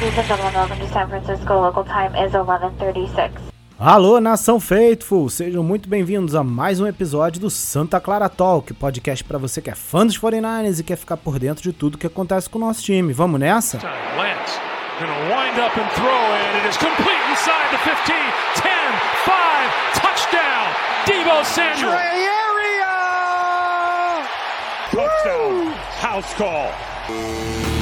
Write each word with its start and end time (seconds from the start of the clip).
Ladies 0.00 0.16
and 0.16 0.26
gentlemen, 0.28 0.54
welcome 0.54 0.78
to 0.78 0.92
San 0.92 1.08
Francisco. 1.08 1.60
Local 1.60 1.84
time 1.84 2.14
is 2.24 2.32
11:36. 2.32 3.32
Alô, 3.76 4.20
nação 4.20 4.60
Faithful! 4.60 5.28
Sejam 5.28 5.64
muito 5.64 5.88
bem-vindos 5.88 6.36
a 6.36 6.44
mais 6.44 6.78
um 6.78 6.86
episódio 6.86 7.40
do 7.40 7.50
Santa 7.50 7.98
Clara 7.98 8.28
Talk, 8.28 8.72
podcast 8.74 9.24
para 9.24 9.38
você 9.38 9.60
que 9.60 9.70
é 9.70 9.74
fã 9.74 10.06
dos 10.06 10.16
49ers 10.16 10.78
e 10.78 10.84
quer 10.84 10.94
ficar 10.94 11.16
por 11.16 11.40
dentro 11.40 11.64
de 11.64 11.72
tudo 11.72 11.98
que 11.98 12.06
acontece 12.06 12.48
com 12.48 12.58
o 12.58 12.60
nosso 12.60 12.80
time. 12.80 13.12
Vamos 13.12 13.40
nessa? 13.40 13.78
Lance 13.78 14.60
gonna 15.00 15.34
wind 15.34 15.58
up 15.58 15.76
and 15.76 15.90
throw 15.96 16.06
it. 16.06 16.58
It 16.58 16.68
is 16.68 16.76
complete 16.76 17.24
inside 17.32 17.68
the 17.72 17.78
15, 17.78 18.14
10, 18.54 18.70
5, 19.24 20.00
touchdown, 20.00 20.74
Debo 21.06 21.44
Samuel. 21.44 21.98
Touchdown, 24.92 25.74
house 26.00 26.34
call. 26.34 27.77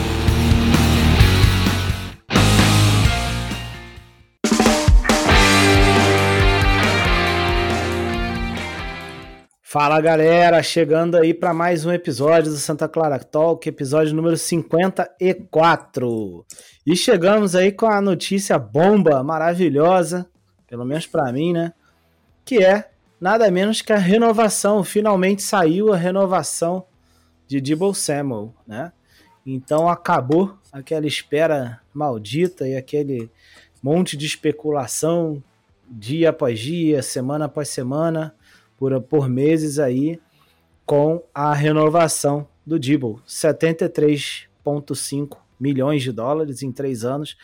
Fala 9.79 10.01
galera, 10.01 10.63
chegando 10.63 11.19
aí 11.19 11.35
para 11.35 11.53
mais 11.53 11.85
um 11.85 11.93
episódio 11.93 12.51
do 12.51 12.57
Santa 12.57 12.89
Clara 12.89 13.19
Talk, 13.19 13.69
episódio 13.69 14.15
número 14.15 14.35
54. 14.35 16.47
E 16.87 16.97
chegamos 16.97 17.55
aí 17.55 17.71
com 17.71 17.85
a 17.85 18.01
notícia 18.01 18.59
bomba 18.59 19.23
maravilhosa, 19.23 20.27
pelo 20.67 20.87
menos 20.87 21.07
para 21.07 21.31
mim, 21.31 21.53
né? 21.53 21.75
Que 22.43 22.65
é 22.65 22.89
nada 23.21 23.51
menos 23.51 23.83
que 23.83 23.93
a 23.93 23.99
renovação, 23.99 24.83
finalmente 24.83 25.43
saiu 25.43 25.93
a 25.93 25.97
renovação 25.99 26.87
de 27.47 27.61
Debo 27.61 27.93
Samuel, 27.93 28.55
né? 28.67 28.91
Então 29.45 29.91
acabou 29.91 30.57
aquela 30.73 31.07
espera 31.07 31.83
maldita 31.93 32.67
e 32.67 32.75
aquele 32.75 33.31
monte 33.83 34.17
de 34.17 34.25
especulação 34.25 35.45
dia 35.87 36.31
após 36.31 36.59
dia, 36.59 37.03
semana 37.03 37.45
após 37.45 37.69
semana 37.69 38.35
por, 38.77 39.01
por 39.03 39.29
meses 39.29 39.79
aí 39.79 40.19
com 40.85 41.23
a 41.35 41.55
renovação 41.55 42.49
do 42.65 42.79
Dibble. 42.79 43.19
73,5 43.27 45.39
milhões 45.59 46.03
de 46.03 46.13
dólares 46.13 46.63
em 46.63 46.71
três 46.71 47.05
anos. 47.05 47.37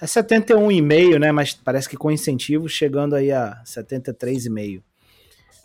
É 0.00 0.06
71,5, 0.06 1.18
né? 1.18 1.32
Mas 1.32 1.54
parece 1.54 1.88
que 1.88 1.96
com 1.96 2.10
incentivo 2.10 2.68
chegando 2.68 3.14
aí 3.14 3.32
a 3.32 3.62
73,5. 3.64 4.82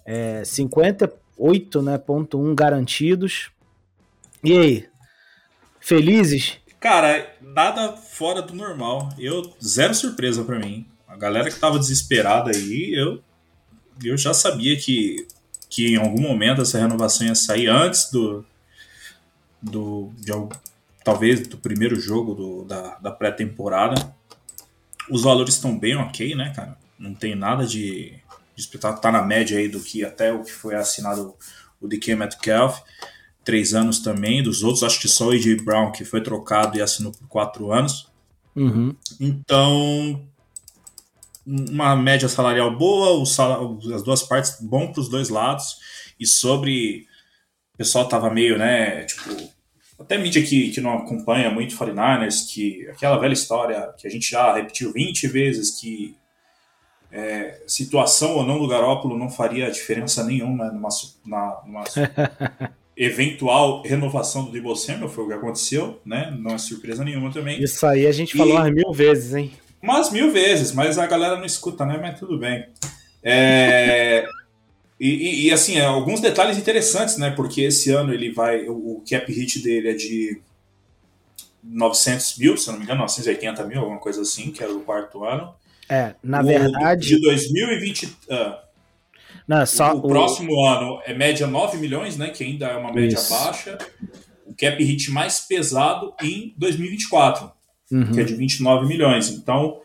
É, 0.05 0.43
58,1 0.43 1.81
né, 1.81 1.97
ponto 1.97 2.39
um 2.39 2.53
garantidos. 2.53 3.49
E 4.43 4.57
aí? 4.57 4.87
Felizes? 5.79 6.59
Cara, 6.79 7.33
nada 7.41 7.93
fora 7.93 8.41
do 8.41 8.53
normal. 8.53 9.09
Eu 9.17 9.53
zero 9.63 9.95
surpresa 9.95 10.43
para 10.43 10.59
mim. 10.59 10.85
A 11.07 11.17
galera 11.17 11.49
que 11.49 11.59
tava 11.59 11.79
desesperada 11.79 12.51
aí, 12.51 12.93
eu 12.93 13.21
eu 14.03 14.17
já 14.17 14.33
sabia 14.33 14.77
que, 14.77 15.27
que 15.69 15.93
em 15.93 15.97
algum 15.97 16.21
momento 16.21 16.61
essa 16.61 16.79
renovação 16.79 17.27
ia 17.27 17.35
sair 17.35 17.67
antes 17.67 18.09
do. 18.11 18.45
do 19.61 20.11
de, 20.17 20.31
talvez 21.03 21.47
do 21.47 21.57
primeiro 21.57 21.99
jogo 21.99 22.33
do, 22.33 22.65
da, 22.65 22.95
da 22.95 23.11
pré-temporada. 23.11 24.15
Os 25.09 25.21
valores 25.21 25.53
estão 25.53 25.77
bem 25.77 25.95
ok, 25.95 26.35
né, 26.35 26.51
cara? 26.55 26.77
Não 26.97 27.13
tem 27.13 27.35
nada 27.35 27.65
de, 27.65 28.11
de 28.55 28.61
espetáculo. 28.61 29.01
Tá 29.01 29.11
na 29.11 29.21
média 29.21 29.59
aí 29.59 29.69
do 29.69 29.79
que 29.79 30.03
até 30.03 30.33
o 30.33 30.43
que 30.43 30.51
foi 30.51 30.75
assinado 30.75 31.35
o 31.79 31.87
DK 31.87 32.15
Metcalf. 32.15 32.79
Três 33.43 33.75
anos 33.75 33.99
também. 33.99 34.41
Dos 34.41 34.63
outros, 34.63 34.83
acho 34.83 34.99
que 34.99 35.07
só 35.07 35.27
o 35.27 35.31
AJ 35.31 35.61
Brown 35.61 35.91
que 35.91 36.03
foi 36.03 36.21
trocado 36.21 36.77
e 36.77 36.81
assinou 36.81 37.11
por 37.11 37.27
quatro 37.27 37.71
anos. 37.71 38.07
Uhum. 38.55 38.95
Então, 39.19 40.27
uma 41.45 41.95
média 41.95 42.27
salarial 42.27 42.75
boa, 42.75 43.21
as 43.21 44.03
duas 44.03 44.23
partes 44.23 44.57
bom 44.61 44.91
para 44.91 45.01
os 45.01 45.09
dois 45.09 45.29
lados. 45.29 45.77
E 46.19 46.25
sobre. 46.25 47.05
O 47.73 47.77
pessoal 47.77 48.07
tava 48.07 48.29
meio, 48.29 48.57
né? 48.57 49.03
Tipo, 49.03 49.35
até 49.99 50.17
mídia 50.17 50.41
que, 50.41 50.71
que 50.71 50.81
não 50.81 50.97
acompanha 50.97 51.49
muito 51.49 51.75
49ers, 51.75 52.47
que 52.49 52.87
aquela 52.87 53.17
velha 53.17 53.33
história 53.33 53.93
que 53.97 54.07
a 54.07 54.09
gente 54.09 54.29
já 54.29 54.53
repetiu 54.53 54.93
20 54.93 55.27
vezes, 55.27 55.79
que 55.79 56.15
é, 57.11 57.61
situação 57.67 58.35
ou 58.35 58.45
não 58.45 58.59
do 58.59 58.67
Garópolo 58.67 59.17
não 59.17 59.29
faria 59.29 59.71
diferença 59.71 60.23
nenhuma 60.23 60.71
numa, 60.71 60.89
na, 61.25 61.61
numa 61.65 61.83
eventual 62.95 63.81
renovação 63.83 64.45
do 64.45 64.51
Debo 64.51 64.75
Samuel, 64.75 65.09
foi 65.09 65.23
o 65.23 65.27
que 65.27 65.33
aconteceu, 65.33 65.99
né? 66.05 66.35
Não 66.39 66.55
é 66.55 66.57
surpresa 66.57 67.03
nenhuma 67.03 67.31
também. 67.31 67.61
Isso 67.61 67.85
aí 67.85 68.05
a 68.05 68.11
gente 68.11 68.35
falou 68.35 68.55
umas 68.55 68.73
mil 68.73 68.91
vezes, 68.91 69.33
hein? 69.33 69.51
Umas 69.85 70.11
mil 70.11 70.31
vezes, 70.31 70.71
mas 70.71 70.97
a 70.97 71.05
galera 71.05 71.37
não 71.37 71.45
escuta, 71.45 71.85
né? 71.85 71.99
Mas 72.01 72.19
tudo 72.19 72.39
bem. 72.39 72.67
É... 73.21 74.25
e, 74.99 75.09
e, 75.09 75.47
e, 75.47 75.51
assim, 75.51 75.77
é, 75.77 75.85
alguns 75.85 76.19
detalhes 76.19 76.57
interessantes, 76.57 77.17
né? 77.17 77.29
Porque 77.29 77.61
esse 77.61 77.91
ano 77.91 78.11
ele 78.11 78.31
vai. 78.31 78.67
O 78.67 79.03
cap 79.07 79.31
hit 79.31 79.61
dele 79.61 79.89
é 79.89 79.93
de 79.93 80.41
900 81.63 82.37
mil, 82.39 82.57
se 82.57 82.67
não 82.71 82.77
me 82.77 82.83
engano, 82.83 83.01
980 83.01 83.63
mil, 83.65 83.79
alguma 83.79 83.99
coisa 83.99 84.21
assim, 84.21 84.51
que 84.51 84.63
era 84.63 84.73
o 84.73 84.81
quarto 84.81 85.23
ano. 85.23 85.53
É, 85.87 86.15
na 86.23 86.41
o, 86.41 86.45
verdade. 86.45 87.07
De 87.07 87.21
2020. 87.21 88.05
Uh, 88.05 88.65
não, 89.47 89.63
só 89.67 89.93
o, 89.93 89.99
o, 89.99 90.07
próximo 90.07 90.65
ano 90.65 90.99
é 91.05 91.13
média 91.13 91.45
9 91.45 91.77
milhões, 91.77 92.17
né? 92.17 92.29
Que 92.29 92.43
ainda 92.43 92.65
é 92.65 92.75
uma 92.75 92.91
média 92.91 93.17
Isso. 93.17 93.29
baixa. 93.29 93.77
O 94.47 94.55
cap 94.55 94.83
hit 94.83 95.11
mais 95.11 95.41
pesado 95.41 96.15
em 96.19 96.55
2024 96.57 97.54
uhum. 97.91 98.11
que 98.11 98.19
é 98.19 98.23
de 98.23 98.35
29 98.35 98.87
milhões. 98.87 99.29
Então, 99.29 99.81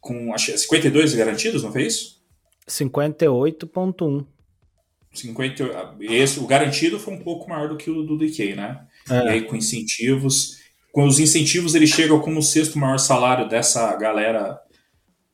com 0.00 0.32
acho, 0.34 0.56
52 0.56 1.14
garantidos, 1.14 1.62
não 1.62 1.72
foi 1.72 1.86
isso? 1.86 2.20
58,1. 2.68 4.26
50, 5.12 5.96
esse, 6.00 6.38
o 6.38 6.46
garantido 6.46 6.98
foi 6.98 7.14
um 7.14 7.18
pouco 7.18 7.48
maior 7.48 7.68
do 7.68 7.76
que 7.76 7.90
o 7.90 8.02
do 8.02 8.16
DK, 8.16 8.54
né? 8.54 8.86
É. 9.08 9.24
E 9.24 9.28
aí 9.28 9.42
com 9.42 9.56
incentivos. 9.56 10.60
Com 10.92 11.06
os 11.06 11.18
incentivos 11.18 11.74
ele 11.74 11.86
chega 11.86 12.16
como 12.18 12.38
o 12.38 12.42
sexto 12.42 12.78
maior 12.78 12.98
salário 12.98 13.48
dessa 13.48 13.94
galera 13.96 14.60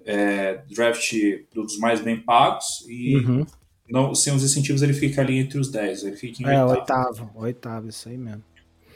é, 0.04 0.62
draft 0.70 1.12
dos 1.54 1.78
mais 1.78 2.00
bem 2.00 2.20
pagos 2.20 2.84
e 2.88 3.16
uhum. 3.16 3.46
não, 3.88 4.14
sem 4.14 4.34
os 4.34 4.42
incentivos 4.42 4.82
ele 4.82 4.92
fica 4.94 5.20
ali 5.20 5.38
entre 5.38 5.58
os 5.58 5.70
10. 5.70 6.04
Ele 6.04 6.16
fica 6.16 6.42
em 6.42 6.46
é, 6.46 6.64
oitavo. 6.64 6.80
oitavo, 6.80 7.30
oitavo, 7.34 7.88
isso 7.88 8.08
aí 8.08 8.16
mesmo. 8.16 8.44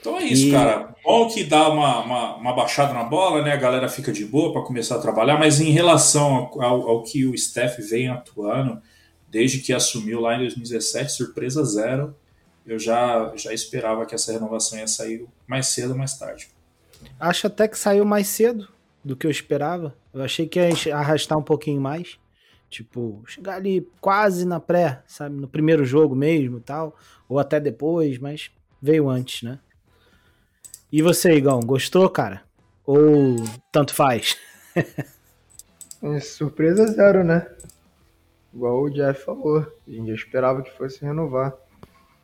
Então 0.00 0.16
é 0.16 0.25
isso, 0.25 0.49
e... 0.49 0.50
cara. 0.50 0.94
Bom 1.05 1.28
que 1.28 1.44
dá 1.44 1.69
uma, 1.69 2.00
uma, 2.00 2.37
uma, 2.37 2.53
baixada 2.53 2.93
na 2.93 3.05
bola, 3.05 3.43
né? 3.43 3.53
A 3.53 3.56
galera 3.56 3.88
fica 3.88 4.12
de 4.12 4.25
boa 4.25 4.53
para 4.53 4.62
começar 4.62 4.97
a 4.97 5.00
trabalhar, 5.00 5.38
mas 5.38 5.61
em 5.61 5.71
relação 5.71 6.50
ao, 6.61 6.88
ao, 6.88 7.03
que 7.03 7.27
o 7.27 7.37
Steph 7.37 7.78
vem 7.78 8.09
atuando, 8.09 8.81
desde 9.28 9.59
que 9.59 9.72
assumiu 9.72 10.21
lá 10.21 10.37
em 10.37 10.41
2017, 10.41 11.12
surpresa 11.12 11.65
zero, 11.65 12.15
eu 12.66 12.78
já, 12.78 13.33
já 13.34 13.53
esperava 13.53 14.05
que 14.05 14.15
essa 14.15 14.33
renovação 14.33 14.78
ia 14.78 14.87
sair 14.87 15.27
mais 15.47 15.69
cedo 15.69 15.93
ou 15.93 15.99
mais 15.99 16.16
tarde. 16.19 16.49
Acho 17.19 17.47
até 17.47 17.66
que 17.66 17.78
saiu 17.78 18.05
mais 18.05 18.27
cedo 18.28 18.69
do 19.05 19.16
que 19.16 19.27
eu 19.27 19.31
esperava. 19.31 19.94
Eu 20.12 20.22
achei 20.22 20.47
que 20.47 20.60
ia 20.60 20.97
arrastar 20.97 21.39
um 21.39 21.43
pouquinho 21.43 21.81
mais. 21.81 22.19
Tipo, 22.69 23.22
chegar 23.27 23.56
ali 23.56 23.89
quase 24.00 24.44
na 24.44 24.60
pré, 24.60 25.03
sabe? 25.06 25.34
No 25.34 25.49
primeiro 25.49 25.84
jogo 25.84 26.15
mesmo 26.15 26.60
tal. 26.60 26.97
Ou 27.28 27.39
até 27.39 27.59
depois, 27.59 28.19
mas 28.19 28.50
veio 28.81 29.09
antes, 29.09 29.43
né? 29.43 29.59
E 30.93 31.03
você, 31.03 31.34
Igão, 31.34 31.61
gostou, 31.61 32.09
cara? 32.11 32.43
Ou 32.84 33.37
tanto 33.71 33.95
faz? 33.95 34.37
É, 36.03 36.19
surpresa 36.19 36.87
zero, 36.87 37.22
né? 37.22 37.47
Igual 38.54 38.84
o 38.84 38.91
Jeff 38.91 39.22
falou. 39.22 39.60
A 39.87 39.91
gente 39.91 40.10
esperava 40.13 40.63
que 40.63 40.77
fosse 40.77 41.04
renovar. 41.04 41.54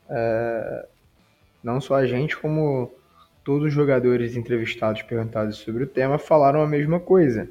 É... 0.08 0.86
Não 1.62 1.80
só 1.80 1.96
a 1.96 2.06
gente, 2.06 2.36
como 2.36 2.90
todos 3.44 3.68
os 3.68 3.72
jogadores 3.72 4.34
entrevistados 4.34 5.02
perguntados 5.02 5.58
sobre 5.58 5.84
o 5.84 5.86
tema 5.86 6.18
falaram 6.18 6.62
a 6.62 6.66
mesma 6.66 6.98
coisa. 6.98 7.48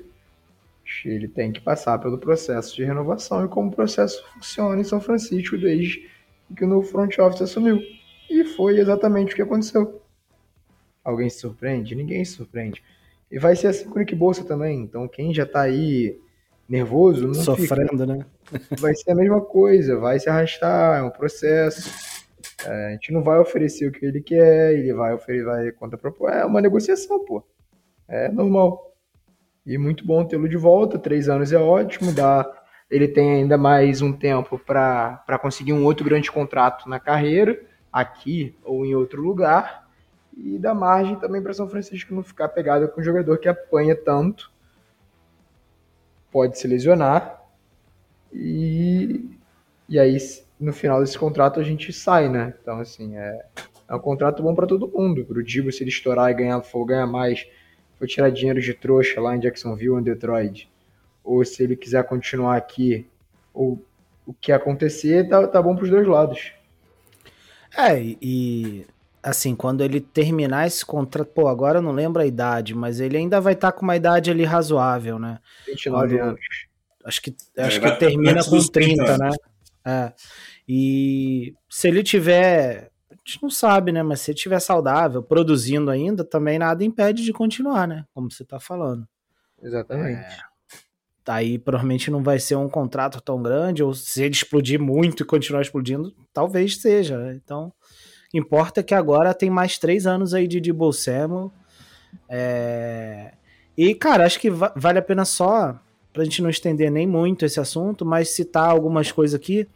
Ele 1.06 1.27
tem 1.27 1.51
que 1.51 1.62
passar 1.62 2.00
pelo 2.00 2.17
processo 2.17 2.75
de 2.75 2.83
renovação 2.83 3.45
e 3.45 3.47
como 3.47 3.69
o 3.69 3.75
processo 3.75 4.23
funciona 4.33 4.81
em 4.81 4.83
São 4.83 5.00
Francisco 5.00 5.57
desde 5.57 6.09
que 6.56 6.63
o 6.63 6.67
novo 6.67 6.88
front 6.88 7.17
office 7.19 7.41
assumiu. 7.41 7.81
E 8.29 8.44
foi 8.44 8.79
exatamente 8.79 9.33
o 9.33 9.35
que 9.35 9.41
aconteceu. 9.41 10.01
Alguém 11.05 11.29
se 11.29 11.39
surpreende? 11.39 11.95
Ninguém 11.95 12.25
se 12.25 12.33
surpreende. 12.33 12.83
E 13.31 13.39
vai 13.39 13.55
ser 13.55 13.67
assim 13.67 13.85
com 13.87 13.95
o 13.95 13.99
Nick 13.99 14.15
Bolsa 14.15 14.43
também. 14.43 14.81
Então 14.81 15.07
quem 15.07 15.33
já 15.33 15.45
tá 15.45 15.61
aí 15.61 16.19
nervoso, 16.67 17.27
não 17.27 17.33
Sofrendo, 17.35 17.91
fica. 17.91 18.05
né? 18.05 18.25
Vai 18.79 18.93
ser 18.95 19.11
a 19.11 19.15
mesma 19.15 19.41
coisa, 19.41 19.97
vai 19.97 20.19
se 20.19 20.29
arrastar, 20.29 20.99
é 20.99 21.01
um 21.03 21.09
processo. 21.09 21.91
É, 22.65 22.87
a 22.87 22.91
gente 22.91 23.11
não 23.11 23.23
vai 23.23 23.39
oferecer 23.39 23.87
o 23.87 23.91
que 23.91 24.05
ele 24.05 24.21
quer, 24.21 24.73
ele 24.73 24.93
vai 24.93 25.13
oferecer, 25.13 25.45
vai 25.45 25.71
propor. 25.97 26.29
É 26.31 26.45
uma 26.45 26.61
negociação, 26.61 27.23
pô. 27.25 27.43
É 28.07 28.29
normal. 28.29 28.95
E 29.65 29.77
muito 29.79 30.05
bom 30.05 30.23
tê-lo 30.25 30.47
de 30.47 30.57
volta. 30.57 30.99
Três 30.99 31.27
anos 31.27 31.51
é 31.51 31.57
ótimo. 31.57 32.11
Dá, 32.11 32.45
ele 32.89 33.07
tem 33.07 33.33
ainda 33.33 33.57
mais 33.57 34.01
um 34.01 34.13
tempo 34.13 34.59
para 34.59 35.39
conseguir 35.41 35.73
um 35.73 35.83
outro 35.83 36.05
grande 36.05 36.31
contrato 36.31 36.87
na 36.87 36.99
carreira, 36.99 37.59
aqui 37.91 38.55
ou 38.63 38.85
em 38.85 38.93
outro 38.93 39.21
lugar. 39.23 39.84
E 40.35 40.59
dá 40.59 40.73
margem 40.73 41.15
também 41.17 41.41
para 41.41 41.53
São 41.53 41.69
Francisco 41.69 42.13
não 42.13 42.23
ficar 42.23 42.49
pegado 42.49 42.87
com 42.89 42.99
um 42.99 43.03
jogador 43.03 43.37
que 43.37 43.47
apanha 43.47 43.95
tanto, 43.95 44.51
pode 46.31 46.59
se 46.59 46.67
lesionar 46.67 47.41
e, 48.33 49.29
e 49.87 49.97
aí 49.97 50.17
no 50.59 50.73
final 50.73 50.99
desse 50.99 51.17
contrato 51.17 51.59
a 51.59 51.63
gente 51.63 51.93
sai, 51.93 52.27
né? 52.27 52.53
Então 52.61 52.79
assim 52.79 53.17
é, 53.17 53.45
é 53.87 53.95
um 53.95 53.99
contrato 53.99 54.43
bom 54.43 54.53
para 54.53 54.67
todo 54.67 54.87
mundo. 54.87 55.23
Para 55.23 55.39
o 55.39 55.43
Dibo 55.43 55.71
se 55.71 55.83
ele 55.83 55.89
estourar 55.89 56.29
e 56.29 56.33
ganhar, 56.33 56.61
for 56.61 56.85
ganhar 56.85 57.07
mais, 57.07 57.47
for 57.97 58.07
tirar 58.07 58.29
dinheiro 58.29 58.59
de 58.59 58.73
trouxa 58.73 59.21
lá 59.21 59.35
em 59.35 59.39
Jacksonville 59.39 59.91
ou 59.91 59.99
em 59.99 60.03
Detroit, 60.03 60.69
ou 61.23 61.43
se 61.45 61.63
ele 61.63 61.75
quiser 61.75 62.03
continuar 62.03 62.57
aqui, 62.57 63.07
ou 63.53 63.81
o 64.25 64.33
que 64.33 64.51
acontecer, 64.51 65.29
tá, 65.29 65.47
tá 65.47 65.61
bom 65.61 65.75
para 65.75 65.85
os 65.85 65.89
dois 65.89 66.07
lados. 66.07 66.51
É, 67.77 67.99
e 68.01 68.85
assim, 69.25 69.56
quando 69.56 69.81
ele 69.81 70.00
terminar 70.00 70.68
esse 70.68 70.86
contrato, 70.86 71.30
pô, 71.30 71.48
agora 71.48 71.80
eu 71.80 71.81
não 71.81 71.92
lembro 71.92 72.22
a 72.22 72.25
idade, 72.25 72.75
mas 72.75 73.00
ele 73.00 73.18
ainda 73.18 73.42
vai 73.42 73.54
estar 73.54 73.72
tá 73.72 73.77
com 73.77 73.83
uma 73.83 73.95
idade 73.95 74.30
ali 74.30 74.44
razoável, 74.44 75.18
né? 75.18 75.39
29 75.66 76.18
quando, 76.18 76.27
anos. 76.27 76.39
Acho 77.04 77.22
que, 77.22 77.36
é, 77.57 77.63
acho 77.63 77.81
que 77.81 77.92
termina 77.98 78.44
com 78.44 78.60
30, 78.60 79.18
né? 79.18 79.30
É. 79.83 80.13
E 80.68 81.56
se 81.69 81.88
ele 81.88 82.04
tiver, 82.04 82.92
a 83.12 83.16
gente 83.16 83.42
não 83.42 83.50
sabe, 83.50 83.92
né? 83.92 84.04
Mas 84.04 84.22
se 84.22 84.31
ele 84.31 84.38
tiver 84.38 84.60
saudável, 84.60 85.24
produzindo 85.24 85.89
ainda, 85.89 86.24
também 86.24 86.60
nada 86.60 86.83
impede 86.83 87.24
de 87.24 87.33
continuar, 87.33 87.88
né? 87.88 88.06
Como 88.13 88.31
você 88.31 88.45
tá 88.45 88.60
falando. 88.60 89.07
Exatamente. 89.62 90.19
É. 90.19 90.38
Aí 91.27 91.57
provavelmente 91.57 92.12
não 92.12 92.22
vai 92.22 92.38
ser 92.38 92.56
um 92.56 92.69
contrato 92.69 93.19
tão 93.19 93.42
grande, 93.42 93.81
ou 93.81 93.92
se 93.95 94.22
ele 94.22 94.36
explodir 94.36 94.80
muito 94.80 95.24
e 95.24 95.25
continuar 95.25 95.63
explodindo, 95.63 96.16
talvez 96.31 96.77
seja. 96.80 97.18
Né? 97.18 97.33
Então, 97.44 97.74
Importa 98.35 98.83
que 98.83 98.93
agora 98.93 99.33
tem 99.33 99.49
mais 99.49 99.77
três 99.77 100.05
anos 100.05 100.33
aí 100.33 100.45
de 100.45 100.59
Debo 100.59 100.91
Samuel. 100.91 101.53
É... 102.27 103.31
E, 103.77 103.95
cara, 103.95 104.25
acho 104.25 104.39
que 104.39 104.49
va 104.49 104.73
vale 104.75 104.99
a 104.99 105.01
pena 105.01 105.23
só, 105.23 105.79
pra 106.11 106.25
gente 106.25 106.41
não 106.41 106.49
estender 106.49 106.91
nem 106.91 107.07
muito 107.07 107.45
esse 107.45 107.61
assunto, 107.61 108.05
mas 108.05 108.29
citar 108.29 108.69
algumas 108.69 109.09
coisas 109.09 109.39
aqui. 109.39 109.67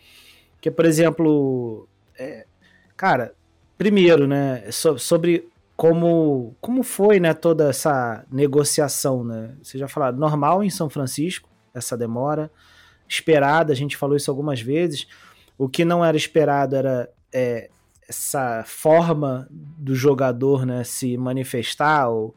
Que, 0.60 0.70
por 0.70 0.84
exemplo, 0.84 1.88
é... 2.18 2.46
cara, 2.98 3.34
primeiro, 3.78 4.28
né, 4.28 4.66
so 4.72 5.00
sobre 5.00 5.48
como, 5.78 6.54
como 6.60 6.84
foi, 6.84 7.18
né, 7.22 7.34
toda 7.34 7.70
essa 7.70 8.26
negociação, 8.30 9.24
né? 9.24 9.56
Você 9.64 9.78
já 9.78 9.88
falou, 9.88 10.12
normal 10.12 10.62
em 10.62 10.70
São 10.70 10.90
Francisco, 10.90 11.48
essa 11.74 11.96
demora, 11.96 12.52
esperada, 13.08 13.72
a 13.72 13.76
gente 13.76 13.96
falou 13.96 14.18
isso 14.18 14.30
algumas 14.30 14.60
vezes. 14.60 15.08
O 15.58 15.70
que 15.70 15.86
não 15.86 16.04
era 16.04 16.18
esperado 16.18 16.76
era 16.76 17.10
é, 17.32 17.70
essa 18.10 18.64
forma 18.66 19.48
do 19.52 19.94
jogador 19.94 20.66
né, 20.66 20.84
se 20.84 21.16
manifestar 21.16 22.10
ou, 22.10 22.34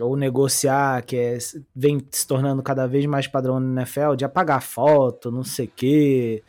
ou 0.00 0.16
negociar, 0.16 1.02
que 1.02 1.16
é, 1.16 1.38
vem 1.74 2.00
se 2.10 2.24
tornando 2.24 2.62
cada 2.62 2.86
vez 2.86 3.04
mais 3.04 3.26
padrão 3.26 3.58
no 3.58 3.80
NFL, 3.80 4.14
de 4.14 4.24
apagar 4.24 4.62
foto, 4.62 5.30
não 5.32 5.42
sei 5.42 5.66
o 5.66 5.72
quê, 5.74 6.42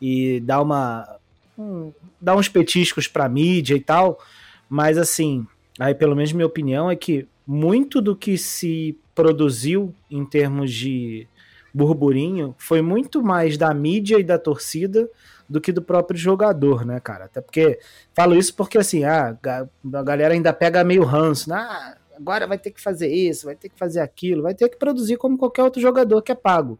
e 0.00 0.38
dar 0.40 0.62
uma. 0.62 1.18
Um, 1.58 1.92
dar 2.18 2.36
uns 2.36 2.48
petiscos 2.48 3.08
pra 3.08 3.28
mídia 3.28 3.74
e 3.74 3.80
tal. 3.80 4.18
Mas 4.68 4.96
assim, 4.96 5.44
aí 5.78 5.94
pelo 5.94 6.14
menos 6.14 6.32
minha 6.32 6.46
opinião 6.46 6.88
é 6.88 6.94
que 6.94 7.26
muito 7.44 8.00
do 8.00 8.14
que 8.14 8.38
se 8.38 8.96
produziu 9.14 9.92
em 10.08 10.24
termos 10.24 10.72
de 10.72 11.26
burburinho 11.74 12.54
foi 12.56 12.80
muito 12.80 13.22
mais 13.22 13.58
da 13.58 13.74
mídia 13.74 14.18
e 14.18 14.22
da 14.22 14.38
torcida 14.38 15.08
do 15.50 15.60
que 15.60 15.72
do 15.72 15.82
próprio 15.82 16.16
jogador, 16.16 16.86
né, 16.86 17.00
cara? 17.00 17.24
Até 17.24 17.40
porque 17.40 17.80
falo 18.14 18.36
isso 18.36 18.54
porque 18.54 18.78
assim, 18.78 19.02
ah, 19.02 19.36
a 19.42 20.02
galera 20.02 20.32
ainda 20.32 20.52
pega 20.52 20.84
meio 20.84 21.02
ranço, 21.02 21.50
né? 21.50 21.56
Ah, 21.56 21.96
agora 22.16 22.46
vai 22.46 22.56
ter 22.56 22.70
que 22.70 22.80
fazer 22.80 23.08
isso, 23.08 23.46
vai 23.46 23.56
ter 23.56 23.68
que 23.68 23.76
fazer 23.76 23.98
aquilo, 23.98 24.44
vai 24.44 24.54
ter 24.54 24.68
que 24.68 24.78
produzir 24.78 25.16
como 25.16 25.36
qualquer 25.36 25.64
outro 25.64 25.82
jogador 25.82 26.22
que 26.22 26.30
é 26.30 26.36
pago. 26.36 26.78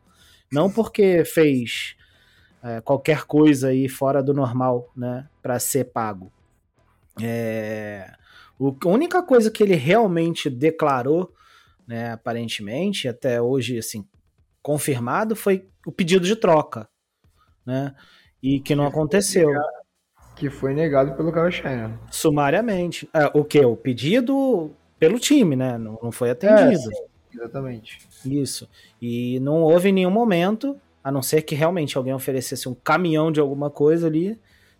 Não 0.52 0.70
porque 0.70 1.24
fez 1.24 1.96
é, 2.62 2.80
qualquer 2.80 3.24
coisa 3.24 3.68
aí 3.68 3.88
fora 3.88 4.22
do 4.22 4.32
normal, 4.32 4.88
né, 4.96 5.28
para 5.42 5.58
ser 5.58 5.86
pago. 5.86 6.30
É, 7.20 8.12
o, 8.56 8.76
a 8.84 8.88
única 8.88 9.20
coisa 9.20 9.50
que 9.50 9.64
ele 9.64 9.74
realmente 9.74 10.48
declarou, 10.48 11.34
né, 11.88 12.12
aparentemente, 12.12 13.08
até 13.08 13.42
hoje, 13.42 13.78
assim, 13.78 14.06
confirmado, 14.62 15.34
foi 15.34 15.68
o 15.84 15.90
pedido 15.90 16.24
de 16.24 16.36
troca, 16.36 16.88
né? 17.66 17.94
E 18.42 18.60
que 18.60 18.74
não 18.74 18.86
aconteceu. 18.86 19.50
Que 20.36 20.48
foi 20.48 20.74
negado 20.74 21.14
pelo 21.14 21.50
Shanahan. 21.50 21.98
Sumariamente. 22.10 23.08
É, 23.12 23.30
o 23.34 23.44
que? 23.44 23.60
O 23.64 23.76
pedido 23.76 24.70
pelo 24.98 25.18
time, 25.18 25.54
né? 25.56 25.76
Não, 25.76 25.98
não 26.02 26.12
foi 26.12 26.30
atendido. 26.30 26.72
É, 26.72 26.76
sim, 26.76 27.06
exatamente. 27.34 27.98
Isso. 28.24 28.68
E 29.00 29.38
não 29.40 29.62
houve 29.62 29.90
em 29.90 29.92
nenhum 29.92 30.10
momento, 30.10 30.76
a 31.02 31.12
não 31.12 31.22
ser 31.22 31.42
que 31.42 31.54
realmente 31.54 31.96
alguém 31.96 32.14
oferecesse 32.14 32.68
um 32.68 32.74
caminhão 32.74 33.30
de 33.30 33.40
alguma 33.40 33.70
coisa 33.70 34.06
ali, 34.06 34.38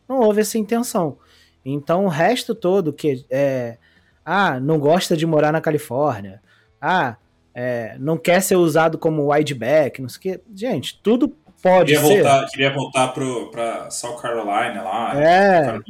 não 0.08 0.20
houve 0.20 0.40
essa 0.40 0.58
intenção. 0.58 1.18
Então 1.64 2.04
o 2.04 2.08
resto 2.08 2.54
todo 2.54 2.92
que 2.92 3.24
é. 3.30 3.76
Ah, 4.24 4.60
não 4.60 4.78
gosta 4.78 5.16
de 5.16 5.26
morar 5.26 5.52
na 5.52 5.60
Califórnia. 5.60 6.42
Ah, 6.80 7.16
é, 7.54 7.96
não 7.98 8.16
quer 8.16 8.40
ser 8.40 8.56
usado 8.56 8.96
como 8.96 9.32
wideback, 9.32 10.00
não 10.00 10.08
sei 10.08 10.18
o 10.18 10.20
que. 10.20 10.40
Gente, 10.54 11.00
tudo 11.02 11.34
Pode 11.62 11.92
queria 11.92 12.00
ser. 12.00 12.22
Voltar, 12.22 12.46
queria 12.48 12.72
voltar 12.72 13.08
para 13.08 13.90
South 13.90 14.16
Carolina 14.16 14.82
lá. 14.82 15.12
É. 15.22 15.80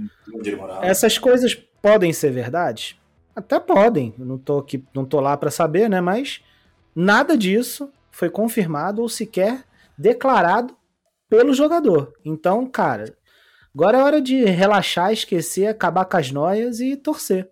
Essas 0.83 1.17
coisas 1.19 1.55
podem 1.81 2.13
ser 2.13 2.31
verdade? 2.31 2.99
Até 3.35 3.61
podem. 3.61 4.15
não 4.19 4.37
tô, 4.37 4.59
aqui, 4.59 4.85
não 4.93 5.05
tô 5.05 5.21
lá 5.21 5.37
para 5.37 5.51
saber, 5.51 5.89
né? 5.89 6.01
Mas 6.01 6.41
nada 6.95 7.37
disso 7.37 7.91
foi 8.11 8.29
confirmado 8.29 9.01
ou 9.01 9.09
sequer 9.09 9.65
declarado 9.97 10.77
pelo 11.29 11.55
jogador. 11.55 12.13
Então, 12.25 12.67
cara, 12.67 13.15
agora 13.73 13.99
é 13.99 14.03
hora 14.03 14.21
de 14.21 14.45
relaxar, 14.45 15.13
esquecer, 15.13 15.69
acabar 15.69 16.05
com 16.05 16.17
as 16.17 16.33
noias 16.33 16.81
e 16.81 16.97
torcer. 16.97 17.49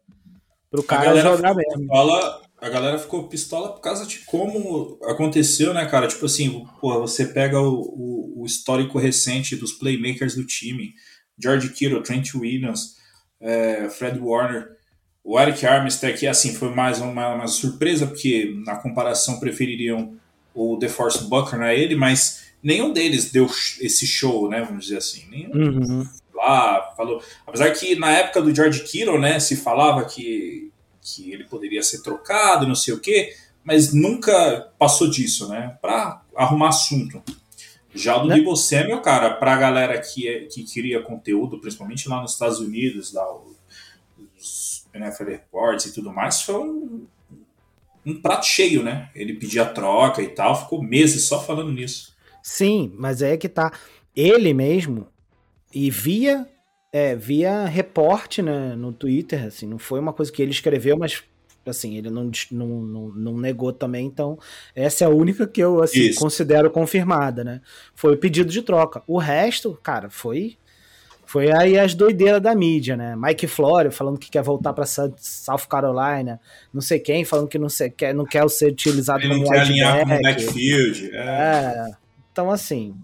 Pro 0.70 0.82
cara 0.82 1.20
jogar 1.20 1.54
mesmo. 1.54 1.86
Fala, 1.86 2.42
a 2.60 2.68
galera 2.68 2.98
ficou 2.98 3.28
pistola 3.28 3.72
por 3.72 3.80
causa 3.80 4.04
de 4.04 4.18
como 4.20 4.98
aconteceu, 5.04 5.72
né, 5.72 5.86
cara? 5.86 6.08
Tipo 6.08 6.26
assim, 6.26 6.66
porra, 6.80 6.98
você 6.98 7.26
pega 7.26 7.60
o, 7.60 7.80
o, 7.80 8.42
o 8.42 8.46
histórico 8.46 8.98
recente 8.98 9.54
dos 9.56 9.72
playmakers 9.72 10.34
do 10.34 10.44
time, 10.44 10.92
George 11.40 11.70
Kittle, 11.70 12.02
Trent 12.02 12.34
Williams, 12.34 12.96
é, 13.40 13.88
Fred 13.88 14.18
Warner, 14.18 14.76
o 15.22 15.38
Eric 15.38 15.64
Armstead, 15.64 16.18
que 16.18 16.26
assim, 16.26 16.54
foi 16.54 16.70
mais 16.74 17.00
uma, 17.00 17.34
uma, 17.34 17.46
surpresa, 17.46 18.06
porque 18.06 18.52
na 18.64 18.76
comparação 18.76 19.38
prefeririam 19.38 20.16
o 20.54 20.76
DeForce 20.76 21.24
Buckner 21.24 21.68
a 21.68 21.74
ele, 21.74 21.94
mas 21.94 22.48
nenhum 22.62 22.92
deles 22.92 23.30
deu 23.30 23.46
esse 23.80 24.06
show, 24.06 24.48
né, 24.48 24.62
vamos 24.62 24.86
dizer 24.86 24.98
assim. 24.98 25.28
Nenhum 25.30 25.52
uhum. 25.54 26.08
lá 26.34 26.92
falou. 26.96 27.22
Apesar 27.46 27.70
que 27.70 27.94
na 27.94 28.10
época 28.10 28.42
do 28.42 28.52
George 28.52 28.82
Kittle, 28.82 29.20
né, 29.20 29.38
se 29.38 29.54
falava 29.54 30.04
que 30.04 30.72
que 31.14 31.32
ele 31.32 31.44
poderia 31.44 31.82
ser 31.82 32.02
trocado, 32.02 32.66
não 32.66 32.74
sei 32.74 32.94
o 32.94 33.00
quê, 33.00 33.34
mas 33.64 33.92
nunca 33.92 34.72
passou 34.78 35.08
disso, 35.08 35.48
né? 35.48 35.76
Para 35.80 36.22
arrumar 36.34 36.68
assunto. 36.68 37.22
Já 37.94 38.16
o 38.16 38.20
do 38.20 38.28
né? 38.28 38.36
Debo 38.36 38.54
Samuel, 38.56 39.00
cara, 39.00 39.34
pra 39.34 39.56
galera 39.56 39.98
que, 40.00 40.28
é, 40.28 40.40
que 40.44 40.62
queria 40.64 41.02
conteúdo, 41.02 41.58
principalmente 41.58 42.08
lá 42.08 42.20
nos 42.20 42.32
Estados 42.32 42.60
Unidos, 42.60 43.12
lá, 43.12 43.26
os 43.34 44.86
NFL 44.94 45.24
Reports 45.24 45.86
e 45.86 45.94
tudo 45.94 46.12
mais, 46.12 46.42
foi 46.42 46.54
um, 46.56 47.06
um 48.04 48.20
prato 48.20 48.46
cheio, 48.46 48.82
né? 48.82 49.10
Ele 49.14 49.34
pedia 49.34 49.64
troca 49.66 50.22
e 50.22 50.28
tal, 50.28 50.60
ficou 50.60 50.82
meses 50.82 51.24
só 51.24 51.42
falando 51.42 51.72
nisso. 51.72 52.16
Sim, 52.42 52.92
mas 52.96 53.22
é 53.22 53.36
que 53.36 53.48
tá. 53.48 53.72
Ele 54.14 54.52
mesmo, 54.54 55.08
e 55.74 55.90
via 55.90 56.46
é, 56.92 57.14
via 57.14 57.64
reporte 57.66 58.42
né, 58.42 58.74
no 58.74 58.92
Twitter, 58.92 59.46
assim, 59.46 59.66
não 59.66 59.78
foi 59.78 60.00
uma 60.00 60.12
coisa 60.12 60.32
que 60.32 60.40
ele 60.40 60.50
escreveu, 60.50 60.96
mas 60.96 61.22
assim, 61.66 61.96
ele 61.96 62.08
não, 62.08 62.30
não, 62.50 62.66
não, 62.66 63.08
não 63.08 63.36
negou 63.36 63.72
também, 63.72 64.06
então 64.06 64.38
essa 64.74 65.04
é 65.04 65.06
a 65.06 65.10
única 65.10 65.46
que 65.46 65.60
eu 65.60 65.82
assim, 65.82 66.14
considero 66.14 66.70
confirmada, 66.70 67.44
né? 67.44 67.60
Foi 67.94 68.14
o 68.14 68.16
pedido 68.16 68.50
de 68.50 68.62
troca. 68.62 69.02
O 69.06 69.18
resto, 69.18 69.78
cara, 69.82 70.08
foi 70.08 70.56
foi 71.26 71.52
aí 71.52 71.78
as 71.78 71.94
doideiras 71.94 72.40
da 72.40 72.54
mídia, 72.54 72.96
né? 72.96 73.14
Mike 73.14 73.46
Florio 73.46 73.92
falando 73.92 74.18
que 74.18 74.30
quer 74.30 74.42
voltar 74.42 74.72
para 74.72 74.86
South 74.86 75.66
Carolina, 75.68 76.40
não 76.72 76.80
sei 76.80 76.98
quem 76.98 77.22
falando 77.22 77.48
que 77.48 77.58
não, 77.58 77.68
sei, 77.68 77.90
quer, 77.90 78.14
não 78.14 78.24
quer 78.24 78.48
ser 78.48 78.72
utilizado 78.72 79.20
ele 79.20 79.34
como 79.34 79.44
não 79.44 79.50
quer 79.50 79.60
alinhar 79.60 80.06
com 80.06 80.14
o 80.14 80.22
backfield. 80.22 81.10
É. 81.12 81.18
é. 81.18 81.90
Então, 82.32 82.50
assim, 82.50 82.94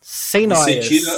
sem 0.00 0.44
nós. 0.44 0.64
Você 0.64 0.80
tira, 0.80 1.12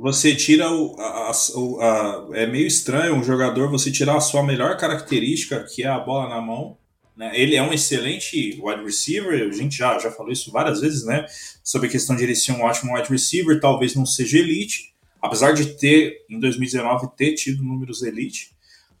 você 0.00 0.34
tira 0.34 0.70
o, 0.70 1.00
a, 1.00 1.32
o 1.54 1.80
a, 1.80 2.28
é 2.32 2.46
meio 2.46 2.66
estranho 2.66 3.14
um 3.14 3.22
jogador 3.22 3.70
você 3.70 3.90
tirar 3.90 4.16
a 4.16 4.20
sua 4.20 4.42
melhor 4.42 4.76
característica 4.76 5.64
que 5.64 5.84
é 5.84 5.86
a 5.86 5.98
bola 5.98 6.28
na 6.28 6.40
mão 6.40 6.76
né? 7.16 7.30
ele 7.34 7.54
é 7.54 7.62
um 7.62 7.72
excelente 7.72 8.60
wide 8.60 8.82
receiver 8.82 9.48
a 9.48 9.52
gente 9.52 9.76
já, 9.76 9.98
já 9.98 10.10
falou 10.10 10.32
isso 10.32 10.50
várias 10.50 10.80
vezes 10.80 11.04
né 11.04 11.24
sobre 11.62 11.88
a 11.88 11.90
questão 11.90 12.16
de 12.16 12.24
ele 12.24 12.34
ser 12.34 12.52
um 12.52 12.62
ótimo 12.62 12.94
wide 12.94 13.08
receiver 13.08 13.60
talvez 13.60 13.94
não 13.94 14.04
seja 14.04 14.38
elite 14.38 14.92
apesar 15.22 15.52
de 15.52 15.66
ter 15.76 16.24
em 16.28 16.40
2019 16.40 17.08
ter 17.16 17.34
tido 17.34 17.62
números 17.62 18.02
elite 18.02 18.52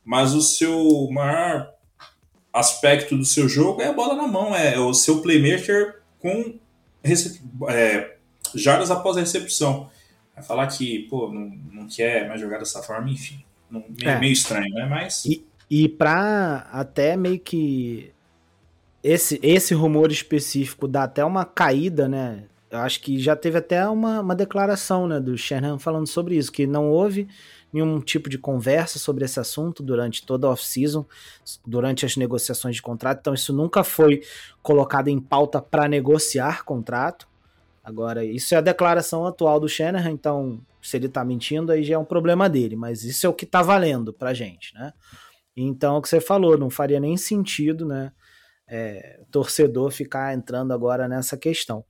mas 0.04 0.32
o 0.32 0.40
seu 0.40 1.08
maior 1.10 1.74
aspecto 2.54 3.16
do 3.16 3.24
seu 3.24 3.48
jogo 3.48 3.82
é 3.82 3.88
a 3.88 3.92
bola 3.92 4.14
na 4.14 4.28
mão, 4.28 4.54
é 4.54 4.78
o 4.78 4.94
seu 4.94 5.20
playmaker 5.20 6.02
com 6.20 6.54
é, 7.68 8.16
jardas 8.54 8.92
após 8.92 9.16
a 9.16 9.20
recepção. 9.20 9.90
Vai 10.34 10.44
falar 10.44 10.66
que, 10.66 11.00
pô, 11.08 11.30
não, 11.30 11.52
não 11.72 11.86
quer 11.86 12.28
mais 12.28 12.40
jogar 12.40 12.58
dessa 12.58 12.82
forma, 12.82 13.10
enfim. 13.10 13.44
Não, 13.70 13.84
meio, 13.88 14.10
é. 14.10 14.18
meio, 14.18 14.32
estranho, 14.32 14.72
né? 14.74 14.86
Mas. 14.86 15.24
E, 15.24 15.46
e 15.70 15.88
pra 15.88 16.68
até 16.72 17.16
meio 17.16 17.38
que. 17.38 18.12
Esse, 19.02 19.38
esse 19.42 19.74
rumor 19.74 20.10
específico 20.10 20.88
dá 20.88 21.04
até 21.04 21.24
uma 21.24 21.44
caída, 21.44 22.08
né? 22.08 22.44
Eu 22.70 22.80
acho 22.80 23.00
que 23.00 23.18
já 23.20 23.36
teve 23.36 23.58
até 23.58 23.86
uma, 23.86 24.20
uma 24.20 24.34
declaração 24.34 25.06
né, 25.06 25.20
do 25.20 25.36
Shanahan 25.38 25.78
falando 25.78 26.08
sobre 26.08 26.36
isso, 26.36 26.50
que 26.50 26.66
não 26.66 26.90
houve 26.90 27.28
nenhum 27.72 28.00
tipo 28.00 28.28
de 28.28 28.38
conversa 28.38 28.98
sobre 28.98 29.24
esse 29.24 29.38
assunto 29.38 29.82
durante 29.82 30.24
toda 30.24 30.46
a 30.46 30.50
off-season, 30.50 31.04
durante 31.66 32.06
as 32.06 32.16
negociações 32.16 32.76
de 32.76 32.82
contrato. 32.82 33.18
Então, 33.20 33.34
isso 33.34 33.52
nunca 33.52 33.84
foi 33.84 34.22
colocado 34.62 35.08
em 35.08 35.20
pauta 35.20 35.60
para 35.60 35.86
negociar 35.86 36.64
contrato. 36.64 37.28
Agora, 37.84 38.24
isso 38.24 38.54
é 38.54 38.58
a 38.58 38.62
declaração 38.62 39.26
atual 39.26 39.60
do 39.60 39.68
Shanahan, 39.68 40.10
então, 40.10 40.64
se 40.80 40.96
ele 40.96 41.06
tá 41.06 41.22
mentindo, 41.22 41.70
aí 41.70 41.84
já 41.84 41.96
é 41.96 41.98
um 41.98 42.04
problema 42.04 42.48
dele, 42.48 42.76
mas 42.76 43.04
isso 43.04 43.26
é 43.26 43.28
o 43.28 43.34
que 43.34 43.44
tá 43.44 43.60
valendo 43.60 44.10
pra 44.10 44.32
gente, 44.32 44.72
né? 44.72 44.90
Então, 45.54 45.98
o 45.98 46.02
que 46.02 46.08
você 46.08 46.18
falou, 46.18 46.56
não 46.56 46.70
faria 46.70 46.98
nem 46.98 47.14
sentido, 47.18 47.84
né? 47.84 48.10
É, 48.66 49.20
torcedor 49.30 49.90
ficar 49.90 50.34
entrando 50.34 50.72
agora 50.72 51.06
nessa 51.06 51.36
questão. 51.36 51.84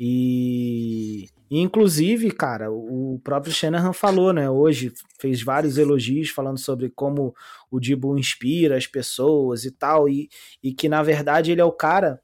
E 0.00 1.28
inclusive, 1.50 2.30
cara, 2.30 2.70
o 2.72 3.20
próprio 3.22 3.52
Shanahan 3.52 3.92
falou, 3.92 4.32
né? 4.32 4.48
Hoje 4.50 4.92
fez 5.20 5.42
vários 5.42 5.78
elogios 5.78 6.30
falando 6.30 6.58
sobre 6.58 6.90
como 6.90 7.34
o 7.70 7.78
Dibo 7.78 8.18
inspira 8.18 8.76
as 8.76 8.86
pessoas 8.86 9.64
e 9.64 9.70
tal, 9.70 10.08
e, 10.08 10.28
e 10.62 10.72
que 10.72 10.88
na 10.88 11.02
verdade 11.02 11.52
ele 11.52 11.60
é 11.60 11.64
o 11.64 11.72
cara 11.72 12.20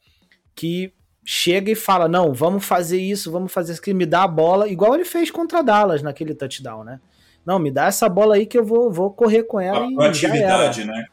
que 0.54 0.92
chega 1.25 1.71
e 1.71 1.75
fala: 1.75 2.09
Não, 2.09 2.33
vamos 2.33 2.64
fazer 2.64 3.00
isso, 3.00 3.31
vamos 3.31 3.52
fazer 3.52 3.73
isso, 3.73 3.83
me 3.95 4.07
dá 4.07 4.25
a 4.25 4.29
bola, 4.29 4.69
igual 4.69 4.95
ele 4.95 5.05
fez 5.05 5.31
contra 5.31 5.62
Dallas 5.62 6.02
naquele 6.02 6.35
touchdown, 6.35 6.85
né? 6.85 7.00
Não, 7.45 7.59
me 7.59 7.71
dá 7.71 7.87
essa 7.87 8.09
bola 8.09 8.37
aí 8.37 8.47
que 8.47 8.57
eu 8.57 8.64
vou, 8.64 8.91
vou 8.91 9.11
correr 9.11 9.43
com 9.45 9.61
ela. 9.61 9.85
A 9.85 9.91
e 9.91 9.95
proatividade, 9.95 10.85
né? 10.85 11.07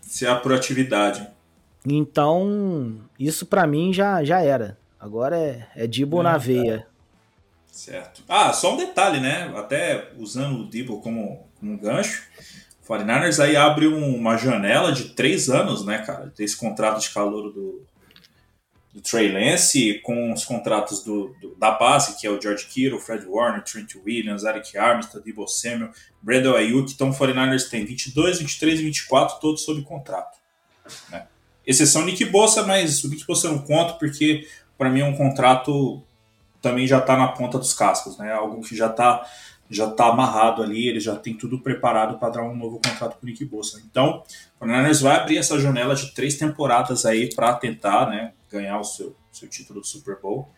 Se 0.00 0.24
é 0.24 0.30
a 0.30 0.36
proatividade. 0.36 1.28
Então, 1.84 2.98
isso 3.18 3.46
para 3.46 3.66
mim 3.66 3.92
já, 3.92 4.24
já 4.24 4.40
era. 4.40 4.78
Agora 4.98 5.36
é, 5.36 5.66
é 5.76 5.86
Dibo 5.86 6.20
é, 6.20 6.22
na 6.22 6.38
veia. 6.38 6.86
Certo. 7.70 8.22
Ah, 8.26 8.52
só 8.52 8.74
um 8.74 8.76
detalhe, 8.78 9.20
né? 9.20 9.52
Até 9.54 10.10
usando 10.16 10.62
o 10.62 10.68
Dibo 10.68 11.00
como, 11.00 11.46
como 11.60 11.78
gancho, 11.78 12.22
o 12.82 12.90
49ers 12.90 13.38
aí 13.38 13.54
abre 13.54 13.86
um, 13.86 14.16
uma 14.16 14.38
janela 14.38 14.92
de 14.92 15.10
três 15.10 15.50
anos, 15.50 15.84
né, 15.84 15.98
cara? 15.98 16.32
Desse 16.34 16.56
contrato 16.56 17.00
de 17.00 17.10
calor 17.10 17.52
do, 17.52 17.82
do 18.96 19.02
Trey 19.02 19.30
Lance, 19.30 20.00
com 20.02 20.32
os 20.32 20.46
contratos 20.46 21.04
do, 21.04 21.36
do, 21.38 21.54
da 21.56 21.70
base, 21.72 22.18
que 22.18 22.26
é 22.26 22.30
o 22.30 22.40
George 22.40 22.64
Kittle, 22.64 22.98
Fred 22.98 23.26
Warner, 23.26 23.62
Trent 23.62 23.94
Williams, 23.96 24.42
Eric 24.42 24.76
Armstead, 24.78 25.22
Debo 25.22 25.46
Samuel, 25.46 25.90
Brandon 26.22 26.56
Ayuk. 26.56 26.90
Então 26.90 27.10
o 27.10 27.12
49ers 27.12 27.68
tem 27.68 27.84
22, 27.84 28.38
23 28.38 28.80
e 28.80 28.82
24, 28.84 29.38
todos 29.38 29.66
sob 29.66 29.82
contrato. 29.82 30.38
Né? 31.10 31.26
Exceção 31.66 32.06
Nick 32.06 32.24
Bossa, 32.24 32.62
mas 32.62 33.04
o 33.04 33.10
Nick 33.10 33.26
Bossa 33.26 33.48
eu 33.48 33.52
não 33.52 33.58
conto 33.58 33.98
porque 33.98 34.48
para 34.78 34.88
mim 34.88 35.00
é 35.00 35.04
um 35.04 35.14
contrato 35.14 36.02
também 36.62 36.86
já 36.86 36.98
está 36.98 37.18
na 37.18 37.28
ponta 37.28 37.58
dos 37.58 37.74
cascos, 37.74 38.16
né? 38.16 38.32
Algo 38.32 38.62
que 38.62 38.74
já 38.74 38.86
está 38.86 39.28
já 39.68 39.90
tá 39.90 40.06
amarrado 40.06 40.62
ali, 40.62 40.88
ele 40.88 41.00
já 41.00 41.16
tem 41.16 41.34
tudo 41.34 41.58
preparado 41.58 42.18
para 42.18 42.30
dar 42.30 42.42
um 42.44 42.56
novo 42.56 42.80
contrato 42.82 43.18
com 43.18 43.26
o 43.26 43.28
Nick 43.28 43.44
Bossa. 43.44 43.82
Então, 43.84 44.22
o 44.60 44.64
Niners 44.64 45.00
vai 45.00 45.16
abrir 45.16 45.38
essa 45.38 45.58
janela 45.58 45.94
de 45.94 46.14
três 46.14 46.38
temporadas 46.38 47.04
aí 47.04 47.34
para 47.34 47.52
tentar, 47.54 48.08
né, 48.08 48.32
ganhar 48.50 48.78
o 48.78 48.84
seu, 48.84 49.16
seu 49.32 49.48
título 49.48 49.80
do 49.80 49.86
Super 49.86 50.20
Bowl 50.20 50.50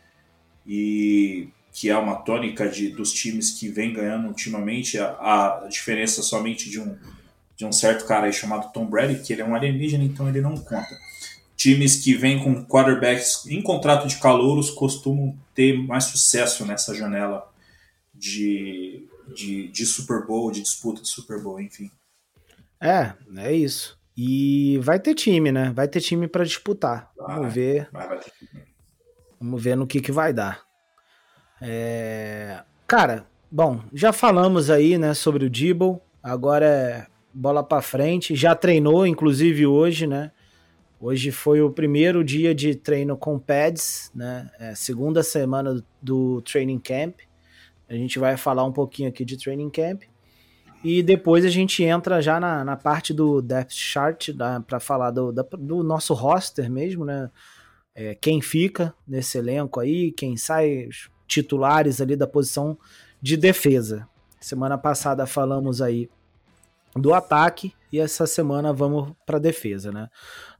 e 0.67 1.49
que 1.73 1.89
é 1.89 1.97
uma 1.97 2.17
tônica 2.17 2.69
de, 2.69 2.91
dos 2.91 3.13
times 3.13 3.53
que 3.53 3.69
vem 3.69 3.93
ganhando 3.93 4.29
ultimamente 4.29 4.99
a, 4.99 5.65
a 5.65 5.69
diferença 5.69 6.23
somente 6.23 6.71
de 6.71 6.81
um 6.81 6.99
de 7.57 7.67
um 7.67 7.73
certo 7.73 8.07
cara 8.07 8.27
aí 8.27 8.33
chamado 8.33 8.73
Tom 8.73 8.87
Brady, 8.87 9.21
que 9.21 9.33
ele 9.33 9.43
é 9.43 9.45
um 9.45 9.53
alienígena, 9.53 10.05
então 10.05 10.29
ele 10.29 10.41
não 10.41 10.57
conta 10.57 10.97
times 11.59 11.97
que 11.97 12.15
vêm 12.15 12.43
com 12.43 12.65
quarterbacks 12.65 13.45
em 13.47 13.61
contrato 13.61 14.07
de 14.07 14.17
calouros 14.21 14.71
costumam 14.71 15.37
ter 15.53 15.77
mais 15.77 16.05
sucesso 16.05 16.65
nessa 16.65 16.95
janela 16.95 17.53
de, 18.15 19.05
de, 19.35 19.67
de 19.67 19.85
Super 19.85 20.25
Bowl, 20.25 20.53
de 20.53 20.63
disputa 20.63 21.03
de 21.03 21.09
Super 21.09 21.43
Bowl, 21.43 21.61
enfim. 21.61 21.91
É, 22.81 23.13
é 23.37 23.53
isso. 23.53 23.98
E 24.21 24.79
vai 24.79 24.99
ter 24.99 25.15
time, 25.15 25.53
né? 25.53 25.71
Vai 25.73 25.87
ter 25.87 26.01
time 26.01 26.27
para 26.27 26.43
disputar. 26.43 27.13
Vai, 27.17 27.37
Vamos 27.37 27.55
ver. 27.55 27.89
Vai, 27.93 28.09
vai 28.09 28.19
Vamos 29.39 29.63
ver 29.63 29.77
no 29.77 29.87
que, 29.87 30.01
que 30.01 30.11
vai 30.11 30.33
dar. 30.33 30.63
É... 31.63 32.61
Cara, 32.85 33.27
bom, 33.49 33.81
já 33.93 34.13
falamos 34.13 34.71
aí, 34.71 34.99
né, 34.99 35.15
sobre 35.15 35.45
o 35.45 35.51
Dibble. 35.51 35.99
Agora 36.21 36.67
é 36.67 37.07
bola 37.33 37.63
para 37.63 37.81
frente. 37.81 38.35
Já 38.35 38.57
treinou, 38.57 39.07
inclusive 39.07 39.65
hoje, 39.69 40.09
né? 40.09 40.33
Hoje 41.01 41.31
foi 41.31 41.61
o 41.61 41.71
primeiro 41.71 42.25
dia 42.25 42.53
de 42.53 42.75
treino 42.75 43.17
com 43.17 43.39
pads, 43.39 44.11
né? 44.13 44.51
É 44.59 44.75
segunda 44.75 45.23
semana 45.23 45.81
do 46.03 46.43
training 46.43 46.81
camp. 46.81 47.21
A 47.89 47.95
gente 47.95 48.19
vai 48.19 48.37
falar 48.37 48.65
um 48.65 48.73
pouquinho 48.73 49.09
aqui 49.09 49.25
de 49.25 49.37
training 49.37 49.71
camp. 49.71 50.03
E 50.83 51.03
depois 51.03 51.45
a 51.45 51.49
gente 51.49 51.83
entra 51.83 52.23
já 52.23 52.39
na, 52.39 52.65
na 52.65 52.77
parte 52.77 53.13
do 53.13 53.43
depth 53.43 53.73
chart 53.73 54.31
para 54.67 54.79
falar 54.79 55.11
do, 55.11 55.33
da, 55.33 55.43
do 55.43 55.83
nosso 55.83 56.15
roster 56.15 56.71
mesmo, 56.71 57.05
né? 57.05 57.31
É, 57.95 58.15
quem 58.15 58.41
fica 58.41 58.95
nesse 59.07 59.39
elenco 59.39 59.81
aí, 59.81 60.13
quem 60.13 60.37
sai, 60.37 60.87
os 60.87 61.11
titulares 61.27 62.01
ali 62.01 62.15
da 62.15 62.29
posição 62.29 62.79
de 63.21 63.37
defesa. 63.37 64.09
Semana 64.41 64.79
passada 64.79 65.27
falamos 65.27 65.83
aí 65.83 66.09
do 66.95 67.13
ataque 67.13 67.73
e 67.93 67.99
essa 67.99 68.27
semana 68.27 68.73
vamos 68.73 69.13
para 69.27 69.39
defesa, 69.39 69.91
né? 69.91 70.09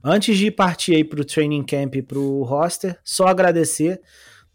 Antes 0.03 0.37
de 0.37 0.51
partir 0.51 0.95
aí 0.95 1.03
para 1.03 1.21
o 1.21 1.25
training 1.25 1.63
camp 1.63 1.95
e 1.95 2.01
para 2.01 2.19
o 2.19 2.43
roster, 2.43 2.99
só 3.03 3.27
agradecer 3.27 4.01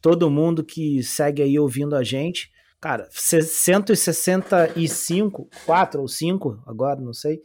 todo 0.00 0.30
mundo 0.30 0.62
que 0.62 1.02
segue 1.02 1.42
aí 1.42 1.59
ouvindo 1.59 1.97
a 1.97 2.02
gente. 2.02 2.50
Cara, 2.85 3.09
165, 3.11 5.49
4 5.64 6.00
ou 6.03 6.07
5, 6.07 6.62
agora 6.67 7.00
não 7.00 7.14
sei, 7.14 7.41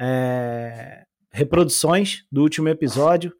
é, 0.00 1.04
reproduções 1.30 2.24
do 2.32 2.40
último 2.40 2.70
episódio, 2.70 3.30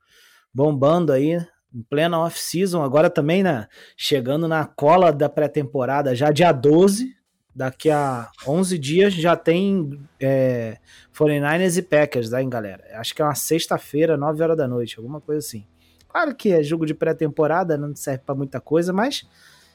bombando 0.52 1.14
aí 1.14 1.38
em 1.74 1.82
plena 1.88 2.20
off-season, 2.20 2.82
agora 2.82 3.08
também 3.08 3.42
né, 3.42 3.66
chegando 3.96 4.46
na 4.46 4.66
cola 4.66 5.10
da 5.10 5.30
pré-temporada, 5.30 6.14
já 6.14 6.30
dia 6.30 6.52
12, 6.52 7.18
Daqui 7.52 7.90
a 7.90 8.30
11 8.46 8.78
dias 8.78 9.12
já 9.14 9.34
tem 9.34 9.98
é, 10.20 10.76
49ers 11.12 11.78
e 11.78 11.82
Packers, 11.82 12.28
tá, 12.28 12.40
hein, 12.42 12.50
galera? 12.50 12.84
Acho 12.94 13.14
que 13.14 13.22
é 13.22 13.24
uma 13.24 13.34
sexta-feira, 13.34 14.14
9 14.16 14.42
horas 14.42 14.58
da 14.58 14.68
noite, 14.68 14.98
alguma 14.98 15.22
coisa 15.22 15.38
assim. 15.38 15.66
Claro 16.06 16.34
que 16.34 16.52
é 16.52 16.62
jogo 16.62 16.84
de 16.84 16.92
pré-temporada, 16.94 17.78
não 17.78 17.96
serve 17.96 18.24
para 18.24 18.34
muita 18.34 18.60
coisa, 18.60 18.92
mas 18.92 19.26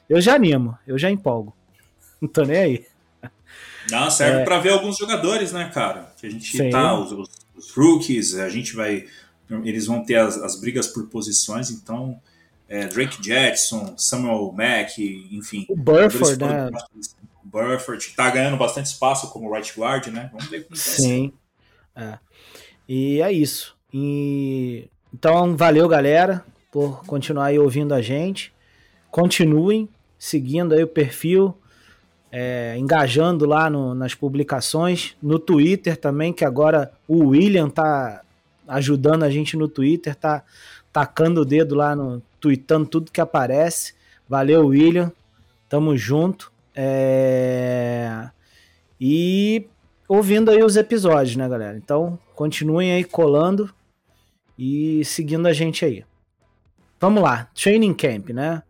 eu 0.08 0.20
já 0.20 0.34
animo, 0.34 0.76
eu 0.86 0.98
já 0.98 1.10
empolgo. 1.10 1.54
Não 2.20 2.28
tô 2.28 2.42
nem 2.42 2.56
aí. 2.56 2.86
Não, 3.90 4.10
serve 4.10 4.40
é... 4.40 4.44
para 4.44 4.58
ver 4.58 4.70
alguns 4.70 4.96
jogadores, 4.96 5.52
né, 5.52 5.70
cara? 5.72 6.12
Que 6.18 6.26
a 6.26 6.30
gente 6.30 6.56
Sim. 6.56 6.70
tá, 6.70 6.98
os, 6.98 7.12
os, 7.12 7.28
os, 7.56 7.70
rookies, 7.70 8.34
a 8.34 8.48
gente 8.48 8.74
vai. 8.74 9.06
Eles 9.64 9.86
vão 9.86 10.04
ter 10.04 10.16
as, 10.16 10.36
as 10.38 10.60
brigas 10.60 10.88
por 10.88 11.06
posições, 11.08 11.70
então. 11.70 12.20
É, 12.68 12.84
Drake 12.88 13.22
Jackson, 13.22 13.94
Samuel 13.96 14.50
Mack, 14.50 14.98
enfim. 15.30 15.64
O 15.68 15.76
Burford, 15.76 16.44
né? 16.44 16.68
Burford 17.44 18.12
tá 18.16 18.28
ganhando 18.28 18.56
bastante 18.56 18.86
espaço 18.86 19.30
como 19.30 19.52
right 19.52 19.72
guard, 19.78 20.08
né? 20.08 20.28
Vamos 20.32 20.48
ver 20.48 20.64
como 20.64 20.76
Sim. 20.76 21.32
É. 21.94 22.18
E 22.88 23.22
é 23.22 23.30
isso. 23.30 23.76
E... 23.94 24.90
Então, 25.14 25.56
valeu, 25.56 25.88
galera, 25.88 26.44
por 26.72 27.04
continuar 27.06 27.46
aí 27.46 27.58
ouvindo 27.58 27.94
a 27.94 28.02
gente. 28.02 28.52
Continuem 29.10 29.88
seguindo 30.18 30.74
aí 30.74 30.82
o 30.82 30.88
perfil, 30.88 31.56
é, 32.30 32.76
engajando 32.78 33.46
lá 33.46 33.70
no, 33.70 33.94
nas 33.94 34.14
publicações, 34.14 35.16
no 35.22 35.38
Twitter 35.38 35.96
também, 35.96 36.32
que 36.32 36.44
agora 36.44 36.92
o 37.06 37.28
William 37.28 37.68
tá 37.68 38.22
ajudando 38.68 39.22
a 39.22 39.30
gente 39.30 39.56
no 39.56 39.68
Twitter, 39.68 40.14
tá 40.14 40.42
tacando 40.92 41.42
o 41.42 41.44
dedo 41.44 41.74
lá 41.74 41.94
no 41.94 42.22
tweetando 42.40 42.86
tudo 42.86 43.12
que 43.12 43.20
aparece. 43.20 43.94
Valeu, 44.28 44.66
William. 44.66 45.12
Tamo 45.68 45.96
junto. 45.96 46.52
É... 46.74 48.28
E 49.00 49.66
ouvindo 50.08 50.50
aí 50.50 50.62
os 50.62 50.76
episódios, 50.76 51.36
né, 51.36 51.48
galera? 51.48 51.76
Então, 51.76 52.18
continuem 52.34 52.92
aí 52.92 53.04
colando 53.04 53.72
e 54.58 55.04
seguindo 55.04 55.46
a 55.46 55.52
gente 55.52 55.84
aí. 55.84 56.04
Vamos 57.00 57.22
lá, 57.22 57.48
Training 57.54 57.94
Camp, 57.94 58.30
né? 58.30 58.62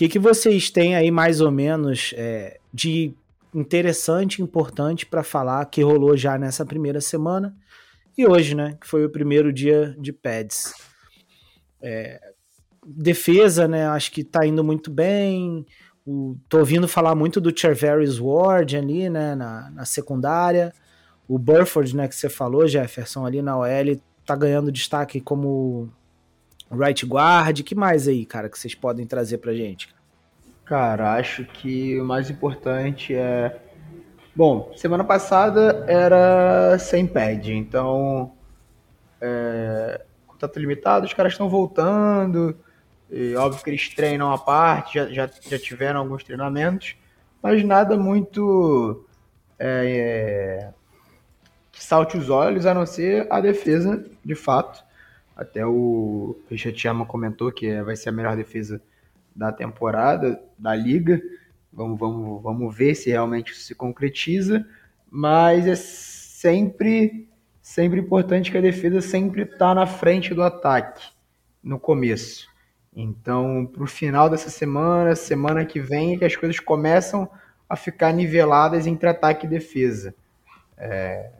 Que, 0.00 0.08
que 0.08 0.18
vocês 0.18 0.70
têm 0.70 0.96
aí 0.96 1.10
mais 1.10 1.42
ou 1.42 1.50
menos 1.50 2.14
é, 2.16 2.58
de 2.72 3.12
interessante, 3.54 4.40
importante 4.40 5.04
para 5.04 5.22
falar 5.22 5.62
que 5.66 5.82
rolou 5.82 6.16
já 6.16 6.38
nessa 6.38 6.64
primeira 6.64 7.02
semana 7.02 7.54
e 8.16 8.26
hoje, 8.26 8.54
né, 8.54 8.78
que 8.80 8.86
foi 8.86 9.04
o 9.04 9.10
primeiro 9.10 9.52
dia 9.52 9.94
de 9.98 10.10
pads. 10.10 10.72
É, 11.82 12.18
defesa, 12.82 13.68
né, 13.68 13.88
acho 13.88 14.10
que 14.10 14.24
tá 14.24 14.46
indo 14.46 14.64
muito 14.64 14.90
bem. 14.90 15.66
O, 16.06 16.34
tô 16.48 16.60
ouvindo 16.60 16.88
falar 16.88 17.14
muito 17.14 17.38
do 17.38 17.54
Chervarius 17.54 18.18
Ward 18.18 18.74
ali, 18.78 19.10
né, 19.10 19.34
na, 19.34 19.68
na 19.68 19.84
secundária. 19.84 20.72
O 21.28 21.38
Burford, 21.38 21.94
né, 21.94 22.08
que 22.08 22.14
você 22.16 22.30
falou, 22.30 22.66
Jefferson, 22.66 23.26
ali 23.26 23.42
na 23.42 23.58
OL, 23.58 24.00
tá 24.24 24.34
ganhando 24.34 24.72
destaque 24.72 25.20
como 25.20 25.92
right 26.70 27.04
guard. 27.04 27.62
que 27.62 27.74
mais 27.74 28.08
aí, 28.08 28.24
cara, 28.24 28.48
que 28.48 28.58
vocês 28.58 28.74
podem 28.74 29.06
trazer 29.06 29.38
pra 29.38 29.54
gente? 29.54 29.88
Cara, 30.64 31.14
acho 31.14 31.44
que 31.44 32.00
o 32.00 32.04
mais 32.04 32.30
importante 32.30 33.14
é. 33.14 33.60
Bom, 34.34 34.72
semana 34.76 35.02
passada 35.02 35.84
era 35.88 36.78
sem 36.78 37.06
pad, 37.06 37.52
então. 37.52 38.32
É... 39.20 40.02
Contato 40.26 40.58
limitado, 40.58 41.06
os 41.06 41.12
caras 41.12 41.32
estão 41.32 41.48
voltando. 41.48 42.56
E, 43.10 43.34
óbvio 43.34 43.62
que 43.62 43.70
eles 43.70 43.88
treinam 43.88 44.32
à 44.32 44.38
parte, 44.38 44.94
já, 44.94 45.08
já, 45.08 45.30
já 45.48 45.58
tiveram 45.58 46.00
alguns 46.00 46.22
treinamentos, 46.22 46.96
mas 47.42 47.64
nada 47.64 47.96
muito. 47.96 49.04
É, 49.58 50.70
é 50.72 50.80
que 51.72 51.84
salte 51.84 52.16
os 52.16 52.28
olhos, 52.28 52.66
a 52.66 52.74
não 52.74 52.84
ser 52.84 53.26
a 53.30 53.40
defesa, 53.40 54.04
de 54.22 54.34
fato. 54.34 54.84
Até 55.40 55.64
o 55.64 56.38
Richard 56.50 56.78
Chama 56.78 57.06
comentou 57.06 57.50
que 57.50 57.80
vai 57.80 57.96
ser 57.96 58.10
a 58.10 58.12
melhor 58.12 58.36
defesa 58.36 58.78
da 59.34 59.50
temporada, 59.50 60.38
da 60.58 60.74
liga. 60.74 61.18
Vamos, 61.72 61.98
vamos, 61.98 62.42
vamos 62.42 62.76
ver 62.76 62.94
se 62.94 63.08
realmente 63.08 63.52
isso 63.52 63.62
se 63.62 63.74
concretiza. 63.74 64.66
Mas 65.10 65.66
é 65.66 65.74
sempre, 65.74 67.26
sempre 67.62 67.98
importante 67.98 68.50
que 68.50 68.58
a 68.58 68.60
defesa 68.60 69.00
sempre 69.00 69.44
está 69.44 69.74
na 69.74 69.86
frente 69.86 70.34
do 70.34 70.42
ataque, 70.42 71.08
no 71.64 71.80
começo. 71.80 72.46
Então, 72.94 73.64
para 73.64 73.82
o 73.82 73.86
final 73.86 74.28
dessa 74.28 74.50
semana, 74.50 75.16
semana 75.16 75.64
que 75.64 75.80
vem, 75.80 76.16
é 76.16 76.18
que 76.18 76.24
as 76.26 76.36
coisas 76.36 76.60
começam 76.60 77.26
a 77.66 77.76
ficar 77.76 78.12
niveladas 78.12 78.86
entre 78.86 79.08
ataque 79.08 79.46
e 79.46 79.48
defesa. 79.48 80.14
É, 80.76 81.30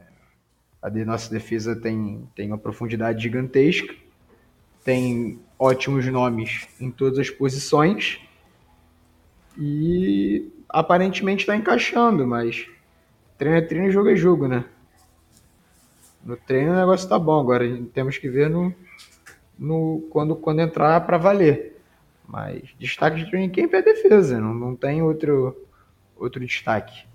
a 0.81 0.89
de 0.89 1.05
nossa 1.05 1.29
defesa 1.29 1.75
tem, 1.75 2.27
tem 2.35 2.47
uma 2.47 2.57
profundidade 2.57 3.21
gigantesca, 3.21 3.93
tem 4.83 5.39
ótimos 5.59 6.05
nomes 6.07 6.67
em 6.79 6.89
todas 6.89 7.19
as 7.19 7.29
posições 7.29 8.19
e 9.57 10.51
aparentemente 10.67 11.41
está 11.41 11.55
encaixando, 11.55 12.25
mas 12.25 12.67
treino 13.37 13.57
é 13.57 13.61
treino, 13.61 13.91
jogo 13.91 14.09
é 14.09 14.15
jogo, 14.15 14.47
né? 14.47 14.65
No 16.23 16.35
treino 16.35 16.71
o 16.71 16.75
negócio 16.75 17.07
tá 17.07 17.19
bom, 17.19 17.39
agora 17.39 17.65
temos 17.93 18.17
que 18.17 18.29
ver 18.29 18.49
no, 18.49 18.73
no 19.57 20.07
quando, 20.09 20.35
quando 20.35 20.61
entrar 20.61 21.01
para 21.01 21.17
valer. 21.17 21.79
Mas 22.27 22.69
destaque 22.79 23.17
de 23.17 23.29
training 23.29 23.49
camp 23.49 23.73
é 23.73 23.81
defesa, 23.81 24.39
não, 24.39 24.53
não 24.53 24.75
tem 24.75 25.01
outro, 25.01 25.55
outro 26.15 26.43
destaque. 26.45 27.05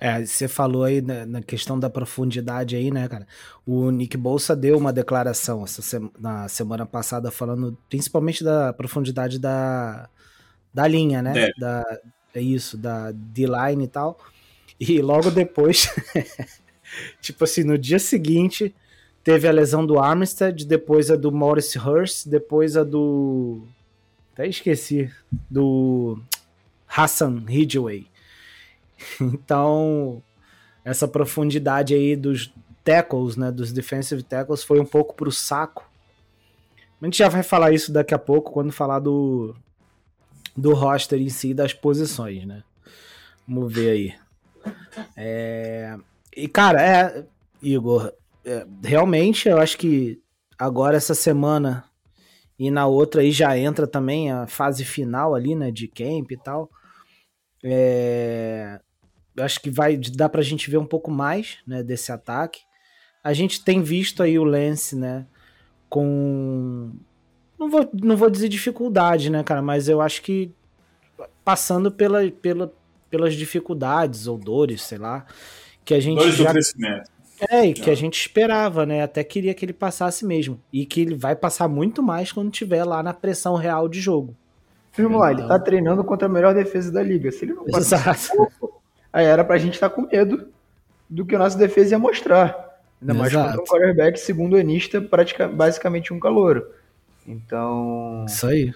É, 0.00 0.24
você 0.24 0.48
falou 0.48 0.84
aí 0.84 1.02
na, 1.02 1.26
na, 1.26 1.42
questão 1.42 1.78
da 1.78 1.90
profundidade 1.90 2.74
aí, 2.74 2.90
né, 2.90 3.06
cara? 3.06 3.26
O 3.66 3.90
Nick 3.90 4.16
Bolsa 4.16 4.56
deu 4.56 4.78
uma 4.78 4.94
declaração 4.94 5.66
sema, 5.66 6.10
na 6.18 6.48
semana 6.48 6.86
passada 6.86 7.30
falando 7.30 7.76
principalmente 7.90 8.42
da 8.42 8.72
profundidade 8.72 9.38
da, 9.38 10.08
da 10.72 10.88
linha, 10.88 11.20
né? 11.20 11.48
É. 11.48 11.50
Da, 11.58 11.84
é 12.34 12.40
isso, 12.40 12.78
da 12.78 13.12
D-line 13.12 13.84
e 13.84 13.88
tal. 13.88 14.18
E 14.80 15.02
logo 15.02 15.30
depois, 15.30 15.90
tipo 17.20 17.44
assim, 17.44 17.62
no 17.62 17.76
dia 17.76 17.98
seguinte, 17.98 18.74
teve 19.22 19.46
a 19.46 19.52
lesão 19.52 19.84
do 19.84 19.98
Armstead, 19.98 20.64
depois 20.66 21.10
a 21.10 21.16
do 21.16 21.30
Morris 21.30 21.76
Hurst, 21.76 22.26
depois 22.26 22.74
a 22.74 22.84
do. 22.84 23.66
Até 24.32 24.46
esqueci. 24.46 25.10
Do 25.50 26.18
Hassan 26.86 27.44
Ridgway. 27.46 28.09
Então, 29.20 30.22
essa 30.84 31.08
profundidade 31.08 31.94
aí 31.94 32.16
dos 32.16 32.52
tackles, 32.84 33.36
né, 33.36 33.50
dos 33.50 33.72
defensive 33.72 34.22
tackles, 34.22 34.62
foi 34.62 34.80
um 34.80 34.86
pouco 34.86 35.14
pro 35.14 35.30
saco. 35.30 35.88
A 37.00 37.04
gente 37.04 37.18
já 37.18 37.28
vai 37.28 37.42
falar 37.42 37.72
isso 37.72 37.92
daqui 37.92 38.14
a 38.14 38.18
pouco, 38.18 38.52
quando 38.52 38.72
falar 38.72 38.98
do, 38.98 39.54
do 40.56 40.74
roster 40.74 41.20
em 41.20 41.28
si, 41.28 41.54
das 41.54 41.72
posições, 41.72 42.46
né? 42.46 42.62
Vamos 43.48 43.72
ver 43.72 43.90
aí. 43.90 44.14
É... 45.16 45.96
E, 46.36 46.46
cara, 46.46 46.82
é, 46.82 47.24
Igor, 47.62 48.12
é, 48.44 48.66
realmente 48.82 49.48
eu 49.48 49.58
acho 49.58 49.76
que 49.76 50.22
agora 50.58 50.96
essa 50.96 51.14
semana 51.14 51.84
e 52.58 52.70
na 52.70 52.86
outra 52.86 53.22
aí 53.22 53.32
já 53.32 53.56
entra 53.56 53.86
também 53.86 54.30
a 54.30 54.46
fase 54.46 54.84
final 54.84 55.34
ali, 55.34 55.54
né, 55.54 55.70
de 55.70 55.88
camp 55.88 56.30
e 56.30 56.36
tal. 56.36 56.70
É, 57.64 58.80
acho 59.38 59.60
que 59.60 59.70
vai 59.70 59.96
dar 59.96 60.28
pra 60.28 60.42
gente 60.42 60.70
ver 60.70 60.78
um 60.78 60.86
pouco 60.86 61.10
mais, 61.10 61.58
né, 61.66 61.82
desse 61.82 62.12
ataque. 62.12 62.60
A 63.22 63.32
gente 63.32 63.64
tem 63.64 63.82
visto 63.82 64.22
aí 64.22 64.38
o 64.38 64.44
Lance, 64.44 64.96
né, 64.96 65.26
com 65.88 66.92
não 67.58 67.68
vou, 67.68 67.90
não 67.92 68.16
vou 68.16 68.30
dizer 68.30 68.48
dificuldade, 68.48 69.30
né, 69.30 69.42
cara, 69.42 69.60
mas 69.60 69.88
eu 69.88 70.00
acho 70.00 70.22
que 70.22 70.52
passando 71.44 71.90
pela, 71.90 72.30
pela, 72.30 72.72
pelas 73.10 73.34
dificuldades 73.34 74.26
ou 74.26 74.38
dores, 74.38 74.82
sei 74.82 74.98
lá, 74.98 75.26
que 75.84 75.94
a 75.94 76.00
gente 76.00 76.18
dores 76.18 76.36
já... 76.36 76.44
do 76.44 76.52
crescimento. 76.52 77.10
É, 77.48 77.66
e 77.66 77.72
que 77.72 77.88
a 77.88 77.94
gente 77.94 78.20
esperava, 78.20 78.84
né? 78.84 79.02
Até 79.02 79.24
queria 79.24 79.54
que 79.54 79.64
ele 79.64 79.72
passasse 79.72 80.26
mesmo. 80.26 80.60
E 80.70 80.84
que 80.84 81.00
ele 81.00 81.14
vai 81.14 81.34
passar 81.34 81.68
muito 81.68 82.02
mais 82.02 82.30
quando 82.30 82.50
tiver 82.50 82.84
lá 82.84 83.02
na 83.02 83.14
pressão 83.14 83.54
real 83.54 83.88
de 83.88 83.98
jogo. 83.98 84.36
Irmão, 84.98 85.20
então... 85.20 85.38
ele 85.38 85.48
tá 85.48 85.58
treinando 85.58 86.04
contra 86.04 86.26
a 86.26 86.30
melhor 86.30 86.54
defesa 86.54 86.92
da 86.92 87.02
liga. 87.02 87.32
Se 87.32 87.46
ele 87.46 87.54
não 87.54 87.64
passar, 87.64 88.14
aí 89.12 89.26
era 89.26 89.44
pra 89.44 89.58
gente 89.58 89.74
estar 89.74 89.88
tá 89.88 89.94
com 89.94 90.02
medo 90.02 90.48
do 91.08 91.26
que 91.26 91.34
a 91.34 91.38
nossa 91.38 91.58
defesa 91.58 91.94
ia 91.94 91.98
mostrar. 91.98 92.78
Ainda 93.00 93.14
mais 93.14 93.32
contra 93.32 93.60
um 93.60 93.64
quarterback, 93.64 94.18
segundo 94.18 94.54
o 94.54 94.58
Enista, 94.58 95.00
praticamente, 95.00 95.56
basicamente 95.56 96.12
um 96.12 96.20
calouro. 96.20 96.66
Então. 97.26 98.24
Isso 98.28 98.46
aí. 98.46 98.74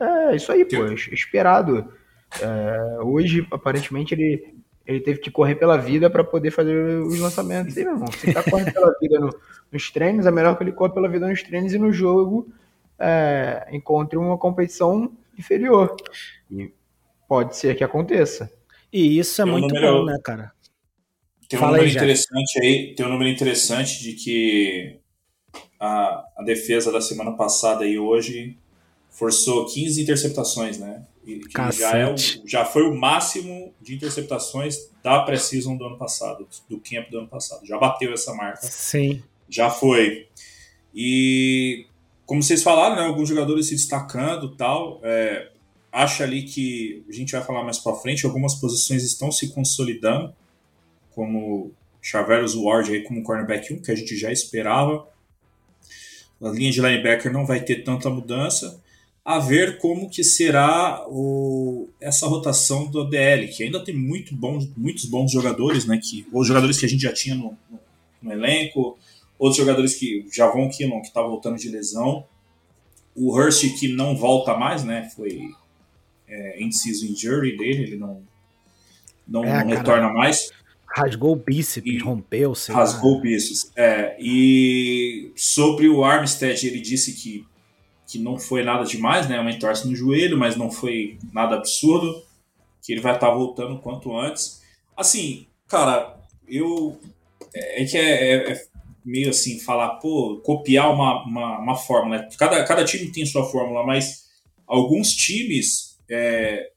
É, 0.00 0.36
isso 0.36 0.50
aí, 0.52 0.64
pô. 0.64 0.84
Esperado. 1.12 1.92
É, 2.40 2.98
hoje, 3.02 3.46
aparentemente, 3.50 4.14
ele, 4.14 4.54
ele 4.86 5.00
teve 5.00 5.20
que 5.20 5.30
correr 5.30 5.56
pela 5.56 5.76
vida 5.76 6.08
para 6.08 6.24
poder 6.24 6.50
fazer 6.50 6.76
os 7.00 7.18
lançamentos. 7.18 7.76
E, 7.76 7.84
meu 7.84 7.94
irmão, 7.94 8.10
se 8.12 8.32
tá 8.32 8.42
correndo 8.42 8.72
pela 8.72 8.94
vida 9.00 9.18
no, 9.18 9.34
nos 9.70 9.90
treinos, 9.90 10.26
é 10.26 10.30
melhor 10.30 10.56
que 10.56 10.64
ele 10.64 10.72
corra 10.72 10.94
pela 10.94 11.08
vida 11.08 11.26
nos 11.26 11.42
treinos 11.42 11.72
e 11.72 11.78
no 11.78 11.92
jogo 11.92 12.48
é, 12.98 13.66
encontre 13.72 14.16
uma 14.16 14.38
competição 14.38 15.12
inferior. 15.36 15.96
E 16.50 16.72
pode 17.28 17.56
ser 17.56 17.74
que 17.74 17.82
aconteça. 17.82 18.50
E 18.92 19.18
isso 19.18 19.40
é 19.40 19.44
tem 19.44 19.52
muito 19.52 19.74
número, 19.74 20.00
bom, 20.00 20.04
né, 20.04 20.18
cara? 20.22 20.52
Tem 21.48 21.58
um 21.58 21.60
Fala 21.60 21.78
número 21.78 21.88
aí, 21.90 21.96
interessante 21.96 22.60
aí, 22.60 22.94
tem 22.94 23.06
um 23.06 23.08
número 23.08 23.30
interessante 23.30 24.02
de 24.02 24.12
que 24.14 24.98
a, 25.78 26.24
a 26.36 26.42
defesa 26.44 26.92
da 26.92 27.00
semana 27.00 27.32
passada 27.32 27.86
e 27.86 27.98
hoje 27.98 28.56
forçou 29.10 29.66
15 29.66 30.02
interceptações, 30.02 30.78
né? 30.78 31.04
E, 31.26 31.40
já, 31.72 31.96
é 31.96 32.12
o, 32.12 32.16
já 32.46 32.64
foi 32.64 32.82
o 32.88 32.94
máximo 32.94 33.72
de 33.80 33.94
interceptações 33.94 34.90
da 35.02 35.20
pré-season 35.22 35.76
do 35.76 35.84
ano 35.84 35.96
passado, 35.96 36.48
do 36.68 36.78
camp 36.80 37.10
do 37.10 37.18
ano 37.18 37.28
passado. 37.28 37.64
Já 37.64 37.78
bateu 37.78 38.12
essa 38.12 38.34
marca. 38.34 38.62
Sim. 38.62 39.22
Já 39.48 39.70
foi. 39.70 40.26
E 40.94 41.86
como 42.26 42.42
vocês 42.42 42.62
falaram, 42.62 42.96
né, 42.96 43.02
alguns 43.02 43.28
jogadores 43.28 43.66
se 43.66 43.74
destacando 43.74 44.56
tal. 44.56 45.00
É, 45.02 45.51
acho 45.92 46.22
ali 46.22 46.42
que 46.44 47.04
a 47.08 47.12
gente 47.12 47.32
vai 47.32 47.44
falar 47.44 47.62
mais 47.62 47.78
para 47.78 47.94
frente, 47.94 48.24
algumas 48.24 48.54
posições 48.54 49.04
estão 49.04 49.30
se 49.30 49.52
consolidando, 49.52 50.34
como 51.14 51.70
Chaveiros 52.00 52.54
Ward 52.56 52.90
aí 52.90 53.02
como 53.04 53.22
cornerback 53.22 53.72
1, 53.74 53.82
que 53.82 53.92
a 53.92 53.94
gente 53.94 54.16
já 54.16 54.32
esperava. 54.32 55.06
A 56.42 56.48
linha 56.48 56.72
de 56.72 56.80
linebacker 56.80 57.32
não 57.32 57.46
vai 57.46 57.60
ter 57.60 57.84
tanta 57.84 58.10
mudança. 58.10 58.80
A 59.24 59.38
ver 59.38 59.78
como 59.78 60.10
que 60.10 60.24
será 60.24 61.06
o, 61.08 61.88
essa 62.00 62.26
rotação 62.26 62.90
do 62.90 63.04
DL, 63.04 63.46
que 63.46 63.62
ainda 63.62 63.78
tem 63.78 63.94
muito 63.94 64.34
bons, 64.34 64.68
muitos 64.76 65.04
bons 65.04 65.30
jogadores, 65.30 65.86
né? 65.86 66.00
Que, 66.02 66.26
os 66.32 66.48
jogadores 66.48 66.80
que 66.80 66.86
a 66.86 66.88
gente 66.88 67.02
já 67.02 67.12
tinha 67.12 67.36
no, 67.36 67.56
no, 67.70 67.78
no 68.20 68.32
elenco, 68.32 68.98
outros 69.38 69.58
jogadores 69.58 69.94
que 69.94 70.26
vão 70.36 70.68
Killon, 70.68 71.00
que 71.02 71.06
está 71.06 71.22
voltando 71.22 71.56
de 71.56 71.68
lesão. 71.68 72.24
O 73.14 73.32
Hurst, 73.32 73.78
que 73.78 73.94
não 73.94 74.16
volta 74.16 74.56
mais, 74.56 74.82
né? 74.82 75.08
Foi 75.14 75.52
é, 76.32 76.62
in-season 76.62 77.06
injury 77.06 77.56
dele, 77.56 77.82
ele 77.82 77.96
não, 77.96 78.22
não, 79.28 79.44
é, 79.44 79.62
não 79.62 79.76
retorna 79.76 80.10
mais. 80.12 80.50
Rasgou 80.86 81.32
o 81.32 81.36
bíceps, 81.36 81.92
e 81.92 81.98
rompeu, 81.98 82.54
sei 82.54 82.74
Rasgou 82.74 83.12
lá. 83.12 83.18
o 83.18 83.20
bíceps. 83.20 83.70
É, 83.76 84.16
e 84.18 85.30
sobre 85.36 85.88
o 85.88 86.04
Armstead, 86.04 86.66
ele 86.66 86.80
disse 86.80 87.14
que, 87.14 87.46
que 88.06 88.18
não 88.18 88.38
foi 88.38 88.62
nada 88.62 88.84
demais, 88.84 89.28
né? 89.28 89.38
Uma 89.38 89.50
entorse 89.50 89.86
no 89.86 89.94
joelho, 89.94 90.38
mas 90.38 90.56
não 90.56 90.70
foi 90.70 91.18
nada 91.32 91.56
absurdo. 91.56 92.22
que 92.82 92.92
ele 92.92 93.00
vai 93.00 93.14
estar 93.14 93.28
tá 93.28 93.34
voltando 93.34 93.78
quanto 93.78 94.16
antes. 94.16 94.62
Assim, 94.96 95.46
cara, 95.66 96.18
eu. 96.48 96.98
É, 97.54 97.82
é 97.82 97.86
que 97.86 97.96
é, 97.96 98.02
é, 98.02 98.52
é, 98.52 98.64
meio 99.04 99.30
assim, 99.30 99.58
falar, 99.60 99.96
pô, 99.96 100.40
copiar 100.44 100.92
uma, 100.92 101.24
uma, 101.24 101.58
uma 101.58 101.74
fórmula. 101.74 102.28
Cada, 102.38 102.62
cada 102.64 102.84
time 102.84 103.10
tem 103.10 103.24
sua 103.24 103.44
fórmula, 103.44 103.84
mas 103.84 104.26
alguns 104.66 105.12
times 105.14 105.91
é, 106.12 106.70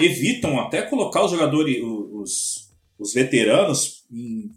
evitam 0.00 0.58
até 0.60 0.82
colocar 0.82 1.24
os 1.24 1.30
jogadores, 1.30 1.82
os, 1.82 2.70
os 2.98 3.14
veteranos, 3.14 4.04
em, 4.10 4.50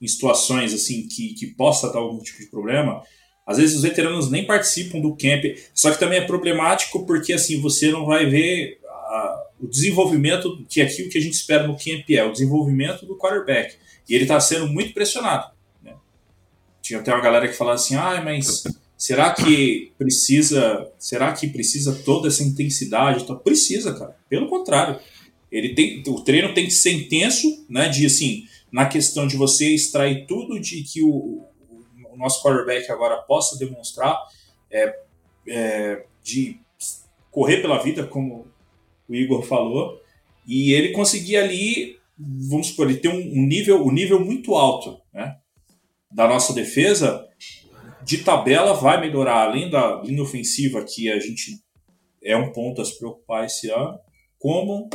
em 0.00 0.06
situações 0.06 0.72
assim 0.72 1.06
que, 1.08 1.34
que 1.34 1.46
possa 1.46 1.92
dar 1.92 1.98
algum 1.98 2.18
tipo 2.18 2.38
de 2.38 2.46
problema. 2.46 3.02
Às 3.46 3.58
vezes 3.58 3.76
os 3.76 3.82
veteranos 3.82 4.30
nem 4.30 4.46
participam 4.46 5.00
do 5.00 5.16
camp, 5.16 5.44
só 5.74 5.90
que 5.90 5.98
também 5.98 6.18
é 6.18 6.26
problemático 6.26 7.04
porque 7.04 7.32
assim 7.32 7.60
você 7.60 7.90
não 7.90 8.06
vai 8.06 8.26
ver 8.26 8.80
a, 8.86 9.46
o 9.60 9.66
desenvolvimento 9.66 10.64
que 10.68 10.80
é 10.80 10.84
aquilo 10.84 11.10
que 11.10 11.18
a 11.18 11.20
gente 11.20 11.34
espera 11.34 11.66
no 11.66 11.76
camp 11.76 12.08
é 12.10 12.24
o 12.24 12.32
desenvolvimento 12.32 13.04
do 13.06 13.16
quarterback 13.16 13.76
e 14.08 14.14
ele 14.14 14.24
está 14.24 14.40
sendo 14.40 14.66
muito 14.66 14.94
pressionado. 14.94 15.52
Né? 15.82 15.94
Tinha 16.80 17.00
até 17.00 17.12
uma 17.12 17.22
galera 17.22 17.48
que 17.48 17.54
falava 17.54 17.76
assim, 17.76 17.96
ah, 17.96 18.20
mas 18.24 18.64
será 18.96 19.32
que 19.32 19.92
precisa, 19.98 20.90
será 20.98 21.32
que 21.32 21.48
precisa 21.48 21.94
toda 22.04 22.28
essa 22.28 22.42
intensidade? 22.42 23.22
Então, 23.22 23.38
precisa, 23.38 23.92
cara. 23.94 24.16
Pelo 24.28 24.48
contrário, 24.48 24.98
ele 25.50 25.74
tem, 25.74 26.02
o 26.06 26.20
treino 26.20 26.54
tem 26.54 26.64
que 26.64 26.72
ser 26.72 26.92
intenso, 26.92 27.64
né? 27.68 27.88
De 27.88 28.06
assim, 28.06 28.44
na 28.72 28.86
questão 28.86 29.26
de 29.26 29.36
você 29.36 29.74
extrair 29.74 30.26
tudo 30.26 30.58
de 30.58 30.82
que 30.82 31.02
o, 31.02 31.44
o 32.10 32.16
nosso 32.16 32.42
quarterback 32.42 32.90
agora 32.90 33.16
possa 33.22 33.58
demonstrar 33.58 34.18
é, 34.70 34.96
é, 35.48 36.04
de 36.22 36.58
correr 37.30 37.60
pela 37.60 37.82
vida, 37.82 38.06
como 38.06 38.46
o 39.08 39.14
Igor 39.14 39.42
falou, 39.42 40.00
e 40.46 40.72
ele 40.72 40.92
conseguir 40.92 41.36
ali, 41.36 41.98
vamos 42.18 42.68
supor, 42.68 42.88
ele 42.88 42.98
tem 42.98 43.10
um, 43.10 43.46
nível, 43.46 43.84
um 43.84 43.92
nível 43.92 44.24
muito 44.24 44.54
alto, 44.54 45.00
né? 45.12 45.36
Da 46.10 46.28
nossa 46.28 46.52
defesa, 46.52 47.28
de 48.04 48.18
tabela 48.18 48.74
vai 48.74 49.00
melhorar, 49.00 49.48
além 49.48 49.70
da 49.70 50.02
linha 50.02 50.22
ofensiva, 50.22 50.84
que 50.84 51.10
a 51.10 51.18
gente 51.18 51.62
é 52.22 52.36
um 52.36 52.52
ponto 52.52 52.80
a 52.80 52.84
se 52.84 52.98
preocupar 52.98 53.44
esse 53.44 53.70
ano, 53.70 53.98
como 54.38 54.88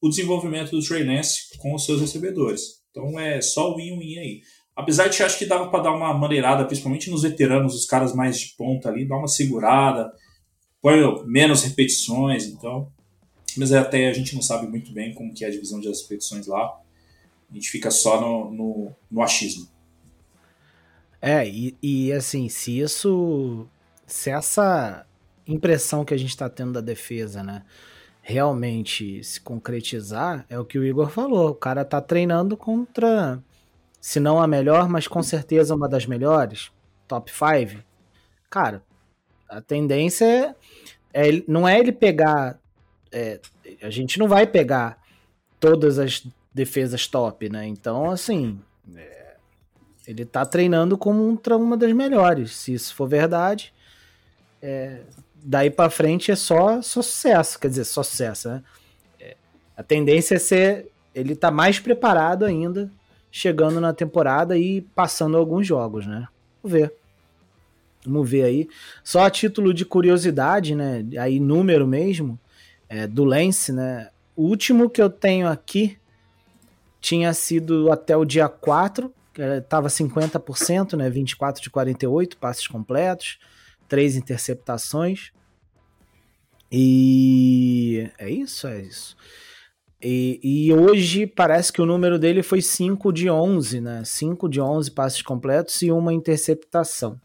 o 0.00 0.08
desenvolvimento 0.08 0.70
do 0.70 0.82
Trey 0.84 1.04
Lance 1.04 1.56
com 1.58 1.74
os 1.74 1.84
seus 1.84 2.00
recebedores. 2.00 2.82
Então 2.90 3.18
é 3.18 3.40
só 3.40 3.74
win-win 3.74 4.18
aí. 4.18 4.40
Apesar 4.74 5.08
de 5.08 5.22
acho 5.22 5.38
que 5.38 5.46
dava 5.46 5.68
para 5.68 5.84
dar 5.84 5.92
uma 5.92 6.14
maneirada, 6.14 6.64
principalmente 6.64 7.10
nos 7.10 7.22
veteranos, 7.22 7.74
os 7.74 7.84
caras 7.84 8.14
mais 8.14 8.38
de 8.38 8.54
ponta 8.56 8.88
ali, 8.88 9.06
dar 9.06 9.18
uma 9.18 9.28
segurada, 9.28 10.12
põe 10.80 10.98
menos 11.26 11.62
repetições, 11.62 12.46
então. 12.46 12.90
Mas 13.56 13.72
até 13.72 14.08
a 14.08 14.12
gente 14.12 14.34
não 14.34 14.42
sabe 14.42 14.66
muito 14.66 14.92
bem 14.92 15.14
como 15.14 15.34
que 15.34 15.44
é 15.44 15.48
a 15.48 15.50
divisão 15.50 15.78
de 15.78 15.88
repetições 15.88 16.46
lá. 16.46 16.80
A 17.50 17.54
gente 17.54 17.68
fica 17.70 17.90
só 17.90 18.20
no, 18.20 18.50
no, 18.50 18.92
no 19.10 19.22
achismo. 19.22 19.68
É, 21.22 21.48
e, 21.48 21.76
e 21.82 22.12
assim, 22.12 22.48
se 22.48 22.80
isso. 22.80 23.66
Se 24.06 24.30
essa 24.30 25.06
impressão 25.46 26.04
que 26.04 26.12
a 26.12 26.16
gente 26.16 26.30
está 26.30 26.48
tendo 26.50 26.72
da 26.72 26.80
defesa, 26.80 27.42
né? 27.42 27.62
Realmente 28.20 29.22
se 29.24 29.40
concretizar, 29.40 30.44
é 30.48 30.58
o 30.58 30.64
que 30.64 30.78
o 30.78 30.84
Igor 30.84 31.08
falou. 31.08 31.50
O 31.50 31.54
cara 31.54 31.84
tá 31.84 32.00
treinando 32.00 32.56
contra 32.56 33.42
se 34.02 34.18
não 34.18 34.42
a 34.42 34.48
melhor, 34.48 34.88
mas 34.88 35.06
com 35.06 35.22
certeza 35.22 35.76
uma 35.76 35.88
das 35.88 36.06
melhores, 36.06 36.72
top 37.06 37.30
5, 37.30 37.84
cara, 38.50 38.82
a 39.48 39.60
tendência 39.60 40.24
é, 40.24 40.56
é, 41.28 41.42
não 41.46 41.68
é 41.68 41.78
ele 41.78 41.92
pegar. 41.92 42.58
É, 43.12 43.40
a 43.80 43.90
gente 43.90 44.18
não 44.18 44.26
vai 44.26 44.44
pegar 44.44 44.98
todas 45.60 46.00
as 46.00 46.26
defesas 46.52 47.06
top, 47.06 47.48
né? 47.48 47.64
Então, 47.66 48.10
assim, 48.10 48.60
é, 48.96 49.21
ele 50.06 50.24
tá 50.24 50.44
treinando 50.44 50.96
como 50.98 51.38
uma 51.58 51.76
das 51.76 51.92
melhores. 51.92 52.56
Se 52.56 52.74
isso 52.74 52.94
for 52.94 53.08
verdade, 53.08 53.72
é, 54.60 55.00
daí 55.42 55.70
para 55.70 55.90
frente 55.90 56.30
é 56.30 56.36
só, 56.36 56.82
só, 56.82 57.02
sucesso, 57.02 57.58
quer 57.58 57.68
dizer, 57.68 57.84
só 57.84 58.02
sucesso, 58.02 58.48
né? 58.48 58.62
É, 59.20 59.36
a 59.76 59.82
tendência 59.82 60.36
é 60.36 60.38
ser 60.38 60.92
ele 61.14 61.36
tá 61.36 61.50
mais 61.50 61.78
preparado 61.78 62.44
ainda 62.44 62.90
chegando 63.30 63.80
na 63.80 63.92
temporada 63.92 64.58
e 64.58 64.82
passando 64.94 65.36
alguns 65.36 65.66
jogos, 65.66 66.06
né? 66.06 66.26
Vamos 66.62 66.78
ver. 66.78 66.92
Vamos 68.04 68.28
ver 68.28 68.44
aí. 68.44 68.68
Só 69.02 69.24
a 69.24 69.30
título 69.30 69.72
de 69.72 69.84
curiosidade, 69.84 70.74
né? 70.74 71.04
Aí 71.18 71.38
número 71.38 71.86
mesmo, 71.86 72.38
é, 72.88 73.06
do 73.06 73.24
Lance, 73.24 73.72
né? 73.72 74.10
O 74.36 74.42
último 74.42 74.90
que 74.90 75.00
eu 75.00 75.08
tenho 75.08 75.48
aqui 75.48 75.98
tinha 77.00 77.32
sido 77.32 77.90
até 77.90 78.16
o 78.16 78.24
dia 78.24 78.48
4, 78.48 79.12
estava 79.40 79.88
50%, 79.88 80.96
né? 80.96 81.08
24 81.08 81.62
de 81.62 81.70
48 81.70 82.36
passes 82.36 82.66
completos, 82.66 83.38
três 83.88 84.16
interceptações. 84.16 85.30
E 86.70 88.10
é 88.18 88.30
isso, 88.30 88.66
é 88.66 88.80
isso. 88.80 89.16
E, 90.02 90.40
e, 90.42 90.72
hoje 90.72 91.28
parece 91.28 91.72
que 91.72 91.80
o 91.80 91.86
número 91.86 92.18
dele 92.18 92.42
foi 92.42 92.60
5 92.60 93.12
de 93.12 93.30
11, 93.30 93.80
né? 93.80 94.02
5 94.04 94.48
de 94.48 94.60
11 94.60 94.90
passes 94.90 95.22
completos 95.22 95.80
e 95.82 95.92
uma 95.92 96.12
interceptação. 96.12 97.20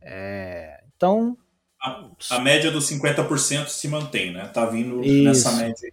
É, 0.00 0.80
então. 0.96 1.36
A, 1.82 2.08
a, 2.30 2.40
média 2.40 2.70
dos 2.70 2.88
50% 2.90 3.68
se 3.68 3.86
mantém, 3.88 4.32
né? 4.32 4.46
Tá 4.46 4.64
vindo 4.64 5.02
isso, 5.04 5.24
nessa 5.24 5.52
média 5.52 5.90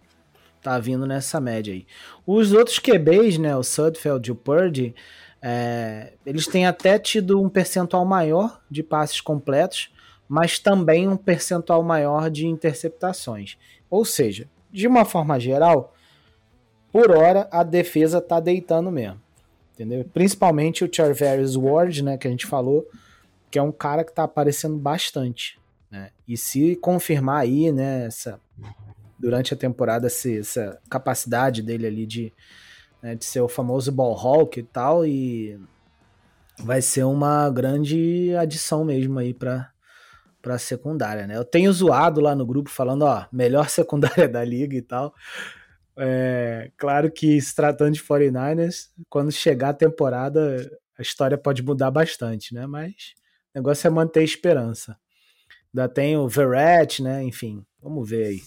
Tá 0.62 0.78
vindo 0.78 1.06
nessa 1.06 1.40
média 1.40 1.74
aí. 1.74 1.86
Os 2.26 2.52
outros 2.52 2.78
QBs, 2.78 3.36
né? 3.36 3.54
O 3.54 3.62
Sudfeld 3.62 4.28
e 4.28 4.32
o 4.32 4.36
Purdy, 4.36 4.94
é, 5.40 6.14
eles 6.26 6.46
têm 6.46 6.66
até 6.66 6.98
tido 6.98 7.40
um 7.40 7.48
percentual 7.48 8.04
maior 8.04 8.60
de 8.70 8.82
passes 8.82 9.20
completos, 9.20 9.92
mas 10.28 10.58
também 10.58 11.08
um 11.08 11.16
percentual 11.16 11.82
maior 11.82 12.30
de 12.30 12.46
interceptações. 12.46 13.56
Ou 13.88 14.04
seja, 14.04 14.48
de 14.70 14.86
uma 14.86 15.04
forma 15.04 15.38
geral, 15.38 15.94
por 16.92 17.10
hora 17.10 17.48
a 17.50 17.62
defesa 17.62 18.20
tá 18.20 18.40
deitando 18.40 18.90
mesmo. 18.90 19.20
Entendeu? 19.74 20.04
Principalmente 20.12 20.84
o 20.84 20.90
Charvarius 20.92 21.54
Ward, 21.54 22.02
né, 22.02 22.18
que 22.18 22.26
a 22.26 22.30
gente 22.30 22.46
falou, 22.46 22.84
que 23.50 23.58
é 23.58 23.62
um 23.62 23.70
cara 23.70 24.04
que 24.04 24.12
tá 24.12 24.24
aparecendo 24.24 24.76
bastante, 24.76 25.58
né? 25.90 26.10
E 26.26 26.36
se 26.36 26.74
confirmar 26.76 27.42
aí, 27.42 27.70
né, 27.70 28.06
essa 28.06 28.40
durante 29.18 29.52
a 29.52 29.56
temporada 29.56 30.06
essa, 30.06 30.30
essa 30.30 30.80
capacidade 30.88 31.62
dele 31.62 31.86
ali 31.86 32.06
de, 32.06 32.32
né, 33.02 33.14
de 33.14 33.24
ser 33.24 33.40
o 33.40 33.48
famoso 33.48 33.92
ball 33.92 34.16
hawk 34.16 34.58
e 34.58 34.62
tal 34.62 35.06
e 35.06 35.58
vai 36.58 36.82
ser 36.82 37.04
uma 37.04 37.48
grande 37.50 38.34
adição 38.36 38.84
mesmo 38.84 39.18
aí 39.18 39.32
para 39.32 39.70
para 40.40 40.56
secundária, 40.56 41.26
né? 41.26 41.36
Eu 41.36 41.44
tenho 41.44 41.72
zoado 41.72 42.20
lá 42.20 42.34
no 42.34 42.46
grupo 42.46 42.70
falando, 42.70 43.02
ó, 43.02 43.26
melhor 43.32 43.68
secundária 43.68 44.28
da 44.28 44.44
liga 44.44 44.76
e 44.76 44.80
tal. 44.80 45.12
É, 45.96 46.70
claro 46.76 47.10
que 47.10 47.40
se 47.40 47.54
tratando 47.54 47.94
de 47.94 48.02
49ers, 48.02 48.88
quando 49.10 49.32
chegar 49.32 49.70
a 49.70 49.74
temporada, 49.74 50.70
a 50.96 51.02
história 51.02 51.36
pode 51.36 51.62
mudar 51.62 51.90
bastante, 51.90 52.54
né? 52.54 52.66
Mas 52.66 53.14
o 53.52 53.58
negócio 53.58 53.88
é 53.88 53.90
manter 53.90 54.20
a 54.20 54.24
esperança. 54.24 54.96
Ainda 55.74 55.88
tem 55.88 56.16
o 56.16 56.28
Verrett, 56.28 57.02
né? 57.02 57.22
Enfim, 57.24 57.64
vamos 57.82 58.08
ver 58.08 58.26
aí. 58.26 58.40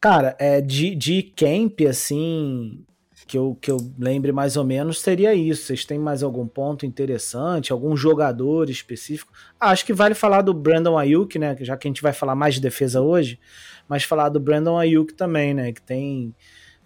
Cara, 0.00 0.36
é, 0.38 0.60
de, 0.60 0.94
de 0.94 1.22
camp, 1.22 1.80
assim, 1.88 2.84
que 3.28 3.38
eu, 3.38 3.56
que 3.60 3.70
eu 3.70 3.76
lembre 3.96 4.32
mais 4.32 4.56
ou 4.56 4.64
menos, 4.64 5.00
seria 5.00 5.34
isso. 5.34 5.66
Vocês 5.66 5.84
têm 5.84 5.98
mais 5.98 6.22
algum 6.24 6.48
ponto 6.48 6.84
interessante? 6.84 7.70
Algum 7.70 7.96
jogador 7.96 8.68
específico? 8.68 9.32
Ah, 9.60 9.70
acho 9.70 9.84
que 9.86 9.92
vale 9.92 10.14
falar 10.14 10.42
do 10.42 10.52
Brandon 10.52 10.98
Ayuk, 10.98 11.38
né? 11.38 11.56
Já 11.60 11.76
que 11.76 11.86
a 11.86 11.90
gente 11.90 12.02
vai 12.02 12.12
falar 12.12 12.34
mais 12.34 12.54
de 12.54 12.60
defesa 12.60 13.00
hoje 13.00 13.38
mas 13.88 14.04
falar 14.04 14.28
do 14.28 14.38
Brandon 14.38 14.78
Ayuk 14.78 15.14
também, 15.14 15.54
né? 15.54 15.72
Que 15.72 15.80
tem. 15.80 16.34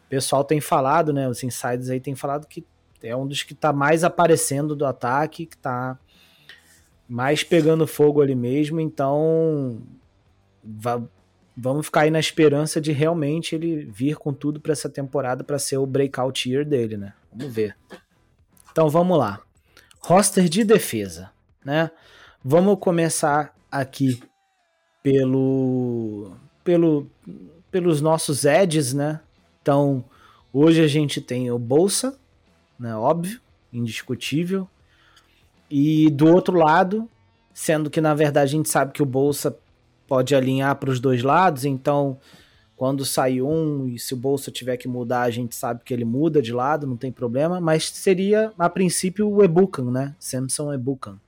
O 0.07 0.09
pessoal 0.09 0.45
tem 0.45 0.61
falado, 0.61 1.13
né? 1.13 1.29
Os 1.29 1.43
insiders 1.43 1.91
aí 1.91 2.01
tem 2.01 2.15
falado 2.15 2.47
que 2.47 2.65
é 3.03 3.17
um 3.17 3.27
dos 3.27 3.43
que 3.43 3.55
tá 3.55 3.73
mais 3.73 4.05
aparecendo 4.05 4.77
do 4.77 4.87
ataque, 4.87 5.47
que 5.47 5.57
tá 5.57 5.99
mais 7.09 7.43
pegando 7.43 7.87
fogo 7.87 8.23
ali 8.23 8.35
mesmo, 8.35 8.81
então 8.81 9.83
vamos 11.57 11.87
ficar 11.87 12.03
aí 12.03 12.11
na 12.11 12.21
esperança 12.21 12.81
de 12.81 12.93
realmente 12.93 13.55
ele 13.55 13.85
vir 13.85 14.17
com 14.17 14.33
tudo 14.33 14.61
para 14.61 14.73
essa 14.73 14.89
temporada 14.89 15.45
para 15.45 15.59
ser 15.59 15.77
o 15.77 15.87
breakout 15.87 16.51
year 16.51 16.65
dele, 16.65 16.97
né? 16.97 17.13
Vamos 17.33 17.55
ver. 17.55 17.77
Então 18.71 18.89
vamos 18.89 19.19
lá. 19.19 19.41
Roster 20.01 20.49
de 20.49 20.65
defesa, 20.65 21.31
né? 21.65 21.91
Vamos 22.45 22.79
começar 22.81 23.55
aqui 23.71 24.23
pelo 25.03 26.33
pelo, 26.65 27.11
pelos 27.71 28.01
nossos 28.01 28.45
edges, 28.45 28.93
né? 28.93 29.21
Então, 29.61 30.05
hoje 30.53 30.83
a 30.83 30.89
gente 30.89 31.21
tem 31.21 31.51
o 31.51 31.59
Bolsa, 31.59 32.19
né? 32.79 32.95
Óbvio, 32.97 33.41
indiscutível. 33.73 34.69
E 35.71 36.11
do 36.11 36.27
outro 36.27 36.57
lado, 36.57 37.09
sendo 37.55 37.91
que 37.91 38.01
na 38.01 38.15
verdade 38.15 38.45
a 38.55 38.57
gente 38.57 38.69
sabe 38.69 38.93
que 38.93 39.03
o 39.03 39.07
Bolsa 39.07 39.57
pode 40.13 40.35
alinhar 40.35 40.77
para 40.77 40.91
os 40.91 41.01
dois 41.01 41.23
lados, 41.23 41.65
então 41.65 42.19
quando 42.77 43.03
sai 43.03 43.41
um 43.41 43.87
e 43.87 43.99
se 43.99 44.13
o 44.13 44.17
Bolsa 44.17 44.51
tiver 44.51 44.77
que 44.77 44.87
mudar, 44.87 45.23
a 45.23 45.31
gente 45.31 45.57
sabe 45.57 45.81
que 45.83 45.95
ele 45.95 46.05
muda 46.05 46.43
de 46.43 46.53
lado, 46.53 46.87
não 46.87 46.99
tem 46.99 47.11
problema, 47.11 47.63
mas 47.63 47.89
seria 47.89 48.53
a 48.59 48.69
princípio 48.69 49.27
o 49.27 49.43
Ebukan, 49.43 49.91
né? 49.91 50.15
Samson 50.19 50.71
Ebukan. 50.71 51.19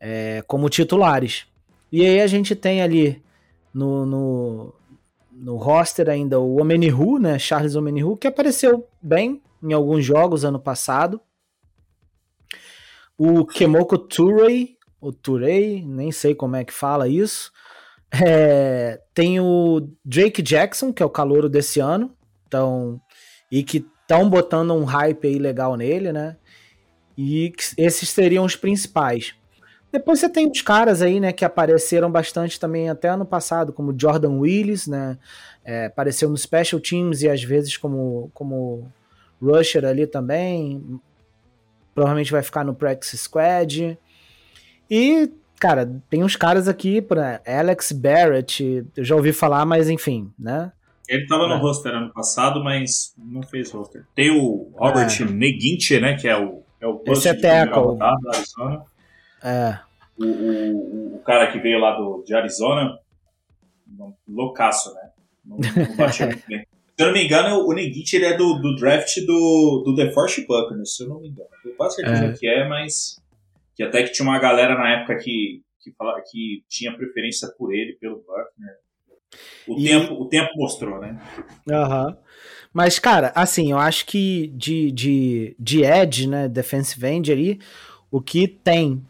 É, 0.00 0.42
como 0.46 0.70
titulares. 0.70 1.44
E 1.92 2.06
aí 2.06 2.22
a 2.22 2.26
gente 2.26 2.56
tem 2.56 2.80
ali 2.80 3.22
no, 3.74 4.06
no, 4.06 4.74
no 5.30 5.56
roster 5.56 6.08
ainda 6.08 6.40
o 6.40 6.62
Omenihu, 6.62 7.18
né? 7.18 7.38
Charles 7.38 7.76
Omenihu, 7.76 8.16
que 8.16 8.28
apareceu 8.28 8.88
bem 9.02 9.42
em 9.62 9.74
alguns 9.74 10.06
jogos 10.06 10.42
ano 10.42 10.58
passado. 10.58 11.20
O 13.18 13.44
Kemoko 13.44 13.98
Turei, 13.98 14.77
o 15.00 15.12
Turei, 15.12 15.84
nem 15.84 16.10
sei 16.12 16.34
como 16.34 16.56
é 16.56 16.64
que 16.64 16.72
fala 16.72 17.08
isso. 17.08 17.52
É, 18.24 19.00
tem 19.12 19.38
o 19.40 19.88
Drake 20.04 20.42
Jackson, 20.42 20.92
que 20.92 21.02
é 21.02 21.06
o 21.06 21.10
calouro 21.10 21.48
desse 21.48 21.80
ano. 21.80 22.14
Então, 22.46 23.00
e 23.50 23.62
que 23.62 23.86
estão 24.02 24.28
botando 24.28 24.72
um 24.72 24.84
hype 24.84 25.26
aí 25.26 25.38
legal 25.38 25.76
nele, 25.76 26.12
né? 26.12 26.36
E 27.16 27.52
esses 27.76 28.08
seriam 28.08 28.44
os 28.44 28.56
principais. 28.56 29.34
Depois 29.90 30.20
você 30.20 30.28
tem 30.28 30.50
os 30.50 30.60
caras 30.62 31.00
aí, 31.00 31.18
né, 31.18 31.32
que 31.32 31.44
apareceram 31.44 32.10
bastante 32.10 32.60
também 32.60 32.90
até 32.90 33.08
ano 33.08 33.24
passado, 33.24 33.72
como 33.72 33.98
Jordan 33.98 34.38
Willis, 34.38 34.86
né? 34.86 35.18
É, 35.64 35.86
apareceu 35.86 36.28
no 36.28 36.36
Special 36.36 36.80
Teams 36.80 37.22
e 37.22 37.28
às 37.28 37.42
vezes 37.42 37.76
como, 37.76 38.30
como 38.34 38.90
rusher 39.40 39.84
ali 39.84 40.06
também. 40.06 41.00
Provavelmente 41.94 42.30
vai 42.30 42.42
ficar 42.42 42.64
no 42.64 42.74
Practice 42.74 43.16
Squad. 43.18 43.98
E, 44.90 45.30
cara, 45.58 45.90
tem 46.08 46.24
uns 46.24 46.36
caras 46.36 46.68
aqui, 46.68 47.00
para 47.00 47.40
Alex 47.46 47.92
Barrett, 47.92 48.84
eu 48.96 49.04
já 49.04 49.14
ouvi 49.14 49.32
falar, 49.32 49.64
mas 49.64 49.88
enfim, 49.88 50.30
né? 50.38 50.72
Ele 51.08 51.22
estava 51.22 51.44
é. 51.44 51.48
no 51.48 51.58
roster 51.58 51.92
ano 51.92 52.12
passado, 52.12 52.62
mas 52.62 53.14
não 53.16 53.42
fez 53.42 53.70
roster. 53.70 54.04
Tem 54.14 54.30
o 54.30 54.70
Robert 54.74 55.08
é. 55.20 55.24
Neguinche, 55.24 55.98
né, 56.00 56.16
que 56.16 56.28
é 56.28 56.36
o 56.36 56.62
é 56.80 56.86
o 56.86 57.02
Esse 57.06 57.28
é 57.28 57.34
tackle. 57.34 57.98
Arizona. 58.00 58.84
É. 59.42 59.78
O, 60.16 60.24
o, 60.24 61.16
o, 61.16 61.18
cara 61.20 61.50
que 61.50 61.58
veio 61.58 61.78
lá 61.78 61.96
do, 61.96 62.22
de 62.24 62.34
Arizona, 62.34 62.98
loucaço, 64.28 64.94
né? 64.94 65.10
Não, 65.44 65.56
não 65.56 65.66
muito 66.26 66.48
bem. 66.48 66.60
Se 66.60 67.04
eu 67.04 67.06
não 67.06 67.12
me 67.12 67.24
engano, 67.24 67.64
o 67.64 67.72
Negit 67.72 68.16
ele 68.16 68.26
é 68.26 68.36
do, 68.36 68.54
do 68.54 68.74
draft 68.76 69.14
do, 69.24 69.82
do 69.84 69.94
The 69.94 70.10
Force 70.12 70.44
Buccaneers, 70.46 70.96
se 70.96 71.04
eu 71.04 71.08
não 71.08 71.20
me 71.20 71.28
engano. 71.28 71.48
Eu 71.64 71.74
quase 71.74 71.96
certeza 71.96 72.24
é. 72.24 72.32
que 72.32 72.48
é, 72.48 72.68
mas 72.68 73.20
que 73.78 73.84
até 73.84 74.02
que 74.02 74.10
tinha 74.10 74.28
uma 74.28 74.40
galera 74.40 74.74
na 74.74 74.90
época 74.90 75.14
que, 75.18 75.62
que, 75.80 75.92
fala, 75.92 76.20
que 76.28 76.64
tinha 76.68 76.92
preferência 76.96 77.48
por 77.56 77.72
ele, 77.72 77.92
pelo 77.92 78.16
Buckner. 78.16 78.74
O, 79.68 79.78
e... 79.78 79.84
tempo, 79.84 80.14
o 80.14 80.28
tempo 80.28 80.50
mostrou, 80.56 80.98
né? 80.98 81.16
Aham. 81.70 82.08
Uhum. 82.08 82.16
Mas, 82.72 82.98
cara, 82.98 83.30
assim, 83.36 83.70
eu 83.70 83.78
acho 83.78 84.04
que 84.06 84.48
de, 84.48 84.90
de, 84.90 85.56
de 85.56 85.84
edge, 85.84 86.26
né, 86.26 86.48
defensive 86.48 87.06
end 87.06 87.30
ali, 87.30 87.60
o 88.10 88.20
que 88.20 88.48
tem 88.48 89.00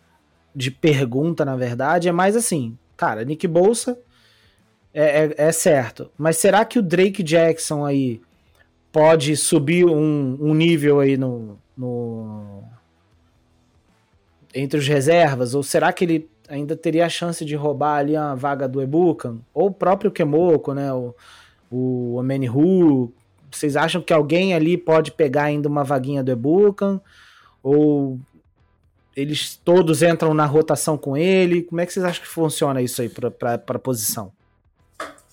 de 0.54 0.70
pergunta, 0.70 1.46
na 1.46 1.56
verdade, 1.56 2.06
é 2.06 2.12
mais 2.12 2.36
assim, 2.36 2.76
cara, 2.94 3.24
Nick 3.24 3.48
Bolsa 3.48 3.98
é, 4.92 5.24
é, 5.24 5.34
é 5.48 5.52
certo, 5.52 6.10
mas 6.16 6.36
será 6.36 6.64
que 6.64 6.78
o 6.78 6.82
Drake 6.82 7.22
Jackson 7.22 7.84
aí 7.84 8.20
pode 8.92 9.36
subir 9.36 9.84
um, 9.86 10.36
um 10.40 10.54
nível 10.54 11.00
aí 11.00 11.16
no, 11.16 11.58
no 11.76 12.64
entre 14.54 14.78
os 14.78 14.86
reservas, 14.86 15.54
ou 15.54 15.62
será 15.62 15.92
que 15.92 16.04
ele 16.04 16.30
ainda 16.48 16.74
teria 16.76 17.06
a 17.06 17.10
chance 17.10 17.44
de 17.44 17.54
roubar 17.54 17.98
ali 17.98 18.16
a 18.16 18.34
vaga 18.34 18.66
do 18.66 18.80
Ebukan? 18.80 19.38
Ou 19.52 19.66
o 19.66 19.72
próprio 19.72 20.10
Kemoko, 20.10 20.72
né, 20.72 20.92
o, 20.92 21.14
o 21.70 22.14
Omenihu, 22.14 23.12
vocês 23.50 23.76
acham 23.76 24.00
que 24.00 24.12
alguém 24.12 24.54
ali 24.54 24.76
pode 24.76 25.12
pegar 25.12 25.44
ainda 25.44 25.68
uma 25.68 25.84
vaguinha 25.84 26.22
do 26.22 26.30
Ebukan? 26.30 27.00
Ou 27.62 28.18
eles 29.16 29.56
todos 29.56 30.02
entram 30.02 30.32
na 30.32 30.46
rotação 30.46 30.96
com 30.96 31.16
ele? 31.16 31.62
Como 31.62 31.80
é 31.80 31.86
que 31.86 31.92
vocês 31.92 32.04
acham 32.04 32.22
que 32.22 32.28
funciona 32.28 32.80
isso 32.80 33.02
aí 33.02 33.08
para 33.08 33.54
a 33.66 33.78
posição? 33.78 34.32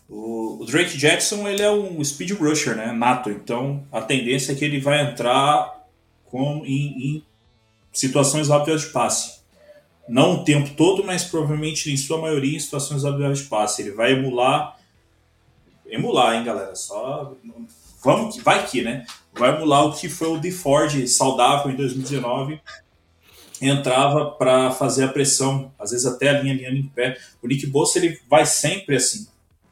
O, 0.09 0.65
Drake 0.69 0.97
Jackson 0.97 1.47
ele 1.47 1.61
é 1.61 1.71
um 1.71 2.03
speed 2.03 2.31
rusher, 2.31 2.75
né, 2.75 2.91
nato. 2.91 3.29
Então 3.29 3.83
a 3.91 4.01
tendência 4.01 4.51
é 4.51 4.55
que 4.55 4.65
ele 4.65 4.79
vai 4.79 5.01
entrar 5.01 5.85
com, 6.25 6.63
em, 6.65 7.15
em 7.17 7.23
situações 7.95 8.49
óbvias 8.49 8.81
de 8.81 8.87
passe. 8.87 9.39
Não 10.07 10.35
o 10.35 10.43
tempo 10.43 10.69
todo, 10.75 11.03
mas 11.03 11.23
provavelmente 11.23 11.91
em 11.91 11.97
sua 11.97 12.21
maioria 12.21 12.55
em 12.55 12.59
situações 12.59 13.03
óbvias 13.03 13.39
de 13.39 13.45
passe. 13.45 13.81
Ele 13.81 13.91
vai 13.91 14.11
emular. 14.11 14.77
Emular, 15.87 16.35
hein, 16.35 16.43
galera? 16.43 16.75
Só. 16.75 17.33
Vamos 18.03 18.35
que 18.35 18.41
vai 18.41 18.67
que, 18.67 18.83
né? 18.83 19.05
Vai 19.33 19.55
emular 19.55 19.85
o 19.85 19.93
que 19.93 20.07
foi 20.07 20.27
o 20.27 20.37
de 20.37 20.51
Ford 20.51 21.07
saudável 21.07 21.71
em 21.71 21.75
2019 21.75 22.61
entrava 23.61 24.31
para 24.31 24.71
fazer 24.71 25.05
a 25.05 25.07
pressão, 25.07 25.71
às 25.79 25.91
vezes 25.91 26.05
até 26.05 26.29
a 26.29 26.41
linha 26.41 26.53
alinhando 26.53 26.77
em 26.77 26.87
pé. 26.87 27.17
O 27.41 27.47
Nick 27.47 27.65
Bosa 27.67 27.99
ele 27.99 28.19
vai 28.29 28.45
sempre 28.45 28.95
assim. 28.95 29.27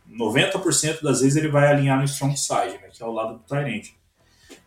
90% 0.09 1.01
das 1.01 1.21
vezes 1.21 1.35
ele 1.35 1.49
vai 1.49 1.67
alinhar 1.67 1.97
no 1.97 2.05
strong 2.05 2.37
side, 2.37 2.77
né, 2.81 2.89
que 2.91 3.01
é 3.01 3.05
o 3.05 3.11
lado 3.11 3.33
do 3.33 3.39
Tyrant. 3.39 3.87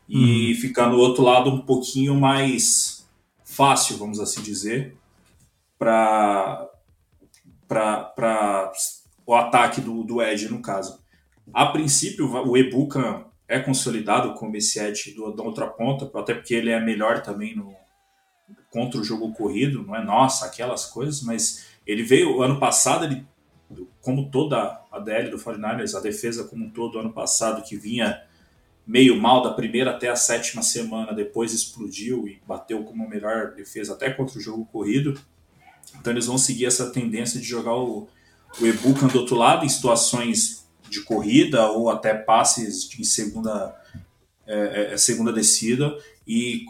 E 0.08 0.52
uhum. 0.52 0.60
ficar 0.60 0.88
no 0.88 0.98
outro 0.98 1.22
lado 1.22 1.50
um 1.50 1.60
pouquinho 1.60 2.14
mais 2.14 2.95
fácil, 3.56 3.96
vamos 3.96 4.20
assim 4.20 4.42
dizer, 4.42 4.96
para 5.78 6.68
o 9.26 9.34
ataque 9.34 9.80
do, 9.80 10.04
do 10.04 10.22
Edge, 10.22 10.48
no 10.48 10.60
caso. 10.60 11.00
A 11.52 11.66
princípio, 11.66 12.30
o 12.30 12.56
Ebuka 12.56 13.24
é 13.48 13.58
consolidado 13.58 14.34
como 14.34 14.56
esse 14.56 14.78
Edge 14.78 15.12
do, 15.12 15.32
da 15.32 15.42
outra 15.42 15.66
ponta, 15.66 16.10
até 16.18 16.34
porque 16.34 16.54
ele 16.54 16.70
é 16.70 16.80
melhor 16.80 17.22
também 17.22 17.56
no, 17.56 17.74
contra 18.70 19.00
o 19.00 19.04
jogo 19.04 19.32
corrido, 19.32 19.82
não 19.82 19.96
é 19.96 20.04
nossa, 20.04 20.46
aquelas 20.46 20.84
coisas, 20.86 21.22
mas 21.22 21.66
ele 21.86 22.02
veio 22.02 22.42
ano 22.42 22.60
passado, 22.60 23.04
ele, 23.04 23.26
como 24.02 24.30
toda 24.30 24.82
a 24.92 24.98
DL 24.98 25.30
do 25.30 25.38
49ers, 25.38 25.96
a 25.96 26.00
defesa 26.00 26.44
como 26.44 26.66
um 26.66 26.70
todo 26.70 26.98
ano 26.98 27.12
passado, 27.12 27.62
que 27.62 27.76
vinha 27.76 28.22
meio 28.86 29.20
mal 29.20 29.42
da 29.42 29.52
primeira 29.52 29.90
até 29.90 30.08
a 30.08 30.16
sétima 30.16 30.62
semana, 30.62 31.12
depois 31.12 31.52
explodiu 31.52 32.28
e 32.28 32.40
bateu 32.46 32.84
como 32.84 33.04
a 33.04 33.08
melhor 33.08 33.52
defesa 33.54 33.94
até 33.94 34.10
contra 34.10 34.38
o 34.38 34.40
jogo 34.40 34.64
corrido. 34.66 35.18
Então 35.98 36.12
eles 36.12 36.26
vão 36.26 36.38
seguir 36.38 36.66
essa 36.66 36.90
tendência 36.90 37.40
de 37.40 37.46
jogar 37.46 37.74
o, 37.74 38.08
o 38.60 39.08
do 39.08 39.18
outro 39.18 39.36
lado 39.36 39.64
em 39.64 39.68
situações 39.68 40.66
de 40.88 41.02
corrida 41.02 41.66
ou 41.70 41.90
até 41.90 42.14
passes 42.14 42.88
em 42.98 43.04
segunda, 43.04 43.74
é, 44.46 44.92
é, 44.92 44.96
segunda 44.96 45.32
descida 45.32 45.96
e 46.26 46.66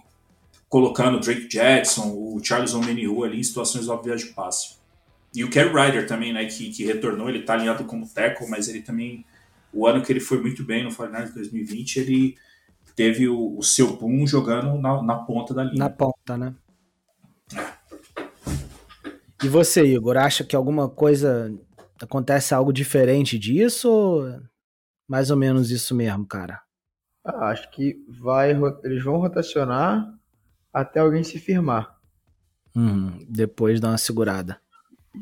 colocando 0.69 1.17
o 1.17 1.21
Drake 1.21 1.49
Jackson, 1.49 2.13
o 2.13 2.41
Charles 2.43 2.75
Omenihu 2.75 3.25
ali 3.25 3.39
em 3.39 3.43
situações 3.43 3.89
óbvias 3.89 4.23
de 4.23 4.29
passe. 4.29 4.77
E 5.35 5.45
o 5.45 5.51
Kerry 5.51 5.71
Ryder 5.71 6.07
também, 6.07 6.33
né, 6.33 6.47
que, 6.47 6.71
que 6.71 6.85
retornou, 6.85 7.29
ele 7.29 7.43
tá 7.43 7.53
alinhado 7.53 7.85
como 7.85 8.09
tackle, 8.09 8.49
mas 8.49 8.69
ele 8.69 8.81
também, 8.81 9.25
o 9.73 9.87
ano 9.87 10.03
que 10.03 10.13
ele 10.13 10.21
foi 10.21 10.41
muito 10.41 10.65
bem 10.65 10.85
no 10.85 10.91
Fortnite 10.91 11.35
2020, 11.35 11.97
ele 11.97 12.37
teve 12.95 13.29
o, 13.29 13.59
o 13.59 13.63
seu 13.63 13.97
boom 13.97 14.27
jogando 14.27 14.79
na, 14.81 15.03
na, 15.03 15.17
ponta 15.17 15.53
da 15.53 15.65
linha. 15.65 15.79
Na 15.79 15.91
ponta, 15.91 16.37
né? 16.37 16.55
E 19.45 19.49
você, 19.49 19.85
Igor, 19.85 20.17
acha 20.17 20.43
que 20.43 20.57
alguma 20.57 20.89
coisa 20.89 21.55
acontece 22.01 22.55
algo 22.55 22.73
diferente 22.73 23.39
disso 23.39 23.91
ou 23.91 24.41
mais 25.07 25.31
ou 25.31 25.37
menos 25.37 25.71
isso 25.71 25.95
mesmo, 25.95 26.27
cara? 26.27 26.61
Ah, 27.25 27.49
acho 27.49 27.71
que 27.71 28.03
vai, 28.09 28.53
eles 28.83 29.05
vão 29.05 29.19
rotacionar 29.19 30.15
até 30.73 31.01
alguém 31.01 31.23
se 31.23 31.39
firmar. 31.39 31.97
Uhum, 32.75 33.25
depois 33.29 33.81
dá 33.81 33.89
uma 33.89 33.99
segurada. 33.99 34.61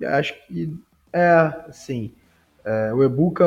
Acho 0.03 0.35
que 0.47 0.77
é 1.13 1.31
assim. 1.69 2.13
É, 2.65 2.93
o 2.93 3.03
Ebuka 3.03 3.45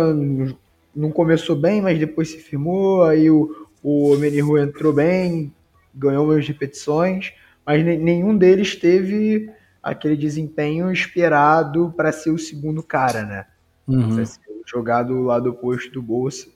não 0.98 1.12
começou 1.12 1.56
bem, 1.56 1.82
mas 1.82 2.00
depois 2.00 2.30
se 2.30 2.40
firmou. 2.40 3.04
Aí 3.04 3.30
o, 3.30 3.68
o 3.84 4.18
Menihu 4.18 4.58
entrou 4.58 4.92
bem, 4.92 5.54
ganhou 5.94 6.26
umas 6.26 6.46
repetições, 6.48 7.34
mas 7.66 7.86
nenhum 7.86 8.36
deles 8.36 8.76
teve 8.76 9.50
aquele 9.82 10.18
desempenho 10.18 10.92
esperado 10.92 11.94
para 11.96 12.12
ser 12.12 12.32
o 12.32 12.38
segundo 12.38 12.82
cara, 12.82 13.24
né? 13.24 13.46
Uhum. 13.88 14.24
Jogado 14.66 15.14
do 15.14 15.22
lado 15.22 15.52
oposto 15.52 15.92
do 15.92 16.02
Bolsa. 16.02 16.50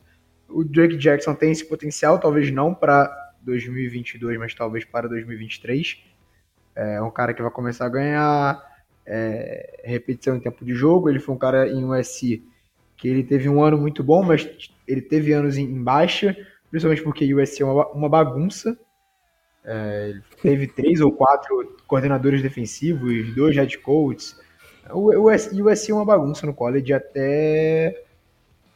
O 0.49 0.63
Drake 0.65 0.97
Jackson 0.97 1.33
tem 1.33 1.51
esse 1.51 1.63
potencial, 1.63 2.19
talvez 2.19 2.51
não 2.51 2.73
para 2.73 3.09
2022, 3.43 4.37
mas 4.37 4.53
talvez 4.53 4.83
para 4.83 5.07
2023. 5.07 6.03
É 6.75 7.01
um 7.01 7.11
cara 7.11 7.33
que 7.33 7.41
vai 7.41 7.51
começar 7.51 7.85
a 7.85 7.89
ganhar 7.89 8.61
é, 9.05 9.81
repetição 9.83 10.35
em 10.35 10.39
tempo 10.39 10.65
de 10.65 10.73
jogo. 10.73 11.09
Ele 11.09 11.19
foi 11.19 11.35
um 11.35 11.37
cara 11.37 11.69
em 11.69 11.85
USC 11.85 12.43
que 13.01 13.07
ele 13.07 13.23
teve 13.23 13.49
um 13.49 13.63
ano 13.63 13.79
muito 13.79 14.03
bom, 14.03 14.21
mas 14.21 14.47
ele 14.87 15.01
teve 15.01 15.33
anos 15.33 15.57
em, 15.57 15.63
em 15.63 15.83
baixa, 15.83 16.37
principalmente 16.69 17.01
porque 17.01 17.33
o 17.33 17.41
USC 17.41 17.63
é 17.63 17.65
uma, 17.65 17.87
uma 17.87 18.07
bagunça. 18.07 18.77
É, 19.65 20.09
ele 20.09 20.23
teve 20.39 20.67
três 20.67 21.01
ou 21.01 21.11
quatro 21.11 21.77
coordenadores 21.87 22.43
defensivos, 22.43 23.33
dois 23.33 23.55
head 23.55 23.75
coaches. 23.79 24.39
O 24.91 25.31
USC, 25.31 25.59
USC 25.59 25.91
é 25.91 25.95
uma 25.95 26.05
bagunça 26.05 26.45
no 26.45 26.53
college 26.53 26.93
até 26.93 28.03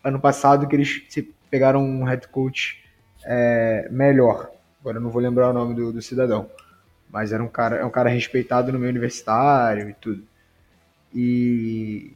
ano 0.04 0.20
passado 0.20 0.68
que 0.68 0.76
eles 0.76 1.06
pegaram 1.52 1.84
um 1.84 2.04
head 2.04 2.28
coach 2.30 2.84
é, 3.24 3.88
melhor. 3.92 4.50
Agora 4.82 4.98
eu 4.98 5.02
não 5.02 5.12
vou 5.12 5.22
lembrar 5.22 5.52
o 5.52 5.54
nome 5.54 5.76
do, 5.76 5.94
do, 5.94 6.02
cidadão. 6.02 6.50
Mas 7.12 7.32
era 7.32 7.44
um 7.44 7.48
cara, 7.48 7.76
é 7.76 7.86
um 7.86 7.92
cara 7.92 8.10
respeitado 8.10 8.72
no 8.72 8.80
meio 8.80 8.90
universitário 8.90 9.88
e 9.88 9.94
tudo. 9.94 10.24
E, 11.14 12.12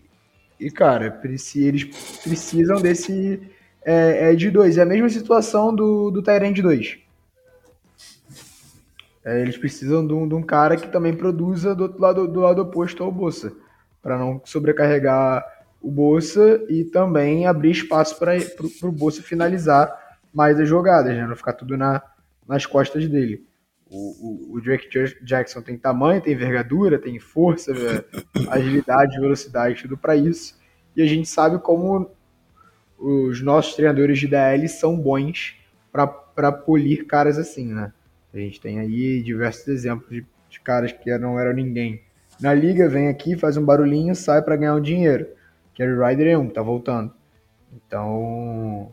e 0.60 0.70
cara, 0.70 1.20
eles 1.56 1.84
precisam 2.24 2.82
desse 2.82 3.42
é, 3.84 4.32
é 4.32 4.36
de 4.36 4.52
dois. 4.52 4.78
É 4.78 4.82
a 4.82 4.86
mesma 4.86 5.10
situação 5.10 5.74
do, 5.74 6.12
do 6.12 6.22
Tyrande 6.22 6.62
2. 6.62 7.00
É, 9.24 9.42
eles 9.42 9.58
precisam 9.58 10.06
de 10.06 10.14
um, 10.14 10.28
de 10.28 10.36
um, 10.36 10.42
cara 10.42 10.78
que 10.78 10.88
também 10.88 11.16
produza 11.16 11.76
do 11.76 12.00
lado, 12.00 12.28
do 12.28 12.40
lado 12.40 12.62
oposto 12.62 13.04
ao 13.04 13.12
Bolsa, 13.12 13.54
para 14.02 14.18
não 14.18 14.42
sobrecarregar 14.46 15.46
o 15.82 15.90
Bolsa 15.92 16.62
e 16.70 16.84
também 16.84 17.46
abrir 17.46 17.72
espaço 17.72 18.18
para 18.18 18.36
o 18.84 18.92
Bolsa 18.92 19.22
finalizar 19.22 19.94
mais 20.34 20.60
as 20.60 20.68
jogadas, 20.68 21.14
né? 21.14 21.26
não 21.26 21.36
ficar 21.36 21.54
tudo 21.54 21.78
na, 21.78 22.02
nas 22.48 22.66
costas 22.66 23.08
dele. 23.08 23.46
O, 23.90 24.52
o, 24.52 24.56
o, 24.56 24.62
Drake 24.62 24.88
Jackson 25.24 25.62
tem 25.62 25.78
tamanho, 25.78 26.22
tem 26.22 26.34
envergadura, 26.34 27.00
tem 27.00 27.20
força, 27.20 27.74
agilidade, 28.50 29.20
velocidade, 29.20 29.82
tudo 29.82 29.98
para 29.98 30.16
isso. 30.16 30.60
E 30.96 31.02
a 31.02 31.06
gente 31.06 31.28
sabe 31.28 31.58
como 31.60 32.12
os 32.98 33.42
nossos 33.42 33.76
treinadores 33.76 34.20
de 34.20 34.28
DL 34.28 34.68
são 34.68 34.96
bons 34.96 35.58
para 35.92 36.52
polir 36.52 37.08
caras 37.08 37.38
assim, 37.38 37.74
né? 37.74 37.92
A 38.34 38.38
gente 38.38 38.62
tem 38.62 38.80
aí 38.80 39.24
diversos 39.24 39.68
exemplos 39.68 40.10
de, 40.10 40.26
de 40.50 40.60
caras 40.60 40.92
que 40.92 41.18
não 41.18 41.40
eram 41.40 41.54
ninguém. 41.54 42.04
Na 42.40 42.54
liga, 42.54 42.88
vem 42.88 43.08
aqui, 43.08 43.36
faz 43.36 43.58
um 43.58 43.66
barulhinho, 43.66 44.16
sai 44.16 44.42
para 44.42 44.56
ganhar 44.56 44.76
um 44.76 44.82
dinheiro. 44.82 45.28
Kerry 45.74 45.98
Ryder 45.98 46.28
é 46.28 46.38
um, 46.38 46.50
tá 46.50 46.62
voltando. 46.62 47.14
Então, 47.74 48.92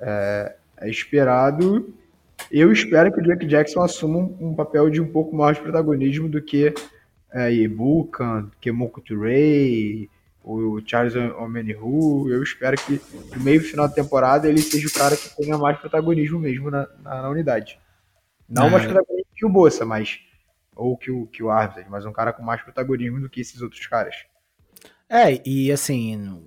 é, 0.00 0.56
é, 0.78 0.88
esperado. 0.90 1.94
Eu 2.50 2.72
espero 2.72 3.12
que 3.12 3.20
o 3.20 3.22
Drake 3.22 3.46
Jackson 3.46 3.82
assuma 3.82 4.18
um, 4.18 4.48
um, 4.48 4.54
papel 4.54 4.88
de 4.88 5.00
um 5.00 5.10
pouco 5.10 5.36
mais 5.36 5.56
de 5.56 5.62
protagonismo 5.62 6.28
do 6.28 6.40
que 6.40 6.72
é, 7.30 7.52
Ibukan, 7.52 8.50
que 8.60 8.72
Moko 8.72 9.00
Touré, 9.02 10.08
o 10.42 10.80
Charles 10.86 11.14
Omenihu. 11.38 12.30
Eu 12.30 12.42
espero 12.42 12.76
que 12.76 13.00
no 13.36 13.42
meio 13.42 13.60
final 13.60 13.86
da 13.86 13.94
temporada 13.94 14.48
ele 14.48 14.62
seja 14.62 14.88
o 14.88 14.92
cara 14.92 15.16
que 15.16 15.36
tenha 15.36 15.58
mais 15.58 15.78
protagonismo 15.78 16.38
mesmo 16.38 16.70
na, 16.70 16.88
na, 17.02 17.22
na 17.22 17.28
unidade. 17.28 17.78
Não 18.48 18.68
é. 18.68 18.70
mais 18.70 18.84
protagonismo 18.84 19.30
que 19.34 19.46
o 19.46 19.50
Bolsa, 19.50 19.84
mas. 19.84 20.20
Ou 20.74 20.96
que 20.96 21.10
o, 21.10 21.26
que 21.26 21.42
o 21.42 21.50
Armstead, 21.50 21.90
mas 21.90 22.06
um 22.06 22.12
cara 22.12 22.32
com 22.32 22.42
mais 22.42 22.62
protagonismo 22.62 23.20
do 23.20 23.28
que 23.28 23.40
esses 23.40 23.60
outros 23.60 23.84
caras. 23.88 24.14
É, 25.08 25.42
e 25.44 25.72
assim, 25.72 26.40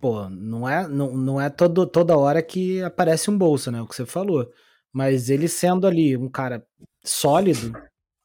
pô, 0.00 0.28
não 0.28 0.68
é, 0.68 0.88
não, 0.88 1.16
não 1.16 1.40
é 1.40 1.48
todo, 1.48 1.86
toda 1.86 2.16
hora 2.16 2.42
que 2.42 2.82
aparece 2.82 3.30
um 3.30 3.38
Bolsa, 3.38 3.70
né? 3.70 3.80
O 3.80 3.86
que 3.86 3.94
você 3.94 4.04
falou. 4.04 4.50
Mas 4.92 5.28
ele 5.28 5.48
sendo 5.48 5.86
ali 5.86 6.16
um 6.16 6.28
cara 6.28 6.66
sólido, 7.04 7.72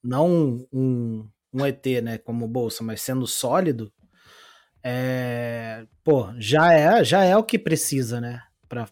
não 0.04 0.66
um, 0.72 1.30
um 1.54 1.66
ET, 1.66 1.86
né, 2.02 2.18
como 2.18 2.48
Bolsa, 2.48 2.84
mas 2.84 3.02
sendo 3.02 3.28
sólido, 3.28 3.92
é, 4.84 5.86
pô, 6.04 6.30
já 6.38 6.74
é, 6.74 7.04
já 7.04 7.24
é 7.24 7.36
o 7.36 7.44
que 7.44 7.60
precisa, 7.60 8.22
né, 8.22 8.42
para 8.68 8.88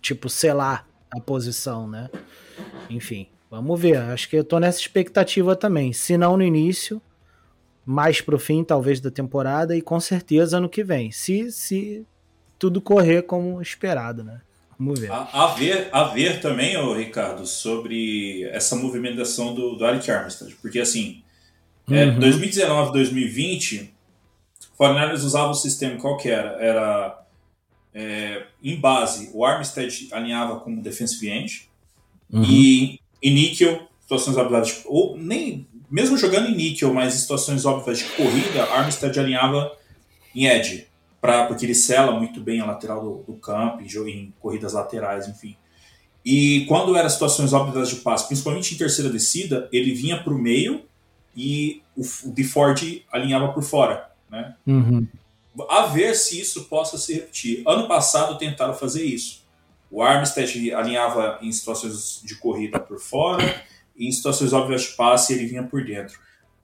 tipo 0.00 0.28
selar 0.28 0.86
a 1.10 1.20
posição, 1.20 1.86
né? 1.86 2.08
Enfim, 2.88 3.28
vamos 3.50 3.80
ver. 3.80 3.98
Acho 3.98 4.28
que 4.28 4.36
eu 4.36 4.44
tô 4.44 4.58
nessa 4.58 4.80
expectativa 4.80 5.54
também. 5.54 5.92
Se 5.92 6.16
não 6.16 6.36
no 6.36 6.42
início, 6.42 7.00
mais 7.84 8.20
pro 8.20 8.38
fim, 8.38 8.64
talvez, 8.64 9.00
da 9.00 9.10
temporada, 9.10 9.76
e 9.76 9.82
com 9.82 10.00
certeza 10.00 10.56
ano 10.56 10.68
que 10.68 10.82
vem. 10.82 11.12
Se, 11.12 11.52
se 11.52 12.06
tudo 12.58 12.80
correr 12.80 13.22
como 13.22 13.60
esperado, 13.60 14.24
né? 14.24 14.40
Vamos 14.84 15.00
ver. 15.00 15.12
A, 15.12 15.44
a 15.44 15.46
ver, 15.54 15.88
a 15.92 16.04
ver 16.04 16.40
também, 16.40 16.76
ô, 16.76 16.92
Ricardo, 16.92 17.46
sobre 17.46 18.44
essa 18.50 18.74
movimentação 18.74 19.54
do, 19.54 19.76
do 19.76 19.84
Alec 19.84 20.10
Armstead. 20.10 20.54
Porque 20.60 20.80
assim, 20.80 21.22
é, 21.88 22.06
uhum. 22.06 22.16
é, 22.16 22.18
2019, 22.18 22.92
2020, 22.92 23.94
o 24.72 24.76
Fortnite 24.76 25.24
usava 25.24 25.50
o 25.50 25.54
sistema 25.54 25.96
qual 25.98 26.16
que 26.16 26.28
era? 26.28 26.50
Era 26.60 27.24
é, 27.94 28.46
em 28.62 28.76
base, 28.76 29.30
o 29.32 29.44
Armstead 29.44 30.08
alinhava 30.12 30.58
como 30.60 30.82
defensive 30.82 31.28
end, 31.28 31.72
Uhum. 32.32 32.44
E 32.44 33.00
em 33.22 33.34
níquel, 33.34 33.86
situações 34.00 34.36
óbvias, 34.36 34.82
ou 34.86 35.16
nem, 35.18 35.66
mesmo 35.90 36.16
jogando 36.16 36.48
em 36.48 36.56
níquel, 36.56 36.92
mas 36.94 37.14
em 37.14 37.18
situações 37.18 37.66
óbvias 37.66 37.98
de 37.98 38.04
corrida, 38.04 38.64
Armstead 38.72 39.20
alinhava 39.20 39.76
em 40.34 40.46
edge, 40.46 40.86
pra, 41.22 41.46
porque 41.46 41.64
ele 41.64 41.74
sela 41.74 42.18
muito 42.18 42.40
bem 42.40 42.60
a 42.60 42.66
lateral 42.66 43.00
do, 43.00 43.32
do 43.32 43.38
campo, 43.38 43.80
em, 43.80 44.10
em 44.10 44.34
corridas 44.40 44.72
laterais, 44.72 45.28
enfim. 45.28 45.56
E 46.24 46.66
quando 46.66 46.96
eram 46.96 47.08
situações 47.08 47.52
óbvias 47.52 47.88
de 47.88 47.96
passe, 47.96 48.26
principalmente 48.26 48.74
em 48.74 48.78
terceira 48.78 49.08
descida, 49.08 49.68
ele 49.72 49.94
vinha 49.94 50.20
para 50.20 50.32
o 50.32 50.38
meio 50.38 50.82
e 51.36 51.80
o, 51.96 52.02
o 52.24 52.32
de 52.32 52.42
Ford 52.42 53.02
alinhava 53.10 53.52
por 53.52 53.62
fora. 53.62 54.10
Né? 54.28 54.54
Uhum. 54.66 55.06
A 55.68 55.86
ver 55.86 56.14
se 56.16 56.40
isso 56.40 56.64
possa 56.64 56.98
se 56.98 57.14
repetir. 57.14 57.62
Ano 57.66 57.86
passado 57.86 58.36
tentaram 58.36 58.74
fazer 58.74 59.04
isso. 59.04 59.42
O 59.90 60.02
Armstead 60.02 60.72
alinhava 60.72 61.38
em 61.40 61.52
situações 61.52 62.20
de 62.24 62.34
corrida 62.36 62.80
por 62.80 62.98
fora 62.98 63.62
e 63.96 64.08
em 64.08 64.12
situações 64.12 64.52
óbvias 64.52 64.82
de 64.82 64.88
passe 64.96 65.34
ele 65.34 65.46
vinha 65.46 65.62
por 65.62 65.84
dentro. 65.84 66.18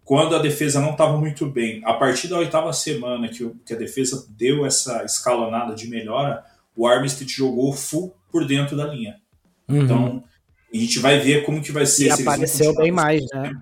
Quando 0.08 0.34
a 0.34 0.38
defesa 0.38 0.80
não 0.80 0.92
estava 0.92 1.18
muito 1.18 1.44
bem, 1.44 1.82
a 1.84 1.92
partir 1.92 2.28
da 2.28 2.38
oitava 2.38 2.72
semana 2.72 3.28
que, 3.28 3.46
que 3.66 3.74
a 3.74 3.76
defesa 3.76 4.26
deu 4.30 4.64
essa 4.64 5.04
escalonada 5.04 5.74
de 5.74 5.86
melhora, 5.86 6.42
o 6.74 6.86
Armstead 6.86 7.30
jogou 7.30 7.74
full 7.74 8.16
por 8.32 8.46
dentro 8.46 8.74
da 8.74 8.86
linha. 8.86 9.20
Uhum. 9.68 9.82
Então, 9.82 10.24
a 10.72 10.76
gente 10.78 10.98
vai 10.98 11.18
ver 11.18 11.44
como 11.44 11.60
que 11.60 11.70
vai 11.70 11.84
ser. 11.84 12.06
E 12.06 12.10
apareceu 12.10 12.74
bem 12.74 12.90
mais, 12.90 13.22
né? 13.34 13.52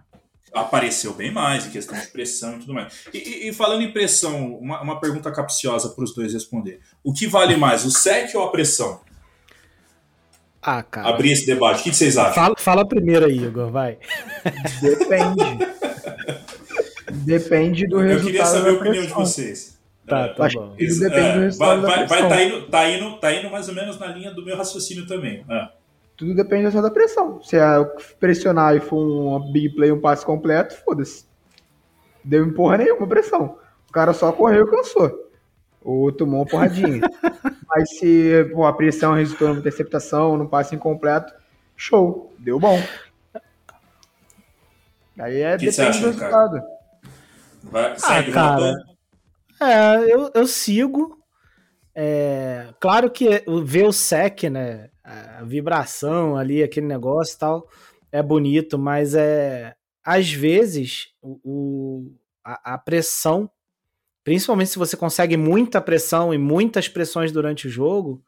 Apareceu 0.55 1.13
bem 1.15 1.33
mais 1.33 1.67
em 1.67 1.71
questão 1.71 1.99
de 1.99 2.07
pressão 2.07 2.55
e 2.55 2.59
tudo 2.61 2.75
mais. 2.75 2.93
E, 3.13 3.19
e, 3.19 3.49
e 3.49 3.53
falando 3.53 3.83
em 3.83 3.93
pressão, 3.93 4.55
uma, 4.55 4.81
uma 4.81 5.01
pergunta 5.01 5.33
capciosa 5.33 5.89
para 5.89 6.05
os 6.05 6.15
dois 6.15 6.33
responder. 6.33 6.79
O 7.03 7.13
que 7.13 7.27
vale 7.27 7.57
mais, 7.57 7.85
o 7.85 7.91
sec 7.91 8.33
ou 8.37 8.45
a 8.45 8.53
pressão? 8.53 9.01
Ah, 10.63 10.85
cara. 10.85 11.09
Abrir 11.09 11.33
esse 11.33 11.45
debate. 11.45 11.81
O 11.81 11.83
que 11.83 11.93
vocês 11.93 12.17
acham? 12.17 12.35
Fala, 12.35 12.55
fala 12.57 12.89
primeiro 12.89 13.27
aí, 13.27 13.37
Igor, 13.37 13.69
vai. 13.69 13.99
Depende. 14.81 15.76
Depende 17.27 17.87
do 17.87 17.97
Eu 17.97 18.03
resultado. 18.03 18.29
Eu 18.29 18.33
queria 18.33 18.47
saber 18.47 18.71
a 18.71 18.73
opinião 18.73 19.07
de 19.07 19.13
vocês. 19.13 19.79
Tá, 20.07 20.29
tá 20.29 20.49
bom. 20.55 20.75
Isso 20.79 21.01
depende 21.01 21.27
é, 21.27 21.33
do 21.33 21.41
resultado. 21.41 21.83
Vai, 21.83 22.07
vai, 22.07 22.07
vai 22.07 22.29
tá, 22.29 22.43
indo, 22.43 22.67
tá, 22.69 22.89
indo, 22.89 23.17
tá 23.19 23.33
indo 23.33 23.51
mais 23.51 23.69
ou 23.69 23.75
menos 23.75 23.99
na 23.99 24.07
linha 24.07 24.33
do 24.33 24.45
meu 24.45 24.57
raciocínio 24.57 25.07
também. 25.07 25.45
É. 25.51 25.69
Tudo 26.17 26.35
depende 26.35 26.71
da 26.81 26.91
pressão. 26.91 27.43
Se 27.43 27.57
é 27.57 27.85
pressionar 28.21 28.77
e 28.77 28.81
for 28.81 28.97
um 28.97 29.53
big 29.53 29.71
play, 29.71 29.91
um 29.91 30.01
passe 30.01 30.25
completo, 30.25 30.77
foda-se. 30.85 31.27
Deu 32.25 32.47
empurra 32.47 32.79
nenhuma 32.79 33.07
pressão. 33.07 33.59
O 33.89 33.93
cara 33.93 34.13
só 34.13 34.33
correu 34.33 34.67
e 34.67 34.71
cansou 34.71 35.27
ou 35.87 36.11
tomou 36.11 36.41
uma 36.41 36.47
porradinha. 36.47 37.01
Mas 37.69 37.99
se 37.99 38.45
pô, 38.53 38.67
a 38.67 38.73
pressão 38.73 39.15
resultou 39.15 39.49
numa 39.49 39.61
interceptação, 39.61 40.37
num 40.37 40.47
passe 40.47 40.75
incompleto, 40.75 41.33
show, 41.77 42.35
deu 42.39 42.59
bom. 42.59 42.81
Aí 45.19 45.43
é 45.43 45.57
que 45.57 45.67
depende 45.67 46.01
do 46.01 46.07
resultado. 46.07 46.76
Vai, 47.71 47.97
ah, 48.03 48.33
cara, 48.33 48.75
é, 49.61 50.15
eu, 50.15 50.31
eu 50.35 50.47
sigo. 50.47 51.17
É, 51.95 52.75
claro 52.79 53.11
que 53.11 53.43
ver 53.65 53.87
o 53.87 53.93
sec, 53.93 54.45
né? 54.45 54.91
A 55.03 55.43
vibração 55.45 56.37
ali, 56.37 56.63
aquele 56.63 56.87
negócio 56.87 57.37
e 57.37 57.39
tal, 57.39 57.69
é 58.11 58.23
bonito, 58.23 58.79
mas 58.79 59.15
é 59.15 59.75
às 60.05 60.31
vezes 60.31 61.09
o, 61.23 62.13
a, 62.45 62.75
a 62.75 62.79
pressão 62.79 63.51
principalmente 64.27 64.71
se 64.71 64.79
você 64.79 64.97
consegue 64.97 65.37
muita 65.37 65.81
pressão 65.81 66.35
e 66.35 66.39
muitas 66.39 66.89
pressões 66.89 67.31
durante 67.31 67.69
o 67.69 67.71
jogo, 67.71 68.25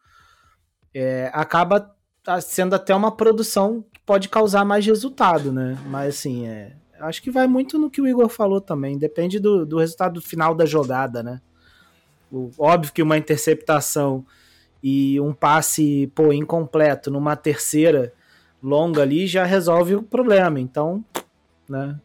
é, 0.94 1.28
acaba 1.34 1.92
sendo 2.40 2.76
até 2.76 2.94
uma 2.94 3.16
produção 3.16 3.84
que 3.92 3.98
pode 4.06 4.28
causar 4.28 4.64
mais 4.64 4.86
resultado, 4.86 5.52
né? 5.52 5.76
Mas 5.86 6.14
assim, 6.14 6.46
é, 6.46 6.76
acho 7.00 7.22
que 7.22 7.30
vai 7.30 7.46
muito 7.46 7.78
no 7.78 7.90
que 7.90 8.00
o 8.00 8.06
Igor 8.06 8.28
falou 8.28 8.60
também, 8.60 8.98
depende 8.98 9.38
do, 9.38 9.64
do 9.64 9.78
resultado 9.78 10.20
final 10.20 10.54
da 10.54 10.66
jogada, 10.66 11.22
né? 11.22 11.40
O, 12.30 12.50
óbvio 12.58 12.92
que 12.92 13.02
uma 13.02 13.16
interceptação 13.16 14.24
e 14.82 15.20
um 15.20 15.32
passe 15.32 16.10
pô, 16.14 16.32
incompleto 16.32 17.10
numa 17.10 17.36
terceira 17.36 18.12
longa 18.62 19.02
ali 19.02 19.26
já 19.26 19.44
resolve 19.44 19.94
o 19.94 20.02
problema, 20.02 20.60
então, 20.60 21.04
né? 21.68 21.98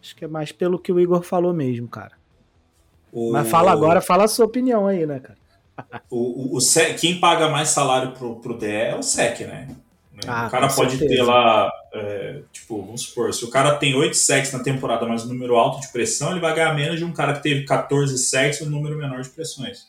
Acho 0.00 0.16
que 0.16 0.24
é 0.24 0.28
mais 0.28 0.50
pelo 0.50 0.78
que 0.78 0.92
o 0.92 0.98
Igor 0.98 1.22
falou 1.22 1.52
mesmo, 1.52 1.86
cara. 1.86 2.12
O... 3.12 3.30
Mas 3.30 3.48
fala 3.48 3.70
agora, 3.70 4.00
fala 4.00 4.24
a 4.24 4.28
sua 4.28 4.46
opinião 4.46 4.86
aí, 4.86 5.06
né, 5.06 5.20
cara? 5.20 5.38
O, 6.10 6.54
o, 6.54 6.56
o 6.56 6.60
SEC, 6.60 7.00
quem 7.00 7.18
paga 7.18 7.48
mais 7.48 7.70
salário 7.70 8.12
pro, 8.12 8.36
pro 8.36 8.58
DE 8.58 8.66
é 8.66 8.94
o 8.94 9.02
SEC, 9.02 9.46
né? 9.46 9.74
Ah, 10.26 10.46
o 10.46 10.50
cara 10.50 10.68
pode 10.68 10.96
certeza. 10.96 11.14
ter 11.14 11.22
lá, 11.22 11.72
é, 11.92 12.40
tipo, 12.52 12.82
vamos 12.82 13.02
supor, 13.02 13.32
se 13.32 13.44
o 13.44 13.50
cara 13.50 13.74
tem 13.76 13.94
8 13.94 14.16
sacks 14.16 14.52
na 14.52 14.60
temporada, 14.60 15.06
mas 15.06 15.24
um 15.24 15.28
número 15.28 15.56
alto 15.56 15.80
de 15.80 15.88
pressão, 15.88 16.30
ele 16.30 16.40
vai 16.40 16.54
ganhar 16.54 16.74
menos 16.74 16.98
de 16.98 17.04
um 17.04 17.12
cara 17.12 17.34
que 17.34 17.42
teve 17.42 17.64
14 17.64 18.16
sacks 18.18 18.60
e 18.60 18.64
um 18.64 18.70
número 18.70 18.96
menor 18.96 19.20
de 19.22 19.28
pressões. 19.30 19.86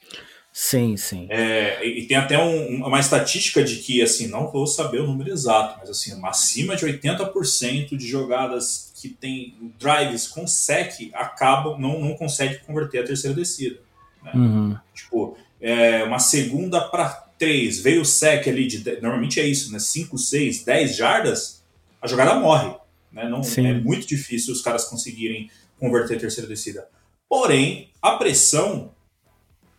Sim, 0.51 0.95
sim. 0.97 1.25
É, 1.31 1.83
e 1.83 2.05
tem 2.05 2.15
até 2.15 2.37
um, 2.37 2.85
uma 2.85 2.99
estatística 2.99 3.63
de 3.63 3.77
que, 3.77 4.03
assim, 4.03 4.27
não 4.27 4.51
vou 4.51 4.67
saber 4.67 5.01
o 5.01 5.07
número 5.07 5.31
exato, 5.31 5.79
mas 5.79 5.89
assim, 5.89 6.19
acima 6.23 6.75
de 6.75 6.85
80% 6.85 7.97
de 7.97 8.07
jogadas 8.07 8.93
que 9.01 9.09
tem 9.09 9.73
drives 9.79 10.27
com 10.27 10.45
sec 10.45 11.09
acabam, 11.13 11.79
não, 11.79 11.99
não 11.99 12.13
consegue 12.13 12.59
converter 12.59 12.99
a 12.99 13.03
terceira 13.03 13.35
descida. 13.35 13.79
Né? 14.23 14.31
Uhum. 14.35 14.77
Tipo, 14.93 15.35
é, 15.59 16.03
uma 16.03 16.19
segunda 16.19 16.81
para 16.81 17.22
três, 17.43 17.79
veio 17.79 18.01
o 18.01 18.05
sec 18.05 18.47
ali, 18.47 18.65
de, 18.67 19.01
normalmente 19.01 19.39
é 19.39 19.45
isso, 19.45 19.71
né? 19.71 19.79
5, 19.79 20.17
6, 20.17 20.63
10 20.63 20.95
jardas, 20.95 21.63
a 22.01 22.07
jogada 22.07 22.35
morre. 22.35 22.73
Né? 23.11 23.27
Não, 23.27 23.43
Sim. 23.43 23.67
é 23.67 23.73
muito 23.73 24.07
difícil 24.07 24.53
os 24.53 24.61
caras 24.61 24.85
conseguirem 24.85 25.49
converter 25.79 26.15
a 26.15 26.19
terceira 26.19 26.47
descida. 26.47 26.87
Porém, 27.27 27.89
a 28.01 28.11
pressão 28.13 28.91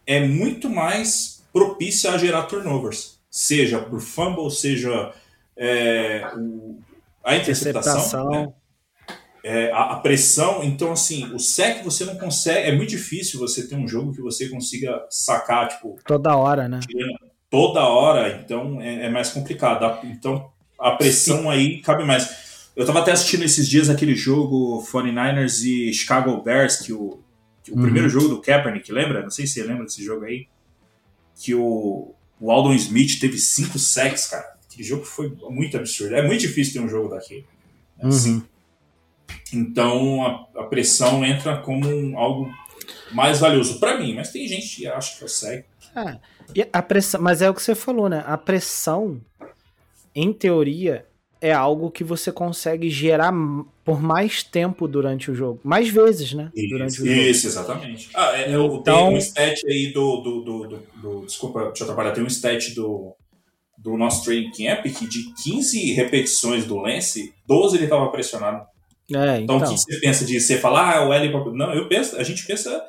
é 0.07 0.21
muito 0.21 0.69
mais 0.69 1.43
propícia 1.53 2.11
a 2.12 2.19
gerar 2.19 2.43
turnovers, 2.43 3.19
seja 3.31 3.79
por 3.79 4.01
fumble, 4.01 4.51
seja 4.51 5.15
é, 5.57 6.31
o- 6.37 6.79
a 7.23 7.37
interceptação, 7.37 8.29
né? 8.31 8.53
É, 9.43 9.71
a, 9.73 9.93
a 9.93 9.97
pressão. 10.01 10.62
Então, 10.65 10.93
assim, 10.93 11.33
o 11.35 11.39
sec 11.39 11.83
você 11.85 12.05
não 12.05 12.17
consegue. 12.17 12.69
É 12.69 12.75
muito 12.75 12.91
difícil 12.91 13.39
você 13.39 13.67
ter 13.69 13.77
um 13.77 13.87
jogo 13.87 14.12
que 14.12 14.21
você 14.21 14.49
consiga 14.49 15.07
sacar, 15.11 15.69
tipo, 15.69 15.99
Toda 16.07 16.35
hora, 16.37 16.67
né? 16.67 16.81
Toda 17.55 17.87
hora, 17.87 18.41
então 18.45 18.81
é, 18.83 19.07
é 19.07 19.09
mais 19.11 19.31
complicado. 19.31 19.85
A- 19.85 20.01
Então 20.05 20.51
a 20.79 20.91
pressão 20.93 21.49
aí 21.49 21.81
cabe 21.81 22.03
mais. 22.05 22.69
Eu 22.75 22.85
tava 22.85 22.99
até 23.01 23.13
assistindo 23.13 23.45
esses 23.45 23.69
dias 23.69 23.89
aquele 23.89 24.17
jogo 24.17 24.83
49ers 24.91 25.63
e 25.65 25.93
Chicago 25.93 26.43
Bears, 26.43 26.77
que 26.79 26.93
o, 26.93 27.21
que 27.63 27.71
o 27.71 27.77
Uhum. 27.77 27.83
primeiro 27.83 28.09
jogo 28.09 28.27
do 28.29 28.41
Kaepernick, 28.41 28.91
lembra? 28.91 29.23
Não 29.23 29.31
sei 29.31 29.47
se 29.47 29.55
você 29.55 29.63
lembra 29.63 29.85
desse 29.85 30.03
jogo 30.05 30.25
aí. 30.25 30.49
Que 31.41 31.55
o, 31.55 32.13
o 32.41 32.51
Aldon 32.51 32.75
Smith 32.75 33.21
teve 33.21 33.39
cinco 33.39 33.79
sacks, 33.79 34.27
cara. 34.27 34.45
Aquele 34.69 34.83
jogo 34.83 35.05
foi 35.05 35.33
muito 35.51 35.77
absurdo. 35.77 36.17
É 36.17 36.23
muito 36.27 36.41
difícil 36.41 36.73
ter 36.73 36.81
um 36.81 36.89
jogo 36.89 37.09
daquele. 37.11 37.47
né? 38.03 38.11
Uhum. 38.11 38.43
Então 39.53 40.27
a, 40.27 40.63
a 40.63 40.65
pressão 40.65 41.25
entra 41.25 41.59
como 41.59 41.87
um- 41.89 42.19
algo 42.19 42.53
mais 43.13 43.39
valioso 43.39 43.79
para 43.79 43.99
mim, 43.99 44.15
mas 44.15 44.31
tem 44.33 44.49
gente 44.49 44.75
que 44.77 44.87
acha 44.89 45.17
que 45.17 45.23
é 45.23 45.27
o 45.27 45.29
sec. 45.29 45.65
E 46.55 46.67
a 46.73 46.83
pressão, 46.83 47.21
mas 47.21 47.43
é 47.43 47.49
o 47.51 47.55
que 47.55 47.63
você 47.63 47.75
falou, 47.75 48.09
né? 48.09 48.25
A 48.27 48.37
pressão, 48.37 49.21
em 50.15 50.33
teoria, 50.33 51.07
é 51.41 51.53
algo 51.53 51.91
que 51.91 52.03
você 52.03 52.33
consegue 52.33 52.89
gerar 52.89 53.33
por 53.85 54.01
mais 54.01 54.43
tempo 54.43 54.89
durante 54.89 55.31
o 55.31 55.35
jogo. 55.35 55.61
Mais 55.63 55.89
vezes, 55.89 56.33
né? 56.33 56.51
durante 56.71 56.93
Isso, 56.95 57.03
o 57.03 57.07
jogo. 57.07 57.21
isso, 57.21 57.47
exatamente. 57.47 58.09
Ah, 58.15 58.33
é, 58.39 58.49
Então- 58.51 58.83
tenho 58.83 59.09
um 59.11 59.17
stat 59.19 59.61
aí 59.67 59.93
do, 59.93 60.17
do, 60.23 60.41
do, 60.43 60.69
do- 60.69 60.83
do- 61.03 61.27
Desculpa, 61.27 61.65
deixa 61.67 61.83
eu 61.83 61.87
trabalhar. 61.89 62.13
Tem 62.13 62.25
um 62.25 62.29
stat 62.29 62.75
do, 62.75 63.15
do 63.77 63.97
nosso 63.97 64.25
training 64.25 64.51
camp 64.53 64.85
que 64.87 65.07
de 65.07 65.35
15 65.43 65.93
repetições 65.93 66.65
do 66.65 66.79
lance, 66.79 67.35
12 67.47 67.77
ele 67.77 67.85
estava 67.85 68.09
pressionado. 68.11 68.65
É, 69.13 69.41
Então, 69.41 69.57
então. 69.57 69.59
o 69.59 69.61
que 69.75 69.77
você 69.79 70.01
pensa 70.01 70.25
de 70.25 70.41
você 70.41 70.57
falar, 70.59 70.97
ah, 70.97 71.09
o 71.09 71.13
L. 71.13 71.31
Não, 71.53 71.75
eu 71.75 71.89
penso, 71.89 72.17
a 72.17 72.23
gente 72.23 72.47
pensa 72.47 72.83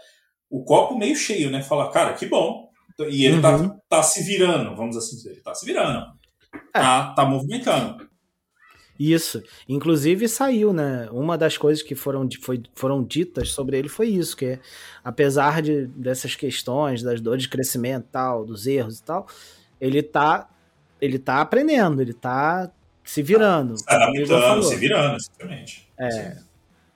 o 0.50 0.64
copo 0.64 0.98
meio 0.98 1.16
cheio, 1.16 1.50
né? 1.52 1.62
Fala, 1.62 1.92
cara, 1.92 2.14
que 2.14 2.26
bom. 2.26 2.70
E 3.00 3.26
ele 3.26 3.36
Uhum. 3.36 3.42
tá, 3.42 3.78
tá 3.90 4.04
se 4.04 4.24
virando, 4.24 4.76
vamos 4.76 4.96
assim 4.96 5.16
dizer. 5.18 5.32
Ele 5.32 5.42
tá 5.42 5.54
se 5.54 5.66
virando. 5.66 6.06
É. 6.74 6.80
Tá, 6.80 7.14
tá 7.14 7.26
movimentando. 7.26 8.08
Isso. 8.98 9.44
Inclusive 9.68 10.28
saiu, 10.30 10.72
né? 10.72 11.10
Uma 11.12 11.38
das 11.38 11.58
coisas 11.58 11.84
que 11.84 11.96
foram, 11.96 12.28
foi, 12.42 12.64
foram 12.74 13.04
ditas 13.04 13.52
sobre 13.52 13.78
ele 13.78 13.90
foi 13.90 14.08
isso, 14.08 14.38
que 14.38 14.58
apesar 15.04 15.62
de, 15.62 15.88
dessas 15.88 16.34
questões, 16.36 17.04
das 17.04 17.20
dores 17.20 17.44
de 17.44 17.50
crescimento 17.50 18.06
e 18.08 18.12
tal, 18.12 18.46
dos 18.46 18.66
erros 18.66 19.00
e 19.00 19.04
tal, 19.04 19.28
ele 19.82 20.02
tá, 20.02 20.48
ele 21.02 21.20
tá 21.20 21.42
aprendendo, 21.42 22.02
ele 22.02 22.14
tá 22.14 22.72
se 23.04 23.22
virando. 23.22 23.76
Tá 23.84 23.96
adaptando, 23.98 24.64
se 24.64 24.76
virando, 24.78 25.18
exatamente. 25.18 25.90
É, 26.00 26.38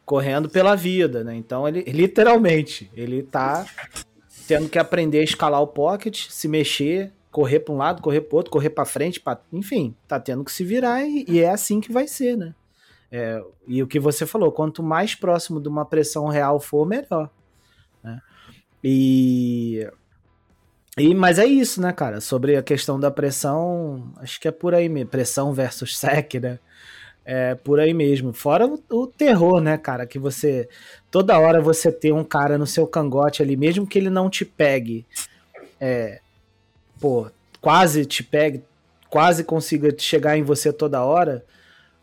correndo 0.06 0.50
pela 0.50 0.76
vida, 0.76 1.22
né? 1.26 1.36
Então 1.36 1.68
ele 1.68 1.82
literalmente, 1.84 2.90
ele 2.96 3.24
tá 3.24 3.66
tendo 4.50 4.68
que 4.68 4.80
aprender 4.80 5.20
a 5.20 5.24
escalar 5.24 5.62
o 5.62 5.68
pocket, 5.68 6.26
se 6.28 6.48
mexer, 6.48 7.14
correr 7.30 7.60
para 7.60 7.72
um 7.72 7.78
lado, 7.78 8.02
correr 8.02 8.22
para 8.22 8.36
outro, 8.36 8.52
correr 8.52 8.72
para 8.72 8.84
frente, 8.84 9.20
pra... 9.20 9.40
enfim, 9.54 9.96
tá 10.08 10.20
tendo 10.20 10.44
que 10.44 10.52
se 10.52 10.64
virar 10.64 11.06
e, 11.06 11.24
e 11.28 11.40
é 11.40 11.52
assim 11.52 11.80
que 11.80 11.92
vai 11.92 12.08
ser, 12.08 12.36
né? 12.36 12.56
É, 13.12 13.44
e 13.68 13.84
o 13.84 13.88
que 13.88 14.00
você 14.00 14.26
falou, 14.26 14.52
quanto 14.52 14.82
mais 14.82 15.14
próximo 15.14 15.62
de 15.62 15.70
uma 15.70 15.86
pressão 15.86 16.28
real 16.30 16.60
for, 16.60 16.84
melhor. 16.84 17.30
Né? 18.04 18.20
E, 18.84 19.88
e 20.98 21.14
mas 21.14 21.38
é 21.38 21.46
isso, 21.46 21.80
né, 21.80 21.94
cara? 21.94 22.20
Sobre 22.20 22.58
a 22.58 22.64
questão 22.64 23.00
da 23.00 23.12
pressão, 23.12 24.12
acho 24.18 24.40
que 24.40 24.48
é 24.48 24.52
por 24.52 24.74
aí 24.74 24.90
mesmo, 24.90 25.12
pressão 25.12 25.54
versus 25.54 25.94
sec, 25.98 26.34
né? 26.42 26.58
É 27.24 27.54
por 27.54 27.80
aí 27.80 27.94
mesmo. 27.94 28.34
Fora 28.34 28.66
o, 28.66 28.82
o 28.90 29.06
terror, 29.06 29.62
né, 29.62 29.78
cara? 29.78 30.08
Que 30.08 30.18
você. 30.18 30.68
Toda 31.12 31.40
hora 31.40 31.62
você 31.62 31.92
tem 31.92 32.12
um 32.12 32.24
cara 32.24 32.58
no 32.58 32.68
seu 32.68 32.86
cangote 32.86 33.42
ali, 33.42 33.58
mesmo 33.58 33.88
que 33.88 33.98
ele 33.98 34.10
não 34.10 34.30
te 34.30 34.46
pegue. 34.46 35.06
É. 35.80 36.20
Pô, 37.00 37.30
quase 37.60 38.06
te 38.06 38.24
pegue, 38.24 38.64
quase 39.10 39.44
consiga 39.44 39.94
chegar 39.98 40.38
em 40.38 40.44
você 40.44 40.72
toda 40.72 41.04
hora. 41.04 41.44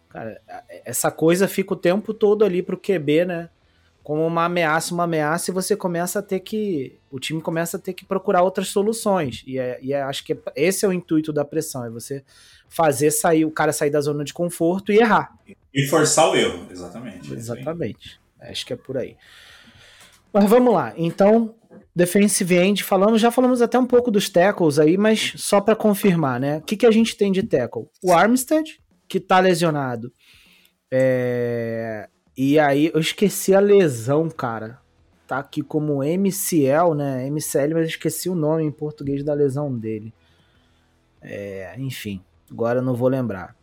Cara, 0.09 0.41
essa 0.85 1.11
coisa 1.11 1.47
fica 1.47 1.75
o 1.75 1.77
tempo 1.77 2.15
todo 2.15 2.45
ali 2.45 2.63
pro 2.63 2.79
QB, 2.79 3.27
né? 3.27 3.51
Como 4.03 4.25
uma 4.25 4.45
ameaça, 4.45 4.95
uma 4.95 5.05
ameaça, 5.05 5.51
e 5.51 5.55
você 5.55 5.77
começa 5.77 6.21
a 6.21 6.23
ter 6.23 6.41
que. 6.41 6.99
O 7.11 7.19
time 7.19 7.43
começa 7.43 7.77
a 7.77 7.81
ter 7.81 7.93
que 7.93 8.05
procurar 8.05 8.43
outras 8.43 8.69
soluções. 8.69 9.43
E, 9.47 9.59
é, 9.59 9.79
e 9.83 9.93
é- 9.93 10.03
acho 10.03 10.25
que 10.25 10.33
é- 10.33 10.39
esse 10.55 10.85
é 10.85 10.89
o 10.89 10.93
intuito 10.93 11.33
da 11.33 11.45
pressão, 11.45 11.85
é 11.85 11.91
você 11.91 12.25
fazer 12.69 13.11
sair 13.11 13.45
o 13.45 13.51
cara 13.51 13.73
sair 13.73 13.91
da 13.91 14.01
zona 14.01 14.25
de 14.25 14.33
conforto 14.33 14.93
e 14.93 14.99
errar. 14.99 15.37
E 15.75 15.87
forçar 15.87 16.31
o 16.31 16.37
erro, 16.37 16.67
exatamente. 16.71 17.33
Exatamente. 17.33 18.21
Acho 18.41 18.67
que 18.67 18.73
é 18.73 18.77
por 18.77 18.97
aí. 18.97 19.17
Mas 20.33 20.49
vamos 20.51 20.73
lá. 20.75 20.93
Então, 20.97 21.55
defensive 21.95 22.57
end, 22.57 22.85
falamos, 22.85 23.21
já 23.21 23.31
falamos 23.31 23.63
até 23.63 23.79
um 23.79 23.87
pouco 23.87 24.11
dos 24.11 24.29
tackles 24.29 24.79
aí, 24.79 24.97
mas 24.99 25.33
só 25.37 25.61
para 25.61 25.75
confirmar, 25.75 26.39
né? 26.39 26.59
O 26.59 26.63
que, 26.63 26.77
que 26.77 26.87
a 26.87 26.91
gente 26.91 27.17
tem 27.17 27.33
de 27.33 27.43
tackle? 27.43 27.87
O 28.03 28.13
Armstead, 28.13 28.79
que 29.09 29.19
tá 29.19 29.41
lesionado. 29.41 30.13
É, 30.91 32.09
E 32.37 32.59
aí, 32.59 32.91
eu 32.93 33.01
esqueci 33.01 33.55
a 33.55 33.61
lesão, 33.61 34.29
cara. 34.29 34.79
Tá 35.27 35.39
aqui 35.39 35.63
como 35.63 36.05
MCL, 36.05 36.95
né? 36.95 37.27
MCL, 37.31 37.75
mas 37.75 37.89
esqueci 37.89 38.29
o 38.29 38.35
nome 38.35 38.63
em 38.63 38.71
português 38.71 39.25
da 39.25 39.33
lesão 39.33 39.77
dele. 39.77 40.13
É, 41.23 41.75
enfim, 41.79 42.23
agora 42.51 42.81
não 42.83 42.95
vou 42.95 43.09
lembrar. 43.09 43.57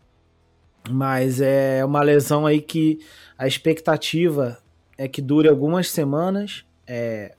Mas 0.90 1.40
é 1.40 1.86
uma 1.86 2.02
lesão 2.02 2.46
aí 2.46 2.62
que 2.62 3.00
a 3.38 3.48
expectativa 3.48 4.60
é 4.98 5.08
que 5.08 5.22
dure 5.22 5.48
algumas 5.50 5.90
semanas, 5.90 6.66
é, 6.88 7.36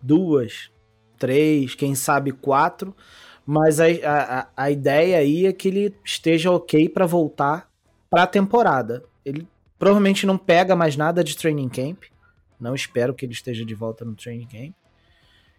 duas, 0.00 0.70
três, 1.18 1.74
quem 1.74 1.94
sabe 1.94 2.32
quatro. 2.32 2.94
Mas 3.44 3.80
a, 3.80 3.86
a, 3.86 4.48
a 4.56 4.70
ideia 4.70 5.18
aí 5.18 5.46
é 5.46 5.52
que 5.52 5.68
ele 5.68 5.94
esteja 6.04 6.50
ok 6.52 6.88
para 6.88 7.06
voltar 7.06 7.68
para 8.08 8.22
a 8.22 8.26
temporada. 8.26 9.04
Ele 9.24 9.48
provavelmente 9.78 10.26
não 10.26 10.38
pega 10.38 10.76
mais 10.76 10.96
nada 10.96 11.24
de 11.24 11.36
training 11.36 11.68
camp. 11.68 12.04
Não 12.60 12.74
espero 12.74 13.12
que 13.14 13.24
ele 13.26 13.32
esteja 13.32 13.64
de 13.64 13.74
volta 13.74 14.04
no 14.04 14.14
training 14.14 14.46
camp. 14.46 14.74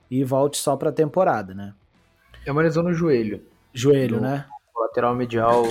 E 0.09 0.23
volte 0.23 0.57
só 0.57 0.77
para 0.77 0.89
a 0.89 0.93
temporada, 0.93 1.53
né? 1.53 1.73
É 2.45 2.51
uma 2.51 2.61
lesão 2.61 2.83
no 2.83 2.93
joelho. 2.93 3.43
Joelho, 3.73 4.17
No- 4.17 4.21
né? 4.21 4.45
Lateral 4.77 5.15
medial 5.15 5.63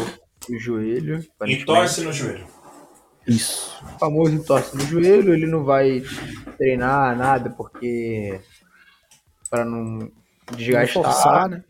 do 0.48 0.58
joelho. 0.58 1.24
E 1.46 1.64
torce 1.64 2.02
no 2.02 2.12
joelho. 2.12 2.46
Isso. 3.26 3.72
O 3.94 3.98
famoso 3.98 4.34
entorse 4.34 4.76
no 4.76 4.82
joelho, 4.84 5.32
ele 5.32 5.46
não 5.46 5.64
vai 5.64 6.02
treinar 6.58 7.16
nada 7.16 7.50
porque 7.50 8.40
para 9.48 9.64
não 9.64 9.80
Não 9.80 10.10
desgastar. 10.56 11.02
forçar, 11.04 11.48
né? 11.48 11.64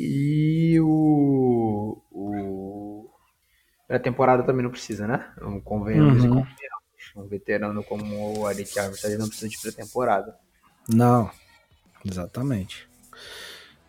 E 0.00 0.78
o, 0.80 2.02
o 2.10 3.10
a 3.88 3.98
temporada 3.98 4.42
também 4.42 4.62
não 4.64 4.70
precisa, 4.70 5.06
né? 5.06 5.30
Não 5.40 5.60
convenhamos 5.60 6.24
e 6.24 6.26
Uhum. 6.28 6.34
convenhamos. 6.34 6.82
Um 7.14 7.26
veterano 7.28 7.84
como 7.84 8.38
o 8.40 8.50
Eric 8.50 8.78
Armstead 8.78 9.18
não 9.18 9.28
precisa 9.28 9.48
de 9.50 9.60
pré-temporada. 9.60 10.34
Não, 10.88 11.30
exatamente. 12.04 12.88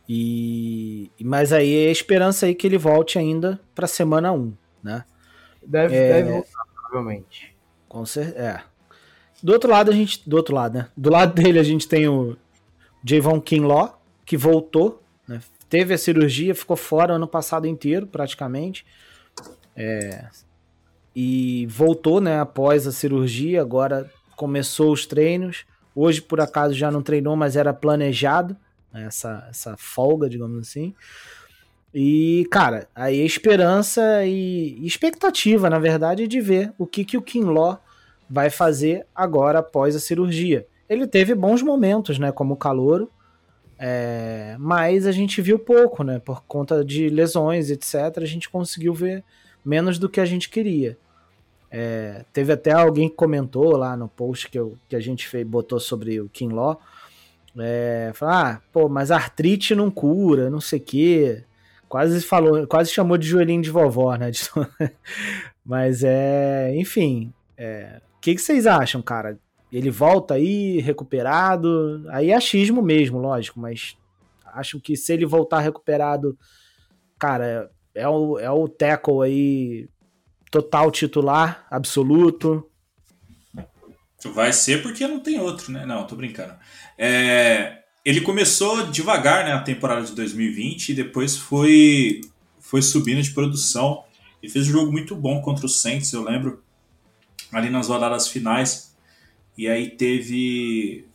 E 0.09 1.09
mas 1.21 1.53
aí 1.53 1.85
é 1.85 1.87
a 1.87 1.91
esperança 1.91 2.45
aí 2.45 2.53
que 2.53 2.67
ele 2.67 2.77
volte 2.77 3.17
ainda 3.17 3.59
para 3.73 3.87
semana 3.87 4.33
1, 4.33 4.53
né? 4.83 5.05
Deve, 5.65 5.95
É. 5.95 6.13
deve 6.13 6.31
voltar, 6.31 6.63
provavelmente. 6.73 7.55
Com 7.87 8.05
cer- 8.05 8.33
é. 8.37 8.61
Do 9.41 9.51
outro 9.53 9.69
lado 9.69 9.91
a 9.91 9.93
gente, 9.93 10.27
do 10.27 10.35
outro 10.37 10.55
lado, 10.55 10.77
né? 10.77 10.87
Do 10.95 11.09
lado 11.09 11.33
dele 11.41 11.59
a 11.59 11.63
gente 11.63 11.87
tem 11.87 12.07
o 12.07 12.37
Javon 13.05 13.39
Kinlaw, 13.41 14.01
que 14.25 14.37
voltou, 14.37 15.01
né? 15.27 15.41
Teve 15.69 15.93
a 15.93 15.97
cirurgia, 15.97 16.53
ficou 16.53 16.77
fora 16.77 17.13
o 17.13 17.15
ano 17.15 17.27
passado 17.27 17.65
inteiro, 17.67 18.05
praticamente. 18.07 18.85
É, 19.75 20.25
e 21.15 21.65
voltou, 21.67 22.21
né, 22.21 22.39
após 22.39 22.85
a 22.87 22.91
cirurgia, 22.91 23.61
agora 23.61 24.09
começou 24.35 24.91
os 24.91 25.05
treinos. 25.05 25.65
Hoje, 25.95 26.21
por 26.21 26.39
acaso, 26.39 26.73
já 26.73 26.89
não 26.91 27.01
treinou, 27.01 27.35
mas 27.35 27.55
era 27.55 27.73
planejado, 27.73 28.55
essa, 28.93 29.45
essa 29.49 29.75
folga, 29.77 30.29
digamos 30.29 30.67
assim. 30.67 30.93
E, 31.93 32.47
cara, 32.49 32.87
aí 32.95 33.21
a 33.21 33.25
esperança 33.25 34.25
e 34.25 34.83
expectativa, 34.85 35.69
na 35.69 35.77
verdade, 35.77 36.27
de 36.27 36.41
ver 36.41 36.73
o 36.77 36.87
que, 36.87 37.05
que 37.05 37.17
o 37.17 37.21
Kinlaw 37.21 37.79
vai 38.27 38.49
fazer 38.49 39.05
agora 39.13 39.59
após 39.59 39.95
a 39.95 39.99
cirurgia. 39.99 40.65
Ele 40.89 41.05
teve 41.05 41.35
bons 41.35 41.61
momentos, 41.61 42.17
né, 42.17 42.31
como 42.31 42.55
calouro, 42.55 43.11
é, 43.77 44.55
mas 44.59 45.05
a 45.05 45.11
gente 45.11 45.41
viu 45.41 45.59
pouco, 45.59 46.03
né, 46.03 46.19
por 46.19 46.43
conta 46.45 46.83
de 46.83 47.09
lesões, 47.09 47.69
etc. 47.69 47.95
A 48.17 48.25
gente 48.25 48.49
conseguiu 48.49 48.93
ver 48.93 49.23
menos 49.63 49.99
do 49.99 50.09
que 50.09 50.19
a 50.19 50.25
gente 50.25 50.49
queria. 50.49 50.97
É, 51.69 52.25
teve 52.33 52.53
até 52.53 52.71
alguém 52.71 53.09
que 53.09 53.15
comentou 53.15 53.75
lá 53.77 53.95
no 53.95 54.07
post 54.07 54.49
que, 54.49 54.57
eu, 54.57 54.77
que 54.87 54.95
a 54.95 54.99
gente 54.99 55.27
fez, 55.27 55.45
botou 55.45 55.79
sobre 55.79 56.19
o 56.19 56.29
Kinlaw, 56.29 56.79
é, 57.57 58.11
falou, 58.13 58.35
ah, 58.35 58.61
pô, 58.71 58.89
mas 58.89 59.11
artrite 59.11 59.75
não 59.75 59.91
cura, 59.91 60.49
não 60.49 60.61
sei 60.61 60.79
o 60.79 60.83
quê. 60.83 61.43
Quase 61.93 62.21
falou, 62.21 62.65
quase 62.65 62.91
chamou 62.91 63.19
de 63.19 63.27
joelhinho 63.27 63.61
de 63.61 63.69
vovó, 63.69 64.15
né? 64.15 64.31
mas 65.63 66.03
é, 66.03 66.75
enfim, 66.75 67.31
é, 67.55 68.01
o 68.17 68.19
que, 68.19 68.33
que 68.33 68.41
vocês 68.41 68.65
acham, 68.65 68.99
cara? 68.99 69.37
Ele 69.71 69.91
volta 69.91 70.33
aí 70.33 70.79
recuperado? 70.79 72.03
Aí 72.09 72.31
é 72.31 72.33
achismo 72.33 72.81
mesmo, 72.81 73.19
lógico, 73.19 73.59
mas 73.59 73.95
acho 74.43 74.79
que 74.79 74.97
se 74.97 75.13
ele 75.13 75.23
voltar 75.23 75.59
recuperado, 75.59 76.35
cara, 77.19 77.69
é 77.93 78.09
o, 78.09 78.39
é 78.39 78.49
o 78.49 78.67
tackle 78.67 79.21
aí 79.23 79.87
total 80.49 80.89
titular, 80.89 81.63
absoluto. 81.69 82.67
Vai 84.33 84.51
ser 84.51 84.81
porque 84.81 85.07
não 85.07 85.19
tem 85.19 85.39
outro, 85.39 85.71
né? 85.71 85.85
Não, 85.85 86.07
tô 86.07 86.15
brincando. 86.15 86.55
É, 86.97 87.82
ele 88.05 88.21
começou 88.21 88.87
devagar, 88.87 89.45
né, 89.45 89.53
a 89.53 89.61
temporada 89.61 90.05
de 90.05 90.13
2020 90.13 90.89
e 90.89 90.93
depois 90.93 91.37
foi 91.37 92.21
foi 92.59 92.81
subindo 92.81 93.21
de 93.21 93.31
produção. 93.31 94.03
Ele 94.41 94.51
fez 94.51 94.67
um 94.67 94.71
jogo 94.71 94.91
muito 94.91 95.15
bom 95.15 95.41
contra 95.41 95.65
o 95.65 95.69
Saints, 95.69 96.11
eu 96.11 96.23
lembro, 96.23 96.63
ali 97.51 97.69
nas 97.69 97.87
rodadas 97.87 98.27
finais. 98.27 98.95
E 99.57 99.67
aí 99.67 99.91
teve 99.91 101.05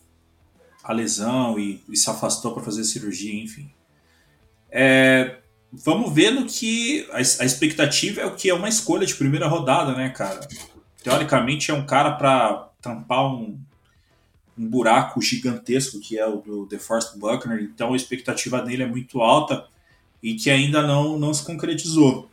a 0.84 0.92
lesão 0.92 1.58
e, 1.58 1.82
e 1.88 1.96
se 1.96 2.08
afastou 2.08 2.54
para 2.54 2.62
fazer 2.62 2.84
cirurgia, 2.84 3.34
enfim. 3.34 3.70
É, 4.70 5.38
vamos 5.72 6.12
ver 6.14 6.30
no 6.30 6.46
que 6.46 7.06
a, 7.10 7.16
a, 7.16 7.44
expectativa 7.44 8.20
é 8.20 8.26
o 8.26 8.36
que 8.36 8.48
é 8.48 8.54
uma 8.54 8.68
escolha 8.68 9.06
de 9.06 9.14
primeira 9.14 9.48
rodada, 9.48 9.94
né, 9.94 10.10
cara? 10.10 10.40
Teoricamente 11.02 11.70
é 11.70 11.74
um 11.74 11.84
cara 11.84 12.12
para 12.12 12.70
tampar 12.80 13.26
um, 13.26 13.58
um 14.58 14.66
buraco 14.68 15.20
gigantesco 15.20 16.00
que 16.00 16.18
é 16.18 16.26
o 16.26 16.38
do 16.38 16.66
DeForest 16.66 17.16
Buckner, 17.16 17.62
então 17.62 17.92
a 17.92 17.96
expectativa 17.96 18.60
dele 18.60 18.82
é 18.82 18.86
muito 18.86 19.20
alta 19.20 19.66
e 20.22 20.34
que 20.34 20.50
ainda 20.50 20.82
não, 20.82 21.18
não 21.18 21.32
se 21.32 21.44
concretizou. 21.44 22.28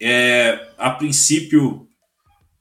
É, 0.00 0.72
a 0.78 0.90
princípio, 0.90 1.86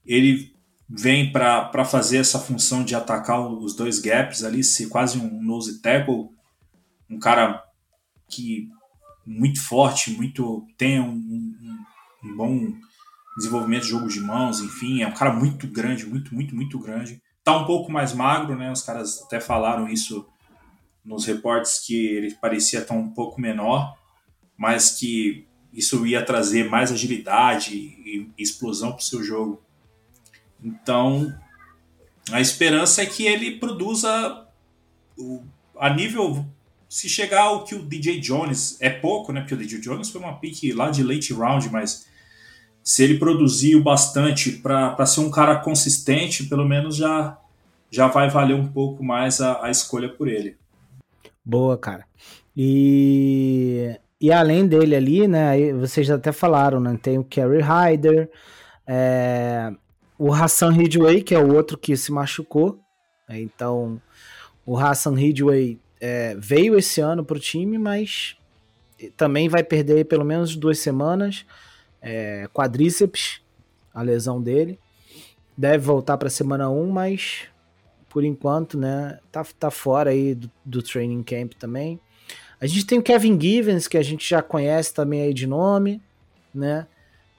ele 0.06 0.54
vem 0.90 1.32
para 1.32 1.86
fazer 1.86 2.18
essa 2.18 2.40
função 2.40 2.84
de 2.84 2.96
atacar 2.96 3.40
os 3.40 3.76
dois 3.76 4.00
gaps 4.00 4.44
ali, 4.44 4.64
ser 4.64 4.88
quase 4.88 5.18
um 5.18 5.42
nose 5.42 5.82
tackle, 5.82 6.30
um 7.10 7.20
cara 7.20 7.64
que 8.28 8.70
muito 9.26 9.62
forte, 9.62 10.12
muito 10.12 10.66
tem 10.78 11.00
um, 11.00 11.12
um, 11.12 11.78
um 12.24 12.36
bom 12.36 12.74
desenvolvimento 13.38 13.84
de 13.84 13.90
jogo 13.90 14.08
de 14.08 14.20
mãos, 14.20 14.62
enfim, 14.62 15.02
é 15.02 15.08
um 15.08 15.14
cara 15.14 15.32
muito 15.32 15.68
grande, 15.68 16.06
muito, 16.06 16.34
muito, 16.34 16.56
muito 16.56 16.80
grande. 16.80 17.22
Tá 17.48 17.56
um 17.56 17.64
pouco 17.64 17.90
mais 17.90 18.12
magro, 18.12 18.58
né? 18.58 18.70
Os 18.70 18.82
caras 18.82 19.22
até 19.22 19.40
falaram 19.40 19.88
isso 19.88 20.28
nos 21.06 21.26
reportes 21.26 21.80
que 21.80 21.96
ele 21.96 22.36
parecia 22.36 22.80
estar 22.80 22.94
um 22.94 23.10
pouco 23.10 23.40
menor, 23.40 23.98
mas 24.58 24.92
que 24.92 25.48
isso 25.72 26.06
ia 26.06 26.22
trazer 26.22 26.70
mais 26.70 26.92
agilidade 26.92 27.74
e 27.74 28.30
explosão 28.38 28.92
para 28.92 29.00
o 29.00 29.02
seu 29.02 29.24
jogo. 29.24 29.62
Então, 30.62 31.34
a 32.34 32.42
esperança 32.42 33.02
é 33.02 33.06
que 33.06 33.26
ele 33.26 33.58
produza 33.58 34.46
a 35.80 35.90
nível. 35.94 36.46
Se 36.90 37.08
chegar 37.08 37.44
ao 37.44 37.64
que 37.64 37.76
o 37.76 37.82
DJ 37.82 38.20
Jones 38.20 38.76
é 38.82 38.90
pouco, 38.90 39.32
né? 39.32 39.40
Porque 39.40 39.54
o 39.54 39.58
DJ 39.58 39.80
Jones 39.80 40.10
foi 40.10 40.20
uma 40.20 40.38
pick 40.38 40.76
lá 40.76 40.90
de 40.90 41.02
late 41.02 41.32
round, 41.32 41.70
mas 41.70 42.08
se 42.88 43.04
ele 43.04 43.20
produzir 43.20 43.76
o 43.76 43.84
bastante 43.84 44.50
para 44.50 45.06
ser 45.06 45.20
um 45.20 45.30
cara 45.30 45.58
consistente, 45.58 46.46
pelo 46.46 46.66
menos 46.66 46.96
já, 46.96 47.38
já 47.92 48.08
vai 48.08 48.30
valer 48.30 48.56
um 48.56 48.66
pouco 48.66 49.04
mais 49.04 49.42
a, 49.42 49.66
a 49.66 49.70
escolha 49.70 50.08
por 50.08 50.30
ele. 50.30 50.56
Boa, 51.44 51.78
cara. 51.78 52.06
E, 52.56 53.94
e 54.22 54.32
além 54.32 54.66
dele 54.66 54.96
ali, 54.96 55.28
né? 55.28 55.74
Vocês 55.74 56.10
até 56.10 56.32
falaram, 56.32 56.80
né? 56.80 56.98
Tem 57.02 57.18
o 57.18 57.26
Kerry 57.26 57.60
Hyder, 57.60 58.32
é, 58.88 59.70
o 60.18 60.32
Hassan 60.32 60.72
Ridgway, 60.72 61.22
que 61.22 61.36
é 61.36 61.40
o 61.40 61.54
outro 61.54 61.78
que 61.78 61.98
se 61.98 62.10
machucou. 62.10 62.80
Né, 63.28 63.42
então, 63.42 64.02
o 64.66 64.78
Hassan 64.78 65.14
Ridgway 65.14 65.78
é, 66.00 66.38
veio 66.40 66.78
esse 66.78 67.02
ano 67.02 67.26
para 67.26 67.36
o 67.36 67.42
time, 67.42 67.78
mas 67.78 68.38
também 69.18 69.50
vai 69.50 69.62
perder 69.62 70.06
pelo 70.06 70.24
menos 70.24 70.56
duas 70.56 70.80
semanas 70.80 71.46
é, 72.02 72.48
quadríceps, 72.54 73.42
a 73.94 74.02
lesão 74.02 74.42
dele. 74.42 74.80
Deve 75.58 75.80
voltar 75.80 76.18
para 76.18 76.30
semana 76.30 76.70
1, 76.70 76.90
mas 76.90 77.48
por 78.10 78.24
enquanto, 78.24 78.78
né, 78.78 79.20
tá, 79.32 79.46
tá 79.60 79.70
fora 79.70 80.10
aí 80.12 80.34
do, 80.34 80.50
do 80.64 80.82
training 80.82 81.24
camp 81.24 81.54
também. 81.54 82.00
A 82.60 82.66
gente 82.66 82.86
tem 82.86 82.98
o 82.98 83.04
Kevin 83.04 83.40
Givens, 83.40 83.88
que 83.88 83.98
a 83.98 84.04
gente 84.04 84.28
já 84.28 84.42
conhece 84.42 84.94
também 84.94 85.22
aí 85.22 85.34
de 85.34 85.46
nome, 85.46 86.02
né? 86.54 86.88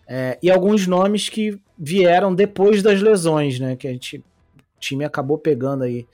É, 0.06 0.38
e 0.42 0.50
alguns 0.50 0.86
nomes 0.86 1.28
que 1.28 1.60
vieram 1.76 2.34
depois 2.34 2.82
das 2.82 3.02
lesões, 3.02 3.58
né? 3.58 3.76
Que 3.76 3.88
a 3.88 3.92
gente, 3.92 4.18
o 4.18 4.80
time 4.80 5.04
acabou 5.04 5.36
pegando 5.36 5.84
aí. 5.84 6.06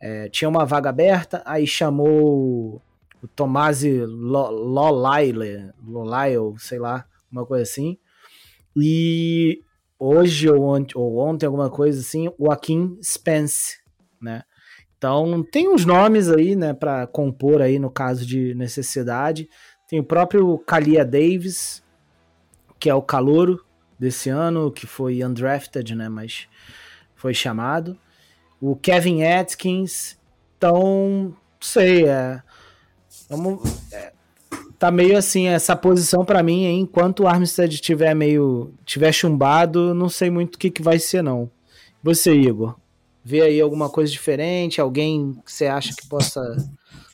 É, 0.00 0.28
tinha 0.28 0.48
uma 0.48 0.64
vaga 0.64 0.90
aberta, 0.90 1.42
aí 1.44 1.66
chamou 1.66 2.80
o 3.22 3.28
Tomasi 3.28 4.00
Lolaile, 4.00 5.70
Lolaile, 5.84 6.54
sei 6.58 6.78
lá, 6.78 7.06
uma 7.34 7.44
coisa 7.44 7.64
assim. 7.64 7.98
E 8.76 9.60
hoje 9.98 10.48
ou, 10.48 10.62
ontem, 10.62 10.96
ou 10.96 11.18
ontem, 11.18 11.46
alguma 11.46 11.68
coisa 11.68 12.00
assim, 12.00 12.30
Joaquim 12.38 12.98
Spence, 13.02 13.78
né? 14.20 14.42
Então 14.96 15.42
tem 15.42 15.68
uns 15.68 15.84
nomes 15.84 16.30
aí, 16.30 16.56
né, 16.56 16.72
para 16.72 17.06
compor 17.06 17.60
aí 17.60 17.78
no 17.78 17.90
caso 17.90 18.24
de 18.24 18.54
necessidade. 18.54 19.48
Tem 19.88 20.00
o 20.00 20.04
próprio 20.04 20.58
Kalia 20.58 21.04
Davis, 21.04 21.82
que 22.80 22.88
é 22.88 22.94
o 22.94 23.02
calouro 23.02 23.62
desse 23.98 24.30
ano, 24.30 24.70
que 24.72 24.86
foi 24.86 25.22
undrafted, 25.22 25.94
né, 25.94 26.08
mas 26.08 26.48
foi 27.14 27.34
chamado. 27.34 27.98
O 28.60 28.74
Kevin 28.74 29.22
Atkins, 29.24 30.18
então, 30.56 31.36
sei, 31.60 32.06
é, 32.06 32.42
vamos, 33.28 33.92
é, 33.92 34.13
tá 34.78 34.90
meio 34.90 35.16
assim, 35.16 35.46
essa 35.46 35.76
posição 35.76 36.24
para 36.24 36.42
mim, 36.42 36.64
enquanto 36.78 37.20
o 37.20 37.26
Armstead 37.26 37.80
tiver 37.80 38.14
meio, 38.14 38.72
tiver 38.84 39.12
chumbado, 39.12 39.94
não 39.94 40.08
sei 40.08 40.30
muito 40.30 40.56
o 40.56 40.58
que, 40.58 40.70
que 40.70 40.82
vai 40.82 40.98
ser 40.98 41.22
não. 41.22 41.50
Você, 42.02 42.34
Igor, 42.34 42.76
vê 43.24 43.40
aí 43.42 43.60
alguma 43.60 43.88
coisa 43.88 44.12
diferente, 44.12 44.80
alguém 44.80 45.34
que 45.44 45.52
você 45.52 45.66
acha 45.66 45.94
que 45.94 46.06
possa 46.06 46.56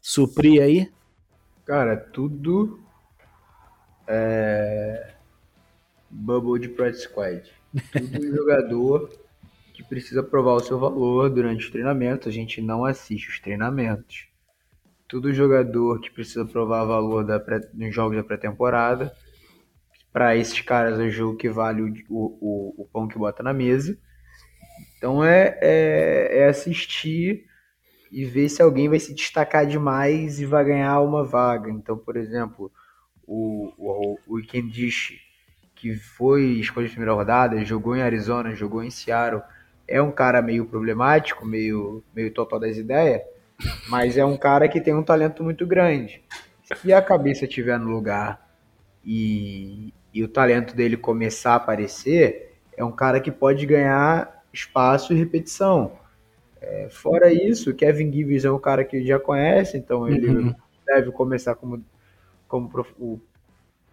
suprir 0.03 0.63
aí? 0.63 0.91
Cara, 1.65 1.97
tudo 1.97 2.81
é 4.09 5.13
bubble 6.11 6.61
de 6.61 6.69
practice 6.69 7.05
squad. 7.05 7.43
Tudo 7.93 8.27
jogador 8.37 9.11
que 9.73 9.85
precisa 9.85 10.23
provar 10.23 10.55
o 10.55 10.61
seu 10.61 10.79
valor 10.79 11.31
durante 11.31 11.65
os 11.65 11.71
treinamentos, 11.71 12.27
a 12.27 12.33
gente 12.33 12.61
não 12.61 12.85
assiste 12.85 13.29
os 13.29 13.39
treinamentos 13.39 14.30
todo 15.11 15.35
jogador 15.35 16.01
que 16.01 16.11
precisa 16.11 16.45
provar 16.45 16.85
valor 16.85 17.25
da 17.25 17.41
pré, 17.41 17.61
nos 17.75 17.93
jogos 17.93 18.17
da 18.17 18.23
pré-temporada. 18.23 19.13
Para 20.13 20.37
esses 20.37 20.61
caras 20.61 21.01
é 21.01 21.03
o 21.03 21.11
jogo 21.11 21.37
que 21.37 21.49
vale 21.49 21.83
o, 21.83 21.93
o, 22.09 22.83
o, 22.83 22.89
pão 22.93 23.09
que 23.09 23.19
bota 23.19 23.43
na 23.43 23.53
mesa. 23.53 23.99
Então 24.97 25.25
é, 25.25 25.59
é, 25.61 26.39
é, 26.39 26.49
assistir 26.49 27.45
e 28.11 28.25
ver 28.25 28.49
se 28.49 28.63
alguém 28.63 28.89
vai 28.89 29.01
se 29.01 29.15
destacar 29.15 29.67
demais 29.67 30.41
e 30.41 30.47
vai 30.47 30.65
ganhar 30.65 31.01
uma 31.01 31.25
vaga. 31.25 31.71
Então, 31.71 31.99
por 31.99 32.17
exemplo, 32.17 32.71
o, 33.27 33.73
o, 33.77 34.19
o 34.27 34.43
que 35.75 35.97
foi 35.97 36.43
escolha 36.61 36.87
de 36.87 36.93
primeira 36.93 37.15
rodada, 37.15 37.65
jogou 37.65 37.97
em 37.97 38.03
Arizona, 38.03 38.55
jogou 38.55 38.83
em 38.83 38.91
Seattle, 38.91 39.43
é 39.89 40.01
um 40.01 40.13
cara 40.13 40.43
meio 40.43 40.67
problemático, 40.67 41.47
meio, 41.47 42.05
meio 42.15 42.33
total 42.33 42.61
das 42.61 42.77
ideias 42.77 43.23
mas 43.89 44.17
é 44.17 44.25
um 44.25 44.37
cara 44.37 44.69
que 44.69 44.81
tem 44.81 44.95
um 44.95 45.03
talento 45.03 45.43
muito 45.45 45.67
grande. 45.67 46.23
Se 46.77 46.93
a 46.93 47.03
cabeça 47.03 47.45
estiver 47.45 47.79
no 47.79 47.91
lugar 47.91 48.49
e, 49.05 49.93
e 50.15 50.23
o 50.23 50.29
talento 50.29 50.75
dele 50.75 50.97
começar 50.97 51.53
a 51.53 51.57
aparecer, 51.57 52.55
é 52.77 52.85
um 52.85 52.93
cara 52.93 53.21
que 53.21 53.31
pode 53.31 53.67
ganhar 53.67 54.45
espaço 54.53 55.13
e 55.13 55.17
repetição. 55.17 55.93
É, 56.61 56.89
fora 56.91 57.33
isso, 57.33 57.75
Kevin 57.75 58.13
Gibbs 58.13 58.45
é 58.45 58.51
um 58.51 58.59
cara 58.59 58.85
que 58.85 59.05
já 59.05 59.19
conhece, 59.19 59.77
então 59.79 60.09
ele 60.09 60.29
Uhum. 60.29 60.55
deve 60.87 61.11
começar 61.13 61.55
como, 61.55 61.85
como 62.49 62.69
prof- 62.71 62.95
o 62.99 63.21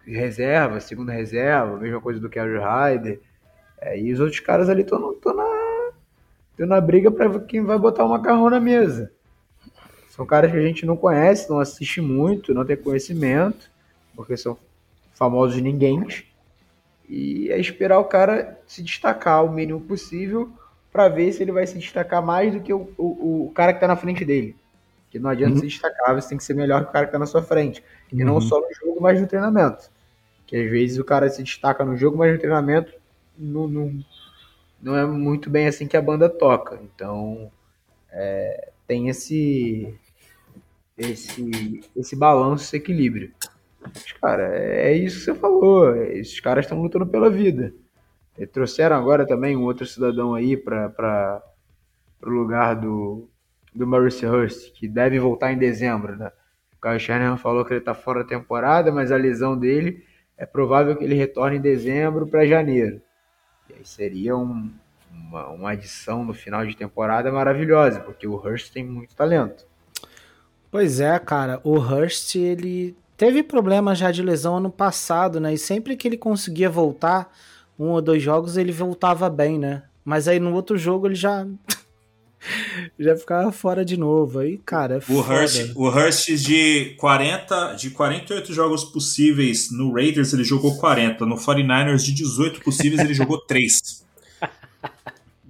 reserva, 0.06 0.80
segunda 0.80 1.12
reserva, 1.12 1.76
mesma 1.78 2.00
coisa 2.00 2.20
do 2.20 2.30
Kerry 2.30 2.58
Ryder. 2.58 3.20
É, 3.80 3.98
e 4.00 4.12
os 4.12 4.20
outros 4.20 4.40
caras 4.40 4.68
ali 4.68 4.82
estão 4.82 5.14
na, 5.26 5.92
na 6.66 6.80
briga 6.80 7.10
para 7.10 7.40
quem 7.40 7.62
vai 7.64 7.78
botar 7.78 8.04
o 8.04 8.08
macarrão 8.10 8.50
na 8.50 8.60
mesa. 8.60 9.12
São 10.18 10.26
caras 10.26 10.52
que 10.52 10.58
a 10.58 10.62
gente 10.62 10.86
não 10.86 10.98
conhece, 10.98 11.50
não 11.50 11.60
assiste 11.60 12.02
muito, 12.02 12.54
não 12.54 12.66
tem 12.66 12.76
conhecimento, 12.76 13.70
porque 14.16 14.36
são 14.36 14.58
famosos 15.14 15.62
ninguém. 15.62 16.04
E 17.08 17.50
é 17.50 17.58
esperar 17.58 17.98
o 17.98 18.04
cara 18.04 18.60
se 18.66 18.82
destacar 18.82 19.44
o 19.44 19.50
mínimo 19.52 19.80
possível 19.80 20.52
para 20.92 21.08
ver 21.08 21.32
se 21.32 21.42
ele 21.42 21.52
vai 21.52 21.66
se 21.66 21.78
destacar 21.78 22.22
mais 22.24 22.52
do 22.52 22.60
que 22.60 22.72
o, 22.72 22.92
o, 22.98 23.46
o 23.46 23.52
cara 23.54 23.72
que 23.72 23.78
está 23.78 23.88
na 23.88 23.96
frente 23.96 24.24
dele. 24.24 24.56
Que 25.10 25.18
não 25.18 25.30
adianta 25.30 25.56
Uhum. 25.56 25.58
se 25.58 25.66
destacar, 25.66 26.14
você 26.14 26.30
tem 26.30 26.38
que 26.38 26.44
ser 26.44 26.54
melhor 26.54 26.84
que 26.84 26.90
o 26.90 26.92
cara 26.92 27.06
que 27.06 27.10
está 27.10 27.18
na 27.18 27.26
sua 27.26 27.42
frente. 27.42 27.82
E 28.18 28.24
Uhum. 28.24 28.24
não 28.24 28.40
só 28.40 28.60
no 28.60 28.68
jogo, 28.74 29.00
mas 29.02 29.20
no 29.20 29.26
treinamento. 29.28 29.90
Que 30.46 30.56
às 30.56 30.70
vezes 30.70 30.98
o 30.98 31.04
cara 31.04 31.28
se 31.30 31.42
destaca 31.42 31.84
no 31.84 31.96
jogo, 31.96 32.18
mas 32.18 32.32
no 32.32 32.38
treinamento 32.40 32.92
não, 33.38 33.68
não, 33.68 34.04
não 34.80 34.96
é 34.96 35.06
muito 35.06 35.50
bem 35.50 35.66
assim 35.68 35.86
que 35.88 35.96
a 35.96 36.02
banda 36.02 36.28
toca. 36.28 36.80
Então 36.82 37.50
é, 38.10 38.70
tem 38.86 39.08
esse, 39.08 39.94
esse, 40.98 41.80
esse 41.96 42.16
balanço, 42.16 42.64
esse 42.64 42.76
equilíbrio. 42.76 43.32
Mas, 43.80 44.12
cara, 44.12 44.56
é 44.56 44.92
isso 44.94 45.18
que 45.20 45.24
você 45.26 45.34
falou. 45.34 45.94
Esses 45.96 46.40
caras 46.40 46.64
estão 46.64 46.80
lutando 46.82 47.06
pela 47.06 47.30
vida. 47.30 47.72
E 48.38 48.46
trouxeram 48.46 48.96
agora 48.96 49.26
também 49.26 49.56
um 49.56 49.64
outro 49.64 49.86
cidadão 49.86 50.34
aí 50.34 50.56
para 50.56 51.42
o 52.22 52.28
lugar 52.28 52.76
do, 52.76 53.28
do 53.74 53.86
Maurice 53.86 54.24
Hurst, 54.26 54.72
que 54.72 54.88
deve 54.88 55.18
voltar 55.18 55.52
em 55.52 55.58
dezembro, 55.58 56.16
né? 56.16 56.30
O 56.76 56.80
Kyle 56.80 56.98
Shanahan 57.00 57.36
falou 57.36 57.64
que 57.64 57.72
ele 57.72 57.80
está 57.80 57.94
fora 57.94 58.22
da 58.22 58.28
temporada, 58.28 58.92
mas 58.92 59.10
a 59.10 59.16
lesão 59.16 59.58
dele 59.58 60.04
é 60.36 60.46
provável 60.46 60.96
que 60.96 61.04
ele 61.04 61.14
retorne 61.14 61.56
em 61.58 61.60
dezembro 61.60 62.26
para 62.26 62.46
janeiro. 62.46 63.00
E 63.70 63.74
aí 63.74 63.84
seria 63.84 64.36
um- 64.36 64.70
uma, 65.12 65.48
uma 65.48 65.70
adição 65.72 66.24
no 66.24 66.34
final 66.34 66.66
de 66.66 66.76
temporada 66.76 67.32
maravilhosa, 67.32 68.00
porque 68.00 68.26
o 68.26 68.34
Hurst 68.36 68.72
tem 68.72 68.84
muito 68.84 69.14
talento. 69.16 69.66
Pois 70.70 71.00
é, 71.00 71.18
cara, 71.18 71.60
o 71.64 71.78
Hurst, 71.78 72.34
ele 72.34 72.94
teve 73.16 73.42
problema 73.42 73.94
já 73.94 74.10
de 74.10 74.22
lesão 74.22 74.56
ano 74.56 74.70
passado, 74.70 75.40
né? 75.40 75.54
E 75.54 75.58
sempre 75.58 75.96
que 75.96 76.06
ele 76.06 76.16
conseguia 76.16 76.68
voltar, 76.68 77.34
um 77.78 77.86
ou 77.86 78.02
dois 78.02 78.22
jogos, 78.22 78.56
ele 78.56 78.72
voltava 78.72 79.30
bem, 79.30 79.58
né? 79.58 79.82
Mas 80.04 80.28
aí 80.28 80.38
no 80.38 80.54
outro 80.54 80.76
jogo 80.76 81.06
ele 81.06 81.14
já 81.14 81.46
já 82.98 83.16
ficava 83.16 83.50
fora 83.50 83.84
de 83.84 83.96
novo. 83.96 84.40
Aí, 84.40 84.58
cara, 84.58 84.96
é 84.96 85.12
O. 85.12 85.20
Hurst, 85.20 85.72
o 85.74 85.88
Hurst 85.88 86.28
de 86.36 86.94
40, 86.98 87.74
de 87.74 87.90
48 87.90 88.52
jogos 88.52 88.84
possíveis 88.84 89.70
no 89.70 89.92
Raiders, 89.92 90.32
ele 90.32 90.44
jogou 90.44 90.76
40. 90.76 91.24
No 91.24 91.36
49ers, 91.36 92.02
de 92.04 92.12
18 92.12 92.60
possíveis, 92.60 93.00
ele 93.00 93.14
jogou 93.14 93.38
3. 93.38 94.06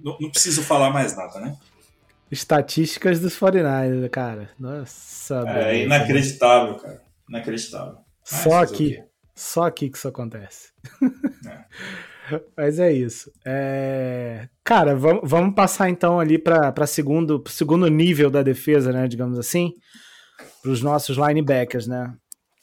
Não, 0.01 0.15
não 0.17 0.29
preciso 0.29 0.63
falar 0.63 0.91
mais 0.91 1.13
nada, 1.13 1.41
né? 1.41 1.57
Estatísticas 2.31 3.19
dos 3.19 3.37
49ers, 3.39 4.09
cara. 4.09 4.49
Nossa, 4.59 5.35
É 5.47 5.53
beleza. 5.53 5.83
inacreditável, 5.85 6.75
cara. 6.75 7.01
Inacreditável. 7.27 7.97
Mas 8.31 8.41
Só 8.41 8.61
aqui. 8.63 9.03
Só 9.35 9.63
aqui 9.63 9.89
que 9.89 9.97
isso 9.97 10.07
acontece. 10.07 10.71
Mas 12.55 12.77
é 12.79 12.91
isso. 12.91 13.31
É, 13.43 14.47
Cara, 14.63 14.95
vamos, 14.95 15.21
vamos 15.23 15.55
passar 15.55 15.89
então 15.89 16.19
ali 16.19 16.37
para 16.37 16.85
segundo 16.85 17.43
segundo 17.47 17.87
nível 17.87 18.29
da 18.29 18.43
defesa, 18.43 18.91
né? 18.91 19.07
Digamos 19.07 19.39
assim, 19.39 19.73
para 20.61 20.71
os 20.71 20.81
nossos 20.83 21.17
linebackers, 21.17 21.87
né? 21.87 22.13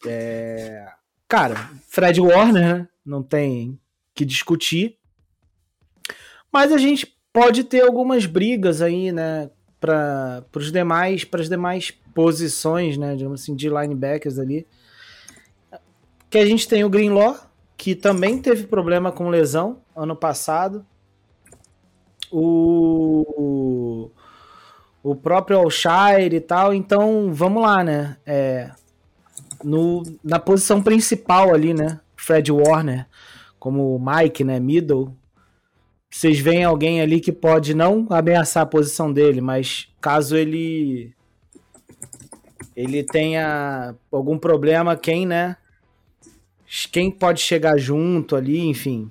É, 0.06 0.86
Cara, 1.26 1.56
Fred 1.88 2.20
Warner, 2.20 2.62
né? 2.78 2.88
Não 3.04 3.22
tem 3.22 3.78
que 4.14 4.24
discutir. 4.24 4.98
Mas 6.52 6.72
a 6.72 6.78
gente 6.78 7.12
pode 7.32 7.64
ter 7.64 7.80
algumas 7.82 8.24
brigas 8.24 8.80
aí, 8.80 9.10
né? 9.10 9.50
Para 9.80 10.44
os 10.54 10.72
demais, 10.72 11.24
para 11.24 11.40
as 11.40 11.48
demais 11.48 11.90
posições, 12.14 12.96
né? 12.96 13.14
Digamos 13.14 13.42
assim, 13.42 13.54
de 13.54 13.68
linebackers 13.68 14.38
ali. 14.38 14.66
Que 16.30 16.38
a 16.38 16.46
gente 16.46 16.66
tem 16.66 16.82
o 16.82 16.88
Greenlaw, 16.88 17.36
que 17.76 17.94
também 17.94 18.40
teve 18.40 18.66
problema 18.66 19.12
com 19.12 19.28
lesão 19.28 19.82
ano 19.94 20.16
passado. 20.16 20.84
O, 22.32 24.10
o 25.02 25.14
próprio 25.14 25.58
Alshire 25.58 26.34
e 26.34 26.40
tal. 26.40 26.74
Então, 26.74 27.32
vamos 27.32 27.62
lá, 27.62 27.84
né? 27.84 28.16
É, 28.26 28.70
no, 29.62 30.02
na 30.22 30.38
posição 30.38 30.82
principal 30.82 31.54
ali, 31.54 31.72
né? 31.72 32.00
Fred 32.16 32.50
Warner, 32.50 33.06
como 33.58 33.98
Mike, 33.98 34.42
né? 34.42 34.58
Middle. 34.58 35.14
Vocês 36.10 36.38
veem 36.38 36.64
alguém 36.64 37.00
ali 37.00 37.20
que 37.20 37.32
pode 37.32 37.74
não 37.74 38.06
ameaçar 38.10 38.62
a 38.62 38.66
posição 38.66 39.12
dele, 39.12 39.40
mas 39.40 39.88
caso 40.00 40.36
ele 40.36 41.14
ele 42.76 43.02
tenha 43.02 43.94
algum 44.12 44.38
problema, 44.38 44.96
quem, 44.96 45.26
né? 45.26 45.56
Quem 46.92 47.10
pode 47.10 47.40
chegar 47.40 47.78
junto 47.78 48.36
ali, 48.36 48.60
enfim. 48.60 49.10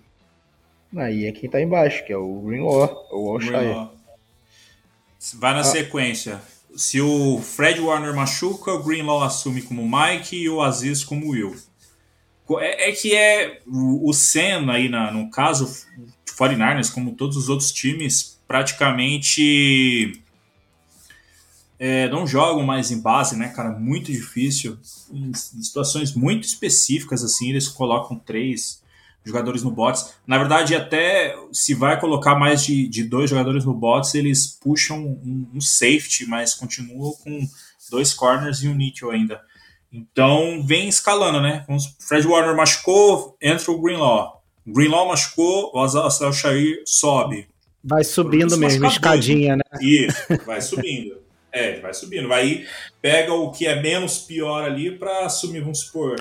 Aí 0.95 1.25
é 1.25 1.31
quem 1.31 1.49
tá 1.49 1.59
embaixo, 1.59 2.05
que 2.05 2.13
é 2.13 2.17
o 2.17 2.41
Greenlaw, 2.41 3.07
o 3.11 3.31
Alshire. 3.31 3.57
Greenlaw. 3.57 3.95
Vai 5.35 5.53
na 5.53 5.63
sequência. 5.63 6.39
Se 6.75 7.01
o 7.01 7.39
Fred 7.39 7.79
Warner 7.79 8.13
machuca, 8.13 8.71
o 8.71 8.83
Greenlaw 8.83 9.23
assume 9.23 9.61
como 9.61 9.83
Mike 9.83 10.35
e 10.35 10.49
o 10.49 10.61
Aziz 10.61 11.03
como 11.03 11.31
Will. 11.31 11.55
É, 12.59 12.89
é 12.89 12.91
que 12.91 13.15
é 13.15 13.61
o 13.65 14.13
Sen 14.13 14.69
aí, 14.69 14.87
na, 14.87 15.11
no 15.11 15.31
caso, 15.31 15.87
49ers, 16.37 16.91
como 16.91 17.15
todos 17.15 17.37
os 17.37 17.49
outros 17.49 17.71
times, 17.71 18.39
praticamente 18.47 20.21
é, 21.79 22.07
não 22.09 22.25
jogam 22.25 22.63
mais 22.63 22.91
em 22.91 23.01
base, 23.01 23.37
né, 23.37 23.49
cara? 23.49 23.71
Muito 23.71 24.11
difícil. 24.11 24.77
Em 25.11 25.33
situações 25.33 26.13
muito 26.13 26.45
específicas, 26.45 27.23
assim, 27.23 27.49
eles 27.49 27.67
colocam 27.67 28.17
três 28.17 28.83
jogadores 29.23 29.63
no 29.63 29.71
bots. 29.71 30.13
Na 30.25 30.37
verdade, 30.37 30.75
até 30.75 31.35
se 31.51 31.73
vai 31.73 31.99
colocar 31.99 32.35
mais 32.35 32.63
de, 32.63 32.87
de 32.87 33.03
dois 33.03 33.29
jogadores 33.29 33.65
no 33.65 33.73
bots, 33.73 34.13
eles 34.13 34.47
puxam 34.47 34.99
um, 35.03 35.47
um 35.55 35.61
safety, 35.61 36.25
mas 36.27 36.53
continuam 36.53 37.11
com 37.23 37.47
dois 37.89 38.13
corners 38.13 38.63
e 38.63 38.67
um 38.67 38.75
nickel 38.75 39.09
ainda. 39.09 39.41
Então, 39.91 40.61
vem 40.63 40.87
escalando, 40.87 41.41
né? 41.41 41.65
Fred 41.99 42.27
Warner 42.27 42.55
machucou, 42.55 43.35
entra 43.41 43.71
o 43.71 43.81
Greenlaw. 43.81 44.34
Greenlaw 44.65 45.07
machucou, 45.07 45.71
o 45.73 45.79
Azal 45.79 46.33
Shair 46.33 46.81
sobe. 46.85 47.47
Vai 47.83 48.03
subindo 48.03 48.57
mesmo, 48.57 48.87
escadinha, 48.87 49.55
né? 49.57 49.63
Isso, 49.79 50.17
vai 50.45 50.59
subindo. 50.59 51.17
É, 51.51 51.79
vai 51.79 51.93
subindo. 51.93 52.27
Vai 52.27 52.65
pega 53.01 53.33
o 53.33 53.51
que 53.51 53.67
é 53.67 53.81
menos 53.81 54.17
pior 54.17 54.63
ali 54.63 54.97
pra 54.97 55.25
assumir, 55.25 55.61
vamos 55.61 55.81
supor. 55.81 56.15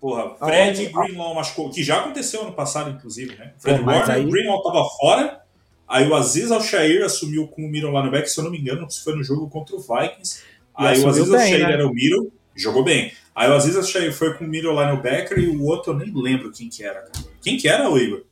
Porra, 0.00 0.34
Fred 0.36 0.82
e 0.82 0.86
Greenlaw 0.86 1.34
machucou, 1.34 1.70
que 1.70 1.82
já 1.82 2.00
aconteceu 2.00 2.42
ano 2.42 2.52
passado, 2.52 2.90
inclusive, 2.90 3.36
né? 3.36 3.52
Fred 3.58 3.78
Pô, 3.82 3.90
Warner, 3.90 4.10
aí- 4.10 4.24
o 4.24 4.28
Greenlaw 4.28 4.62
tava 4.62 4.84
fora, 4.98 5.40
aí 5.86 6.08
o 6.08 6.14
Aziz 6.14 6.50
Al-Shair 6.50 7.04
assumiu 7.04 7.46
como 7.48 7.68
middle 7.68 7.90
linebacker, 7.90 8.30
se 8.30 8.38
eu 8.38 8.44
não 8.44 8.50
me 8.50 8.58
engano, 8.58 8.90
se 8.90 9.04
foi 9.04 9.14
no 9.14 9.22
jogo 9.22 9.48
contra 9.48 9.76
o 9.76 9.80
Vikings. 9.80 10.42
E 10.78 10.86
aí 10.86 11.00
o 11.00 11.08
Aziz 11.08 11.30
Al-Shair 11.30 11.66
né? 11.66 11.72
era 11.74 11.86
o 11.86 11.94
middle, 11.94 12.32
jogou 12.56 12.82
bem. 12.82 13.12
Aí 13.34 13.48
o 13.48 13.54
Aziz 13.54 13.76
Al-Shair 13.76 14.12
foi 14.12 14.34
com 14.34 14.44
o 14.44 14.48
middle 14.48 14.72
linebacker 14.72 15.38
e 15.38 15.46
o 15.46 15.62
outro 15.64 15.92
eu 15.92 15.96
nem 15.98 16.12
lembro 16.14 16.50
quem 16.50 16.68
que 16.68 16.82
era, 16.82 17.00
cara. 17.02 17.33
Quem 17.44 17.56
que 17.56 17.68
era, 17.68 17.88
o 17.88 17.96
Igor? 17.98 18.24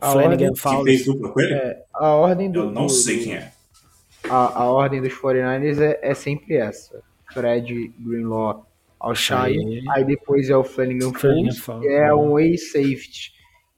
A 0.00 0.12
Flanagan 0.12 0.52
Que 0.52 0.60
Fowler. 0.60 0.84
fez 0.94 1.04
dupla 1.06 1.30
com 1.32 1.40
ele? 1.40 1.54
a 1.94 2.08
ordem 2.14 2.50
do. 2.50 2.60
eu 2.60 2.70
não 2.70 2.86
do- 2.86 2.92
sei 2.92 3.22
quem 3.22 3.34
é. 3.34 3.52
A, 4.28 4.62
a 4.62 4.70
ordem 4.70 5.00
dos 5.00 5.12
49ers 5.12 5.80
é, 5.80 5.98
é 6.02 6.14
sempre 6.14 6.56
essa: 6.56 7.00
Fred, 7.32 7.92
Greenlaw, 7.98 8.66
Alshire. 9.00 9.54
Shire. 9.54 9.84
Aí 9.90 10.04
depois 10.04 10.50
é 10.50 10.56
o 10.56 10.64
Flanagan 10.64 11.12
Fowler. 11.12 11.80
que 11.80 11.88
é 11.88 12.12
um 12.14 12.36
A-safety, 12.36 13.32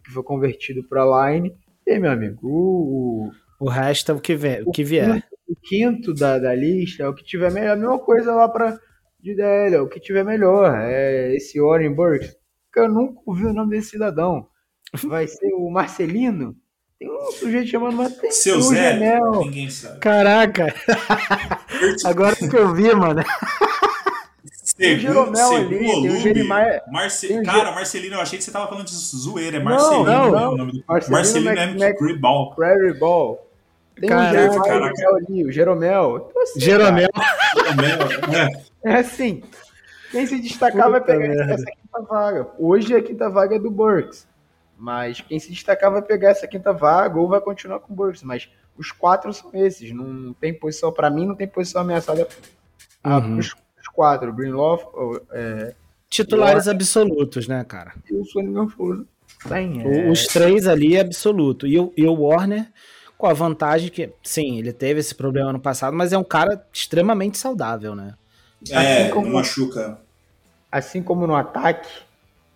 que 0.05 0.11
foi 0.13 0.23
convertido 0.23 0.83
para 0.85 1.31
line. 1.31 1.55
E 1.87 1.93
aí, 1.93 1.99
meu 1.99 2.11
amigo, 2.11 2.39
o, 2.43 3.31
O 3.61 3.69
resto 3.69 4.13
é 4.13 4.15
o 4.15 4.21
que, 4.21 4.35
vê, 4.35 4.63
o 4.67 4.71
que 4.73 4.83
vier. 4.85 5.23
o 5.49 5.55
quinto 5.57 6.13
da, 6.15 6.39
da 6.39 6.55
lista 6.55 7.03
é 7.05 7.09
o 7.09 7.15
que 7.15 7.25
tiver 7.25 7.51
melhor. 7.53 7.73
A 7.73 7.77
mesma 7.77 7.99
coisa 7.99 8.35
lá 8.35 8.49
para 8.49 8.79
de 9.21 9.35
DL, 9.35 9.75
é 9.77 9.81
o 9.81 9.89
que 9.89 9.99
tiver 10.01 10.25
melhor. 10.25 10.75
É 10.81 11.35
esse 11.35 11.61
Warren 11.61 11.95
Burks. 11.95 12.37
que 12.73 12.81
Eu 12.81 12.89
nunca 12.89 13.21
ouvi 13.27 13.45
o 13.47 13.53
nome 13.53 13.71
desse 13.77 13.91
cidadão. 13.91 14.47
Vai 15.05 15.27
ser 15.27 15.53
o 15.55 15.71
Marcelino? 15.71 16.57
Tem 16.99 17.09
um 17.11 17.31
sujeito 17.33 17.69
chamado 17.69 17.95
Marcelino. 17.97 18.33
Seu 18.33 18.61
Zé, 18.61 18.93
Janel. 18.95 19.41
ninguém 19.45 19.71
sabe. 19.71 20.01
Caraca, 20.01 20.75
agora 22.05 22.35
que 22.35 22.57
eu 22.57 22.75
vi, 22.75 22.93
mano. 22.95 23.23
Tem 24.77 24.95
o 24.97 24.99
Jeromel 25.01 25.57
ali, 25.57 25.79
tem 25.79 26.09
o 26.09 26.17
Jeremiah- 26.21 26.83
Marce... 26.91 27.43
Cara, 27.43 27.73
Marcelino, 27.73 28.15
eu 28.15 28.21
achei 28.21 28.39
que 28.39 28.45
você 28.45 28.51
tava 28.53 28.69
falando 28.69 28.87
de 28.87 28.95
zoeira. 28.95 29.57
É 29.57 29.61
Marcelino, 29.61 30.05
não, 30.05 30.31
né, 30.33 30.41
não. 30.41 30.53
o 30.53 30.57
nome 30.57 30.73
do... 30.73 30.85
Marcelino 30.87 31.17
Marcelino 31.17 31.51
Mac- 31.51 31.59
é 31.59 31.89
Mac-. 31.89 32.55
Prairie 32.55 32.95
Ball. 32.95 33.45
Tem 34.01 34.09
Caraca, 34.09 34.61
um 34.61 34.65
Jeromel 34.65 35.17
ali, 35.17 35.45
o 35.45 35.51
Jeromel. 35.53 36.29
Então, 36.31 36.43
assim, 36.43 36.61
Jeromel. 36.61 37.09
cara, 37.13 38.51
É 38.85 38.95
assim. 38.95 39.43
Quem 40.13 40.25
se 40.27 40.39
destacar 40.41 40.89
vai 40.91 41.01
Puta 41.01 41.13
pegar 41.13 41.29
merda. 41.29 41.55
essa 41.55 41.65
quinta 41.65 42.03
vaga. 42.09 42.47
Hoje 42.59 42.95
a 42.95 43.03
quinta 43.03 43.29
vaga 43.29 43.57
é 43.57 43.59
do 43.59 43.71
Burks. 43.73 44.27
Mas 44.79 45.21
quem 45.21 45.39
se 45.41 45.51
destacar 45.51 45.91
vai 45.91 46.01
pegar 46.03 46.31
essa 46.31 46.47
quinta 46.47 46.73
vaga 46.73 47.19
ou 47.19 47.29
vai 47.29 47.41
continuar 47.41 47.81
com 47.81 47.93
o 47.93 47.97
Burks. 47.97 48.23
Mas 48.23 48.49
os 48.77 48.93
quatro 48.93 49.33
são 49.33 49.51
esses. 49.55 49.93
Não 49.93 50.33
tem 50.35 50.55
posição, 50.55 50.93
pra 50.93 51.11
mim, 51.11 51.27
não 51.27 51.35
tem 51.35 51.49
posição 51.49 51.81
ameaçada 51.83 52.29
ah, 53.03 53.19
Uhum. 53.19 53.39
os, 53.39 53.55
os 53.81 53.89
quatro. 53.93 54.33
Greenlow, 54.33 54.77
o- 54.95 55.21
é, 55.33 55.75
Titulares 56.09 56.69
absolutos, 56.69 57.47
né, 57.49 57.65
cara? 57.65 57.93
e 58.11 58.15
o. 58.15 59.05
Tem, 59.49 59.85
O- 59.87 59.93
é, 59.93 60.11
Os 60.11 60.27
três 60.27 60.67
ali 60.67 60.97
é 60.97 61.01
absoluto. 61.01 61.67
E 61.67 61.79
o, 61.79 61.93
e 61.97 62.07
o 62.07 62.15
Warner, 62.15 62.67
com 63.17 63.27
a 63.27 63.33
vantagem 63.33 63.91
que, 63.91 64.11
sim, 64.23 64.59
ele 64.59 64.73
teve 64.73 65.01
esse 65.01 65.15
problema 65.15 65.53
no 65.53 65.61
passado, 65.61 65.95
mas 65.97 66.13
é 66.13 66.19
um 66.19 66.25
cara 66.25 66.65
extremamente 66.73 67.37
saudável, 67.37 67.95
né? 67.95 68.15
É, 68.71 69.03
Assim 69.03 69.11
como- 69.11 69.27
não 69.27 69.35
machuca. 69.35 69.99
assim 70.73 71.03
como 71.03 71.27
no 71.27 71.35
ataque, 71.37 71.89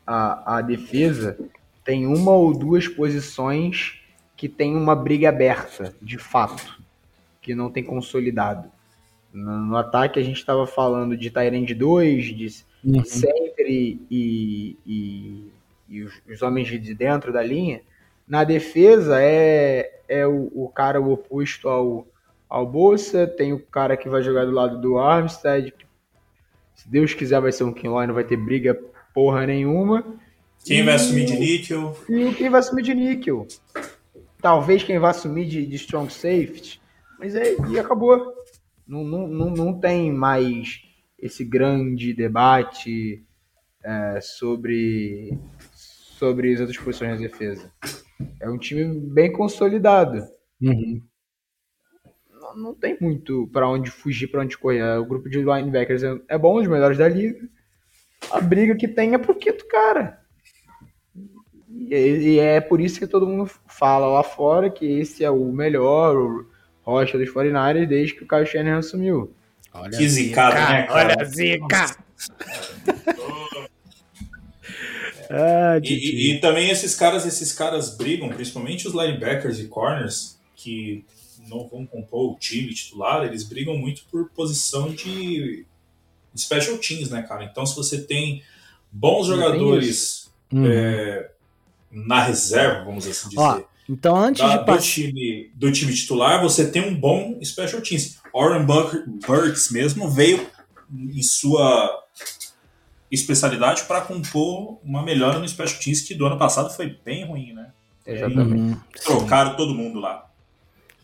a, 0.07 0.57
a 0.57 0.61
defesa 0.63 1.37
tem 1.85 2.07
uma 2.07 2.33
ou 2.33 2.53
duas 2.57 2.87
posições 2.89 4.01
que 4.37 4.49
tem 4.49 4.77
uma 4.77 4.95
briga 4.95 5.29
aberta, 5.29 5.95
de 6.01 6.19
fato, 6.19 6.81
que 7.41 7.55
não 7.55 7.71
tem 7.71 7.83
consolidado. 7.85 8.71
No, 9.33 9.59
no 9.67 9.77
ataque 9.77 10.19
a 10.19 10.23
gente 10.23 10.37
estava 10.39 10.67
falando 10.67 11.17
de 11.17 11.31
Tyrande 11.31 11.75
2, 11.75 12.25
de 12.27 12.73
Uhum. 12.85 13.05
center 13.05 13.67
e, 13.69 14.01
e, 14.11 14.77
e- 14.85 15.53
e 15.89 16.03
os, 16.03 16.21
os 16.29 16.43
homens 16.43 16.67
de 16.69 16.95
dentro 16.95 17.33
da 17.33 17.41
linha. 17.43 17.81
Na 18.27 18.43
defesa 18.43 19.23
é, 19.23 20.01
é 20.09 20.27
o, 20.27 20.51
o 20.53 20.69
cara 20.69 21.01
o 21.01 21.13
oposto 21.13 21.69
ao, 21.69 22.07
ao 22.49 22.67
Bolsa, 22.67 23.27
tem 23.27 23.53
o 23.53 23.61
cara 23.61 23.97
que 23.97 24.09
vai 24.09 24.21
jogar 24.23 24.45
do 24.47 24.51
lado 24.51 24.81
do 24.81 24.99
Armstead, 24.99 25.73
se 26.75 26.89
Deus 26.89 27.15
quiser 27.15 27.41
vai 27.41 27.53
ser 27.53 27.63
um 27.65 27.73
Kinloy, 27.73 28.07
não 28.07 28.15
vai 28.15 28.25
ter 28.25 28.37
briga 28.37 28.75
porra 29.15 29.47
nenhuma. 29.47 30.05
Quem 30.65 30.85
vai 30.85 30.95
assumir 30.95 31.25
de 31.25 31.37
níquel? 31.39 31.97
E 32.09 32.25
o 32.25 32.35
quem 32.35 32.49
vai 32.49 32.61
assumir 32.61 32.83
de 32.83 32.95
níquel. 32.95 33.47
Talvez 34.41 34.83
quem 34.83 34.99
vai 34.99 35.11
assumir 35.11 35.47
de, 35.47 35.67
de 35.67 35.77
strong 35.77 36.13
safety. 36.13 36.81
Mas 37.19 37.35
é, 37.35 37.55
e 37.71 37.79
acabou. 37.79 38.33
Não, 38.87 39.05
não, 39.05 39.29
não, 39.29 39.51
não 39.51 39.81
tem 39.81 40.13
mais 40.13 40.83
esse 41.19 41.45
grande 41.45 42.13
debate 42.13 43.25
é, 43.83 44.21
sobre, 44.21 45.39
sobre 45.73 46.53
as 46.53 46.61
outras 46.61 46.79
posições 46.79 47.13
da 47.13 47.27
defesa. 47.27 47.73
É 48.41 48.49
um 48.49 48.59
time 48.59 48.85
bem 49.13 49.33
consolidado. 49.33 50.27
Uhum. 50.61 51.01
Não, 52.31 52.57
não 52.57 52.75
tem 52.75 52.97
muito 53.01 53.49
para 53.53 53.69
onde 53.69 53.91
fugir, 53.91 54.29
para 54.29 54.43
onde 54.43 54.59
correr. 54.59 54.99
O 54.99 55.07
grupo 55.07 55.29
de 55.29 55.39
linebackers 55.39 56.03
é, 56.03 56.21
é 56.29 56.39
bom, 56.39 56.61
os 56.61 56.69
melhores 56.69 56.99
da 56.99 57.09
liga. 57.09 57.49
A 58.31 58.41
briga 58.41 58.77
que 58.77 58.87
tem 58.87 59.15
é 59.15 59.19
pro 59.19 59.35
quinto 59.35 59.67
cara. 59.67 60.22
E, 61.95 62.39
é 62.39 62.61
por 62.61 62.81
isso 62.81 62.99
que 62.99 63.07
todo 63.07 63.27
mundo 63.27 63.51
fala 63.67 64.07
lá 64.07 64.23
fora 64.23 64.71
que 64.71 64.85
esse 64.87 65.23
é 65.25 65.31
o 65.31 65.53
melhor 65.53 66.17
o 66.17 66.47
rocha 66.83 67.19
dos 67.19 67.29
49ers 67.31 67.87
desde 67.87 68.15
que 68.15 68.25
o 68.25 68.29
Kyle 68.29 68.47
Shanahan 68.47 68.79
assumiu. 68.79 69.33
Olha 69.75 69.97
Que 69.97 70.09
zicado, 70.09 70.55
né, 70.55 70.83
cara? 70.87 71.15
Olha 71.15 71.17
a 71.21 71.25
zica! 71.25 71.97
ah, 75.31 75.79
E, 75.83 75.93
e- 75.93 76.33
e 76.33 76.41
também 76.41 76.71
esses 76.71 76.95
caras, 76.95 77.25
esses 77.27 77.53
caras 77.53 77.97
brigam, 77.97 78.29
principalmente 78.29 78.87
os 78.87 78.95
linebackers 78.95 79.59
e 79.61 79.67
corners, 79.69 80.39
que 80.57 81.05
não 81.49 81.67
vão 81.69 81.85
compor 81.87 82.33
o 82.33 82.39
time 82.39 82.73
titular, 82.73 83.25
eles 83.25 83.43
brigam 83.45 83.77
muito 83.77 84.05
por 84.11 84.29
posição 84.31 84.91
de 84.91 85.65
special 86.37 86.79
teams, 86.79 87.11
né, 87.11 87.23
cara? 87.23 87.45
Então, 87.45 87.67
se 87.67 87.75
você 87.77 88.01
tem 88.03 88.43
bons 88.91 89.27
tem 89.27 89.37
jogadores 89.37 90.23
Uhum. 90.53 90.67
é, 90.67 91.31
na 91.93 92.23
reserva, 92.23 92.85
vamos 92.85 93.07
assim 93.07 93.29
dizer, 93.29 93.41
Ó, 93.41 93.61
então 93.89 94.17
antes 94.17 94.41
da- 94.43 94.57
de 94.57 94.65
do, 94.65 94.79
time, 94.81 95.51
do 95.55 95.71
time 95.73 95.93
titular, 95.95 96.41
você 96.43 96.71
tem 96.71 96.83
um 96.89 96.95
bom 96.99 97.39
special 97.45 97.81
teams. 97.83 98.19
Oren 98.33 98.65
Bur- 98.65 99.05
Burks 99.27 99.71
mesmo 99.71 100.09
veio 100.11 100.47
em 100.91 101.23
sua 101.23 102.03
especialidade 103.11 103.83
para 103.85 104.01
compor 104.01 104.79
uma 104.83 105.03
melhora 105.03 105.39
no 105.39 105.47
special 105.49 105.79
teams 105.81 106.01
que 106.01 106.15
do 106.15 106.27
ano 106.27 106.39
passado 106.39 106.71
foi 106.75 106.97
bem 107.05 107.27
ruim, 107.27 107.53
né? 107.53 107.71
Exatamente. 108.07 108.79
Trocaram 109.05 109.55
todo 109.57 109.75
mundo 109.75 110.01
lá. 110.01 110.29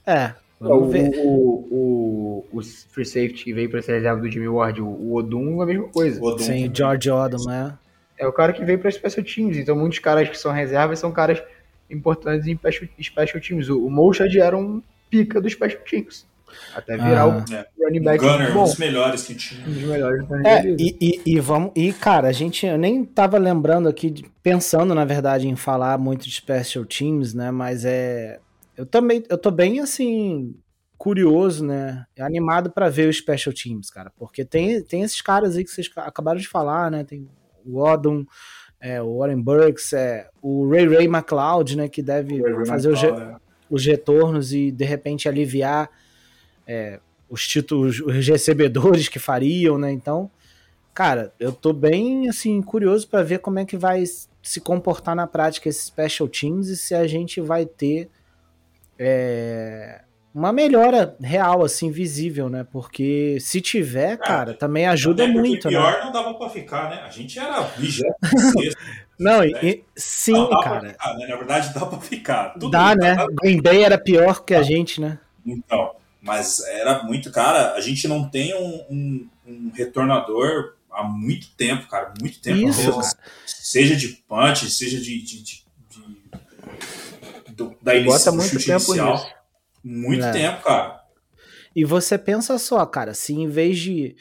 É, 0.07 0.33
O, 0.59 0.69
vamos 0.69 0.91
ver. 0.93 1.11
o, 1.19 1.69
o, 1.71 2.47
o 2.51 2.63
free 2.63 3.05
safety 3.05 3.45
que 3.45 3.53
veio 3.53 3.71
para 3.71 3.83
ser 3.83 3.93
reserva 3.97 4.21
do 4.21 4.31
Jimmy 4.31 4.49
Ward, 4.49 4.81
o, 4.81 4.87
o 4.87 5.15
Odum, 5.17 5.61
a 5.61 5.67
mesma 5.67 5.89
coisa. 5.89 6.19
O 6.21 6.25
Odum 6.25 6.39
Sim, 6.39 6.47
também. 6.47 6.75
George 6.75 7.11
Odom, 7.11 7.45
né? 7.45 7.79
É 8.19 8.27
o 8.27 8.33
cara 8.33 8.53
que 8.53 8.65
veio 8.65 8.79
para 8.79 8.91
special 8.91 9.25
teams. 9.25 9.57
Então, 9.57 9.77
muitos 9.77 9.99
caras 10.01 10.29
que 10.29 10.37
são 10.39 10.53
reservas 10.53 10.99
são 10.99 11.13
caras 11.13 11.41
importantes 11.91 12.47
em 12.47 12.57
special, 12.57 12.89
special 13.01 13.41
teams. 13.41 13.69
O, 13.69 13.87
o 13.87 13.91
Moshad 13.91 14.35
era 14.39 14.57
um 14.57 14.83
pica 15.09 15.41
dos 15.41 15.53
special 15.53 15.83
teams. 15.85 16.27
Até 16.75 16.95
virar 16.97 17.23
Ah. 17.23 17.27
o 17.29 17.55
É. 17.55 17.67
running 17.85 18.01
O 18.01 18.05
back 18.05 18.25
Gunner, 18.25 18.51
um 18.51 18.55
bom. 18.55 18.65
dos 18.65 18.77
melhores 18.79 19.23
que 19.27 19.35
tinha. 19.35 19.61
Um 19.67 19.73
dos 19.73 19.83
melhores 19.83 20.25
É, 20.45 20.67
e, 20.67 20.97
e, 21.01 21.23
e 21.35 21.41
vamos. 21.41 21.73
E, 21.77 21.93
cara, 21.93 22.29
a 22.29 22.33
gente 22.33 22.67
eu 22.67 22.79
nem 22.79 23.05
tava 23.05 23.37
lembrando 23.39 23.89
aqui, 23.89 24.25
pensando, 24.43 24.95
na 24.95 25.05
verdade, 25.05 25.47
em 25.47 25.57
falar 25.57 25.99
muito 25.99 26.25
de 26.27 26.35
special 26.35 26.85
teams, 26.87 27.35
né? 27.35 27.51
Mas 27.51 27.85
é. 27.85 28.41
Eu 28.77 28.87
também, 28.87 29.23
eu 29.29 29.37
tô 29.37 29.51
bem 29.51 29.81
assim, 29.81 30.55
curioso, 30.97 31.65
né? 31.65 32.05
Animado 32.19 32.71
pra 32.71 32.89
ver 32.89 33.09
os 33.09 33.19
special 33.19 33.55
teams, 33.55 33.91
cara. 33.91 34.11
Porque 34.19 34.45
tem, 34.45 34.83
tem 34.83 35.03
esses 35.03 35.21
caras 35.21 35.57
aí 35.57 35.65
que 35.65 35.71
vocês 35.71 35.91
acabaram 35.97 36.39
de 36.41 36.49
falar, 36.49 36.91
né? 36.91 37.05
Tem 37.05 37.29
o 37.69 37.79
Odom, 37.83 38.25
é, 38.81 39.03
o 39.03 39.19
Warren 39.19 39.41
Burks, 39.43 39.93
é, 39.93 40.29
o 40.41 40.69
Ray 40.69 40.87
Ray 40.89 41.07
McLeod, 41.07 41.77
né? 41.77 41.89
Que 41.89 42.03
deve 42.03 42.39
fazer 42.67 42.89
os, 42.91 43.01
re- 43.03 43.37
os 43.71 43.85
retornos 43.85 44.53
e 44.53 44.71
de 44.71 44.85
repente 44.85 45.29
aliviar 45.29 45.91
é, 46.67 47.01
os 47.29 47.47
títulos, 47.47 48.01
os 48.01 48.27
recebedores 48.27 49.09
que 49.09 49.19
fariam, 49.19 49.77
né? 49.79 49.91
Então, 49.93 50.31
cara, 50.95 51.33
eu 51.39 51.53
tô 51.53 51.73
bem 51.73 52.29
assim 52.29 52.61
curioso 52.63 53.07
para 53.09 53.23
ver 53.23 53.41
como 53.41 53.59
é 53.59 53.65
que 53.65 53.77
vai 53.77 54.05
se 54.43 54.61
comportar 54.61 55.15
na 55.15 55.27
prática 55.27 55.69
esses 55.69 55.85
special 55.85 56.29
teams 56.29 56.69
e 56.69 56.77
se 56.77 56.95
a 56.95 57.07
gente 57.07 57.41
vai 57.41 57.67
ter 57.67 58.09
é, 58.99 60.03
uma 60.39 60.53
melhora 60.53 61.17
real, 61.21 61.65
assim, 61.65 61.91
visível, 61.91 62.49
né? 62.49 62.65
Porque 62.71 63.39
se 63.41 63.61
tiver, 63.61 64.17
cara, 64.19 64.55
também 64.55 64.87
ajuda 64.87 65.25
porque 65.25 65.39
muito, 65.39 65.69
pior 65.69 65.93
né? 65.95 66.05
não 66.05 66.13
dava 66.13 66.35
pra 66.35 66.49
ficar, 66.49 66.89
né? 66.91 67.03
A 67.05 67.11
gente 67.11 67.39
era 67.39 67.61
vigésimo 67.63 68.15
sexto. 68.57 68.81
Não, 69.19 69.43
e, 69.43 69.51
e- 69.61 69.85
sim, 69.97 70.31
Não, 70.33 70.49
cara. 70.61 70.91
ficar, 70.93 71.17
né? 71.17 71.27
Na 71.27 71.35
verdade, 71.37 71.75
dá 71.75 71.85
pra 71.85 71.99
ficar. 71.99 72.51
Tudo 72.53 72.71
Dá, 72.71 72.95
né? 72.95 73.17
dá- 73.17 73.27
Green 73.43 73.61
Bay 73.61 73.83
era 73.83 73.99
pior 73.99 74.45
que 74.45 74.55
a 74.55 74.63
gente, 74.63 75.01
né? 75.01 75.19
Então, 75.45 75.91
mas 76.23 76.61
era 76.69 77.03
muito, 77.03 77.33
cara, 77.33 77.73
a 77.75 77.81
gente 77.81 78.07
não 78.07 78.29
tem 78.29 78.55
um, 78.55 78.85
um- 78.89 79.29
um 79.45 79.73
retornador 79.75 80.75
há 80.89 81.03
muito 81.03 81.49
tempo, 81.57 81.89
cara, 81.89 82.15
muito 82.21 82.41
tempo. 82.41 82.69
Isso, 82.69 82.93
cara. 82.93 83.13
Seja 83.45 83.97
de 83.97 84.07
punch, 84.29 84.71
seja 84.71 85.01
de, 85.01 85.21
de- 85.21 85.43
de- 85.43 85.65
de- 85.91 87.53
do- 87.55 87.77
da 87.83 88.01
Bota 88.05 88.31
muito 88.31 88.51
tempo 88.65 88.85
inicial. 88.95 89.15
nisso. 89.15 89.27
Muito 89.89 90.25
É. 90.25 90.33
tempo, 90.33 90.63
cara. 90.63 91.01
E 91.75 91.85
você 91.85 92.19
pensa 92.19 92.59
só, 92.59 92.85
cara, 92.85 93.15
se 93.15 93.33
em 93.35 93.47
vez 93.49 93.79
de, 93.79 94.17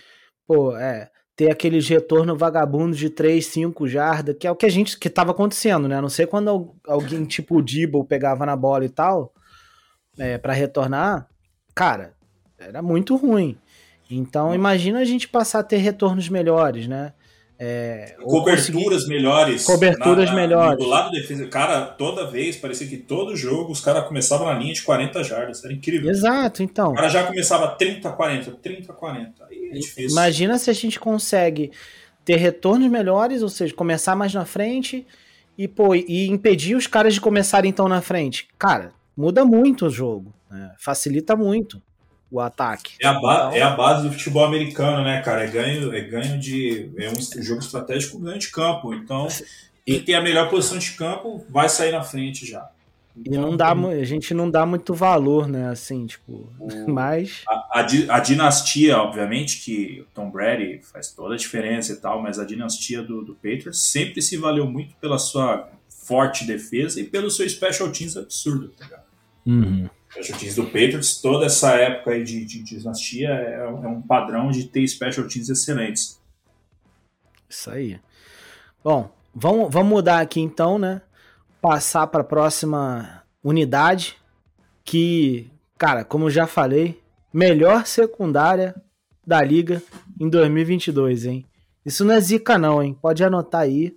pô, 0.48 0.76
é, 0.78 1.10
ter 1.36 1.52
aquele 1.52 1.80
retorno 1.82 2.36
vagabundo 2.38 2.96
de 2.96 3.10
3, 3.10 3.46
5 3.46 3.88
jardas, 3.88 4.36
que 4.40 4.46
é 4.48 4.52
o 4.52 4.56
que 4.56 4.66
a 4.66 4.70
gente, 4.70 4.98
que 4.98 5.10
tava 5.10 5.32
acontecendo, 5.32 5.88
né? 5.88 5.98
A 5.98 6.02
não 6.02 6.10
sei 6.10 6.26
quando 6.26 6.50
al- 6.50 6.76
alguém 6.88 7.26
tipo 7.26 7.58
o 7.58 7.62
Dibble 7.62 8.04
pegava 8.06 8.46
na 8.46 8.56
bola 8.56 8.86
e 8.86 8.90
tal, 8.90 9.34
é, 10.18 10.38
para 10.38 10.54
retornar, 10.54 11.28
cara, 11.76 12.14
era 12.58 12.82
muito 12.82 13.16
ruim. 13.16 13.58
Então 14.10 14.54
imagina 14.56 15.00
a 15.00 15.06
gente 15.06 15.28
passar 15.28 15.60
a 15.60 15.64
ter 15.64 15.78
retornos 15.78 16.30
melhores, 16.30 16.88
né? 16.88 17.14
É, 17.60 18.16
Coberturas 18.22 19.08
melhores. 19.08 19.66
Coberturas 19.66 20.32
melhores. 20.32 20.78
Do 20.78 20.88
lado 20.88 21.10
defesa, 21.12 21.48
cara, 21.48 21.86
toda 21.86 22.30
vez, 22.30 22.56
parecia 22.56 22.88
que 22.88 22.98
todo 22.98 23.36
jogo 23.36 23.72
os 23.72 23.82
caras 23.82 24.08
começavam 24.08 24.46
na 24.46 24.54
linha 24.54 24.74
de 24.74 24.84
40 24.84 25.24
jardas. 25.24 25.64
Era 25.64 25.74
incrível. 25.74 26.10
Exato, 26.10 26.62
então. 26.62 26.92
O 26.92 26.96
cara 26.96 27.10
já 27.10 27.24
começava 27.24 27.70
30, 27.70 28.12
40, 28.12 28.52
30, 28.52 28.94
40. 28.94 29.46
Aí 29.50 29.70
é 29.72 29.74
difícil. 29.74 30.12
Imagina 30.12 30.58
se 30.60 30.70
a 30.70 30.74
gente 30.74 31.00
consegue 31.00 31.72
ter 32.24 32.36
retornos 32.36 32.90
melhores, 32.92 33.42
ou 33.42 33.50
seja, 33.50 33.74
começar 33.74 34.16
mais 34.16 34.34
na 34.34 34.46
frente 34.46 35.08
e, 35.58 35.68
pô, 35.68 35.96
e 35.96 36.28
impedir 36.28 36.76
os 36.76 36.86
caras 36.86 37.16
de 37.16 37.22
começarem 37.22 37.70
então 37.70 37.88
na 37.88 38.02
frente. 38.02 38.48
Cara, 38.60 38.92
muda 39.16 39.44
muito 39.44 39.88
o 39.88 39.90
jogo, 39.90 40.32
né? 40.52 40.74
facilita 40.78 41.36
muito 41.36 41.82
o 42.32 42.40
ataque. 42.40 42.94
É 43.02 43.08
a, 43.08 43.14
ba- 43.14 43.36
Então- 43.48 43.52
é 43.54 43.62
a 43.62 43.70
base 43.76 44.04
do 44.08 44.12
futebol 44.12 44.46
americano, 44.46 45.04
né, 45.04 45.22
cara? 45.22 45.44
É 45.44 45.48
ganho, 45.48 45.94
é 45.94 46.02
ganho 46.02 46.40
de. 46.40 46.92
É 46.98 47.10
um 47.10 47.42
jogo 47.44 47.62
estratégico 47.62 48.20
ganho 48.20 48.40
de 48.40 48.50
campo. 48.50 48.94
Então, 48.94 49.28
quem 49.86 50.02
tem 50.04 50.16
a 50.16 50.22
melhor 50.22 50.50
posição 50.50 50.78
de 50.78 50.92
campo 50.92 51.46
vai 51.50 51.70
sair 51.70 51.92
na 51.92 52.04
frente 52.04 52.46
já. 52.46 52.70
E 53.26 53.32
não 53.32 53.58
dá, 53.58 53.72
a 53.72 54.04
gente 54.04 54.32
não 54.32 54.48
dá 54.48 54.64
muito 54.64 54.94
valor, 54.94 55.48
né? 55.48 55.70
Assim, 55.70 56.06
tipo, 56.06 56.54
o, 56.60 56.68
mas. 56.92 57.42
A, 57.48 57.80
a, 57.80 58.16
a, 58.16 58.20
dinastia, 58.20 58.98
obviamente, 58.98 59.62
que 59.62 60.02
o 60.02 60.06
Tom 60.14 60.30
Brady 60.30 60.82
faz 60.84 61.12
toda 61.12 61.34
a 61.34 61.38
diferença 61.38 61.94
e 61.94 61.96
tal, 61.96 62.22
mas 62.22 62.38
a 62.38 62.46
dinastia 62.46 63.02
do, 63.02 63.24
do 63.24 63.34
Patriots 63.34 63.82
sempre 63.82 64.22
se 64.22 64.38
valeu 64.38 64.68
muito 64.68 64.96
pela 64.98 65.18
sua 65.18 65.68
forte 65.90 66.46
defesa 66.46 67.00
e 67.02 67.06
pelo 67.06 67.32
seu 67.32 67.50
special 67.50 67.92
teams 67.92 68.16
absurdo, 68.16 68.70
tá 68.78 68.86
ligado? 68.86 69.04
Uhum. 69.46 69.90
Special 70.18 70.40
teams 70.40 70.56
do 70.56 70.66
Patriots, 70.66 71.22
toda 71.22 71.46
essa 71.46 71.74
época 71.76 72.12
aí 72.12 72.24
de, 72.24 72.44
de, 72.44 72.64
dinastia 72.64 73.30
é, 73.30 73.60
é, 73.60 73.68
um 73.68 74.02
padrão 74.02 74.50
de 74.50 74.64
ter 74.64 74.88
special 74.88 75.28
teams 75.28 75.48
excelentes. 75.48 76.20
Isso 77.48 77.70
aí. 77.70 78.00
Bom, 78.84 79.12
vamos, 79.34 79.72
vamos 79.72 79.90
mudar 79.90 80.20
aqui 80.20 80.40
então, 80.40 80.80
né? 80.80 81.02
Passar 81.62 82.08
para 82.08 82.22
a 82.22 82.26
próxima 82.26 83.24
unidade, 83.44 84.18
que, 84.84 85.52
cara, 85.78 86.04
como 86.04 86.32
já 86.32 86.48
falei, 86.48 87.00
melhor 87.32 87.86
secundária 87.86 88.76
da 89.26 89.44
liga 89.44 89.84
em 90.20 90.28
2022, 90.30 91.26
hein? 91.26 91.46
Isso 91.86 92.04
não 92.04 92.16
é 92.16 92.20
zica 92.20 92.58
não, 92.58 92.82
hein? 92.82 92.98
Pode 93.00 93.24
anotar 93.24 93.62
aí. 93.62 93.96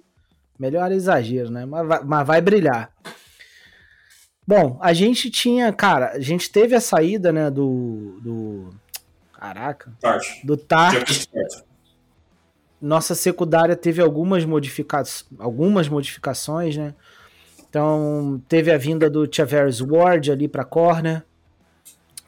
Melhor 0.59 0.93
exagero, 0.93 1.51
né? 1.51 1.65
Mas 1.65 1.89
vai, 1.89 2.05
mas 2.05 2.27
vai 2.27 2.41
brilhar. 2.43 2.93
Bom, 4.51 4.77
a 4.81 4.93
gente 4.93 5.31
tinha, 5.31 5.73
cara, 5.73 6.11
a 6.11 6.19
gente 6.19 6.51
teve 6.51 6.75
a 6.75 6.81
saída, 6.81 7.31
né, 7.31 7.49
do. 7.49 8.19
do 8.21 8.71
caraca. 9.33 9.93
Do 10.43 10.57
Tart. 10.57 11.29
Nossa 12.83 13.15
secundária 13.15 13.77
teve 13.77 14.03
algumas, 14.03 14.45
modifica 14.45 15.05
algumas 15.39 15.89
modificações, 15.89 16.77
né? 16.77 16.97
Então, 17.69 18.43
teve 18.49 18.73
a 18.73 18.77
vinda 18.77 19.09
do 19.09 19.33
Chavez 19.33 19.81
Ward 19.81 20.33
ali 20.33 20.49
para 20.49 20.65
corner. 20.65 21.23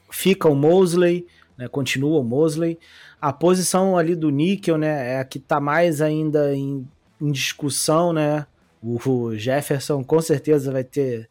Fica 0.08 0.48
o 0.48 0.54
Mosley, 0.54 1.26
né? 1.58 1.66
Continua 1.66 2.20
o 2.20 2.24
Mosley. 2.24 2.78
A 3.20 3.32
posição 3.32 3.98
ali 3.98 4.14
do 4.14 4.30
Níquel, 4.30 4.78
né? 4.78 5.14
É 5.14 5.18
a 5.18 5.24
que 5.24 5.40
tá 5.40 5.58
mais 5.58 6.00
ainda 6.00 6.54
em, 6.54 6.88
em 7.20 7.32
discussão, 7.32 8.12
né? 8.12 8.46
O 8.80 9.36
Jefferson 9.36 10.04
com 10.04 10.20
certeza 10.20 10.70
vai 10.70 10.84
ter 10.84 11.28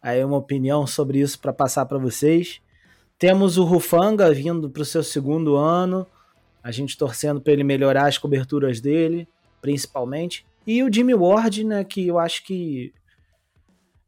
aí 0.00 0.24
uma 0.24 0.36
opinião 0.36 0.86
sobre 0.86 1.20
isso 1.20 1.38
para 1.38 1.52
passar 1.52 1.86
para 1.86 1.98
vocês. 1.98 2.60
Temos 3.18 3.58
o 3.58 3.64
Rufanga 3.64 4.32
vindo 4.32 4.70
para 4.70 4.82
o 4.82 4.84
seu 4.84 5.02
segundo 5.02 5.56
ano, 5.56 6.06
a 6.62 6.70
gente 6.70 6.96
torcendo 6.96 7.40
para 7.40 7.52
ele 7.52 7.64
melhorar 7.64 8.06
as 8.06 8.18
coberturas 8.18 8.80
dele, 8.80 9.26
principalmente. 9.60 10.46
E 10.66 10.82
o 10.82 10.92
Jimmy 10.92 11.14
Ward, 11.14 11.64
né, 11.64 11.82
que 11.82 12.06
eu 12.06 12.18
acho 12.18 12.44
que 12.44 12.92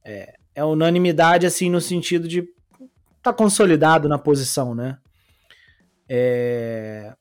é, 0.05 0.35
é 0.55 0.65
unanimidade 0.65 1.47
assim 1.47 1.71
no 1.71 1.81
sentido 1.81 2.29
de 2.29 2.49
tá 3.23 3.33
consolidado 3.33 4.09
na 4.09 4.19
posição, 4.19 4.75
né? 4.75 4.99
É, 6.09 7.15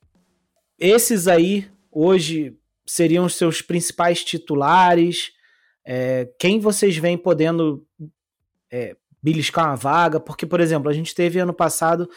esses 0.78 1.28
aí 1.28 1.70
hoje 1.90 2.56
seriam 2.86 3.24
os 3.24 3.34
seus 3.34 3.62
principais 3.62 4.24
titulares. 4.24 5.32
É, 5.84 6.28
quem 6.38 6.58
vocês 6.58 6.96
vêm 6.96 7.16
podendo 7.16 7.86
é, 8.70 8.96
beliscar 9.22 9.66
uma 9.66 9.76
vaga, 9.76 10.18
porque, 10.18 10.46
por 10.46 10.60
exemplo, 10.60 10.90
a 10.90 10.92
gente 10.92 11.14
teve 11.14 11.38
ano 11.38 11.52
passado 11.52 12.08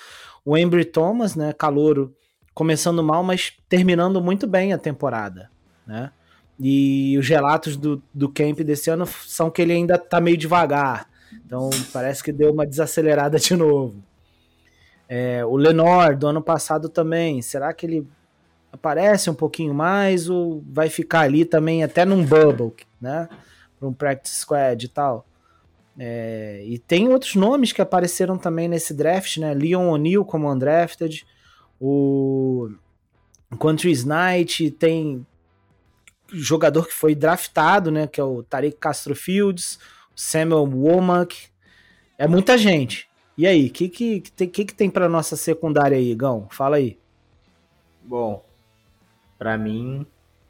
o 0.46 0.58
Embry 0.58 0.86
Thomas, 0.86 1.36
né, 1.36 1.54
calouro, 1.54 2.16
começando 2.54 3.04
mal, 3.04 3.24
mas 3.24 3.54
terminando 3.68 4.22
muito 4.22 4.46
bem 4.46 4.74
a 4.74 4.78
temporada, 4.78 5.50
né? 5.88 6.12
E 6.60 7.18
os 7.18 7.28
relatos 7.28 7.76
do, 7.76 8.02
do 8.14 8.30
camp 8.30 8.60
desse 8.60 8.90
ano 8.90 9.08
são 9.08 9.50
que 9.50 9.62
ele 9.62 9.74
ainda 9.74 9.98
tá 9.98 10.22
meio 10.22 10.38
devagar, 10.38 11.10
então 11.46 11.70
parece 11.92 12.24
que 12.24 12.32
deu 12.32 12.52
uma 12.52 12.66
desacelerada 12.66 13.40
de 13.40 13.56
novo. 13.56 14.04
É, 15.10 15.44
o 15.46 15.56
Lenor, 15.56 16.16
do 16.16 16.28
ano 16.28 16.42
passado 16.42 16.90
também, 16.90 17.42
será 17.42 17.74
que 17.74 17.86
ele 17.86 18.08
aparece 18.72 19.30
um 19.30 19.34
pouquinho 19.34 19.74
mais 19.74 20.30
ou 20.30 20.64
vai 20.68 20.90
ficar 20.90 21.22
ali 21.22 21.46
também 21.46 21.84
até 21.84 22.06
num 22.06 22.26
bubble, 22.26 22.74
né? 23.00 23.28
Para 23.80 23.88
um 23.88 23.94
practice 23.94 24.40
squad 24.40 24.86
e 24.86 24.90
tal? 24.90 25.26
É, 25.98 26.64
e 26.66 26.80
tem 26.80 27.08
outros 27.10 27.36
nomes 27.36 27.72
que 27.72 27.82
apareceram 27.82 28.38
também 28.38 28.68
nesse 28.68 28.94
draft, 28.94 29.38
né? 29.38 29.54
Leon 29.54 29.90
O'Neill 29.90 30.26
como 30.26 30.52
undrafted, 30.52 31.26
o 31.80 32.70
Country's 33.60 34.04
Knight, 34.04 34.72
tem 34.72 35.26
jogador 36.32 36.88
que 36.88 36.94
foi 36.94 37.14
draftado, 37.14 37.92
né? 37.92 38.08
Que 38.08 38.20
é 38.20 38.24
o 38.24 38.42
Tarek 38.44 38.78
Castro 38.78 39.16
Fields, 39.16 39.80
Samuel 40.16 40.66
Womack. 40.66 41.50
É 42.18 42.28
muita 42.28 42.58
gente. 42.58 43.10
E 43.38 43.48
aí, 43.48 43.68
o 43.68 43.72
que, 43.72 43.90
que, 43.90 44.22
que, 44.22 44.48
que 44.48 44.74
tem 44.74 44.90
para 44.90 45.10
nossa 45.10 45.36
secundária 45.36 45.98
aí, 45.98 46.14
Gão? 46.16 46.48
Fala 46.52 46.78
aí. 46.78 47.00
Bom, 48.04 48.44
para 49.38 49.58
mim 49.58 50.06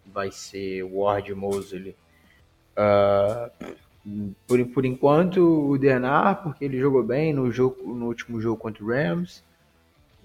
vai 0.06 0.32
ser 0.32 0.84
Ward 0.84 1.34
Mosley. 1.34 1.96
Uh, 2.78 3.74
por, 4.48 4.66
por 4.68 4.86
enquanto, 4.86 5.40
o 5.40 5.78
Denar, 5.78 6.44
porque 6.44 6.66
ele 6.66 6.78
jogou 6.78 7.04
bem 7.04 7.34
no, 7.34 7.52
jogo, 7.52 7.96
no 7.96 8.08
último 8.08 8.42
jogo 8.42 8.58
contra 8.58 8.84
o 8.84 8.88
Rams. 8.88 9.44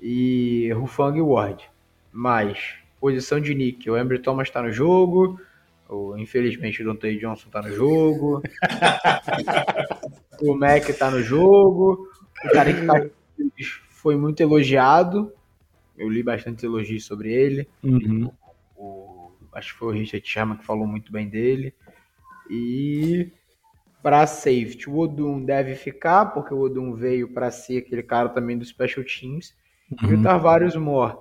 E 0.01 0.71
Rufang 0.73 1.21
Ward. 1.21 1.65
Mas, 2.13 2.75
posição 3.01 3.41
de 3.41 3.55
Nick, 3.55 3.89
o 3.89 3.97
Embry 3.99 4.19
Thomas 4.19 4.49
está 4.49 4.63
no 4.63 4.73
jogo. 4.73 5.41
Infelizmente, 6.17 6.83
o 6.83 6.87
Dante 6.87 7.19
Johnson 7.19 7.47
está 7.47 7.63
no 7.63 7.73
jogo. 7.73 8.43
o 10.41 10.55
Mac 10.55 10.89
está 10.89 11.11
no 11.11 11.23
jogo. 11.23 12.09
O 12.45 12.51
cara 12.51 12.73
que 12.73 12.85
tá, 12.85 13.07
foi 13.89 14.17
muito 14.17 14.41
elogiado. 14.41 15.33
Eu 15.97 16.09
li 16.09 16.23
bastante 16.23 16.67
elogios 16.67 17.05
sobre 17.05 17.33
ele. 17.33 17.69
Uhum. 17.83 18.31
O, 18.77 19.33
acho 19.53 19.73
que 19.73 19.79
foi 19.79 19.89
o 19.89 19.99
Richard 19.99 20.27
Sherman 20.29 20.59
que 20.59 20.65
falou 20.65 20.87
muito 20.87 21.11
bem 21.11 21.29
dele. 21.29 21.75
E 22.51 23.33
para 24.03 24.27
safety. 24.27 24.89
O 24.89 24.99
Odum 24.99 25.45
deve 25.45 25.75
ficar, 25.75 26.27
porque 26.27 26.55
o 26.55 26.61
Odum 26.61 26.95
veio 26.95 27.29
para 27.29 27.51
ser 27.51 27.79
aquele 27.79 28.03
cara 28.03 28.29
também 28.29 28.57
do 28.57 28.65
Special 28.65 29.05
Teams. 29.05 29.55
Uhum. 30.03 30.11
E 30.11 30.15
o 30.15 30.23
Tarvarius 30.23 30.77
Moore, 30.77 31.17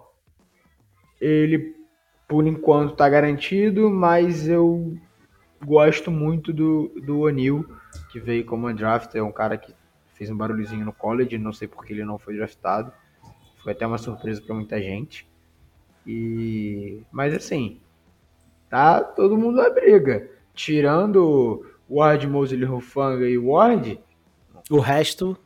ele 1.20 1.76
por 2.28 2.46
enquanto 2.46 2.92
está 2.92 3.08
garantido, 3.08 3.90
mas 3.90 4.48
eu 4.48 4.98
gosto 5.66 6.12
muito 6.12 6.52
do, 6.52 6.92
do 7.06 7.22
O'Neill, 7.22 7.66
que 8.12 8.20
veio 8.20 8.46
como 8.46 8.72
draft, 8.74 9.16
é 9.16 9.24
um 9.24 9.32
cara 9.32 9.58
que 9.58 9.74
fez 10.14 10.30
um 10.30 10.36
barulhozinho 10.36 10.84
no 10.84 10.92
college, 10.92 11.38
não 11.38 11.54
sei 11.54 11.68
porque 11.68 11.94
ele 11.94 12.04
não 12.04 12.18
foi 12.18 12.36
draftado. 12.36 12.92
Foi 13.64 13.72
até 13.72 13.86
uma 13.86 13.98
surpresa 13.98 14.42
para 14.42 14.56
muita 14.56 14.82
gente. 14.82 15.28
E 16.06 17.02
mas 17.12 17.34
assim, 17.34 17.80
tá 18.70 19.02
todo 19.02 19.38
mundo 19.38 19.58
na 19.58 19.70
briga. 19.70 20.30
Tirando 20.54 21.66
Ward, 21.90 22.28
Mosley, 22.28 22.64
Rufanga 22.64 23.28
e 23.28 23.38
Ward. 23.38 24.00
O 24.70 24.80
resto. 24.80 25.38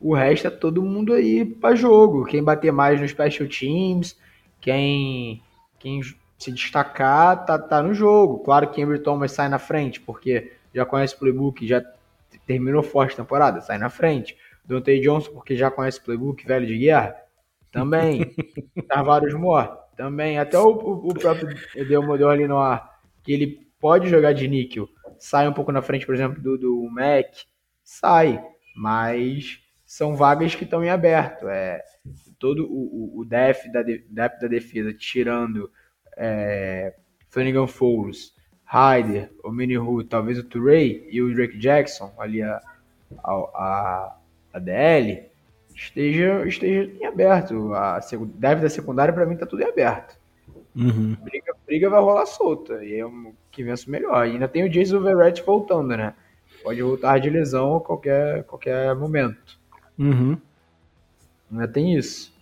O 0.00 0.14
resto 0.14 0.48
é 0.48 0.50
todo 0.50 0.82
mundo 0.82 1.14
aí 1.14 1.44
para 1.44 1.74
jogo. 1.74 2.24
Quem 2.24 2.42
bater 2.42 2.72
mais 2.72 3.00
no 3.00 3.08
Special 3.08 3.48
Teams, 3.48 4.16
quem, 4.60 5.42
quem 5.78 6.02
se 6.38 6.52
destacar, 6.52 7.46
tá, 7.46 7.58
tá 7.58 7.82
no 7.82 7.94
jogo. 7.94 8.40
Claro 8.40 8.70
que 8.70 8.80
Embry 8.80 8.98
Thomas 8.98 9.32
sai 9.32 9.48
na 9.48 9.58
frente, 9.58 10.00
porque 10.00 10.52
já 10.74 10.84
conhece 10.84 11.14
o 11.14 11.18
playbook, 11.18 11.66
já 11.66 11.82
terminou 12.46 12.82
forte 12.82 13.14
a 13.14 13.16
temporada, 13.16 13.60
sai 13.60 13.78
na 13.78 13.88
frente. 13.88 14.36
Dante 14.64 15.00
Johnson, 15.00 15.32
porque 15.32 15.56
já 15.56 15.70
conhece 15.70 16.00
o 16.00 16.02
playbook, 16.02 16.44
velho 16.44 16.66
de 16.66 16.76
guerra, 16.76 17.16
também. 17.70 18.34
Tarvaros 18.88 19.32
Moore, 19.34 19.70
também. 19.96 20.38
Até 20.38 20.58
o, 20.58 20.68
o, 20.68 21.08
o 21.08 21.14
próprio 21.14 21.56
Edel 21.74 22.28
ali 22.28 22.46
no 22.48 22.58
ar, 22.58 23.00
que 23.22 23.32
ele 23.32 23.65
pode 23.80 24.08
jogar 24.08 24.32
de 24.32 24.48
níquel 24.48 24.88
sai 25.18 25.48
um 25.48 25.52
pouco 25.52 25.72
na 25.72 25.82
frente, 25.82 26.06
por 26.06 26.14
exemplo, 26.14 26.40
do, 26.42 26.56
do 26.56 26.88
Mac, 26.90 27.26
sai, 27.82 28.42
mas 28.76 29.60
são 29.84 30.16
vagas 30.16 30.54
que 30.54 30.64
estão 30.64 30.84
em 30.84 30.90
aberto. 30.90 31.48
É, 31.48 31.82
todo 32.38 32.66
o, 32.66 33.18
o, 33.18 33.20
o 33.20 33.24
def, 33.24 33.66
da, 33.72 33.82
def 33.82 34.40
da 34.40 34.48
defesa, 34.48 34.92
tirando 34.92 35.70
é, 36.16 36.94
Flanagan 37.30 37.66
Foles, 37.66 38.34
Ryder, 38.64 39.30
o 39.44 39.50
Minihu, 39.50 40.02
talvez 40.04 40.38
o 40.38 40.44
Turei 40.44 41.06
e 41.10 41.22
o 41.22 41.32
Drake 41.32 41.58
Jackson, 41.58 42.12
ali 42.18 42.42
a, 42.42 42.60
a, 43.22 43.32
a, 43.32 44.16
a 44.52 44.58
DL, 44.58 45.22
esteja, 45.74 46.46
esteja 46.46 46.90
em 47.00 47.06
aberto. 47.06 47.72
A 47.74 48.00
def 48.00 48.60
da 48.60 48.68
secundária, 48.68 49.14
para 49.14 49.26
mim, 49.26 49.34
está 49.34 49.46
tudo 49.46 49.62
em 49.62 49.66
aberto. 49.66 50.18
Uhum. 50.74 51.16
Briga, 51.22 51.55
briga 51.66 51.90
vai 51.90 52.00
rolar 52.00 52.26
solta. 52.26 52.84
E 52.84 52.94
é 52.94 53.04
o 53.04 53.34
que 53.50 53.64
vença 53.64 53.90
melhor. 53.90 54.26
E 54.26 54.32
ainda 54.32 54.48
tem 54.48 54.64
o 54.64 54.70
Jason 54.70 55.00
Verrett 55.00 55.42
voltando, 55.42 55.96
né? 55.96 56.14
Pode 56.62 56.80
voltar 56.82 57.18
de 57.18 57.28
lesão 57.28 57.76
a 57.76 57.80
qualquer, 57.80 58.44
qualquer 58.44 58.94
momento. 58.94 59.58
Uhum. 59.98 60.38
Ainda 61.50 61.68
tem 61.68 61.96
isso. 61.96 62.32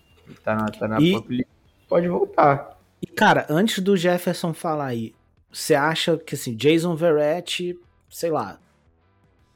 Tá 0.42 0.54
na, 0.54 0.66
tá 0.66 0.88
na 0.88 1.00
e... 1.00 1.46
pode 1.88 2.08
voltar. 2.08 2.78
E, 3.02 3.06
cara, 3.06 3.46
antes 3.50 3.80
do 3.80 3.96
Jefferson 3.96 4.54
falar 4.54 4.86
aí, 4.86 5.14
você 5.52 5.74
acha 5.74 6.16
que 6.16 6.34
assim, 6.34 6.56
Jason 6.56 6.96
Verrett, 6.96 7.78
sei 8.08 8.30
lá, 8.30 8.58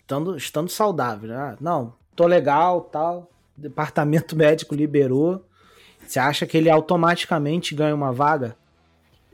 estando, 0.00 0.36
estando 0.36 0.68
saudável. 0.68 1.28
Né? 1.28 1.56
Não, 1.60 1.94
tô 2.14 2.26
legal, 2.26 2.82
tal. 2.82 3.30
Departamento 3.56 4.36
médico 4.36 4.74
liberou. 4.74 5.44
Você 6.06 6.18
acha 6.18 6.46
que 6.46 6.56
ele 6.56 6.70
automaticamente 6.70 7.74
ganha 7.74 7.94
uma 7.94 8.12
vaga? 8.12 8.56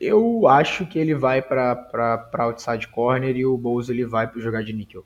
Eu 0.01 0.47
acho 0.49 0.87
que 0.87 0.99
ele 0.99 1.15
vai 1.15 1.41
para 1.41 2.29
outside 2.39 2.89
corner 2.89 3.37
e 3.37 3.47
o 3.47 3.57
Bowles 3.57 3.89
ele 3.89 4.05
vai 4.05 4.27
para 4.27 4.41
jogar 4.41 4.63
de 4.63 4.73
níquel. 4.73 5.05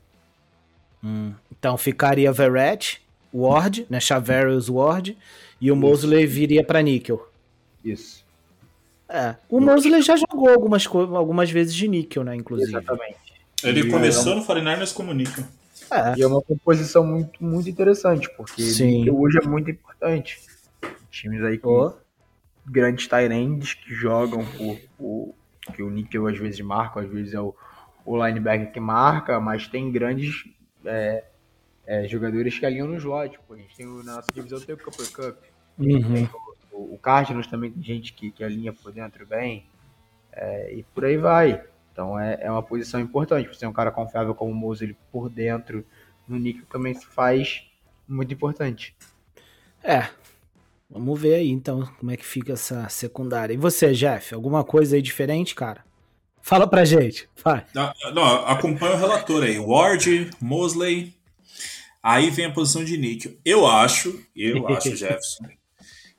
Hum, 1.03 1.32
então 1.57 1.76
ficaria 1.76 2.32
Verrett, 2.32 3.01
Ward, 3.32 3.86
né, 3.89 4.01
Chavarius 4.01 4.68
Ward, 4.68 5.16
e 5.61 5.70
o 5.70 5.74
Isso. 5.74 5.80
Mosley 5.80 6.26
viria 6.26 6.64
para 6.64 6.82
níquel. 6.82 7.28
Isso. 7.84 8.24
É, 9.09 9.36
o 9.49 9.61
Mosley 9.61 10.03
já 10.03 10.16
jogou 10.16 10.51
algumas, 10.51 10.86
algumas 10.86 11.51
vezes 11.51 11.74
de 11.74 11.89
níquel, 11.89 12.24
né, 12.24 12.34
inclusive. 12.34 12.70
Exatamente. 12.70 13.16
Ele 13.62 13.80
e 13.80 13.91
começou 13.91 14.32
é 14.32 14.36
no 14.36 14.45
49ers 14.45 14.93
como 14.93 15.12
níquel. 15.12 15.45
É. 15.91 16.18
E 16.18 16.22
é 16.22 16.26
uma 16.26 16.43
composição 16.43 17.05
muito, 17.05 17.43
muito 17.43 17.68
interessante, 17.68 18.28
porque 18.36 18.62
Sim. 18.62 19.09
hoje 19.11 19.39
é 19.43 19.47
muito 19.47 19.70
importante. 19.70 20.39
Times 21.11 21.43
aí 21.43 21.59
com 21.59 21.93
grandes 22.68 23.06
Tyrands 23.06 23.74
que 23.74 23.94
jogam 23.94 24.44
por, 24.44 24.78
por, 24.96 25.34
que 25.74 25.82
o 25.82 25.90
níquel 25.90 26.26
às 26.26 26.38
vezes 26.38 26.60
marca, 26.60 27.00
às 27.00 27.08
vezes 27.08 27.34
é 27.34 27.40
o, 27.40 27.54
o 28.04 28.26
linebacker 28.26 28.72
que 28.72 28.80
marca, 28.80 29.40
mas 29.40 29.66
tem 29.66 29.90
grandes 29.90 30.44
é, 30.84 31.24
é, 31.86 32.08
jogadores 32.08 32.58
que 32.58 32.66
alinham 32.66 32.88
no 32.88 32.96
slot. 32.96 33.38
Pô. 33.46 33.54
A 33.54 33.58
gente 33.58 33.76
tem 33.76 33.86
na 33.86 34.16
nossa 34.16 34.32
divisão 34.32 34.60
tem 34.60 34.74
o 34.74 34.78
Cooper 34.78 35.12
Cup. 35.12 35.36
Uhum. 35.78 36.28
O, 36.72 36.94
o 36.94 36.98
Cardinals 36.98 37.46
também 37.46 37.70
tem 37.70 37.82
gente 37.82 38.12
que, 38.12 38.30
que 38.30 38.44
alinha 38.44 38.72
por 38.72 38.92
dentro 38.92 39.26
bem. 39.26 39.66
É, 40.32 40.74
e 40.74 40.82
por 40.82 41.04
aí 41.04 41.16
vai. 41.16 41.62
Então 41.92 42.18
é, 42.18 42.38
é 42.40 42.50
uma 42.50 42.62
posição 42.62 43.00
importante. 43.00 43.48
Você 43.48 43.64
é 43.64 43.68
um 43.68 43.72
cara 43.72 43.90
confiável 43.90 44.34
como 44.34 44.52
o 44.52 44.54
Mosley 44.54 44.96
por 45.10 45.28
dentro 45.28 45.84
no 46.28 46.38
níquel 46.38 46.66
também 46.70 46.94
se 46.94 47.06
faz 47.06 47.66
muito 48.06 48.32
importante. 48.32 48.94
É. 49.82 50.08
Vamos 50.91 51.20
ver 51.20 51.34
aí 51.34 51.51
então 51.51 51.86
como 51.99 52.11
é 52.11 52.16
que 52.16 52.24
fica 52.24 52.55
essa 52.55 52.89
secundária. 52.89 53.53
E 53.53 53.59
você, 53.59 53.93
Jeff? 53.93 54.34
Alguma 54.34 54.64
coisa 54.64 54.97
aí 54.97 55.03
diferente, 55.03 55.55
cara? 55.55 55.84
Fala 56.41 56.66
pra 56.66 56.84
gente. 56.84 57.28
Vai. 57.45 57.64
Não, 58.14 58.47
acompanha 58.47 58.95
o 58.95 58.99
relator 58.99 59.43
aí. 59.43 59.59
Ward, 59.59 60.30
Mosley. 60.41 61.14
Aí 62.03 62.30
vem 62.30 62.47
a 62.47 62.53
posição 62.53 62.84
de 62.84 62.97
níquel. 62.97 63.32
Eu 63.45 63.66
acho, 63.66 64.18
eu 64.34 64.66
acho, 64.68 64.95
Jefferson, 64.97 65.45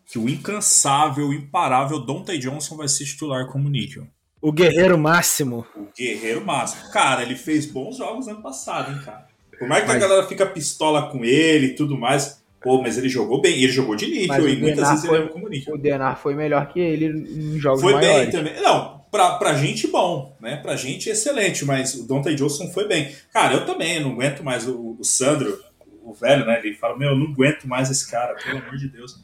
que 0.06 0.20
o 0.20 0.30
incansável, 0.30 1.34
imparável 1.34 2.00
Dante 2.00 2.38
Johnson 2.38 2.78
vai 2.78 2.88
ser 2.88 3.06
titular 3.06 3.48
como 3.48 3.70
níquel. 3.70 4.08
O 4.42 4.52
guerreiro 4.52 4.98
máximo. 5.00 5.66
O 5.76 5.88
guerreiro 5.98 6.46
máximo. 6.46 6.92
Cara, 6.92 7.24
ele 7.24 7.36
fez 7.36 7.66
bons 7.66 7.98
jogos 7.98 8.28
ano 8.28 8.42
passado, 8.42 8.92
hein, 8.92 9.02
cara. 9.04 9.28
Por 9.58 9.68
mais 9.68 9.82
que 9.82 9.90
mas... 9.90 9.98
a 9.98 10.08
galera 10.08 10.28
fica 10.28 10.46
pistola 10.46 11.10
com 11.10 11.26
ele 11.26 11.68
e 11.68 11.76
tudo 11.76 11.98
mais, 11.98 12.39
pô, 12.62 12.82
mas 12.82 12.98
ele 12.98 13.10
jogou 13.10 13.42
bem. 13.42 13.62
Ele 13.62 13.72
jogou 13.72 13.96
de 13.96 14.08
níquel 14.08 14.50
e 14.50 14.56
muitas 14.58 14.90
vezes 14.90 15.06
foi, 15.06 15.20
ele 15.20 15.30
como 15.30 15.50
níquel. 15.50 15.76
O 15.76 15.78
Denar 15.78 16.20
foi 16.20 16.36
melhor 16.36 16.68
que 16.72 16.80
ele 16.80 17.06
em 17.06 17.60
jogos 17.60 17.82
foi 17.82 17.94
maiores. 17.94 18.34
Foi 18.34 18.42
bem 18.44 18.52
também. 18.52 18.64
Não, 18.64 19.04
pra, 19.12 19.36
pra 19.36 19.54
gente, 19.54 19.88
bom, 19.88 20.36
né? 20.40 20.58
Pra 20.58 20.76
gente, 20.76 21.10
excelente, 21.10 21.66
mas 21.66 21.96
o 21.96 22.08
Dante 22.08 22.34
Johnson 22.36 22.68
foi 22.72 22.88
bem. 22.88 23.14
Cara, 23.32 23.54
eu 23.56 23.66
também 23.66 24.00
não 24.02 24.12
aguento 24.12 24.44
mais 24.44 24.68
o, 24.68 24.98
o 25.00 25.04
Sandro, 25.04 25.60
o 26.04 26.14
velho, 26.14 26.46
né? 26.46 26.60
Ele 26.64 26.76
fala, 26.76 26.98
meu, 26.98 27.10
eu 27.10 27.16
não 27.16 27.32
aguento 27.32 27.68
mais 27.68 27.90
esse 27.90 28.10
cara, 28.10 28.36
pelo 28.36 28.60
amor 28.60 28.78
de 28.78 28.88
Deus. 28.88 29.20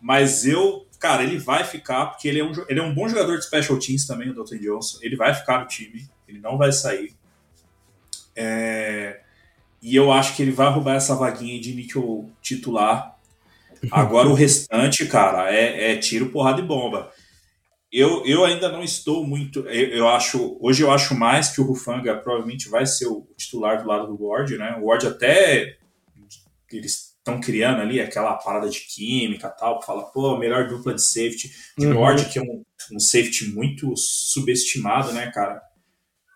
Mas 0.00 0.46
eu, 0.46 0.86
cara, 0.98 1.22
ele 1.22 1.38
vai 1.38 1.64
ficar, 1.64 2.06
porque 2.06 2.28
ele 2.28 2.40
é 2.40 2.44
um, 2.44 2.52
ele 2.68 2.80
é 2.80 2.82
um 2.82 2.92
bom 2.94 3.08
jogador 3.08 3.36
de 3.38 3.44
special 3.44 3.78
teams 3.78 4.06
também, 4.06 4.30
o 4.30 4.34
Dante 4.34 4.58
Johnson. 4.58 4.98
Ele 5.02 5.16
vai 5.16 5.32
ficar 5.34 5.60
no 5.60 5.66
time, 5.66 6.06
ele 6.26 6.40
não 6.40 6.58
vai 6.58 6.72
sair. 6.72 7.14
É, 8.34 9.20
e 9.82 9.96
eu 9.96 10.12
acho 10.12 10.36
que 10.36 10.42
ele 10.42 10.52
vai 10.52 10.70
roubar 10.70 10.94
essa 10.94 11.16
vaguinha 11.16 11.60
de 11.60 11.74
níquel 11.74 12.30
titular. 12.40 13.18
Agora 13.90 14.28
o 14.28 14.34
restante, 14.34 15.04
cara, 15.06 15.52
é, 15.52 15.92
é 15.92 15.96
tiro, 15.96 16.30
porrada 16.30 16.60
e 16.60 16.64
bomba. 16.64 17.10
Eu, 17.90 18.24
eu 18.24 18.44
ainda 18.44 18.70
não 18.70 18.82
estou 18.82 19.26
muito. 19.26 19.60
Eu, 19.68 19.88
eu, 19.88 20.08
acho. 20.08 20.56
Hoje 20.60 20.82
eu 20.82 20.90
acho 20.90 21.14
mais 21.14 21.50
que 21.50 21.60
o 21.60 21.64
Rufanga 21.64 22.16
provavelmente 22.16 22.68
vai 22.68 22.86
ser 22.86 23.06
o 23.06 23.26
titular 23.36 23.82
do 23.82 23.88
lado 23.88 24.06
do 24.06 24.24
Ward, 24.24 24.56
né? 24.56 24.78
O 24.80 24.86
Ward 24.86 25.06
até. 25.06 25.76
Eles 26.70 27.12
estão 27.18 27.38
criando 27.38 27.82
ali 27.82 28.00
aquela 28.00 28.34
parada 28.34 28.68
de 28.68 28.80
química 28.80 29.50
tal, 29.50 29.82
fala, 29.82 30.04
pô, 30.04 30.38
melhor 30.38 30.68
dupla 30.68 30.94
de 30.94 31.02
safety. 31.02 31.52
Uhum. 31.78 31.96
O 31.96 32.00
Ward, 32.00 32.24
que 32.30 32.38
é 32.38 32.42
um, 32.42 32.64
um 32.92 32.98
safety 32.98 33.50
muito 33.50 33.94
subestimado, 33.94 35.12
né, 35.12 35.30
cara? 35.30 35.60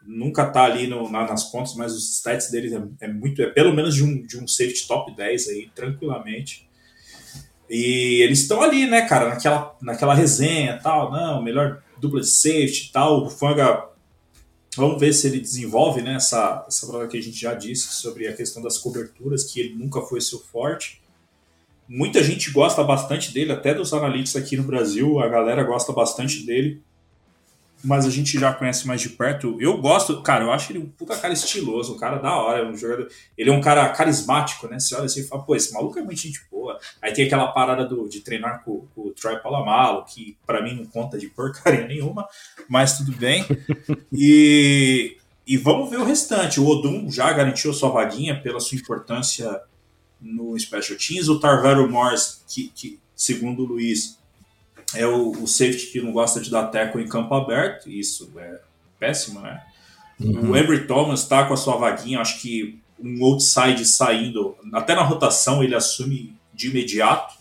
Nunca 0.07 0.47
tá 0.47 0.65
ali 0.65 0.87
no, 0.87 1.11
na, 1.11 1.27
nas 1.27 1.51
pontas, 1.51 1.75
mas 1.75 1.93
os 1.93 2.17
stats 2.17 2.51
dele 2.51 2.75
é, 2.75 3.07
é, 3.07 3.09
muito. 3.09 3.43
É 3.43 3.47
pelo 3.47 3.75
menos 3.75 3.95
de 3.95 4.05
um, 4.05 4.23
de 4.23 4.39
um 4.39 4.47
safety 4.47 4.87
top 4.87 5.15
10 5.15 5.49
aí, 5.49 5.71
tranquilamente. 5.75 6.69
E 7.69 8.23
eles 8.23 8.43
estão 8.43 8.63
ali, 8.63 8.87
né, 8.87 9.03
cara, 9.03 9.29
naquela, 9.29 9.77
naquela 9.83 10.15
resenha 10.15 10.79
tal, 10.81 11.11
não, 11.11 11.43
melhor 11.43 11.83
dupla 11.99 12.21
de 12.21 12.29
safety 12.29 12.93
tal. 12.93 13.25
O 13.27 13.31
Fanga, 13.31 13.89
vamos 14.77 15.01
ver 15.01 15.13
se 15.13 15.27
ele 15.27 15.41
desenvolve, 15.41 16.01
né, 16.01 16.15
essa, 16.15 16.65
essa 16.69 16.87
prova 16.87 17.09
que 17.09 17.19
a 17.19 17.23
gente 17.23 17.41
já 17.41 17.55
disse 17.55 17.93
sobre 17.95 18.29
a 18.29 18.33
questão 18.33 18.63
das 18.63 18.79
coberturas, 18.79 19.45
que 19.45 19.59
ele 19.59 19.75
nunca 19.75 20.01
foi 20.03 20.21
seu 20.21 20.39
forte. 20.39 21.03
Muita 21.89 22.23
gente 22.23 22.51
gosta 22.53 22.85
bastante 22.85 23.33
dele, 23.33 23.53
até 23.53 23.75
dos 23.75 23.93
analistas 23.93 24.41
aqui 24.41 24.57
no 24.57 24.65
Brasil, 24.65 25.19
a 25.19 25.29
galera 25.29 25.65
gosta 25.65 25.93
bastante 25.93 26.47
dele 26.47 26.83
mas 27.87 28.05
a 28.05 28.11
gente 28.11 28.37
já 28.37 28.53
conhece 28.53 28.85
mais 28.85 29.01
de 29.01 29.11
perto. 29.11 29.57
Eu 29.61 29.79
gosto, 29.79 30.21
cara, 30.21 30.45
eu 30.45 30.53
acho 30.53 30.73
ele 30.73 30.81
um 30.81 30.87
puta 30.87 31.17
cara 31.17 31.33
estiloso, 31.33 31.95
um 31.95 31.97
cara 31.97 32.19
da 32.19 32.35
hora, 32.37 32.69
um 32.69 32.77
jogador. 32.77 33.09
Ele 33.39 33.49
é 33.49 33.53
um 33.53 33.61
cara 33.61 33.89
carismático, 33.91 34.67
né? 34.67 34.81
Você 34.81 34.97
olha 34.97 35.05
assim 35.05 35.21
e 35.21 35.25
fala, 35.29 35.45
pô, 35.45 35.55
esse 35.55 35.73
maluco 35.73 35.97
é 35.97 36.03
muito 36.03 36.21
gente 36.21 36.41
boa. 36.51 36.81
Aí 37.01 37.13
tem 37.13 37.27
aquela 37.27 37.47
parada 37.53 37.87
do, 37.87 38.09
de 38.09 38.21
treinar 38.21 38.65
com, 38.65 38.89
com 38.93 39.03
o 39.03 39.11
Troy 39.13 39.39
Polamalu, 39.39 40.05
que 40.05 40.37
para 40.45 40.61
mim 40.61 40.75
não 40.75 40.85
conta 40.87 41.17
de 41.17 41.29
porcaria 41.29 41.87
nenhuma, 41.89 42.27
mas 42.69 42.99
tudo 42.99 43.13
bem. 43.13 43.47
e, 44.13 45.17
e 45.47 45.57
vamos 45.57 45.89
ver 45.89 46.01
o 46.01 46.05
restante. 46.05 46.59
O 46.59 46.67
Odum 46.67 47.09
já 47.09 47.33
garantiu 47.33 47.73
sua 47.73 47.91
vaguinha 47.91 48.41
pela 48.43 48.59
sua 48.59 48.77
importância 48.77 49.63
no 50.21 50.59
Special 50.59 50.99
Teams. 50.99 51.29
O 51.29 51.39
Tarvero 51.39 51.89
Morris, 51.89 52.43
que, 52.49 52.67
que 52.75 52.99
segundo 53.15 53.63
o 53.63 53.67
Luiz, 53.67 54.16
é 54.95 55.07
o, 55.07 55.31
o, 55.31 55.47
safety 55.47 55.87
que 55.87 56.01
não 56.01 56.13
gosta 56.13 56.41
de 56.41 56.51
dar 56.51 56.67
teco 56.69 56.99
em 56.99 57.09
campo 57.09 57.35
aberto, 57.35 57.91
isso 57.91 58.31
é 58.37 58.61
péssimo, 58.99 59.41
né? 59.41 59.63
Uhum. 60.21 60.51
O 60.51 60.57
Embry 60.57 60.87
Thomas 60.87 61.21
está 61.21 61.45
com 61.45 61.55
a 61.55 61.57
sua 61.57 61.77
vaguinha, 61.77 62.21
acho 62.21 62.41
que 62.41 62.81
um 62.99 63.25
outside 63.25 63.85
saindo, 63.85 64.57
até 64.73 64.95
na 64.95 65.03
rotação 65.03 65.63
ele 65.63 65.75
assume 65.75 66.35
de 66.55 66.69
imediato, 66.71 67.35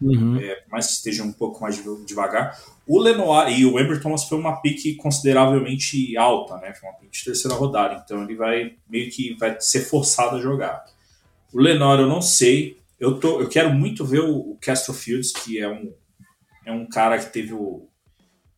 uhum. 0.00 0.36
é, 0.36 0.64
mas 0.70 0.90
esteja 0.90 1.22
um 1.22 1.32
pouco 1.32 1.60
mais 1.60 1.80
devagar. 2.06 2.58
O 2.86 2.98
Lenoir 2.98 3.48
e 3.56 3.64
o 3.64 3.78
Embry 3.78 4.00
Thomas 4.00 4.24
foi 4.24 4.38
uma 4.38 4.60
pique 4.60 4.94
consideravelmente 4.94 6.16
alta, 6.16 6.56
né? 6.56 6.72
Foi 6.74 6.88
uma 6.88 6.98
pique 6.98 7.18
de 7.18 7.24
terceira 7.24 7.56
rodada, 7.56 8.02
então 8.04 8.22
ele 8.22 8.34
vai 8.34 8.74
meio 8.88 9.10
que 9.10 9.34
vai 9.34 9.56
ser 9.60 9.80
forçado 9.80 10.36
a 10.36 10.40
jogar. 10.40 10.84
O 11.52 11.60
Lenoir 11.60 12.00
eu 12.00 12.08
não 12.08 12.22
sei, 12.22 12.78
eu, 12.98 13.18
tô, 13.18 13.40
eu 13.40 13.48
quero 13.48 13.72
muito 13.72 14.04
ver 14.04 14.20
o, 14.20 14.36
o 14.36 14.58
Castro 14.60 14.94
Fields, 14.94 15.32
que 15.32 15.58
é 15.58 15.68
um 15.68 15.92
é 16.66 16.72
um 16.72 16.86
cara 16.86 17.18
que 17.18 17.32
teve 17.32 17.54
o, 17.54 17.88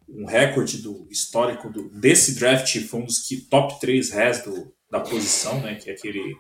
um 0.08 0.24
recorde 0.24 0.78
do 0.78 1.06
histórico 1.10 1.70
do, 1.70 1.90
desse 1.90 2.34
draft, 2.34 2.80
foi 2.86 3.00
um 3.00 3.04
dos 3.04 3.18
que, 3.18 3.42
top 3.42 3.78
3 3.78 4.10
res 4.10 4.42
do, 4.42 4.72
da 4.90 4.98
posição, 4.98 5.60
né, 5.60 5.74
que 5.74 5.90
é 5.90 5.92
aquele 5.92 6.34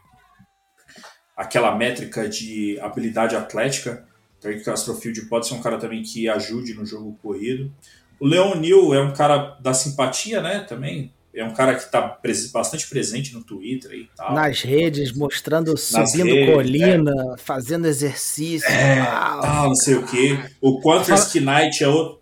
aquela 1.36 1.76
métrica 1.76 2.28
de 2.28 2.80
habilidade 2.80 3.36
atlética. 3.36 4.04
O 4.42 4.64
Castrofield 4.64 5.26
pode 5.26 5.46
ser 5.46 5.54
um 5.54 5.62
cara 5.62 5.78
também 5.78 6.02
que 6.02 6.28
ajude 6.28 6.74
no 6.74 6.84
jogo 6.84 7.16
corrido. 7.22 7.72
O 8.18 8.26
Leonil 8.26 8.92
é 8.92 9.00
um 9.00 9.12
cara 9.12 9.56
da 9.60 9.72
simpatia, 9.72 10.40
né, 10.42 10.60
também. 10.60 11.12
É 11.38 11.44
um 11.44 11.54
cara 11.54 11.74
que 11.76 11.82
está 11.82 12.18
bastante 12.52 12.88
presente 12.88 13.32
no 13.32 13.44
Twitter 13.44 13.92
e 13.92 14.10
tal. 14.16 14.34
Nas 14.34 14.60
redes, 14.62 15.12
mostrando, 15.12 15.70
Nas 15.70 16.10
subindo 16.10 16.34
redes, 16.34 16.52
colina, 16.52 17.34
é. 17.34 17.38
fazendo 17.38 17.86
exercício. 17.86 18.68
É, 18.68 19.04
tal, 19.04 19.68
não 19.68 19.74
sei 19.76 19.94
o 19.94 20.04
quê. 20.04 20.36
O 20.60 20.80
Quantus 20.80 21.32
Knight 21.34 21.84
é 21.84 21.86
outro. 21.86 22.20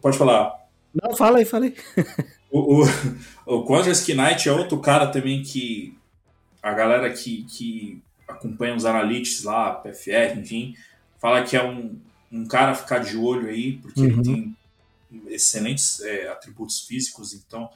Pode 0.00 0.18
falar. 0.18 0.60
Não, 0.92 1.16
fala 1.16 1.38
aí, 1.38 1.44
fala 1.44 1.66
aí. 1.66 1.74
o, 2.50 2.84
o, 3.46 3.58
o 3.58 3.64
Knight 3.64 4.48
é 4.48 4.52
outro 4.52 4.80
cara 4.80 5.06
também 5.06 5.42
que 5.42 5.96
a 6.60 6.72
galera 6.72 7.12
que, 7.12 7.44
que 7.44 8.02
acompanha 8.26 8.74
os 8.74 8.84
analytics 8.84 9.44
lá, 9.44 9.72
PFR, 9.72 10.38
enfim, 10.38 10.74
fala 11.20 11.44
que 11.44 11.56
é 11.56 11.64
um, 11.64 11.96
um 12.30 12.44
cara 12.46 12.72
a 12.72 12.74
ficar 12.74 12.98
de 12.98 13.16
olho 13.16 13.48
aí, 13.48 13.74
porque 13.74 14.00
uhum. 14.00 14.06
ele 14.08 14.22
tem 14.22 14.56
excelentes 15.28 16.00
é, 16.00 16.26
atributos 16.28 16.80
físicos, 16.80 17.34
então 17.34 17.70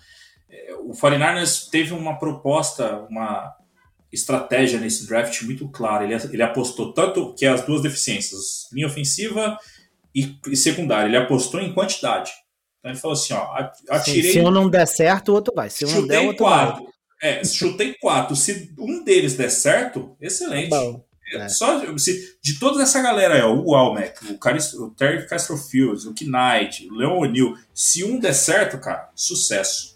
o 0.80 0.92
49ers 0.92 1.68
teve 1.70 1.92
uma 1.92 2.18
proposta, 2.18 3.06
uma 3.10 3.54
estratégia 4.12 4.80
nesse 4.80 5.06
draft 5.06 5.42
muito 5.42 5.68
clara. 5.68 6.04
Ele, 6.04 6.14
ele 6.32 6.42
apostou 6.42 6.92
tanto 6.92 7.34
que 7.34 7.44
as 7.44 7.62
duas 7.62 7.82
deficiências, 7.82 8.68
linha 8.72 8.86
ofensiva 8.86 9.58
e, 10.14 10.36
e 10.48 10.56
secundária, 10.56 11.08
ele 11.08 11.16
apostou 11.16 11.60
em 11.60 11.72
quantidade. 11.72 12.30
Então 12.78 12.90
ele 12.92 13.00
falou 13.00 13.14
assim: 13.14 13.34
ó, 13.34 13.70
atirei. 13.90 14.32
Se 14.32 14.40
um 14.40 14.50
não 14.50 14.70
der 14.70 14.86
certo, 14.86 15.30
o 15.30 15.34
outro 15.34 15.52
vai. 15.54 15.68
Se 15.68 15.84
um 15.84 15.90
não 15.90 16.06
der, 16.06 16.20
o 16.20 16.26
outro 16.26 16.44
quatro. 16.44 16.84
vai. 16.84 16.92
É, 17.22 17.44
chutei 17.44 17.94
quatro. 17.94 18.36
Se 18.36 18.72
um 18.78 19.02
deles 19.02 19.36
der 19.36 19.50
certo, 19.50 20.16
excelente. 20.20 20.70
Bom, 20.70 21.04
É, 21.32 21.38
é. 21.38 21.48
Só 21.48 21.80
se, 21.98 22.38
de 22.40 22.58
toda 22.58 22.82
essa 22.82 23.02
galera 23.02 23.34
aí, 23.34 23.42
ó, 23.42 23.52
o 23.52 23.74
Almec, 23.74 24.32
o, 24.32 24.38
Caris, 24.38 24.72
o 24.74 24.90
Terry 24.90 25.26
Castro 25.26 25.56
Fields, 25.56 26.04
o 26.04 26.12
Knight, 26.12 26.86
o 26.88 26.94
Leon 26.94 27.18
O'Neal, 27.18 27.56
se 27.74 28.04
um 28.04 28.20
der 28.20 28.34
certo, 28.34 28.78
cara, 28.78 29.10
sucesso. 29.14 29.95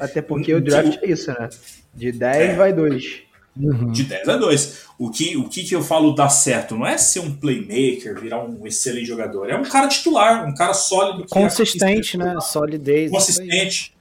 Até 0.00 0.22
porque 0.22 0.54
o 0.54 0.60
draft 0.60 0.98
é 1.02 1.06
isso, 1.10 1.30
né? 1.30 1.48
De 1.94 2.12
10 2.12 2.50
É. 2.50 2.54
vai 2.54 2.72
2. 2.72 3.22
Uhum. 3.56 3.92
De 3.92 4.04
10 4.04 4.28
a 4.28 4.36
2. 4.36 4.82
O 4.98 5.10
que, 5.10 5.36
o 5.36 5.48
que 5.48 5.62
que 5.64 5.74
eu 5.74 5.82
falo 5.82 6.14
dar 6.14 6.30
certo? 6.30 6.76
Não 6.76 6.86
é 6.86 6.96
ser 6.96 7.20
um 7.20 7.34
playmaker, 7.34 8.18
virar 8.18 8.42
um 8.44 8.66
excelente 8.66 9.06
jogador. 9.06 9.50
É 9.50 9.56
um 9.56 9.64
cara 9.64 9.88
titular, 9.88 10.46
um 10.48 10.54
cara 10.54 10.72
sólido. 10.72 11.24
que 11.24 11.28
Consistente, 11.30 12.16
é 12.16 12.18
né? 12.18 12.40
Solidez. 12.40 13.10
Consistente. 13.10 13.94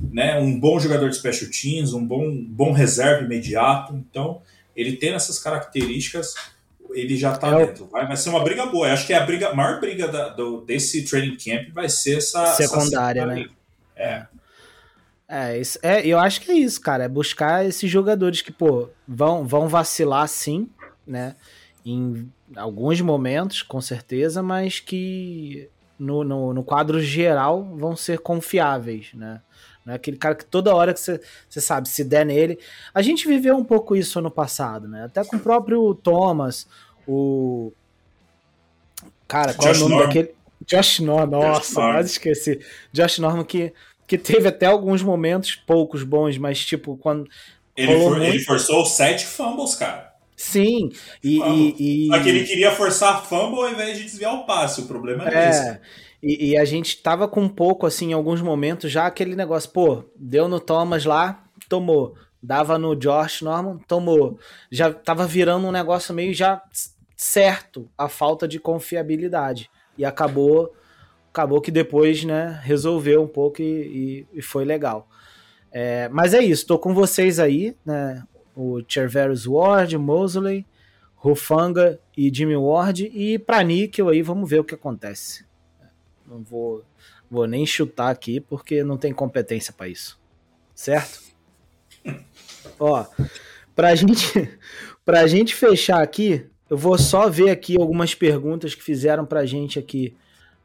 Né? 0.00 0.38
Um 0.38 0.58
bom 0.58 0.78
jogador 0.80 1.08
de 1.08 1.16
special 1.16 1.50
teams, 1.50 1.92
um 1.92 2.04
bom, 2.04 2.34
bom 2.48 2.72
reserva 2.72 3.24
imediato. 3.24 3.94
Então, 3.94 4.42
ele 4.74 4.96
tendo 4.96 5.14
essas 5.16 5.38
características, 5.38 6.34
ele 6.92 7.16
já 7.16 7.36
tá 7.36 7.48
É 7.48 7.54
o- 7.54 7.66
dentro. 7.66 7.86
Vai, 7.92 8.06
vai 8.06 8.16
ser 8.16 8.30
uma 8.30 8.42
briga 8.42 8.66
boa. 8.66 8.88
Eu 8.88 8.92
acho 8.94 9.06
que 9.06 9.12
é 9.12 9.16
a, 9.16 9.24
briga, 9.24 9.50
a 9.50 9.54
maior 9.54 9.80
briga 9.80 10.08
da- 10.08 10.30
do- 10.30 10.62
desse 10.62 11.04
training 11.04 11.36
camp 11.36 11.68
vai 11.72 11.88
ser 11.88 12.18
essa 12.18 12.44
Secundária, 12.54 13.20
essa 13.22 13.34
né? 13.34 13.46
É. 13.96 14.26
É, 15.28 15.58
isso, 15.58 15.78
é, 15.82 16.06
eu 16.06 16.18
acho 16.18 16.40
que 16.40 16.50
é 16.52 16.54
isso, 16.54 16.80
cara. 16.80 17.04
É 17.04 17.08
buscar 17.08 17.64
esses 17.64 17.90
jogadores 17.90 18.42
que, 18.42 18.52
pô, 18.52 18.88
vão, 19.06 19.44
vão 19.44 19.68
vacilar 19.68 20.26
sim, 20.28 20.68
né? 21.06 21.34
Em 21.84 22.30
alguns 22.54 23.00
momentos, 23.00 23.62
com 23.62 23.80
certeza, 23.80 24.42
mas 24.42 24.78
que 24.80 25.68
no, 25.98 26.22
no, 26.22 26.52
no 26.54 26.62
quadro 26.62 27.00
geral 27.00 27.64
vão 27.76 27.96
ser 27.96 28.18
confiáveis, 28.18 29.10
né? 29.14 29.40
Não 29.84 29.92
é 29.92 29.96
aquele 29.96 30.16
cara 30.16 30.34
que 30.34 30.44
toda 30.44 30.74
hora 30.74 30.92
que 30.92 30.98
você, 30.98 31.20
você 31.48 31.60
sabe, 31.60 31.88
se 31.88 32.02
der 32.02 32.26
nele. 32.26 32.58
A 32.92 33.02
gente 33.02 33.28
viveu 33.28 33.56
um 33.56 33.64
pouco 33.64 33.94
isso 33.94 34.18
ano 34.18 34.30
passado, 34.30 34.88
né? 34.88 35.04
Até 35.04 35.24
com 35.24 35.36
o 35.36 35.40
próprio 35.40 35.94
Thomas, 35.94 36.66
o. 37.06 37.72
Cara, 39.28 39.54
qual 39.54 39.72
Josh 39.72 39.80
é 39.80 39.84
o 39.84 39.88
nome 39.88 39.94
Norman. 39.94 40.06
daquele? 40.06 40.34
Josh 40.66 41.00
Norman, 41.00 41.38
nossa, 41.38 41.74
Norman. 41.80 41.94
quase 41.94 42.10
esqueci. 42.10 42.60
Josh 42.92 43.18
Norman 43.20 43.44
que, 43.44 43.72
que 44.06 44.16
teve 44.18 44.48
até 44.48 44.66
alguns 44.66 45.02
momentos 45.02 45.54
poucos 45.54 46.02
bons, 46.02 46.38
mas 46.38 46.64
tipo, 46.64 46.96
quando. 46.96 47.28
Ele, 47.76 47.98
for- 47.98 48.22
ele 48.22 48.38
forçou 48.40 48.84
sete 48.86 49.26
fumbles, 49.26 49.74
cara. 49.74 50.12
Sim, 50.36 50.90
e. 51.24 51.38
E, 51.40 52.06
e- 52.06 52.08
Só 52.08 52.22
que 52.22 52.28
ele 52.28 52.44
queria 52.44 52.70
forçar 52.72 53.24
fumble 53.24 53.60
ao 53.60 53.70
invés 53.70 53.96
de 53.98 54.04
desviar 54.04 54.34
o 54.34 54.44
passe. 54.46 54.82
O 54.82 54.86
problema 54.86 55.24
era 55.24 55.48
esse. 55.50 55.68
É, 55.68 55.80
e, 56.22 56.50
e 56.50 56.56
a 56.58 56.64
gente 56.64 56.98
tava 57.02 57.26
com 57.28 57.40
um 57.42 57.48
pouco, 57.48 57.86
assim, 57.86 58.10
em 58.10 58.12
alguns 58.12 58.40
momentos, 58.42 58.90
já 58.90 59.06
aquele 59.06 59.34
negócio, 59.34 59.70
pô, 59.70 60.04
deu 60.16 60.46
no 60.48 60.60
Thomas 60.60 61.04
lá, 61.04 61.44
tomou. 61.68 62.14
Dava 62.42 62.78
no 62.78 62.94
Josh 62.94 63.40
Norman, 63.42 63.78
tomou. 63.88 64.38
Já 64.70 64.92
tava 64.92 65.26
virando 65.26 65.66
um 65.66 65.72
negócio 65.72 66.14
meio 66.14 66.32
já 66.34 66.62
certo 67.16 67.88
a 67.96 68.08
falta 68.08 68.46
de 68.46 68.58
confiabilidade. 68.60 69.70
E 69.96 70.04
acabou 70.04 70.72
acabou 71.36 71.60
que 71.60 71.70
depois, 71.70 72.24
né, 72.24 72.58
resolveu 72.64 73.22
um 73.22 73.26
pouco 73.28 73.60
e, 73.60 74.24
e- 74.32 74.38
e 74.38 74.42
foi 74.42 74.64
legal. 74.64 75.06
É, 75.70 76.08
mas 76.08 76.32
é 76.32 76.42
isso, 76.42 76.66
tô 76.66 76.78
com 76.78 76.94
vocês 76.94 77.38
aí, 77.38 77.76
né? 77.84 78.22
O 78.54 78.80
Cherverus 78.88 79.46
Ward, 79.46 79.98
Mosley, 79.98 80.64
Rufanga 81.14 82.00
e 82.16 82.34
Jimmy 82.34 82.56
Ward. 82.56 83.10
E 83.12 83.38
pra 83.38 83.62
Níquel 83.62 84.08
aí, 84.08 84.22
vamos 84.22 84.48
ver 84.48 84.60
o 84.60 84.64
que 84.64 84.74
acontece. 84.74 85.44
Não 86.26 86.42
vou, 86.42 86.82
vou 87.30 87.46
nem 87.46 87.66
chutar 87.66 88.08
aqui, 88.10 88.40
porque 88.40 88.82
não 88.82 88.96
tem 88.96 89.12
competência 89.12 89.74
pra 89.76 89.86
isso. 89.88 90.18
Certo? 90.74 91.20
Ó, 92.80 93.04
pra 93.74 93.94
gente, 93.94 94.24
pra 95.04 95.26
gente 95.26 95.54
fechar 95.54 96.00
aqui, 96.02 96.46
eu 96.70 96.78
vou 96.78 96.96
só 96.96 97.28
ver 97.28 97.50
aqui 97.50 97.78
algumas 97.78 98.14
perguntas 98.14 98.74
que 98.74 98.82
fizeram 98.82 99.26
pra 99.26 99.44
gente 99.44 99.78
aqui 99.78 100.16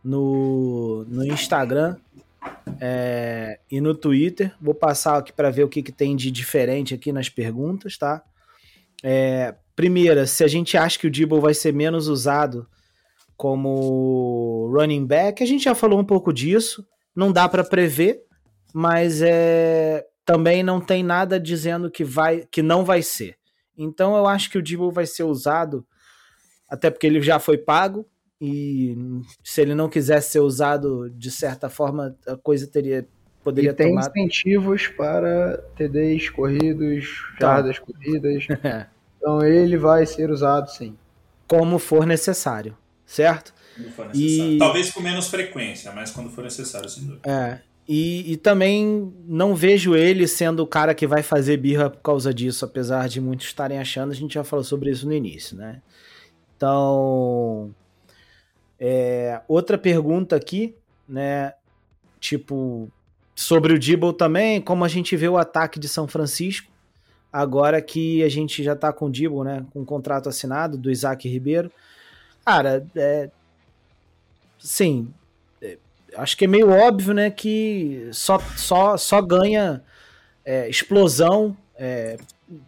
no, 0.04 1.06
no 1.08 1.26
Instagram 1.26 1.96
é, 2.80 3.60
e 3.70 3.80
no 3.80 3.94
Twitter. 3.96 4.54
Vou 4.60 4.74
passar 4.74 5.18
aqui 5.18 5.32
para 5.32 5.50
ver 5.50 5.64
o 5.64 5.70
que, 5.70 5.84
que 5.84 5.92
tem 5.92 6.16
de 6.16 6.32
diferente 6.32 6.94
aqui 6.94 7.12
nas 7.12 7.30
perguntas, 7.30 7.98
tá? 7.98 8.24
É, 9.04 9.56
primeira, 9.76 10.28
se 10.28 10.44
a 10.44 10.48
gente 10.48 10.78
acha 10.78 10.98
que 10.98 11.08
o 11.08 11.12
Dibble 11.12 11.40
vai 11.40 11.54
ser 11.54 11.74
menos 11.74 12.08
usado 12.08 12.68
como 13.36 14.70
running 14.72 15.06
back, 15.06 15.42
a 15.42 15.48
gente 15.48 15.64
já 15.64 15.74
falou 15.74 16.00
um 16.00 16.06
pouco 16.06 16.32
disso. 16.32 16.86
Não 17.16 17.32
dá 17.32 17.50
para 17.50 17.64
prever, 17.64 18.22
mas 18.74 19.22
é, 19.22 20.06
também 20.24 20.64
não 20.64 20.80
tem 20.80 21.04
nada 21.04 21.40
dizendo 21.40 21.90
que 21.90 22.04
vai, 22.04 22.46
que 22.52 22.62
não 22.62 22.86
vai 22.86 23.02
ser. 23.02 23.38
Então 23.78 24.16
eu 24.16 24.28
acho 24.28 24.50
que 24.50 24.58
o 24.58 24.62
Dibble 24.62 24.92
vai 24.92 25.06
ser 25.06 25.24
usado, 25.24 25.86
até 26.70 26.92
porque 26.92 27.08
ele 27.08 27.22
já 27.22 27.40
foi 27.40 27.58
pago 27.58 28.06
e 28.42 28.98
se 29.44 29.62
ele 29.62 29.76
não 29.76 29.88
quisesse 29.88 30.32
ser 30.32 30.40
usado 30.40 31.10
de 31.12 31.30
certa 31.30 31.70
forma, 31.70 32.16
a 32.28 32.36
coisa 32.36 32.66
teria 32.68 33.06
poderia 33.44 33.70
E 33.72 33.74
tem 33.74 33.90
tomar. 33.90 34.08
incentivos 34.10 34.88
para 34.88 35.58
TDs 35.76 36.30
corridos, 36.30 37.06
Então. 37.36 37.48
jardas 37.50 37.80
corridas. 37.80 38.46
Então 39.22 39.44
ele 39.44 39.78
vai 39.78 40.04
ser 40.08 40.32
usado 40.32 40.68
sim. 40.72 40.96
como 41.48 41.78
for 41.78 42.08
necessário, 42.08 42.76
certo? 43.06 43.54
For 43.96 44.08
necessário. 44.08 44.54
E- 44.54 44.58
Talvez 44.58 44.90
com 44.92 45.00
menos 45.00 45.28
frequência, 45.28 45.92
mas 45.92 46.10
quando 46.10 46.32
for 46.32 46.44
necessário, 46.44 46.90
sem 46.90 47.04
dúvida. 47.04 47.30
É. 47.32 47.60
E, 47.88 48.32
e 48.34 48.38
também 48.38 49.14
não 49.28 49.54
vejo 49.54 49.96
ele 49.96 50.28
sendo 50.28 50.62
o 50.64 50.68
cara 50.68 50.96
que 50.96 51.06
vai 51.06 51.22
fazer 51.22 51.58
birra 51.58 51.88
por 51.90 52.02
causa 52.02 52.34
disso, 52.34 52.66
apesar 52.66 53.08
de 53.10 53.22
muitos 53.22 53.46
estarem 53.46 53.78
achando, 53.78 54.12
a 54.12 54.16
gente 54.16 54.34
já 54.34 54.44
falou 54.44 54.64
sobre 54.64 54.90
isso 54.90 55.06
no 55.06 55.14
início, 55.14 55.56
né? 55.56 55.82
Então, 56.58 57.74
é, 58.84 59.40
outra 59.48 59.78
pergunta 59.78 60.36
aqui, 60.36 60.76
né? 61.08 61.54
Tipo, 62.20 62.92
sobre 63.36 63.74
o 63.74 63.80
Dibble 63.80 64.14
também, 64.14 64.60
como 64.60 64.84
a 64.84 64.88
gente 64.88 65.16
vê 65.16 65.28
o 65.28 65.38
ataque 65.38 65.80
de 65.80 65.88
São 65.88 66.08
Francisco, 66.08 66.72
agora 67.32 67.80
que 67.80 68.24
a 68.24 68.30
gente 68.30 68.64
já 68.64 68.76
tá 68.76 68.92
com 68.92 69.06
o 69.06 69.12
Dibble, 69.12 69.44
né? 69.44 69.64
Com 69.72 69.82
o 69.82 69.86
contrato 69.86 70.28
assinado 70.28 70.80
do 70.80 70.90
Isaac 70.90 71.30
Ribeiro. 71.30 71.72
Cara, 72.44 72.84
é, 72.96 73.30
sim, 74.58 75.14
acho 76.16 76.36
que 76.36 76.46
é 76.46 76.48
meio 76.48 76.70
óbvio, 76.70 77.14
né, 77.14 77.30
que 77.30 78.10
só, 78.12 78.40
só, 78.58 78.98
só 78.98 79.22
ganha 79.22 79.84
é, 80.44 80.68
explosão, 80.68 81.56
é, 81.76 82.18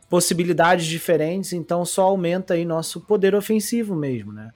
possibilidades 0.10 0.86
diferentes, 0.86 1.54
então 1.54 1.84
só 1.84 2.04
aumenta 2.04 2.54
aí 2.54 2.66
nosso 2.66 3.02
poder 3.02 3.36
ofensivo 3.36 3.96
mesmo, 3.96 4.32
né? 4.32 4.52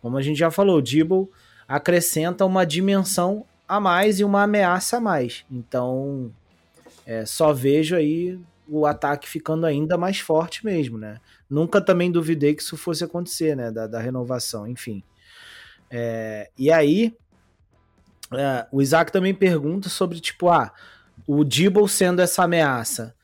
Como 0.00 0.16
a 0.16 0.22
gente 0.22 0.38
já 0.38 0.50
falou, 0.50 0.78
o 0.78 0.82
Dibble 0.82 1.28
acrescenta 1.66 2.44
uma 2.44 2.64
dimensão 2.64 3.46
a 3.66 3.80
mais 3.80 4.20
e 4.20 4.24
uma 4.24 4.42
ameaça 4.42 4.98
a 4.98 5.00
mais. 5.00 5.44
Então, 5.50 6.30
é, 7.06 7.24
só 7.24 7.52
vejo 7.52 7.96
aí 7.96 8.38
o 8.68 8.86
ataque 8.86 9.28
ficando 9.28 9.66
ainda 9.66 9.96
mais 9.96 10.20
forte 10.20 10.64
mesmo, 10.64 10.98
né? 10.98 11.20
Nunca 11.48 11.80
também 11.80 12.10
duvidei 12.10 12.54
que 12.54 12.62
isso 12.62 12.76
fosse 12.76 13.04
acontecer, 13.04 13.56
né? 13.56 13.70
Da, 13.70 13.86
da 13.86 14.00
renovação, 14.00 14.66
enfim. 14.66 15.02
É, 15.90 16.50
e 16.58 16.70
aí, 16.70 17.14
é, 18.32 18.66
o 18.72 18.80
Isaac 18.80 19.12
também 19.12 19.34
pergunta 19.34 19.88
sobre, 19.88 20.20
tipo, 20.20 20.48
ah, 20.48 20.72
o 21.26 21.44
Dibble 21.44 21.88
sendo 21.88 22.20
essa 22.20 22.44
ameaça, 22.44 23.14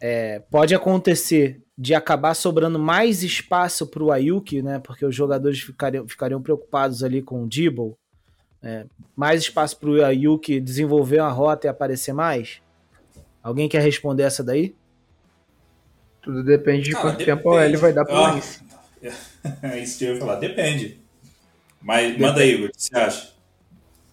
é, 0.00 0.40
pode 0.50 0.74
acontecer 0.74 1.60
de 1.78 1.94
acabar 1.94 2.34
sobrando 2.34 2.78
mais 2.78 3.22
espaço 3.22 3.86
para 3.86 4.02
o 4.02 4.10
Ayuki, 4.10 4.62
né? 4.62 4.78
Porque 4.78 5.04
os 5.04 5.14
jogadores 5.14 5.60
ficariam, 5.60 6.08
ficariam 6.08 6.40
preocupados 6.40 7.02
ali 7.04 7.20
com 7.22 7.42
o 7.44 7.48
Dibble. 7.48 7.94
é, 8.62 8.86
mais 9.14 9.42
espaço 9.42 9.78
para 9.78 9.90
o 9.90 10.04
Ayuki 10.04 10.58
desenvolver 10.60 11.20
uma 11.20 11.30
rota 11.30 11.66
e 11.66 11.70
aparecer 11.70 12.12
mais? 12.12 12.60
Alguém 13.42 13.68
quer 13.68 13.82
responder 13.82 14.22
essa 14.24 14.42
daí? 14.42 14.74
Tudo 16.22 16.42
depende 16.42 16.82
de 16.84 16.90
Cara, 16.92 17.02
quanto 17.04 17.18
depende. 17.18 17.36
tempo 17.38 17.60
ele 17.60 17.76
vai 17.76 17.92
dar 17.92 18.04
pro 18.04 18.14
Ah. 18.16 18.32
Lance. 18.32 18.60
É 19.62 19.78
isso 19.78 19.98
que 19.98 20.04
eu 20.06 20.14
ia 20.14 20.18
falar. 20.20 20.36
Depende. 20.36 21.00
Mas 21.80 22.18
manda 22.18 22.40
aí, 22.40 22.54
Igor, 22.54 22.68
o 22.70 22.72
que 22.72 22.82
você 22.82 22.96
acha? 22.98 23.32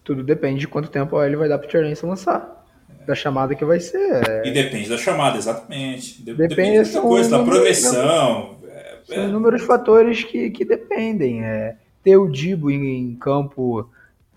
Tudo 0.04 0.22
depende 0.22 0.60
de 0.60 0.68
quanto 0.68 0.88
tempo 0.88 1.20
ele 1.20 1.34
vai 1.34 1.48
dar 1.48 1.58
pro 1.58 1.66
Terence 1.66 2.06
lançar. 2.06 2.63
Da 3.06 3.14
chamada 3.14 3.54
que 3.54 3.64
vai 3.64 3.80
ser. 3.80 3.98
É, 4.28 4.48
E 4.48 4.50
depende 4.50 4.88
da 4.88 4.96
chamada, 4.98 5.36
exatamente. 5.36 6.22
De- 6.22 6.32
Depende, 6.34 6.48
depende 6.48 6.72
de 6.84 6.92
muita 6.94 7.00
coisa, 7.02 7.30
da 7.38 7.44
progressão. 7.44 8.56
É, 8.66 8.96
São 9.04 9.16
é, 9.16 9.28
inúmeros 9.28 9.62
fatores 9.62 10.24
que, 10.24 10.50
que 10.50 10.64
dependem. 10.64 11.44
É, 11.44 11.76
ter 12.02 12.16
o 12.16 12.28
Dibo 12.28 12.70
em, 12.70 12.98
em 13.12 13.14
campo 13.16 13.88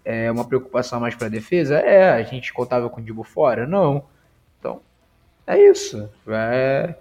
é 0.03 0.31
uma 0.31 0.45
preocupação 0.45 0.99
mais 0.99 1.15
para 1.15 1.27
defesa? 1.29 1.77
É. 1.79 2.11
A 2.11 2.23
gente 2.23 2.53
contava 2.53 2.89
com 2.89 2.99
o 2.99 3.03
Dibo 3.03 3.23
fora? 3.23 3.65
Não. 3.67 4.03
Então, 4.59 4.81
é 5.45 5.57
isso. 5.69 6.09
É, 6.27 6.95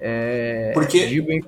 é, 0.00 0.70
Porque- 0.74 1.06
Dibo 1.06 1.30
em, 1.32 1.44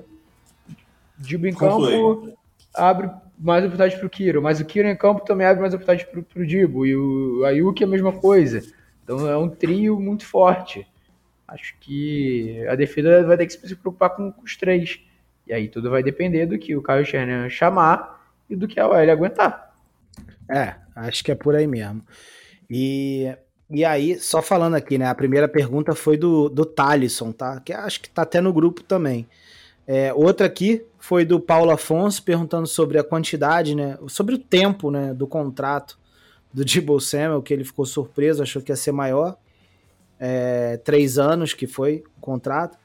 Dibo 1.17 1.47
em 1.47 1.53
Conclui. 1.53 1.91
campo 1.93 2.37
abre 2.73 3.09
mais 3.39 3.63
oportunidade 3.65 3.99
pro 3.99 4.09
Kiro, 4.09 4.41
mas 4.41 4.59
o 4.59 4.65
Kiro 4.65 4.87
em 4.87 4.95
campo 4.95 5.25
também 5.25 5.45
abre 5.47 5.61
mais 5.61 5.73
oportunidade 5.73 6.09
pro, 6.11 6.23
pro 6.23 6.45
Dibo. 6.45 6.85
E 6.85 6.95
o 6.95 7.43
Ayuki 7.45 7.83
é 7.83 7.87
a 7.87 7.89
mesma 7.89 8.11
coisa. 8.13 8.61
Então 9.07 9.25
é 9.25 9.37
um 9.37 9.47
trio 9.47 9.97
muito 9.97 10.25
forte. 10.25 10.85
Acho 11.47 11.73
que 11.79 12.67
a 12.67 12.75
defesa 12.75 13.23
vai 13.23 13.37
ter 13.37 13.45
que 13.45 13.53
se 13.53 13.75
preocupar 13.77 14.09
com, 14.09 14.33
com 14.33 14.43
os 14.43 14.57
três. 14.57 14.99
E 15.47 15.53
aí 15.53 15.69
tudo 15.69 15.89
vai 15.89 16.03
depender 16.03 16.45
do 16.45 16.59
que 16.59 16.75
o 16.75 16.81
Caio 16.81 17.05
Shannon 17.05 17.49
chamar 17.49 18.29
e 18.49 18.55
do 18.55 18.67
que 18.67 18.77
a 18.77 18.85
OL 18.85 19.09
aguentar. 19.09 19.73
É, 20.49 20.75
acho 20.93 21.23
que 21.23 21.31
é 21.31 21.35
por 21.35 21.55
aí 21.55 21.65
mesmo. 21.65 22.03
E, 22.69 23.33
e 23.69 23.85
aí, 23.85 24.19
só 24.19 24.41
falando 24.41 24.75
aqui, 24.75 24.97
né? 24.97 25.07
A 25.07 25.15
primeira 25.15 25.47
pergunta 25.47 25.95
foi 25.95 26.17
do, 26.17 26.49
do 26.49 26.65
Thalisson, 26.65 27.31
tá? 27.31 27.61
Que 27.61 27.71
acho 27.71 28.01
que 28.01 28.09
tá 28.09 28.23
até 28.23 28.41
no 28.41 28.51
grupo 28.51 28.83
também. 28.83 29.25
É, 29.87 30.13
outra 30.13 30.47
aqui 30.47 30.83
foi 30.99 31.23
do 31.23 31.39
Paulo 31.39 31.71
Afonso 31.71 32.21
perguntando 32.23 32.67
sobre 32.67 32.99
a 32.99 33.05
quantidade, 33.05 33.73
né? 33.73 33.97
Sobre 34.09 34.35
o 34.35 34.37
tempo, 34.37 34.91
né? 34.91 35.13
Do 35.13 35.25
contrato 35.25 35.97
do 36.57 36.65
Debo 36.65 36.99
Samuel, 36.99 37.43
que 37.43 37.53
ele 37.53 37.63
ficou 37.63 37.85
surpreso, 37.85 38.41
achou 38.41 38.63
que 38.63 38.71
ia 38.71 38.75
ser 38.75 38.91
maior. 38.91 39.37
É, 40.19 40.77
três 40.77 41.19
anos 41.19 41.53
que 41.53 41.67
foi 41.67 42.03
o 42.17 42.19
contrato. 42.19 42.79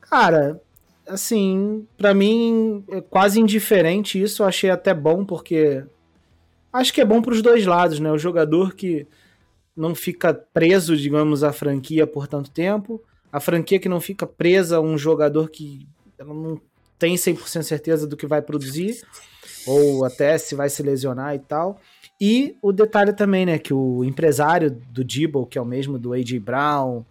Cara, 0.00 0.58
assim, 1.06 1.86
para 1.98 2.14
mim 2.14 2.82
é 2.88 3.02
quase 3.02 3.38
indiferente 3.38 4.18
isso. 4.18 4.42
Eu 4.42 4.46
achei 4.46 4.70
até 4.70 4.94
bom 4.94 5.22
porque 5.22 5.84
acho 6.72 6.94
que 6.94 7.02
é 7.02 7.04
bom 7.04 7.20
para 7.20 7.34
os 7.34 7.42
dois 7.42 7.66
lados, 7.66 8.00
né? 8.00 8.10
O 8.10 8.16
jogador 8.16 8.74
que 8.74 9.06
não 9.76 9.94
fica 9.94 10.32
preso, 10.32 10.96
digamos, 10.96 11.44
à 11.44 11.52
franquia 11.52 12.06
por 12.06 12.26
tanto 12.26 12.50
tempo, 12.50 13.04
a 13.30 13.38
franquia 13.38 13.78
que 13.78 13.88
não 13.88 14.00
fica 14.00 14.26
presa 14.26 14.78
a 14.78 14.80
um 14.80 14.96
jogador 14.96 15.50
que 15.50 15.86
ela 16.18 16.32
não 16.32 16.58
tem 16.98 17.16
100% 17.16 17.64
certeza 17.64 18.06
do 18.06 18.16
que 18.16 18.26
vai 18.26 18.40
produzir, 18.40 19.02
ou 19.66 20.06
até 20.06 20.38
se 20.38 20.54
vai 20.54 20.70
se 20.70 20.82
lesionar 20.82 21.34
e 21.34 21.38
tal. 21.38 21.78
E 22.20 22.56
o 22.60 22.70
detalhe 22.70 23.12
também, 23.12 23.46
né, 23.46 23.58
que 23.58 23.72
o 23.72 24.04
empresário 24.04 24.70
do 24.70 25.02
Dibble, 25.02 25.46
que 25.46 25.56
é 25.56 25.62
o 25.62 25.64
mesmo 25.64 25.98
do 25.98 26.12
A.J. 26.12 26.38
Brown 26.38 27.02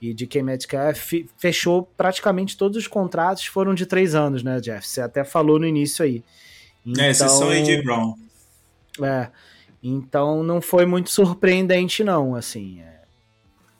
e 0.00 0.12
de 0.12 0.26
K. 0.26 0.42
Metcalf, 0.42 1.12
fechou 1.36 1.88
praticamente 1.96 2.56
todos 2.56 2.76
os 2.76 2.88
contratos, 2.88 3.46
foram 3.46 3.74
de 3.74 3.86
três 3.86 4.14
anos, 4.14 4.42
né, 4.42 4.60
Jeff? 4.60 4.86
Você 4.86 5.00
até 5.00 5.22
falou 5.22 5.60
no 5.60 5.66
início 5.66 6.04
aí. 6.04 6.24
Então, 6.84 7.04
é, 7.04 7.10
exceção 7.10 7.50
A.J. 7.50 7.82
Brown. 7.82 8.14
É, 9.02 9.28
então 9.82 10.42
não 10.42 10.60
foi 10.60 10.84
muito 10.84 11.10
surpreendente 11.10 12.02
não, 12.02 12.34
assim, 12.34 12.80
é, 12.80 13.02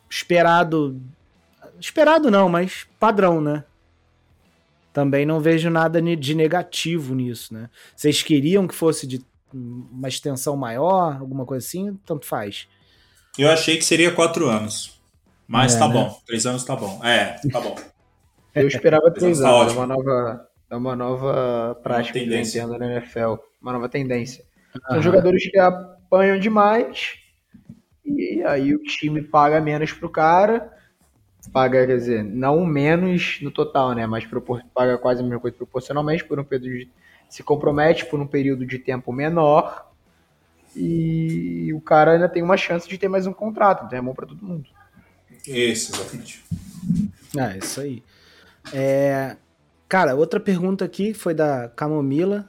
esperado, 0.08 1.00
esperado 1.80 2.30
não, 2.30 2.48
mas 2.48 2.86
padrão, 2.98 3.40
né? 3.40 3.64
também 4.96 5.26
não 5.26 5.40
vejo 5.40 5.68
nada 5.68 6.00
de 6.00 6.34
negativo 6.34 7.14
nisso, 7.14 7.52
né? 7.52 7.68
Vocês 7.94 8.22
queriam 8.22 8.66
que 8.66 8.74
fosse 8.74 9.06
de 9.06 9.22
uma 9.52 10.09
extensão 10.09 10.56
maior, 10.56 11.16
alguma 11.20 11.44
coisa 11.44 11.66
assim? 11.66 11.98
Tanto 12.05 12.27
faz. 12.27 12.68
Eu 13.39 13.51
achei 13.51 13.77
que 13.77 13.85
seria 13.85 14.12
quatro 14.12 14.48
anos. 14.48 15.01
Mas 15.47 15.74
é, 15.74 15.78
tá 15.78 15.89
né? 15.89 15.94
bom. 15.94 16.20
Três 16.27 16.47
anos 16.47 16.64
tá 16.64 16.74
bom. 16.74 17.05
É, 17.05 17.39
tá 17.51 17.60
bom. 17.60 17.77
Eu 18.55 18.66
esperava 18.68 19.10
três 19.10 19.40
tá 19.40 19.51
anos. 19.51 19.73
Tá 19.74 19.81
é 19.81 19.85
uma 19.85 19.86
nova, 19.86 20.48
é 20.70 20.77
uma 20.77 20.97
nova 20.97 21.78
prática 21.82 22.18
que 22.18 22.24
entendo 22.24 22.78
na 22.78 22.86
NFL. 22.86 23.35
Uma 23.60 23.73
nova 23.73 23.89
tendência. 23.89 24.44
São 24.89 25.02
jogadores 25.02 25.48
que 25.51 25.59
apanham 25.59 26.39
demais 26.39 27.14
e 28.05 28.43
aí 28.44 28.74
o 28.74 28.82
time 28.82 29.23
paga 29.23 29.60
menos 29.60 29.93
pro 29.93 30.09
cara 30.09 30.73
paga, 31.48 31.86
quer 31.86 31.97
dizer, 31.97 32.24
não 32.24 32.64
menos 32.64 33.39
no 33.40 33.51
total, 33.51 33.93
né? 33.93 34.06
Mas 34.06 34.27
paga 34.74 34.98
quase 34.98 35.20
a 35.20 35.24
mesma 35.24 35.40
coisa 35.40 35.56
proporcionalmente 35.56 36.24
por 36.24 36.39
um 36.39 36.44
período 36.44 36.78
de, 36.78 36.90
se 37.36 37.42
compromete 37.42 38.06
por 38.06 38.18
um 38.18 38.26
período 38.26 38.64
de 38.64 38.78
tempo 38.78 39.12
menor 39.12 39.92
e 40.74 41.70
o 41.74 41.80
cara 41.82 42.12
ainda 42.12 42.30
tem 42.30 42.42
uma 42.42 42.56
chance 42.56 42.88
de 42.88 42.96
ter 42.96 43.08
mais 43.08 43.26
um 43.26 43.32
contrato, 43.34 43.84
então 43.84 43.98
é 43.98 44.00
bom 44.00 44.14
para 44.14 44.24
todo 44.24 44.42
mundo. 44.42 44.66
Isso, 45.46 45.94
exatamente. 45.94 46.42
É, 47.36 47.58
isso 47.58 47.78
aí. 47.78 48.02
É, 48.72 49.36
cara, 49.86 50.14
outra 50.14 50.40
pergunta 50.40 50.82
aqui 50.86 51.12
foi 51.12 51.34
da 51.34 51.68
Camomila, 51.68 52.48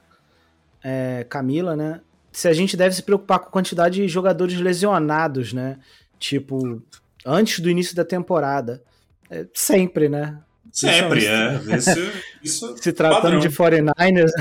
é, 0.82 1.26
Camila, 1.30 1.76
né? 1.76 2.00
Se 2.32 2.48
a 2.48 2.54
gente 2.54 2.78
deve 2.78 2.96
se 2.96 3.04
preocupar 3.04 3.40
com 3.40 3.48
a 3.50 3.52
quantidade 3.52 3.98
de 4.02 4.08
jogadores 4.08 4.58
lesionados, 4.58 5.52
né? 5.52 5.80
Tipo, 6.18 6.82
antes 7.26 7.60
do 7.60 7.70
início 7.70 7.94
da 7.94 8.06
temporada. 8.06 8.82
É, 9.30 9.46
sempre, 9.54 10.08
né? 10.08 10.40
Sempre, 10.72 11.26
é. 11.26 11.62
Isso, 11.78 12.12
isso 12.44 12.78
Se 12.78 12.92
tratando 12.92 13.22
padrão. 13.22 13.40
de 13.40 13.50
49ers. 13.50 14.32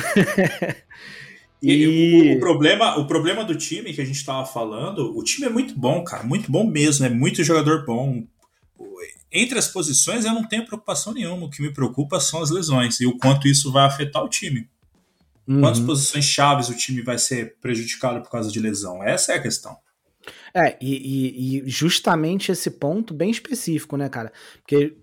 e, 1.62 1.72
e 1.72 2.32
o, 2.32 2.36
o, 2.36 2.40
problema, 2.40 2.98
o 2.98 3.06
problema 3.06 3.44
do 3.44 3.54
time 3.54 3.92
que 3.92 4.00
a 4.00 4.04
gente 4.04 4.16
estava 4.16 4.44
falando, 4.44 5.16
o 5.16 5.22
time 5.22 5.46
é 5.46 5.50
muito 5.50 5.78
bom, 5.78 6.02
cara, 6.04 6.22
muito 6.22 6.50
bom 6.50 6.66
mesmo, 6.66 7.06
é 7.06 7.08
muito 7.08 7.42
jogador 7.42 7.84
bom. 7.84 8.24
Entre 9.32 9.58
as 9.58 9.68
posições 9.68 10.24
eu 10.24 10.32
não 10.32 10.46
tenho 10.46 10.66
preocupação 10.66 11.12
nenhuma, 11.12 11.46
o 11.46 11.50
que 11.50 11.62
me 11.62 11.72
preocupa 11.72 12.20
são 12.20 12.42
as 12.42 12.50
lesões 12.50 13.00
e 13.00 13.06
o 13.06 13.16
quanto 13.16 13.48
isso 13.48 13.72
vai 13.72 13.84
afetar 13.84 14.22
o 14.22 14.28
time. 14.28 14.68
Uhum. 15.46 15.60
Quantas 15.60 15.80
posições 15.80 16.24
chaves 16.24 16.68
o 16.68 16.76
time 16.76 17.02
vai 17.02 17.18
ser 17.18 17.56
prejudicado 17.60 18.20
por 18.20 18.30
causa 18.30 18.50
de 18.50 18.58
lesão? 18.58 19.02
Essa 19.02 19.32
é 19.32 19.36
a 19.36 19.42
questão. 19.42 19.76
É, 20.52 20.76
e, 20.80 20.96
e, 20.96 21.58
e, 21.66 21.70
justamente 21.70 22.50
esse 22.50 22.70
ponto 22.70 23.14
bem 23.14 23.30
específico, 23.30 23.96
né, 23.96 24.08
cara? 24.08 24.32
Porque 24.60 24.96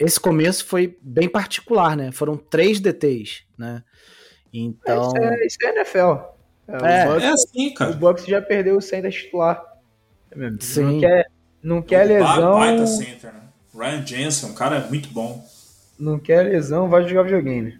esse 0.00 0.18
começo 0.18 0.64
foi 0.64 0.98
bem 1.02 1.28
particular, 1.28 1.94
né? 1.94 2.10
Foram 2.10 2.34
três 2.34 2.80
DTs, 2.80 3.44
né? 3.56 3.84
Então. 4.52 5.12
É, 5.14 5.20
isso, 5.20 5.34
é, 5.34 5.46
isso 5.46 5.56
é 5.62 5.68
NFL. 5.76 6.40
É, 6.66 7.02
é, 7.02 7.06
Bucks, 7.06 7.22
é 7.22 7.28
assim, 7.28 7.74
cara. 7.74 7.90
O 7.90 7.94
Bucks 7.96 8.24
já 8.24 8.40
perdeu 8.40 8.78
o 8.78 8.80
center 8.80 9.12
titular. 9.12 9.62
É 10.30 10.50
Sim. 10.60 10.82
Não 10.82 11.00
quer, 11.00 11.26
não 11.62 11.82
quer 11.82 12.04
lesão. 12.04 12.58
Baita 12.58 12.86
center, 12.86 13.32
né? 13.34 13.40
Ryan 13.74 14.06
Jensen, 14.06 14.50
um 14.50 14.54
cara 14.54 14.80
muito 14.88 15.10
bom. 15.10 15.46
Não 15.98 16.18
quer 16.18 16.44
lesão, 16.44 16.88
vai 16.88 17.06
jogar 17.06 17.24
videogame. 17.24 17.78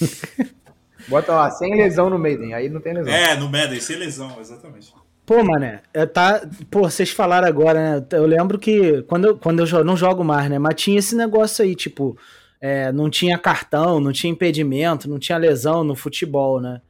Bota 1.06 1.32
lá, 1.32 1.50
sem 1.50 1.76
lesão 1.76 2.10
no 2.10 2.18
Maiden, 2.18 2.52
aí 2.54 2.68
não 2.68 2.80
tem 2.80 2.94
lesão. 2.94 3.12
É, 3.12 3.36
no 3.36 3.48
Maiden, 3.48 3.80
sem 3.80 3.96
lesão, 3.96 4.40
exatamente. 4.40 4.92
Pô, 5.26 5.42
mané, 5.42 5.80
é, 5.92 6.04
tá. 6.04 6.46
Pô, 6.70 6.82
vocês 6.82 7.10
falaram 7.10 7.48
agora, 7.48 8.00
né? 8.00 8.06
Eu 8.12 8.26
lembro 8.26 8.58
que 8.58 9.02
quando 9.02 9.24
eu, 9.26 9.38
quando 9.38 9.66
eu 9.66 9.84
não 9.84 9.96
jogo 9.96 10.22
mais, 10.22 10.50
né? 10.50 10.58
Mas 10.58 10.74
tinha 10.74 10.98
esse 10.98 11.16
negócio 11.16 11.64
aí, 11.64 11.74
tipo, 11.74 12.16
é, 12.60 12.92
não 12.92 13.08
tinha 13.08 13.38
cartão, 13.38 14.00
não 14.00 14.12
tinha 14.12 14.30
impedimento, 14.30 15.08
não 15.08 15.18
tinha 15.18 15.38
lesão 15.38 15.82
no 15.82 15.94
futebol, 15.94 16.60
né? 16.60 16.80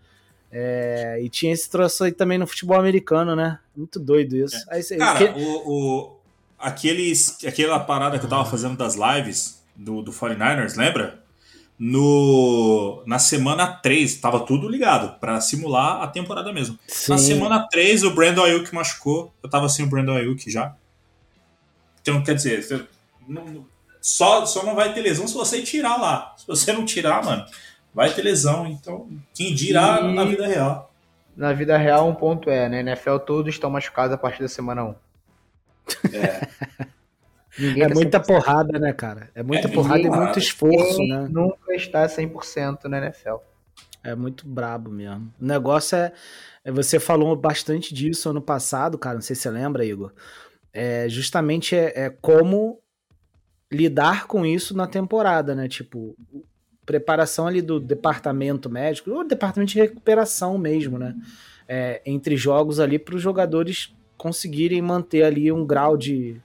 É, 0.50 1.20
e 1.20 1.28
tinha 1.28 1.52
esse 1.52 1.68
troço 1.70 2.04
aí 2.04 2.12
também 2.12 2.38
no 2.38 2.46
futebol 2.46 2.78
americano, 2.78 3.36
né? 3.36 3.58
Muito 3.76 3.98
doido 4.00 4.36
isso. 4.36 4.56
É. 4.70 4.76
Aí, 4.76 4.98
Cara, 4.98 5.18
que... 5.18 5.40
o, 5.40 5.68
o, 5.68 6.20
aqueles, 6.58 7.38
aquela 7.44 7.80
parada 7.80 8.18
que 8.18 8.24
eu 8.24 8.30
tava 8.30 8.44
fazendo 8.44 8.76
das 8.76 8.96
lives 8.96 9.62
do, 9.76 10.02
do 10.02 10.12
49ers, 10.12 10.76
lembra? 10.76 11.23
No 11.78 13.02
na 13.06 13.18
semana 13.18 13.66
3, 13.66 14.12
estava 14.12 14.40
tudo 14.40 14.68
ligado 14.68 15.18
para 15.18 15.40
simular 15.40 16.02
a 16.02 16.06
temporada 16.06 16.52
mesmo. 16.52 16.78
Sim. 16.86 17.12
Na 17.12 17.18
semana 17.18 17.68
3, 17.68 18.04
o 18.04 18.14
Brandon 18.14 18.44
Ayuk 18.44 18.74
machucou. 18.74 19.32
Eu 19.42 19.50
tava 19.50 19.68
sem 19.68 19.84
o 19.84 19.88
Brandon 19.88 20.16
Ayuk 20.16 20.50
já. 20.50 20.74
Então, 22.00 22.22
quer 22.22 22.34
dizer, 22.34 22.88
não, 23.26 23.66
só, 24.00 24.44
só 24.44 24.62
não 24.64 24.74
vai 24.74 24.92
ter 24.92 25.00
lesão 25.00 25.26
se 25.26 25.34
você 25.34 25.62
tirar 25.62 25.96
lá. 25.96 26.34
Se 26.36 26.46
você 26.46 26.72
não 26.72 26.84
tirar, 26.84 27.24
mano, 27.24 27.44
vai 27.94 28.12
ter 28.12 28.22
lesão. 28.22 28.66
Então, 28.66 29.08
quem 29.32 29.54
dirá 29.54 30.00
e... 30.02 30.14
na 30.14 30.24
vida 30.24 30.46
real. 30.46 30.92
Na 31.36 31.52
vida 31.52 31.76
real, 31.76 32.08
um 32.08 32.14
ponto 32.14 32.48
é, 32.48 32.68
né? 32.68 32.80
NFL 32.80 33.18
todos 33.18 33.54
estão 33.54 33.70
machucados 33.70 34.14
a 34.14 34.18
partir 34.18 34.42
da 34.42 34.48
semana 34.48 34.84
1. 34.84 34.94
É. 36.12 36.48
Ninguém 37.58 37.84
é 37.84 37.88
muita 37.88 38.20
100%. 38.20 38.26
porrada, 38.26 38.78
né, 38.78 38.92
cara? 38.92 39.30
É 39.34 39.42
muita 39.42 39.68
é, 39.68 39.70
porrada 39.70 40.00
e 40.00 40.10
muito 40.10 40.38
esforço, 40.38 40.98
né? 41.02 41.28
Nunca 41.30 41.74
está 41.74 42.06
100% 42.06 42.84
na 42.84 42.98
NFL. 42.98 43.36
É 44.02 44.14
muito 44.14 44.46
brabo 44.46 44.90
mesmo. 44.90 45.32
O 45.40 45.44
negócio 45.44 45.96
é, 45.96 46.12
é. 46.64 46.70
Você 46.70 47.00
falou 47.00 47.34
bastante 47.34 47.94
disso 47.94 48.28
ano 48.28 48.42
passado, 48.42 48.98
cara. 48.98 49.14
Não 49.14 49.22
sei 49.22 49.34
se 49.34 49.42
você 49.42 49.50
lembra, 49.50 49.84
Igor. 49.84 50.12
É, 50.72 51.08
justamente 51.08 51.74
é, 51.74 51.92
é 51.94 52.10
como 52.10 52.80
lidar 53.72 54.26
com 54.26 54.44
isso 54.44 54.76
na 54.76 54.86
temporada, 54.86 55.54
né? 55.54 55.68
Tipo, 55.68 56.14
preparação 56.84 57.46
ali 57.46 57.62
do 57.62 57.80
departamento 57.80 58.68
médico, 58.68 59.10
ou 59.10 59.26
departamento 59.26 59.72
de 59.72 59.80
recuperação 59.80 60.58
mesmo, 60.58 60.98
né? 60.98 61.14
É, 61.66 62.02
entre 62.04 62.36
jogos 62.36 62.78
ali 62.78 62.98
para 62.98 63.14
os 63.16 63.22
jogadores 63.22 63.94
conseguirem 64.18 64.82
manter 64.82 65.22
ali 65.22 65.50
um 65.50 65.66
grau 65.66 65.96
de, 65.96 66.40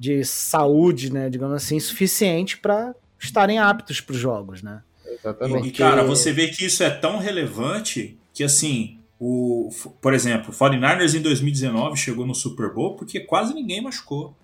de 0.00 0.24
saúde, 0.24 1.12
né, 1.12 1.28
digamos 1.28 1.54
assim, 1.54 1.78
suficiente 1.78 2.56
para 2.56 2.94
estarem 3.18 3.58
aptos 3.58 4.00
para 4.00 4.14
os 4.14 4.18
jogos, 4.18 4.62
né? 4.62 4.82
Exatamente. 5.04 5.68
E, 5.68 5.72
cara, 5.72 6.02
você 6.02 6.32
vê 6.32 6.48
que 6.48 6.64
isso 6.64 6.82
é 6.82 6.88
tão 6.88 7.18
relevante 7.18 8.18
que, 8.32 8.42
assim, 8.42 8.98
o, 9.18 9.68
por 10.00 10.14
exemplo, 10.14 10.54
o 10.54 10.56
49ers 10.56 11.14
em 11.14 11.20
2019 11.20 11.98
chegou 11.98 12.26
no 12.26 12.34
Super 12.34 12.72
Bowl 12.72 12.96
porque 12.96 13.20
quase 13.20 13.52
ninguém 13.52 13.82
machucou. 13.82 14.34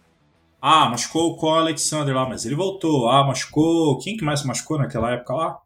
Ah, 0.61 0.91
machucou 0.91 1.33
o 1.33 1.37
Cole 1.37 1.61
Alexander 1.61 2.15
lá, 2.15 2.28
mas 2.28 2.45
ele 2.45 2.55
voltou. 2.55 3.09
Ah, 3.09 3.27
machucou. 3.27 3.99
Quem 3.99 4.15
que 4.15 4.24
mais 4.24 4.45
machucou 4.45 4.77
naquela 4.77 5.12
época 5.12 5.33
lá? 5.33 5.59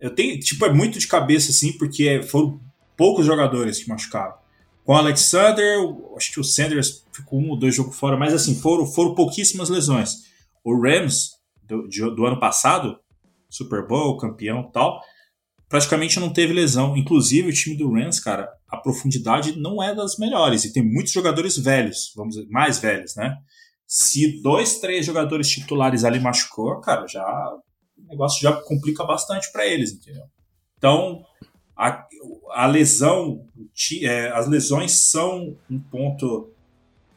Eu 0.00 0.14
tenho, 0.14 0.40
tipo, 0.40 0.64
é 0.64 0.72
muito 0.72 0.98
de 0.98 1.06
cabeça, 1.06 1.50
assim, 1.50 1.76
porque 1.76 2.22
foram 2.22 2.58
poucos 2.96 3.26
jogadores 3.26 3.82
que 3.82 3.88
machucaram. 3.90 4.34
Com 4.84 4.92
o 4.94 4.96
Alexander, 4.96 5.78
acho 6.16 6.32
que 6.32 6.40
o 6.40 6.44
Sanders 6.44 7.04
ficou 7.12 7.40
um 7.40 7.50
ou 7.50 7.58
dois 7.58 7.74
jogos 7.74 7.96
fora, 7.96 8.16
mas 8.16 8.34
assim, 8.34 8.54
foram, 8.54 8.84
foram 8.86 9.14
pouquíssimas 9.14 9.68
lesões. 9.68 10.24
O 10.64 10.74
Rams, 10.80 11.30
do, 11.62 11.86
de- 11.88 12.14
do 12.14 12.26
ano 12.26 12.40
passado, 12.40 12.98
Super 13.48 13.86
Bowl, 13.86 14.16
campeão 14.16 14.68
tal, 14.72 15.00
praticamente 15.68 16.18
não 16.18 16.32
teve 16.32 16.52
lesão. 16.52 16.96
Inclusive, 16.96 17.48
o 17.48 17.52
time 17.52 17.76
do 17.76 17.92
Rams, 17.92 18.18
cara, 18.18 18.48
a 18.68 18.76
profundidade 18.76 19.58
não 19.58 19.80
é 19.82 19.94
das 19.94 20.18
melhores. 20.18 20.64
E 20.64 20.72
tem 20.72 20.82
muitos 20.82 21.12
jogadores 21.12 21.56
velhos, 21.56 22.12
vamos 22.16 22.34
dizer, 22.34 22.48
mais 22.48 22.78
velhos, 22.78 23.14
né? 23.14 23.36
Se 23.86 24.40
dois, 24.42 24.80
três 24.80 25.04
jogadores 25.06 25.48
titulares 25.48 26.02
ali 26.02 26.18
machucou, 26.18 26.80
cara, 26.80 27.06
já 27.06 27.22
o 27.98 28.08
negócio 28.08 28.40
já 28.40 28.52
complica 28.52 29.04
bastante 29.04 29.52
para 29.52 29.66
eles, 29.66 29.92
entendeu? 29.92 30.24
Então, 30.78 31.22
a, 31.76 32.06
a 32.50 32.66
lesão, 32.66 33.44
é, 34.02 34.28
as 34.28 34.48
lesões 34.48 34.92
são 34.92 35.56
um 35.70 35.78
ponto 35.78 36.50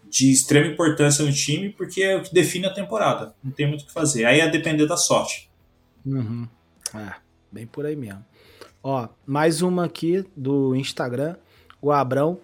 de 0.09 0.31
extrema 0.31 0.67
importância 0.67 1.25
no 1.25 1.33
time, 1.33 1.69
porque 1.69 2.01
é 2.01 2.15
o 2.15 2.23
que 2.23 2.33
define 2.33 2.65
a 2.65 2.73
temporada. 2.73 3.35
Não 3.43 3.51
tem 3.51 3.67
muito 3.67 3.81
o 3.81 3.85
que 3.85 3.91
fazer. 3.91 4.25
Aí 4.25 4.39
é 4.39 4.49
depender 4.49 4.85
da 4.85 4.97
sorte. 4.97 5.49
Uhum. 6.05 6.47
É, 6.93 7.15
bem 7.51 7.67
por 7.67 7.85
aí 7.85 7.95
mesmo. 7.95 8.23
Ó, 8.81 9.07
mais 9.25 9.61
uma 9.61 9.85
aqui 9.85 10.23
do 10.35 10.75
Instagram, 10.75 11.35
o 11.81 11.91
Abrão. 11.91 12.39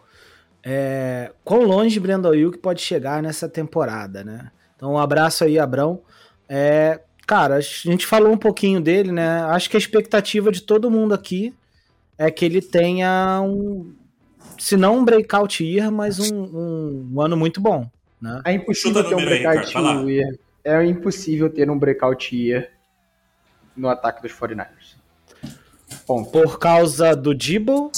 É, 0.64 1.32
quão 1.44 1.64
longe 1.64 2.00
Brandon 2.00 2.32
Ayuk 2.32 2.58
pode 2.58 2.82
chegar 2.82 3.24
nessa 3.24 3.48
temporada, 3.48 4.24
né? 4.24 4.52
Então, 4.76 4.94
um 4.94 4.98
abraço 4.98 5.44
aí, 5.44 5.58
Abrão. 5.58 6.02
É, 6.50 7.00
cara, 7.26 7.56
a 7.56 7.62
gente 7.62 8.06
falou 8.06 8.34
um 8.34 8.38
pouquinho 8.38 8.82
dele, 8.82 9.12
né? 9.12 9.44
Acho 9.44 9.70
que 9.70 9.78
a 9.78 9.80
expectativa 9.80 10.52
de 10.52 10.62
todo 10.62 10.92
mundo 10.92 11.14
aqui 11.14 11.54
é 12.26 12.30
que 12.32 12.46
ele 12.46 12.62
tenha 12.62 13.42
um, 13.44 13.94
se 14.60 14.78
não 14.78 15.00
um 15.00 15.06
breakout 15.06 15.64
year, 15.64 15.92
mas 15.92 16.20
um, 16.20 16.36
um- 16.44 17.10
um 17.14 17.22
ano 17.22 17.36
muito 17.36 17.60
bom, 17.60 17.90
né? 18.22 18.42
É 18.46 18.54
impossível 18.54 19.04
ter 19.04 19.16
um 19.16 19.20
aí, 19.20 19.26
breakout 19.26 19.78
lá. 19.78 20.02
year. 20.04 20.36
É 20.64 20.86
impossível 20.86 21.50
ter 21.50 21.70
um 21.70 21.78
breakout 21.80 22.36
year 22.36 22.70
no 23.76 23.90
ataque 23.90 24.22
dos 24.22 24.32
49ers. 24.32 24.96
Ponto. 26.06 26.30
Por 26.32 26.60
causa 26.60 27.16
do 27.16 27.34
Dibble, 27.34 27.90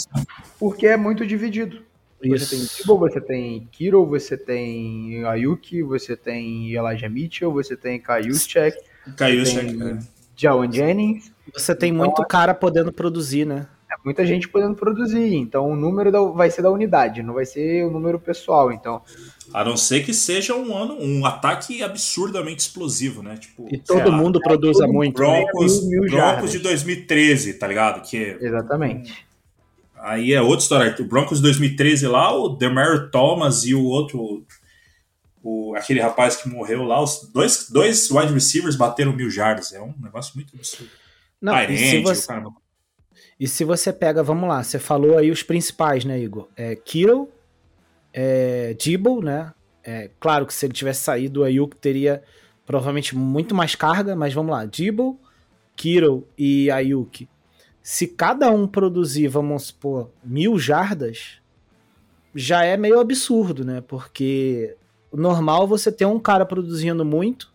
Porque 0.59 0.87
é 0.87 0.95
muito 0.97 1.25
dividido. 1.25 1.81
Você 2.25 2.55
tem 2.55 2.59
isso. 2.59 2.77
Dibble, 2.77 2.97
você 2.99 3.19
tem 3.19 3.67
Kiro, 3.71 4.05
você 4.05 4.37
tem 4.37 5.25
Ayuki, 5.25 5.83
você 5.83 6.15
tem 6.15 6.71
Elijah 6.73 7.09
Mitchell, 7.09 7.51
você 7.51 7.75
tem 7.75 7.99
Kayuchek, 7.99 8.77
Caiu 9.17 9.43
tem 9.43 9.77
tem... 9.77 9.99
Jawan 10.35 10.71
Jennings. 10.71 11.31
Você 11.53 11.75
tem 11.75 11.89
Então, 11.91 12.05
muito 12.05 12.23
cara 12.25 12.53
podendo 12.53 12.93
produzir, 12.93 13.45
né? 13.45 13.67
É 13.93 13.95
muita 14.03 14.25
gente 14.25 14.47
podendo 14.49 14.75
produzir. 14.75 15.35
Então 15.35 15.69
o 15.69 15.75
número 15.75 16.11
da- 16.11 16.21
vai 16.21 16.49
ser 16.49 16.61
da 16.61 16.71
unidade, 16.71 17.21
não 17.21 17.33
vai 17.35 17.45
ser 17.45 17.85
o 17.85 17.91
número 17.91 18.19
pessoal. 18.19 18.71
Então, 18.71 19.01
A 19.53 19.63
não 19.63 19.77
ser 19.77 20.03
que 20.03 20.13
seja 20.13 20.55
um 20.55 20.75
ano, 20.75 20.97
um 20.99 21.25
ataque 21.25 21.83
absurdamente 21.83 22.61
explosivo, 22.61 23.21
né? 23.21 23.37
Tipo, 23.37 23.67
E 23.71 23.77
todo 23.77 24.09
lá, 24.09 24.17
mundo 24.17 24.39
produza 24.41 24.85
todo 24.85 24.93
muito. 24.93 25.19
né? 25.21 25.27
Broncos, 25.27 25.85
Mil- 25.87 26.01
mil 26.01 26.09
Broncos 26.11 26.51
de 26.51 26.59
2013, 26.59 27.53
tá 27.55 27.67
ligado? 27.67 28.01
Que 28.01 28.37
exatamente. 28.41 29.25
aí 29.99 30.33
é 30.33 30.41
outra 30.41 30.59
história. 30.63 30.95
O 30.99 31.05
Broncos 31.05 31.37
de 31.37 31.43
2013 31.43 32.07
lá, 32.07 32.33
o 32.35 32.49
Demar 32.49 33.09
Thomas 33.11 33.63
e 33.65 33.75
o 33.75 33.83
outro, 33.83 34.43
o, 35.43 35.75
aquele 35.75 35.99
rapaz 35.99 36.37
que 36.37 36.49
morreu 36.49 36.83
lá, 36.83 37.01
os 37.01 37.29
dois, 37.31 37.69
dois 37.69 38.09
wide 38.09 38.33
receivers 38.33 38.75
bateram 38.75 39.13
mil 39.13 39.29
jardas. 39.29 39.71
É 39.73 39.81
um 39.81 39.93
negócio 40.01 40.31
muito 40.35 40.55
absurdo. 40.55 40.89
Não, 41.41 41.53
e, 41.61 41.77
se 41.77 42.01
você. 42.01 42.33
E 43.43 43.47
se 43.47 43.65
você 43.65 43.91
pega, 43.91 44.23
vamos 44.23 44.47
lá, 44.47 44.63
você 44.63 44.79
falou 44.79 45.17
aí 45.17 45.29
os 45.29 45.43
principais, 45.43 46.05
né, 46.05 46.17
Igor? 46.17 46.47
É 46.55 46.77
Kittle, 46.77 47.27
é 48.13 48.73
Dibble, 48.75 49.19
né? 49.21 49.51
É, 49.83 50.09
claro 50.17 50.45
que 50.45 50.53
se 50.53 50.65
ele 50.65 50.71
tivesse 50.71 51.01
saído, 51.03 51.41
o 51.41 51.43
Ayuk 51.43 51.75
teria 51.75 52.23
provavelmente 52.65 53.13
muito 53.17 53.53
mais 53.53 53.75
carga, 53.75 54.15
mas 54.15 54.33
vamos 54.33 54.53
lá, 54.53 54.63
Dibble, 54.63 55.17
Kittle 55.75 56.25
e 56.37 56.71
Ayuk. 56.71 57.27
Se 57.81 58.07
cada 58.07 58.49
um 58.49 58.65
produzir, 58.65 59.27
vamos 59.27 59.63
supor, 59.63 60.09
mil 60.23 60.57
jardas, 60.57 61.41
já 62.33 62.63
é 62.63 62.77
meio 62.77 62.97
absurdo, 62.97 63.65
né? 63.65 63.83
Porque 63.85 64.77
normal 65.11 65.67
você 65.67 65.91
ter 65.91 66.05
um 66.05 66.17
cara 66.17 66.45
produzindo 66.45 67.03
muito, 67.03 67.53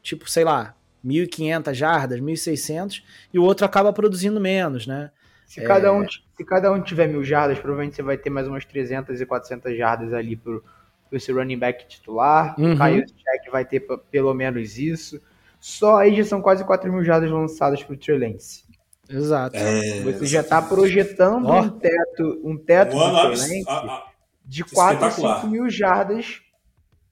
tipo, 0.00 0.30
sei 0.30 0.44
lá, 0.44 0.76
1.500 1.04 1.74
jardas, 1.74 2.20
1.600, 2.20 3.02
e 3.32 3.38
o 3.40 3.42
outro 3.42 3.66
acaba 3.66 3.92
produzindo 3.92 4.40
menos, 4.40 4.86
né? 4.86 5.10
Se, 5.46 5.60
cada 5.62 5.92
um, 5.92 6.06
se 6.08 6.44
cada 6.44 6.72
um 6.72 6.80
tiver 6.80 7.06
mil 7.06 7.22
jardas, 7.22 7.58
provavelmente 7.58 7.96
você 7.96 8.02
vai 8.02 8.16
ter 8.16 8.30
mais 8.30 8.48
umas 8.48 8.64
300 8.64 9.20
e 9.20 9.26
400 9.26 9.76
jardas 9.76 10.12
ali 10.12 10.36
pro, 10.36 10.64
pro 11.08 11.16
esse 11.16 11.30
running 11.32 11.58
back 11.58 11.86
titular. 11.86 12.54
Uhum. 12.58 12.72
O 12.72 12.76
Kyle 12.76 13.06
Check 13.06 13.52
vai 13.52 13.64
ter 13.64 13.80
pelo 14.10 14.32
menos 14.34 14.78
isso. 14.78 15.20
Só 15.60 15.96
aí 15.98 16.14
já 16.16 16.24
são 16.24 16.42
quase 16.42 16.64
4 16.64 16.92
mil 16.92 17.04
jardas 17.04 17.30
lançadas 17.30 17.82
pro 17.82 17.96
Trey 17.96 18.18
Lance. 18.18 18.64
Exato. 19.08 19.56
É, 19.56 20.00
Você 20.00 20.26
já 20.26 20.42
tá 20.42 20.60
projetando 20.62 21.46
Ó. 21.46 21.60
um 21.62 21.68
teto, 21.70 22.40
um 22.42 22.56
teto 22.56 22.96
um 22.96 22.98
Lance 22.98 23.64
a- 23.68 23.72
a- 23.72 24.06
de 24.44 24.64
4 24.64 25.04
a 25.04 25.08
espetacular. 25.08 25.40
5 25.42 25.46
mil 25.48 25.68
jardas 25.70 26.40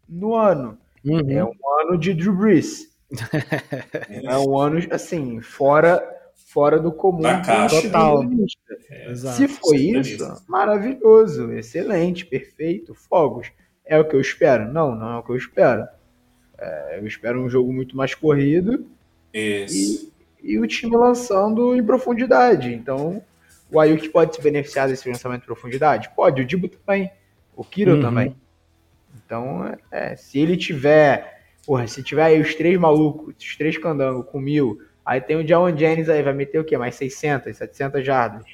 no 0.09 0.35
ano. 0.35 0.79
Uhum. 1.05 1.31
É 1.31 1.45
um 1.45 1.53
ano 1.83 1.99
de 1.99 2.13
Drew 2.15 2.35
Brees. 2.35 2.91
É 4.25 4.39
um 4.39 4.57
ano, 4.59 4.81
assim, 4.91 5.41
fora, 5.41 6.03
fora 6.53 6.79
do 6.79 6.93
comum. 6.93 7.21
Da 7.23 7.41
do 7.41 7.47
caixa. 7.47 7.83
Total. 7.83 8.25
Exato. 9.09 9.37
Se 9.37 9.49
foi 9.49 9.79
isso, 9.79 10.45
maravilhoso, 10.47 11.51
excelente, 11.53 12.27
perfeito, 12.27 12.95
fogos. 12.95 13.51
É 13.85 13.99
o 13.99 14.05
que 14.07 14.15
eu 14.15 14.21
espero? 14.21 14.71
Não, 14.73 14.95
não 14.95 15.13
é 15.15 15.19
o 15.19 15.23
que 15.23 15.31
eu 15.31 15.37
espero. 15.37 15.87
É, 16.59 16.99
eu 16.99 17.07
espero 17.07 17.43
um 17.43 17.49
jogo 17.49 17.73
muito 17.73 17.97
mais 17.97 18.15
corrido 18.15 18.87
Isso. 19.35 20.13
e 20.43 20.59
o 20.59 20.67
time 20.67 20.97
lançando 20.97 21.75
em 21.75 21.83
profundidade. 21.85 22.73
Então, 22.73 23.23
o 23.71 23.81
Ayuk 23.81 24.09
pode 24.11 24.37
se 24.37 24.43
beneficiar 24.43 24.87
desse 24.89 25.09
lançamento 25.09 25.43
em 25.43 25.47
profundidade? 25.47 26.11
Pode, 26.15 26.43
o 26.43 26.45
Dibo 26.45 26.69
também, 26.69 27.11
o 27.57 27.65
Kiro 27.65 27.95
Uhum. 27.95 28.01
também. 28.03 28.37
Então, 29.25 29.77
é, 29.91 30.15
se 30.15 30.39
ele 30.39 30.57
tiver, 30.57 31.41
porra, 31.67 31.87
se 31.89 32.03
tiver 32.03 32.25
aí 32.25 32.41
os 32.41 32.55
três 32.55 32.79
malucos, 32.79 33.35
os 33.37 33.57
três 33.57 33.77
candangos 33.79 34.27
com 34.31 34.39
mil, 34.39 34.81
aí 35.05 35.21
tem 35.21 35.37
o 35.37 35.47
Jawan 35.47 35.77
Jennings 35.77 36.09
aí, 36.09 36.23
vai 36.23 36.33
meter 36.33 36.59
o 36.59 36.65
quê? 36.65 36.77
Mais 36.79 36.95
600, 36.95 37.57
700 37.57 38.05
jardas. 38.05 38.45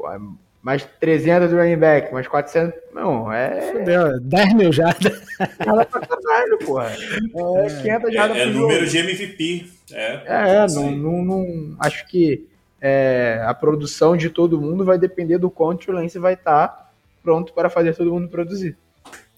É 0.00 0.18
mais 0.60 0.84
300 1.00 1.50
do 1.50 1.56
running 1.56 1.76
back, 1.78 2.12
mais 2.12 2.26
400, 2.26 2.78
não, 2.92 3.32
é 3.32 3.72
Fudeu, 3.72 4.20
10 4.20 4.54
mil 4.54 4.72
jardas. 4.72 5.20
pra 5.56 5.84
caralho, 5.86 6.58
porra. 6.58 6.90
É 6.92 7.82
500 7.82 8.12
jardas 8.14 8.36
É, 8.36 8.42
é 8.42 8.46
por 8.46 8.54
número 8.54 8.86
de 8.86 8.98
MVP. 8.98 9.70
É, 9.92 10.22
É, 10.26 10.66
não, 10.74 10.90
não, 10.90 11.22
não- 11.22 11.76
acho 11.80 12.06
que 12.08 12.46
é, 12.80 13.40
a 13.46 13.54
produção 13.54 14.16
de 14.16 14.30
todo 14.30 14.60
mundo 14.60 14.84
vai 14.84 14.98
depender 14.98 15.38
do 15.38 15.50
quanto 15.50 15.90
o 15.90 15.94
Lance 15.94 16.18
vai 16.18 16.34
estar 16.34 16.92
pronto 17.22 17.52
para 17.52 17.70
fazer 17.70 17.94
todo 17.94 18.12
mundo 18.12 18.28
produzir. 18.28 18.76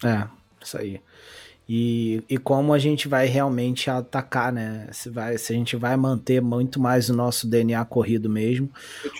É, 0.05 0.27
isso 0.60 0.78
aí. 0.78 1.01
E, 1.72 2.20
e 2.28 2.36
como 2.36 2.74
a 2.74 2.80
gente 2.80 3.06
vai 3.06 3.28
realmente 3.28 3.88
atacar, 3.88 4.52
né? 4.52 4.88
Se, 4.90 5.09
vai, 5.09 5.38
se 5.38 5.52
a 5.52 5.56
gente 5.56 5.76
vai 5.76 5.97
manter 5.97 6.42
muito 6.42 6.80
mais 6.80 7.09
o 7.09 7.14
nosso 7.14 7.47
DNA 7.48 7.84
corrido 7.84 8.28
mesmo. 8.28 8.68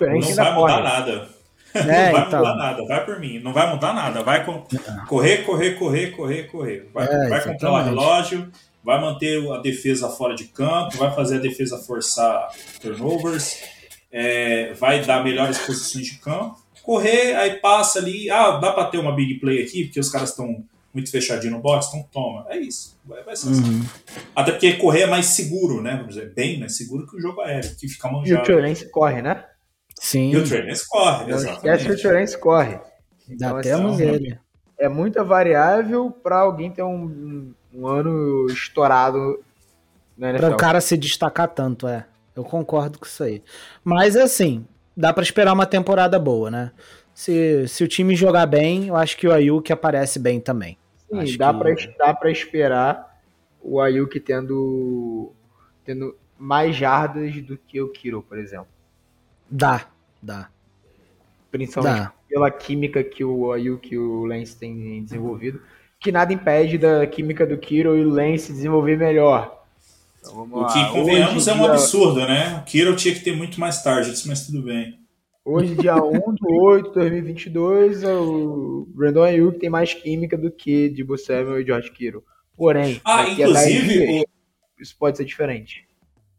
Lance 0.01 0.35
Não 0.35 0.35
vai 0.35 0.53
mudar 0.53 0.55
corre. 0.55 0.83
nada. 0.83 1.29
É, 1.73 1.81
não 1.81 2.11
vai 2.11 2.27
então. 2.27 2.39
mudar 2.39 2.55
nada, 2.57 2.85
vai 2.85 3.05
por 3.05 3.19
mim. 3.21 3.39
Não 3.39 3.53
vai 3.53 3.73
mudar 3.73 3.93
nada. 3.93 4.21
Vai 4.21 4.43
com... 4.43 4.67
correr, 5.07 5.45
correr, 5.45 5.75
correr, 5.75 6.11
correr, 6.11 6.43
correr. 6.47 6.89
Vai, 6.93 7.07
É, 7.07 7.29
vai 7.29 7.41
controlar 7.41 7.83
o 7.83 7.85
relógio, 7.85 8.51
vai 8.83 8.99
manter 8.99 9.49
a 9.49 9.59
defesa 9.59 10.09
fora 10.09 10.35
de 10.35 10.43
campo, 10.43 10.97
vai 10.97 11.15
fazer 11.15 11.37
a 11.37 11.39
defesa 11.39 11.77
forçar 11.77 12.49
turnovers, 12.81 13.63
é, 14.11 14.73
vai 14.73 15.01
dar 15.05 15.23
melhores 15.23 15.57
posições 15.59 16.05
de 16.05 16.17
campo. 16.17 16.59
Correr, 16.83 17.33
aí 17.37 17.61
passa 17.61 17.99
ali. 17.99 18.29
Ah, 18.29 18.57
dá 18.57 18.73
pra 18.73 18.83
ter 18.87 18.97
uma 18.97 19.15
big 19.15 19.35
play 19.35 19.63
aqui, 19.63 19.85
porque 19.85 20.01
os 20.01 20.09
caras 20.09 20.31
estão 20.31 20.65
muito 20.93 21.09
fechadinhos 21.11 21.55
no 21.55 21.61
box, 21.61 21.87
então 21.87 22.07
toma. 22.11 22.45
É 22.49 22.57
isso. 22.57 22.97
Vai, 23.05 23.23
vai 23.23 23.35
ser 23.35 23.49
assim. 23.49 23.63
Uhum. 23.63 23.85
Até 24.35 24.51
porque 24.51 24.73
correr 24.73 25.01
é 25.01 25.07
mais 25.07 25.27
seguro, 25.27 25.81
né? 25.81 25.95
Vamos 25.97 26.15
dizer, 26.15 26.33
bem 26.33 26.59
mais 26.59 26.75
seguro 26.75 27.07
que 27.07 27.17
o 27.17 27.21
jogo 27.21 27.41
aéreo, 27.41 27.75
que 27.75 27.87
fica 27.87 28.07
E 28.07 28.11
o 28.11 28.13
manjado. 28.13 28.43
Trey 28.43 28.61
Lance 28.61 28.89
corre, 28.91 29.21
né? 29.21 29.45
Sim, 29.99 30.31
E 30.31 30.37
o 30.37 30.43
Trey 30.43 30.67
Lance 30.67 30.87
corre, 30.87 31.31
esquece 31.31 31.45
que 31.45 31.61
o 31.61 31.69
exatamente. 31.69 32.01
Trey 32.01 32.13
Lance 32.13 32.37
corre. 32.39 32.79
Então, 33.29 33.57
assim, 33.57 33.69
temos 33.69 33.99
então, 33.99 34.13
ele. 34.15 34.39
É 34.77 34.89
muita 34.89 35.23
variável 35.23 36.09
para 36.09 36.39
alguém 36.39 36.71
ter 36.71 36.83
um, 36.83 37.53
um 37.73 37.87
ano 37.87 38.47
estourado 38.49 39.39
na 40.17 40.29
Pra 40.29 40.39
NFL. 40.39 40.53
o 40.53 40.57
cara 40.57 40.81
se 40.81 40.97
destacar 40.97 41.47
tanto, 41.47 41.87
é. 41.87 42.05
Eu 42.35 42.43
concordo 42.43 42.97
com 42.97 43.05
isso 43.05 43.23
aí. 43.23 43.43
Mas 43.83 44.15
assim, 44.15 44.65
dá 44.97 45.13
pra 45.13 45.23
esperar 45.23 45.53
uma 45.53 45.65
temporada 45.65 46.17
boa, 46.17 46.49
né? 46.49 46.71
Se, 47.13 47.67
se 47.67 47.83
o 47.83 47.87
time 47.87 48.15
jogar 48.15 48.45
bem, 48.45 48.87
eu 48.87 48.95
acho 48.95 49.17
que 49.17 49.27
o 49.27 49.31
Ayuk 49.33 49.71
aparece 49.71 50.17
bem 50.17 50.39
também. 50.39 50.77
Sim, 51.11 51.19
Acho 51.19 51.37
dá, 51.37 51.53
que- 51.53 52.19
pra 52.19 52.31
esperar 52.31 53.21
o 53.61 53.79
Ayuk 53.79 54.19
tendo, 54.19 55.31
tendo 55.85 56.15
mais 56.37 56.75
jardas 56.75 57.35
do 57.43 57.57
que 57.57 57.81
o 57.81 57.89
Kiro, 57.89 58.23
por 58.23 58.37
exemplo. 58.39 58.67
Dá, 59.49 59.87
dá, 60.21 60.49
Principalmente 61.51 62.03
dá. 62.03 62.13
pela 62.29 62.49
química 62.49 63.03
que 63.03 63.23
o 63.23 63.51
Ayuk 63.51 63.93
e 63.93 63.97
o 63.97 64.25
Lance 64.25 64.55
têm 64.57 65.03
desenvolvido. 65.03 65.61
que 65.99 66.11
nada 66.11 66.33
impede 66.33 66.77
da 66.79 67.05
química 67.05 67.45
do 67.45 67.57
Kiro 67.57 67.95
e 67.95 68.03
o 68.03 68.09
Lance 68.09 68.51
desenvolver 68.51 68.97
melhor. 68.97 69.63
Então, 70.19 70.41
o 70.51 70.65
que, 70.67 70.89
convenhamos, 70.91 71.47
é 71.47 71.53
um 71.53 71.57
dia... 71.57 71.71
absurdo, 71.71 72.21
né? 72.21 72.57
O 72.59 72.63
Kiro 72.63 72.95
tinha 72.95 73.13
que 73.13 73.19
ter 73.19 73.35
muito 73.35 73.59
mais 73.59 73.83
targets, 73.83 74.25
mas 74.25 74.45
tudo 74.47 74.63
bem. 74.63 74.99
Hoje, 75.43 75.75
dia 75.75 75.95
1 75.95 76.11
de 76.11 76.53
8 76.61 76.89
de 76.89 76.93
2022, 76.93 78.03
o 78.03 78.85
Brandon 78.89 79.23
Ayuk 79.23 79.57
tem 79.57 79.71
mais 79.71 79.91
química 79.91 80.37
do 80.37 80.51
que 80.51 80.89
de 80.89 81.03
Samuel 81.17 81.61
e 81.61 81.65
George 81.65 81.91
Kiro. 81.91 82.23
Porém, 82.55 83.01
ah, 83.03 83.27
inclusive, 83.27 84.23
isso 84.79 84.95
pode 84.99 85.17
ser 85.17 85.25
diferente. 85.25 85.87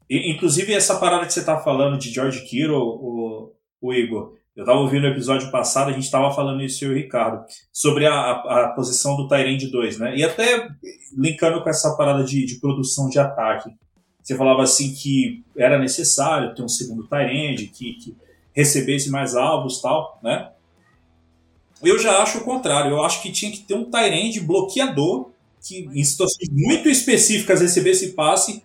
Inclusive, 0.09 0.73
essa 0.73 1.01
parada 1.01 1.27
que 1.27 1.33
você 1.33 1.45
tá 1.45 1.59
falando 1.59 1.99
de 1.99 2.11
George 2.11 2.45
Kiro, 2.45 2.77
o, 2.77 3.53
o 3.81 3.93
Igor, 3.93 4.37
eu 4.55 4.63
estava 4.63 4.79
ouvindo 4.79 5.05
o 5.05 5.11
episódio 5.11 5.51
passado, 5.51 5.89
a 5.89 5.93
gente 5.93 6.05
estava 6.05 6.33
falando 6.33 6.63
isso, 6.63 6.85
e 6.85 6.89
o 6.89 6.95
Ricardo, 6.95 7.45
sobre 7.73 8.07
a, 8.07 8.13
a, 8.13 8.67
a 8.67 8.69
posição 8.69 9.17
do 9.17 9.27
Tyrande 9.27 9.69
2, 9.69 9.99
né? 9.99 10.17
E 10.17 10.23
até 10.23 10.69
linkando 11.17 11.61
com 11.61 11.69
essa 11.69 11.97
parada 11.97 12.23
de, 12.23 12.47
de 12.47 12.61
produção 12.61 13.09
de 13.09 13.19
ataque. 13.19 13.69
Você 14.23 14.37
falava 14.37 14.63
assim 14.63 14.95
que 14.95 15.43
era 15.57 15.77
necessário 15.77 16.55
ter 16.55 16.63
um 16.63 16.69
segundo 16.69 17.09
Tyrande, 17.09 17.67
que, 17.67 17.95
que 17.95 18.17
recebesse 18.53 19.11
mais 19.11 19.35
alvos 19.35 19.81
tal, 19.81 20.19
né? 20.23 20.51
Eu 21.83 21.99
já 21.99 22.23
acho 22.23 22.39
o 22.39 22.45
contrário. 22.45 22.93
Eu 22.93 23.03
acho 23.03 23.23
que 23.23 23.33
tinha 23.33 23.51
que 23.51 23.61
ter 23.61 23.75
um 23.75 23.91
Tyrande 23.91 24.41
bloqueador 24.41 25.31
que, 25.67 25.89
em 25.93 26.05
situações 26.05 26.49
muito 26.51 26.89
específicas, 26.89 27.61
recebesse 27.61 28.13
passe 28.13 28.63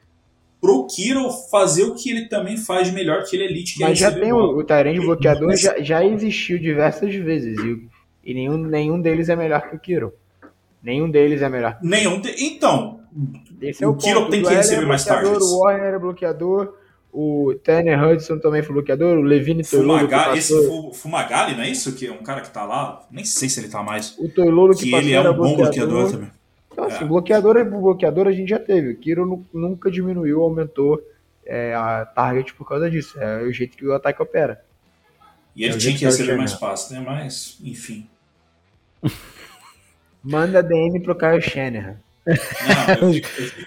pro 0.62 0.86
Kiro 0.88 1.30
fazer 1.52 1.84
o 1.84 1.96
que 1.96 2.10
ele 2.10 2.28
também 2.28 2.58
faz 2.58 2.88
de 2.88 2.94
melhor, 2.94 3.24
que 3.24 3.36
ele 3.36 3.44
é 3.44 3.48
elite. 3.48 3.76
Que 3.76 3.82
Mas 3.82 3.98
já 3.98 4.12
tem 4.12 4.32
o, 4.32 4.58
o 4.58 4.64
Tyrande 4.64 5.00
bloqueador, 5.00 5.56
já, 5.56 5.80
já 5.82 6.06
existiu 6.06 6.60
diversas 6.60 7.14
vezes, 7.14 7.58
e, 7.60 7.88
e, 8.24 8.34
nenhum, 8.34 8.58
nenhum 8.58 9.02
deles 9.02 9.30
é 9.30 9.36
melhor 9.36 9.70
que 9.70 9.76
o 9.76 9.80
Kiro. 9.80 10.14
Nenhum 10.82 11.10
deles 11.10 11.42
é 11.42 11.50
melhor. 11.50 11.78
Nenhum 11.82 12.20
de... 12.20 12.30
Então, 12.44 13.02
Esse 13.62 13.84
é 13.84 13.88
o, 13.88 13.92
o 13.92 13.98
Kiro 13.98 14.30
tem 14.30 14.44
que 14.44 14.54
receber 14.54 14.84
é 14.84 14.86
mais 14.86 15.06
targets. 15.06 15.42
O 15.42 15.60
Warner 15.60 15.94
é 15.94 16.00
bloqueador, 16.00 16.76
o 17.20 17.56
Tanner 17.56 18.00
Hudson 18.00 18.38
também 18.38 18.62
foi 18.62 18.74
bloqueador, 18.74 19.18
o 19.18 19.22
Levine 19.22 19.64
Toilolo 19.64 20.02
Fumagalli, 20.02 20.38
esse 20.38 20.54
Fumagalli, 20.94 21.56
não 21.56 21.64
é 21.64 21.70
isso? 21.70 21.96
Que 21.96 22.06
é 22.06 22.12
um 22.12 22.22
cara 22.22 22.42
que 22.42 22.52
tá 22.52 22.64
lá, 22.64 23.04
nem 23.10 23.26
sei 23.26 23.50
se 23.50 23.60
ele 23.60 23.70
tá 23.70 23.82
mais. 23.82 24.16
O 24.20 24.30
Toilolo 24.30 24.76
que, 24.76 24.88
que 24.88 24.94
ele 24.94 25.14
é 25.14 25.28
um 25.28 25.34
bom 25.34 25.56
bloqueador 25.56 26.12
também. 26.12 26.30
Então, 26.72 26.86
assim, 26.86 27.04
é. 27.04 27.08
bloqueador 27.08 27.58
é 27.58 27.64
bloqueador 27.64 28.28
a 28.28 28.32
gente 28.32 28.50
já 28.50 28.60
teve. 28.60 28.92
O 28.92 28.98
Kiro 28.98 29.44
nunca 29.52 29.90
diminuiu, 29.90 30.44
aumentou 30.44 31.02
é, 31.44 31.74
a 31.74 32.06
target 32.06 32.54
por 32.54 32.70
causa 32.70 32.88
disso. 32.88 33.20
É 33.20 33.42
o 33.42 33.52
jeito 33.52 33.76
que 33.76 33.88
o 33.88 33.96
ataque 33.96 34.22
opera. 34.22 34.64
E 35.56 35.64
ele 35.64 35.74
é 35.74 35.78
tinha 35.78 35.98
que 35.98 36.06
receber 36.06 36.38
mais 36.38 36.54
fácil, 36.54 36.98
né? 36.98 37.04
Mas, 37.04 37.58
enfim. 37.64 38.08
Manda 40.22 40.62
DM 40.62 41.00
pro 41.00 41.16
Kyle 41.16 41.42
Shanahan. 41.42 41.98
Não, 42.28 43.12
eu, 43.12 43.22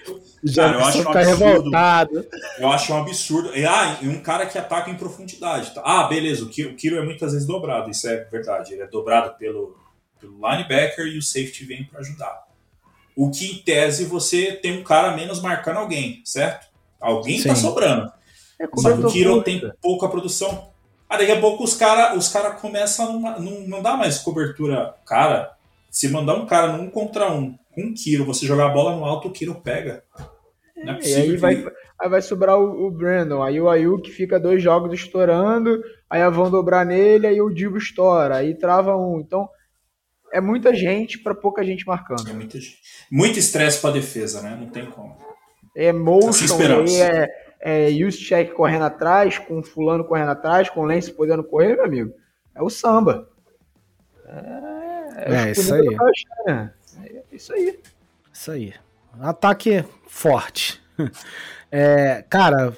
eu, 0.07 0.21
já 0.43 0.63
cara, 0.63 0.77
eu 0.77 0.85
acho 0.85 0.97
um 0.97 1.09
absurdo. 1.09 1.45
Revoltado. 1.45 2.27
Eu 2.57 2.71
acho 2.71 2.93
um 2.93 2.97
absurdo. 2.97 3.55
E, 3.55 3.65
ah, 3.65 3.97
e 4.01 4.07
um 4.07 4.21
cara 4.21 4.45
que 4.45 4.57
ataca 4.57 4.89
em 4.89 4.95
profundidade. 4.95 5.73
Tá? 5.73 5.81
Ah, 5.83 6.03
beleza, 6.07 6.43
o 6.43 6.49
Kiro, 6.49 6.71
o 6.71 6.75
Kiro 6.75 6.97
é 6.97 7.05
muitas 7.05 7.33
vezes 7.33 7.47
dobrado, 7.47 7.89
isso 7.89 8.07
é 8.07 8.25
verdade. 8.25 8.73
Ele 8.73 8.81
é 8.81 8.87
dobrado 8.87 9.37
pelo, 9.37 9.77
pelo 10.19 10.33
linebacker 10.35 11.05
e 11.05 11.17
o 11.17 11.21
safety 11.21 11.65
vem 11.65 11.83
para 11.83 11.99
ajudar. 11.99 12.47
O 13.15 13.29
que, 13.29 13.51
em 13.51 13.57
tese, 13.59 14.05
você 14.05 14.53
tem 14.53 14.79
um 14.79 14.83
cara 14.83 15.15
menos 15.15 15.41
marcando 15.41 15.77
alguém, 15.77 16.21
certo? 16.25 16.67
Alguém 16.99 17.37
tá 17.37 17.43
Sim. 17.43 17.49
tá 17.49 17.55
sobrando. 17.55 18.11
É 18.59 18.67
Só 18.77 18.95
que 18.95 19.05
o 19.05 19.11
Kiro 19.11 19.43
tem 19.43 19.61
pouca 19.81 20.07
produção. 20.07 20.69
Ah, 21.09 21.17
daqui 21.17 21.31
a 21.31 21.41
pouco 21.41 21.63
os 21.63 21.75
caras 21.75 22.17
os 22.17 22.29
cara 22.29 22.51
começam 22.51 23.27
a 23.27 23.39
não, 23.39 23.61
não 23.67 23.81
dá 23.81 23.97
mais 23.97 24.19
cobertura. 24.19 24.95
Cara, 25.05 25.51
se 25.89 26.07
mandar 26.07 26.35
um 26.35 26.45
cara 26.45 26.71
num 26.71 26.89
contra 26.89 27.31
um 27.31 27.57
com 27.73 27.81
um 27.81 27.93
Kiro, 27.93 28.25
você 28.25 28.45
jogar 28.45 28.67
a 28.67 28.73
bola 28.73 28.95
no 28.95 29.03
alto, 29.03 29.27
o 29.27 29.31
Kiro 29.31 29.55
pega. 29.55 30.03
Não 30.83 30.93
é 30.93 30.95
possível. 30.97 31.19
E 31.19 31.23
aí, 31.23 31.31
que... 31.31 31.37
vai, 31.37 31.73
aí 31.99 32.09
vai 32.09 32.21
sobrar 32.21 32.57
o, 32.57 32.87
o 32.87 32.91
Brandon. 32.91 33.41
Aí 33.41 33.59
o 33.59 33.69
Ayuk 33.69 34.09
fica 34.11 34.39
dois 34.39 34.61
jogos 34.61 34.93
estourando, 34.93 35.81
aí 36.09 36.27
vão 36.29 36.49
dobrar 36.49 36.85
nele, 36.85 37.27
aí 37.27 37.41
o 37.41 37.49
Divo 37.49 37.77
estoura, 37.77 38.37
aí 38.37 38.55
trava 38.55 38.95
um. 38.95 39.19
Então, 39.19 39.47
é 40.31 40.39
muita 40.39 40.73
gente 40.73 41.19
para 41.19 41.35
pouca 41.35 41.63
gente 41.63 41.85
marcando. 41.85 42.29
É 42.29 42.33
muita 42.33 42.59
gente. 42.59 42.81
Muito 43.11 43.37
estresse 43.37 43.81
para 43.81 43.93
defesa, 43.93 44.41
né? 44.41 44.57
Não 44.59 44.67
tem 44.67 44.85
como. 44.85 45.17
É 45.75 45.93
motion, 45.93 46.45
assim 46.83 47.01
é, 47.01 47.29
é 47.61 48.09
check 48.11 48.51
correndo 48.53 48.83
atrás, 48.83 49.37
com 49.37 49.63
fulano 49.63 50.03
correndo 50.03 50.31
atrás, 50.31 50.69
com 50.69 50.83
Lance 50.83 51.11
podendo 51.13 51.43
correr, 51.43 51.75
meu 51.75 51.85
amigo. 51.85 52.13
É 52.55 52.61
o 52.61 52.69
samba. 52.69 53.29
É, 54.25 55.33
é, 55.33 55.47
é 55.47 55.51
isso 55.51 55.73
aí. 55.73 55.87
É 56.47 56.69
isso 57.31 57.53
aí. 57.53 57.79
Isso 58.33 58.51
aí. 58.51 58.73
Ataque 59.19 59.83
forte. 60.07 60.81
É, 61.73 62.25
cara, 62.29 62.75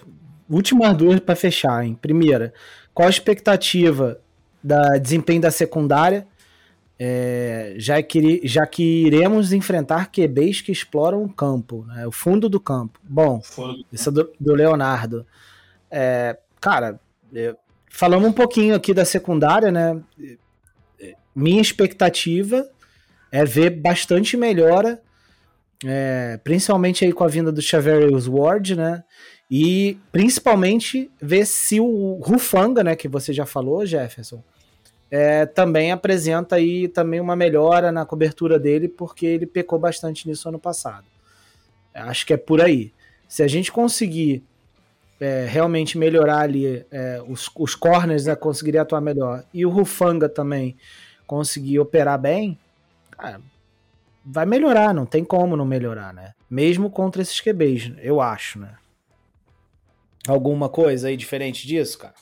últimas 0.48 0.96
duas 0.96 1.20
para 1.20 1.36
fechar, 1.36 1.84
hein? 1.84 1.98
Primeira, 2.00 2.54
qual 2.94 3.08
a 3.08 3.10
expectativa 3.10 4.22
da 4.64 5.00
desempenho 5.00 5.42
da 5.42 5.50
secundária? 5.50 6.28
É, 7.00 7.74
já, 7.78 8.02
que, 8.04 8.40
já 8.44 8.68
que 8.68 9.08
iremos 9.08 9.52
enfrentar 9.52 10.12
QBs 10.12 10.62
que 10.62 10.72
exploram 10.72 11.24
o 11.24 11.34
campo, 11.34 11.84
né, 11.88 12.06
o 12.06 12.12
fundo 12.12 12.48
do 12.48 12.60
campo. 12.60 13.00
Bom, 13.04 13.42
isso 13.92 14.10
é 14.10 14.12
do, 14.12 14.32
do 14.40 14.54
Leonardo. 14.54 15.26
É, 15.90 16.38
cara, 16.62 17.00
é, 17.34 17.56
falamos 17.90 18.30
um 18.30 18.34
pouquinho 18.34 18.76
aqui 18.76 18.94
da 18.94 19.06
secundária, 19.06 19.72
né? 19.72 20.00
Minha 21.36 21.62
expectativa 21.62 22.70
é 23.32 23.44
ver 23.44 23.72
bastante 23.72 24.38
melhora, 24.38 25.02
é, 25.86 26.40
principalmente 26.44 27.04
aí 27.04 27.12
com 27.12 27.24
a 27.24 27.28
vinda 27.28 27.52
do 27.52 27.62
Xaverius 27.62 28.28
Ward, 28.28 28.76
né? 28.76 29.04
E 29.50 29.98
principalmente 30.12 31.12
ver 31.22 31.46
se 31.46 31.80
o 31.80 32.20
Rufanga, 32.24 32.84
né, 32.84 32.96
que 32.96 33.08
você 33.08 33.34
já 33.34 33.46
falou, 33.46 33.86
Jefferson, 33.86 34.44
é, 35.12 35.46
também 35.46 35.92
apresenta 35.92 36.56
aí 36.56 36.88
também 36.88 37.20
uma 37.20 37.36
melhora 37.36 37.92
na 37.92 38.06
cobertura 38.06 38.58
dele, 38.58 38.88
porque 38.88 39.26
ele 39.26 39.46
pecou 39.46 39.78
bastante 39.78 40.28
nisso 40.28 40.50
ano 40.50 40.58
passado. 40.58 41.06
Acho 41.94 42.26
que 42.26 42.34
é 42.34 42.38
por 42.38 42.62
aí. 42.62 42.92
Se 43.28 43.44
a 43.44 43.48
gente 43.48 43.72
conseguir 43.72 44.44
é, 45.20 45.46
realmente 45.48 45.98
melhorar 45.98 46.40
ali 46.40 46.84
é, 46.90 47.22
os, 47.28 47.50
os 47.56 47.76
corners, 47.76 48.26
né, 48.26 48.36
conseguiria 48.36 48.82
atuar 48.82 49.02
melhor, 49.02 49.44
e 49.54 49.66
o 49.66 49.70
Rufanga 49.70 50.28
também 50.28 50.76
conseguir 51.28 51.80
operar 51.80 52.20
bem, 52.20 52.58
cara, 53.12 53.40
vai 54.26 54.46
melhorar, 54.46 54.94
não 54.94 55.06
tem 55.06 55.24
como 55.24 55.56
não 55.56 55.66
melhorar, 55.66 56.14
né? 56.14 56.34
Mesmo 56.50 56.90
contra 56.90 57.22
esses 57.22 57.40
QBs, 57.40 57.94
eu 58.02 58.22
acho, 58.22 58.60
né? 58.60 58.76
Alguma 60.28 60.70
coisa 60.70 61.10
aí 61.10 61.18
diferente 61.18 61.68
disso, 61.68 61.98
cara? 61.98 62.14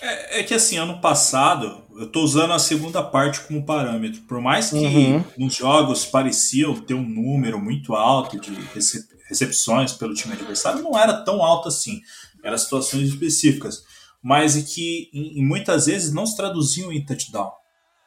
É, 0.00 0.40
é, 0.40 0.42
que 0.44 0.54
assim, 0.54 0.76
ano 0.76 1.00
passado, 1.00 1.82
eu 1.98 2.06
tô 2.06 2.20
usando 2.20 2.52
a 2.52 2.58
segunda 2.58 3.02
parte 3.02 3.40
como 3.40 3.64
parâmetro. 3.64 4.20
Por 4.22 4.40
mais 4.40 4.70
que 4.70 4.76
uhum. 4.76 5.24
nos 5.36 5.54
jogos 5.56 6.04
pareciam 6.06 6.74
ter 6.76 6.94
um 6.94 7.02
número 7.02 7.60
muito 7.60 7.94
alto 7.94 8.38
de 8.38 8.50
recep 8.74 9.18
recepções 9.28 9.92
pelo 9.92 10.14
time 10.14 10.32
adversário, 10.32 10.82
não 10.82 10.98
era 10.98 11.22
tão 11.22 11.42
alto 11.42 11.68
assim. 11.68 12.00
Eram 12.42 12.56
situações 12.56 13.08
específicas. 13.08 13.82
Mas 14.22 14.56
e 14.56 14.62
que 14.62 15.10
em, 15.12 15.40
em 15.40 15.46
muitas 15.46 15.84
vezes 15.84 16.12
não 16.12 16.24
se 16.24 16.34
traduziam 16.34 16.90
em 16.90 17.04
touchdown. 17.04 17.50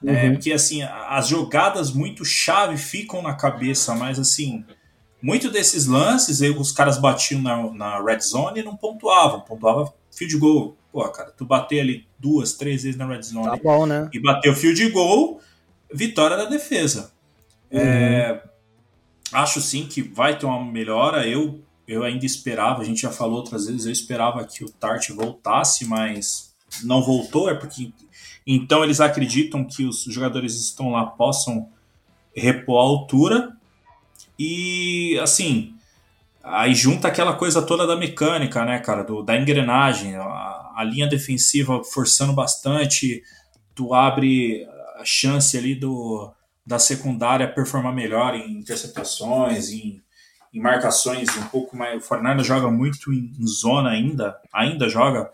É, 0.03 0.11
uhum. 0.11 0.17
É, 0.17 0.31
porque 0.31 0.51
assim, 0.51 0.81
as 0.83 1.27
jogadas 1.27 1.91
muito 1.91 2.25
chave 2.25 2.77
ficam 2.77 3.21
na 3.21 3.33
cabeça, 3.33 3.93
mas 3.95 4.19
assim, 4.19 4.65
muito 5.21 5.49
desses 5.51 5.85
lances, 5.85 6.41
os 6.41 6.71
caras 6.71 6.97
batiam 6.97 7.41
na, 7.41 7.71
na 7.71 8.03
red 8.03 8.19
zone 8.19 8.61
e 8.61 8.63
não 8.63 8.75
pontuavam, 8.75 9.41
pontuava 9.41 9.93
field 10.11 10.37
goal 10.37 10.77
Pô, 10.91 11.07
cara, 11.09 11.31
tu 11.31 11.45
bater 11.45 11.79
ali 11.79 12.05
duas, 12.19 12.53
três 12.53 12.83
vezes 12.83 12.97
na 12.97 13.07
red 13.07 13.21
zone 13.21 13.45
tá 13.45 13.55
bom, 13.55 13.85
né? 13.85 14.09
e 14.11 14.19
bater 14.19 14.51
o 14.51 14.55
fio 14.55 14.73
de 14.73 14.89
gol, 14.89 15.39
vitória 15.93 16.35
da 16.35 16.45
defesa. 16.45 17.13
Uhum. 17.71 17.79
É, 17.79 18.43
acho 19.31 19.61
sim 19.61 19.87
que 19.87 20.01
vai 20.01 20.37
ter 20.37 20.45
uma 20.45 20.63
melhora. 20.65 21.25
Eu, 21.25 21.61
eu 21.87 22.03
ainda 22.03 22.25
esperava, 22.25 22.81
a 22.81 22.83
gente 22.83 23.01
já 23.01 23.09
falou 23.09 23.37
outras 23.37 23.67
vezes, 23.67 23.85
eu 23.85 23.91
esperava 23.91 24.43
que 24.43 24.65
o 24.65 24.69
Tart 24.69 25.09
voltasse, 25.11 25.85
mas 25.85 26.53
não 26.83 27.01
voltou, 27.01 27.49
é 27.49 27.53
porque 27.53 27.93
então 28.45 28.83
eles 28.83 28.99
acreditam 28.99 29.63
que 29.63 29.85
os 29.85 30.03
jogadores 30.03 30.55
estão 30.55 30.91
lá 30.91 31.05
possam 31.05 31.69
repor 32.35 32.79
a 32.79 32.83
altura. 32.83 33.57
E 34.37 35.19
assim, 35.21 35.75
aí 36.43 36.73
junta 36.73 37.07
aquela 37.07 37.33
coisa 37.33 37.61
toda 37.61 37.85
da 37.85 37.95
mecânica, 37.95 38.65
né, 38.65 38.79
cara, 38.79 39.03
do, 39.03 39.21
da 39.21 39.37
engrenagem. 39.37 40.15
A, 40.15 40.71
a 40.75 40.83
linha 40.83 41.07
defensiva 41.07 41.83
forçando 41.83 42.33
bastante, 42.33 43.23
tu 43.75 43.93
abre 43.93 44.67
a 44.97 45.05
chance 45.05 45.57
ali 45.57 45.75
do, 45.75 46.31
da 46.65 46.79
secundária 46.79 47.51
performar 47.51 47.93
melhor 47.93 48.35
em 48.35 48.53
interceptações, 48.53 49.69
em, 49.69 50.01
em 50.53 50.59
marcações 50.59 51.35
um 51.37 51.47
pouco 51.47 51.75
mais. 51.75 52.01
O 52.01 52.05
Fortnite 52.05 52.43
joga 52.43 52.69
muito 52.69 53.11
em, 53.11 53.31
em, 53.39 53.47
zona 53.47 53.89
ainda, 53.89 54.37
ainda 54.53 54.87
joga, 54.89 55.29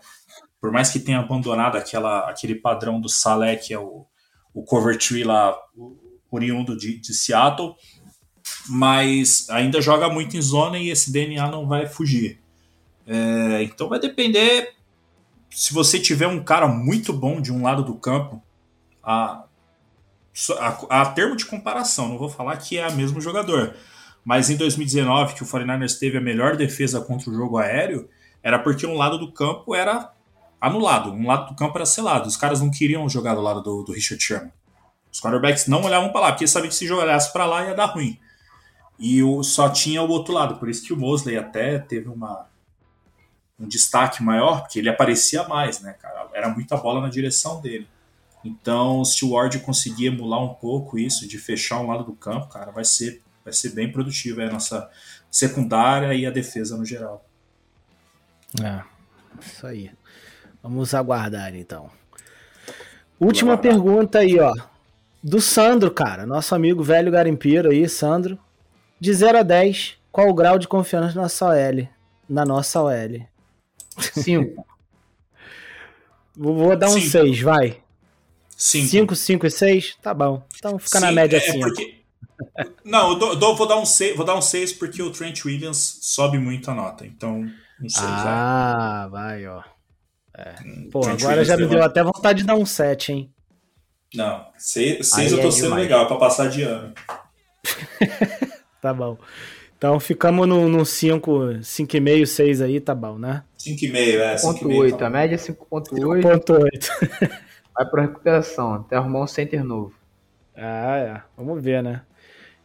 por 0.60 0.72
mais 0.72 0.90
que 0.90 0.98
tenha 0.98 1.20
abandonado 1.20 1.76
aquela, 1.76 2.28
aquele 2.28 2.54
padrão 2.54 3.00
do 3.00 3.08
Salé, 3.08 3.56
que 3.56 3.72
é 3.72 3.78
o, 3.78 4.06
o 4.52 4.62
cover 4.62 4.98
tree 4.98 5.24
lá, 5.24 5.56
oriundo 6.30 6.76
de, 6.76 6.98
de 6.98 7.14
Seattle. 7.14 7.74
mas 8.68 9.48
ainda 9.50 9.80
joga 9.80 10.08
muito 10.08 10.36
em 10.36 10.42
zona 10.42 10.78
e 10.78 10.90
esse 10.90 11.12
DNA 11.12 11.48
não 11.50 11.66
vai 11.66 11.86
fugir. 11.86 12.40
É, 13.06 13.62
então 13.62 13.88
vai 13.88 13.98
depender. 13.98 14.74
Se 15.50 15.72
você 15.72 15.98
tiver 15.98 16.26
um 16.26 16.42
cara 16.42 16.68
muito 16.68 17.12
bom 17.12 17.40
de 17.40 17.52
um 17.52 17.62
lado 17.62 17.82
do 17.82 17.94
campo, 17.94 18.42
a, 19.02 19.44
a, 20.58 21.00
a 21.00 21.06
termo 21.06 21.34
de 21.34 21.46
comparação, 21.46 22.08
não 22.08 22.18
vou 22.18 22.28
falar 22.28 22.56
que 22.58 22.76
é 22.76 22.86
o 22.86 22.94
mesmo 22.94 23.20
jogador, 23.20 23.74
mas 24.24 24.50
em 24.50 24.56
2019, 24.56 25.34
que 25.34 25.42
o 25.42 25.46
49ers 25.46 25.98
teve 25.98 26.18
a 26.18 26.20
melhor 26.20 26.56
defesa 26.56 27.00
contra 27.00 27.30
o 27.30 27.34
jogo 27.34 27.56
aéreo, 27.56 28.08
era 28.42 28.58
porque 28.58 28.86
um 28.86 28.94
lado 28.94 29.18
do 29.18 29.32
campo 29.32 29.74
era 29.74 30.12
anulado, 30.60 31.12
um 31.12 31.26
lado 31.26 31.48
do 31.48 31.54
campo 31.54 31.76
era 31.76 31.86
selado. 31.86 32.28
Os 32.28 32.36
caras 32.36 32.60
não 32.60 32.70
queriam 32.70 33.08
jogar 33.08 33.34
do 33.34 33.40
lado 33.40 33.62
do, 33.62 33.82
do 33.82 33.92
Richard 33.92 34.22
Sherman. 34.22 34.52
Os 35.12 35.20
quarterbacks 35.20 35.66
não 35.66 35.82
olhavam 35.82 36.10
para 36.10 36.20
lá, 36.20 36.32
porque 36.32 36.46
sabiam 36.46 36.68
que 36.68 36.74
se 36.74 36.86
jogasse 36.86 37.32
para 37.32 37.46
lá 37.46 37.64
ia 37.64 37.74
dar 37.74 37.86
ruim. 37.86 38.18
E 38.98 39.22
o, 39.22 39.42
só 39.42 39.68
tinha 39.68 40.02
o 40.02 40.08
outro 40.08 40.34
lado, 40.34 40.56
por 40.56 40.68
isso 40.68 40.84
que 40.84 40.92
o 40.92 40.96
Mosley 40.96 41.36
até 41.36 41.78
teve 41.78 42.08
uma, 42.08 42.46
um 43.58 43.66
destaque 43.66 44.22
maior, 44.22 44.62
porque 44.62 44.78
ele 44.78 44.88
aparecia 44.88 45.46
mais, 45.46 45.80
né, 45.80 45.94
cara? 45.94 46.28
Era 46.34 46.48
muita 46.48 46.76
bola 46.76 47.00
na 47.00 47.08
direção 47.08 47.60
dele. 47.60 47.88
Então, 48.44 49.04
se 49.04 49.24
o 49.24 49.30
Ward 49.30 49.58
conseguir 49.60 50.06
emular 50.06 50.42
um 50.42 50.54
pouco 50.54 50.98
isso, 50.98 51.26
de 51.26 51.38
fechar 51.38 51.80
um 51.80 51.88
lado 51.88 52.04
do 52.04 52.12
campo, 52.12 52.48
cara, 52.48 52.70
vai 52.70 52.84
ser, 52.84 53.22
vai 53.44 53.52
ser 53.52 53.70
bem 53.70 53.90
produtivo 53.90 54.40
a 54.42 54.50
nossa 54.50 54.88
secundária 55.30 56.14
e 56.14 56.24
a 56.24 56.30
defesa 56.30 56.76
no 56.76 56.84
geral. 56.84 57.24
É, 58.62 58.82
isso 59.40 59.66
aí. 59.66 59.90
Vamos 60.62 60.94
aguardar 60.94 61.54
então. 61.54 61.90
Última 63.18 63.56
pergunta 63.56 64.20
aí, 64.20 64.38
ó. 64.38 64.52
Do 65.22 65.40
Sandro, 65.40 65.90
cara, 65.90 66.24
nosso 66.24 66.54
amigo 66.54 66.82
velho 66.82 67.10
garimpeiro 67.10 67.70
aí, 67.70 67.88
Sandro. 67.88 68.38
De 69.00 69.12
0 69.12 69.38
a 69.38 69.42
10, 69.42 69.96
qual 70.10 70.28
o 70.28 70.34
grau 70.34 70.58
de 70.58 70.68
confiança 70.68 71.14
na 71.14 71.22
nossa 71.22 71.46
OL? 71.46 71.88
Na 72.28 72.44
nossa 72.44 72.82
OL? 72.82 73.26
5. 73.98 74.66
Vou 76.36 76.76
dar 76.76 76.88
um 76.88 77.00
6, 77.00 77.40
vai. 77.40 77.78
5, 78.56 79.14
5 79.14 79.46
e 79.46 79.50
6? 79.50 79.96
Tá 80.00 80.14
bom. 80.14 80.44
Então 80.56 80.78
fica 80.78 80.98
Sim, 80.98 81.04
na 81.04 81.12
média 81.12 81.40
5. 81.40 81.56
É 81.56 81.60
porque... 81.60 81.98
Não, 82.84 83.12
eu, 83.12 83.18
dou, 83.18 83.28
eu 83.30 83.36
dou, 83.36 83.56
vou, 83.56 83.66
dar 83.66 83.76
um 83.78 83.84
6, 83.84 84.16
vou 84.16 84.24
dar 84.24 84.36
um 84.36 84.42
6 84.42 84.74
porque 84.74 85.02
o 85.02 85.10
Trent 85.10 85.44
Williams 85.44 85.98
sobe 86.02 86.38
muito 86.38 86.70
a 86.70 86.74
nota. 86.74 87.04
Então, 87.04 87.40
um 87.82 87.88
6. 87.88 88.04
Ah, 88.06 89.08
vai, 89.10 89.42
vai 89.42 89.46
ó. 89.48 89.77
É. 90.38 90.54
Pô, 90.92 91.00
Trent 91.00 91.20
agora 91.20 91.44
já 91.44 91.56
me 91.56 91.66
deu 91.66 91.82
até 91.82 92.02
vontade 92.02 92.40
de 92.40 92.46
dar 92.46 92.54
um 92.54 92.64
7, 92.64 93.12
hein? 93.12 93.32
Não, 94.14 94.46
6 94.56 95.12
eu 95.32 95.40
tô 95.40 95.48
é 95.48 95.50
sendo 95.50 95.64
demais. 95.64 95.82
legal 95.82 96.06
pra 96.06 96.16
passar 96.16 96.48
de 96.48 96.62
ano. 96.62 96.94
tá 98.80 98.94
bom. 98.94 99.18
Então 99.76 99.98
ficamos 99.98 100.46
no 100.46 100.84
5, 100.84 101.30
5,5, 101.60 102.26
6 102.26 102.62
aí, 102.62 102.80
tá 102.80 102.94
bom, 102.94 103.18
né? 103.18 103.42
5,5, 103.58 103.94
é. 103.96 104.36
5,8, 104.36 104.96
tá 104.96 105.06
a 105.08 105.10
média 105.10 105.34
é 105.34 105.38
5,8. 105.38 105.90
5,8. 105.90 107.30
Vai 107.74 107.86
pra 107.86 108.02
recuperação, 108.02 108.74
até 108.74 108.96
arrumar 108.96 109.22
um 109.22 109.26
center 109.26 109.64
novo. 109.64 109.92
Ah, 110.56 110.96
é. 110.96 111.22
Vamos 111.36 111.62
ver, 111.62 111.82
né? 111.82 112.02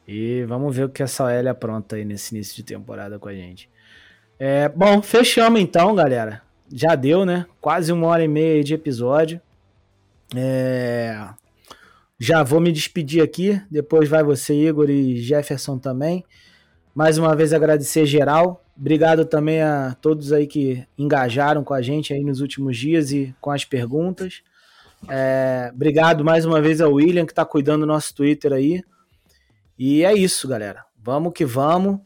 E 0.07 0.43
vamos 0.43 0.75
ver 0.75 0.85
o 0.85 0.89
que 0.89 1.03
essa 1.03 1.31
L 1.31 1.49
apronta 1.49 1.95
aí 1.95 2.05
nesse 2.05 2.35
início 2.35 2.55
de 2.55 2.63
temporada 2.63 3.19
com 3.19 3.29
a 3.29 3.33
gente. 3.33 3.69
É, 4.39 4.67
bom, 4.69 5.01
fechamos 5.01 5.59
então, 5.59 5.93
galera. 5.95 6.41
Já 6.75 6.95
deu, 6.95 7.23
né? 7.23 7.45
Quase 7.61 7.91
uma 7.91 8.07
hora 8.07 8.23
e 8.23 8.27
meia 8.27 8.63
de 8.63 8.73
episódio. 8.73 9.39
É... 10.35 11.29
Já 12.17 12.41
vou 12.41 12.59
me 12.59 12.71
despedir 12.71 13.21
aqui. 13.21 13.61
Depois 13.69 14.09
vai 14.09 14.23
você, 14.23 14.55
Igor 14.55 14.89
e 14.89 15.17
Jefferson 15.17 15.77
também. 15.77 16.25
Mais 16.95 17.19
uma 17.19 17.35
vez 17.35 17.53
agradecer 17.53 18.07
geral. 18.07 18.65
Obrigado 18.75 19.23
também 19.23 19.61
a 19.61 19.95
todos 20.01 20.33
aí 20.33 20.47
que 20.47 20.83
engajaram 20.97 21.63
com 21.63 21.75
a 21.75 21.81
gente 21.81 22.11
aí 22.11 22.23
nos 22.23 22.41
últimos 22.41 22.75
dias 22.75 23.11
e 23.11 23.35
com 23.39 23.51
as 23.51 23.63
perguntas. 23.63 24.41
É, 25.07 25.69
obrigado 25.75 26.25
mais 26.25 26.43
uma 26.43 26.59
vez 26.59 26.81
ao 26.81 26.93
William 26.93 27.25
que 27.25 27.33
está 27.33 27.45
cuidando 27.45 27.81
do 27.81 27.87
nosso 27.87 28.15
Twitter 28.15 28.51
aí. 28.51 28.81
E 29.77 30.03
é 30.03 30.13
isso, 30.13 30.47
galera. 30.47 30.83
Vamos 30.97 31.33
que 31.33 31.45
vamos. 31.45 31.99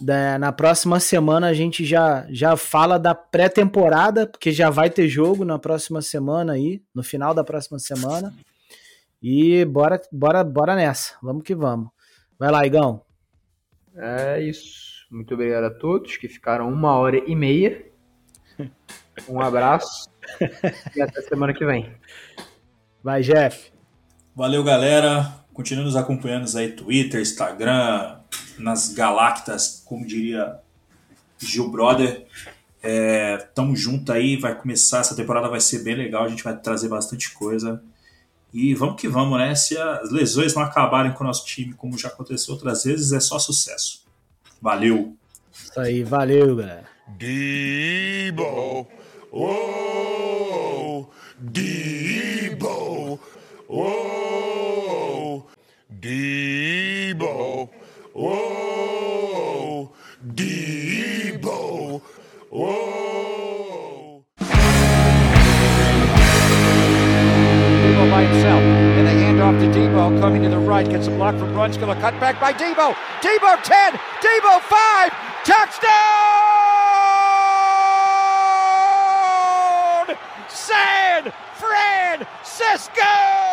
Na 0.00 0.52
próxima 0.52 1.00
semana 1.00 1.48
a 1.48 1.54
gente 1.54 1.84
já, 1.84 2.26
já 2.28 2.56
fala 2.56 2.98
da 2.98 3.14
pré-temporada, 3.14 4.26
porque 4.26 4.52
já 4.52 4.70
vai 4.70 4.90
ter 4.90 5.08
jogo 5.08 5.44
na 5.44 5.58
próxima 5.58 6.02
semana 6.02 6.52
aí, 6.52 6.82
no 6.94 7.02
final 7.02 7.32
da 7.32 7.42
próxima 7.42 7.78
semana. 7.78 8.34
E 9.22 9.64
bora, 9.64 10.00
bora, 10.12 10.44
bora 10.44 10.76
nessa. 10.76 11.14
Vamos 11.22 11.42
que 11.42 11.54
vamos. 11.54 11.88
Vai 12.38 12.50
lá, 12.50 12.66
Igão. 12.66 13.02
É 13.94 14.40
isso. 14.40 15.06
Muito 15.10 15.34
obrigado 15.34 15.64
a 15.64 15.70
todos 15.70 16.16
que 16.16 16.28
ficaram 16.28 16.68
uma 16.68 16.96
hora 16.96 17.18
e 17.18 17.34
meia. 17.34 17.84
Um 19.26 19.40
abraço 19.40 20.10
e 20.94 21.00
até 21.00 21.22
semana 21.22 21.54
que 21.54 21.64
vem. 21.64 21.90
Vai, 23.02 23.22
Jeff. 23.22 23.72
Valeu, 24.34 24.62
galera. 24.62 25.46
Continue 25.54 25.84
nos 25.86 25.96
acompanhando 25.96 26.46
aí, 26.54 26.72
Twitter, 26.72 27.22
Instagram, 27.22 28.20
nas 28.58 28.92
Galactas, 28.92 29.82
como 29.84 30.06
diria 30.06 30.58
Gil 31.38 31.68
Brother. 31.68 32.26
É, 32.82 33.38
tamo 33.54 33.74
junto 33.74 34.12
aí, 34.12 34.36
vai 34.36 34.54
começar, 34.54 35.00
essa 35.00 35.16
temporada 35.16 35.48
vai 35.48 35.60
ser 35.60 35.82
bem 35.82 35.96
legal, 35.96 36.24
a 36.24 36.28
gente 36.28 36.44
vai 36.44 36.56
trazer 36.56 36.88
bastante 36.88 37.32
coisa. 37.32 37.82
E 38.52 38.74
vamos 38.74 39.00
que 39.00 39.08
vamos, 39.08 39.38
né? 39.38 39.54
Se 39.54 39.76
as 39.76 40.10
lesões 40.10 40.54
não 40.54 40.62
acabarem 40.62 41.12
com 41.12 41.24
o 41.24 41.26
nosso 41.26 41.44
time, 41.44 41.74
como 41.74 41.98
já 41.98 42.08
aconteceu 42.08 42.54
outras 42.54 42.84
vezes, 42.84 43.12
é 43.12 43.20
só 43.20 43.38
sucesso. 43.38 44.04
Valeu! 44.62 45.16
Isso 45.52 45.80
aí, 45.80 46.02
valeu, 46.02 46.56
galera. 46.56 46.88
Debo! 47.08 48.86
Oh! 49.32 51.06
Debo! 51.38 53.20
Oh! 53.68 55.42
Debo! 55.90 57.70
Whoa, 58.16 59.92
Debo. 60.26 62.00
Whoa. 62.48 64.24
Debo 67.84 68.10
by 68.10 68.22
himself. 68.22 68.62
And 68.62 69.06
a 69.06 69.10
handoff 69.10 69.60
to 69.60 69.66
Debo 69.78 70.18
coming 70.18 70.42
to 70.44 70.48
the 70.48 70.56
right. 70.56 70.88
Gets 70.88 71.08
a 71.08 71.10
block 71.10 71.36
from 71.36 71.52
Brunskill. 71.52 71.94
A 71.94 72.00
cut 72.00 72.18
back 72.18 72.40
by 72.40 72.54
Debo. 72.54 72.94
Debo 73.20 73.62
10. 73.62 73.92
Debo 74.22 74.60
5. 74.62 75.12
Touchdown! 75.44 75.76
San 80.48 81.32
Francisco! 81.54 83.45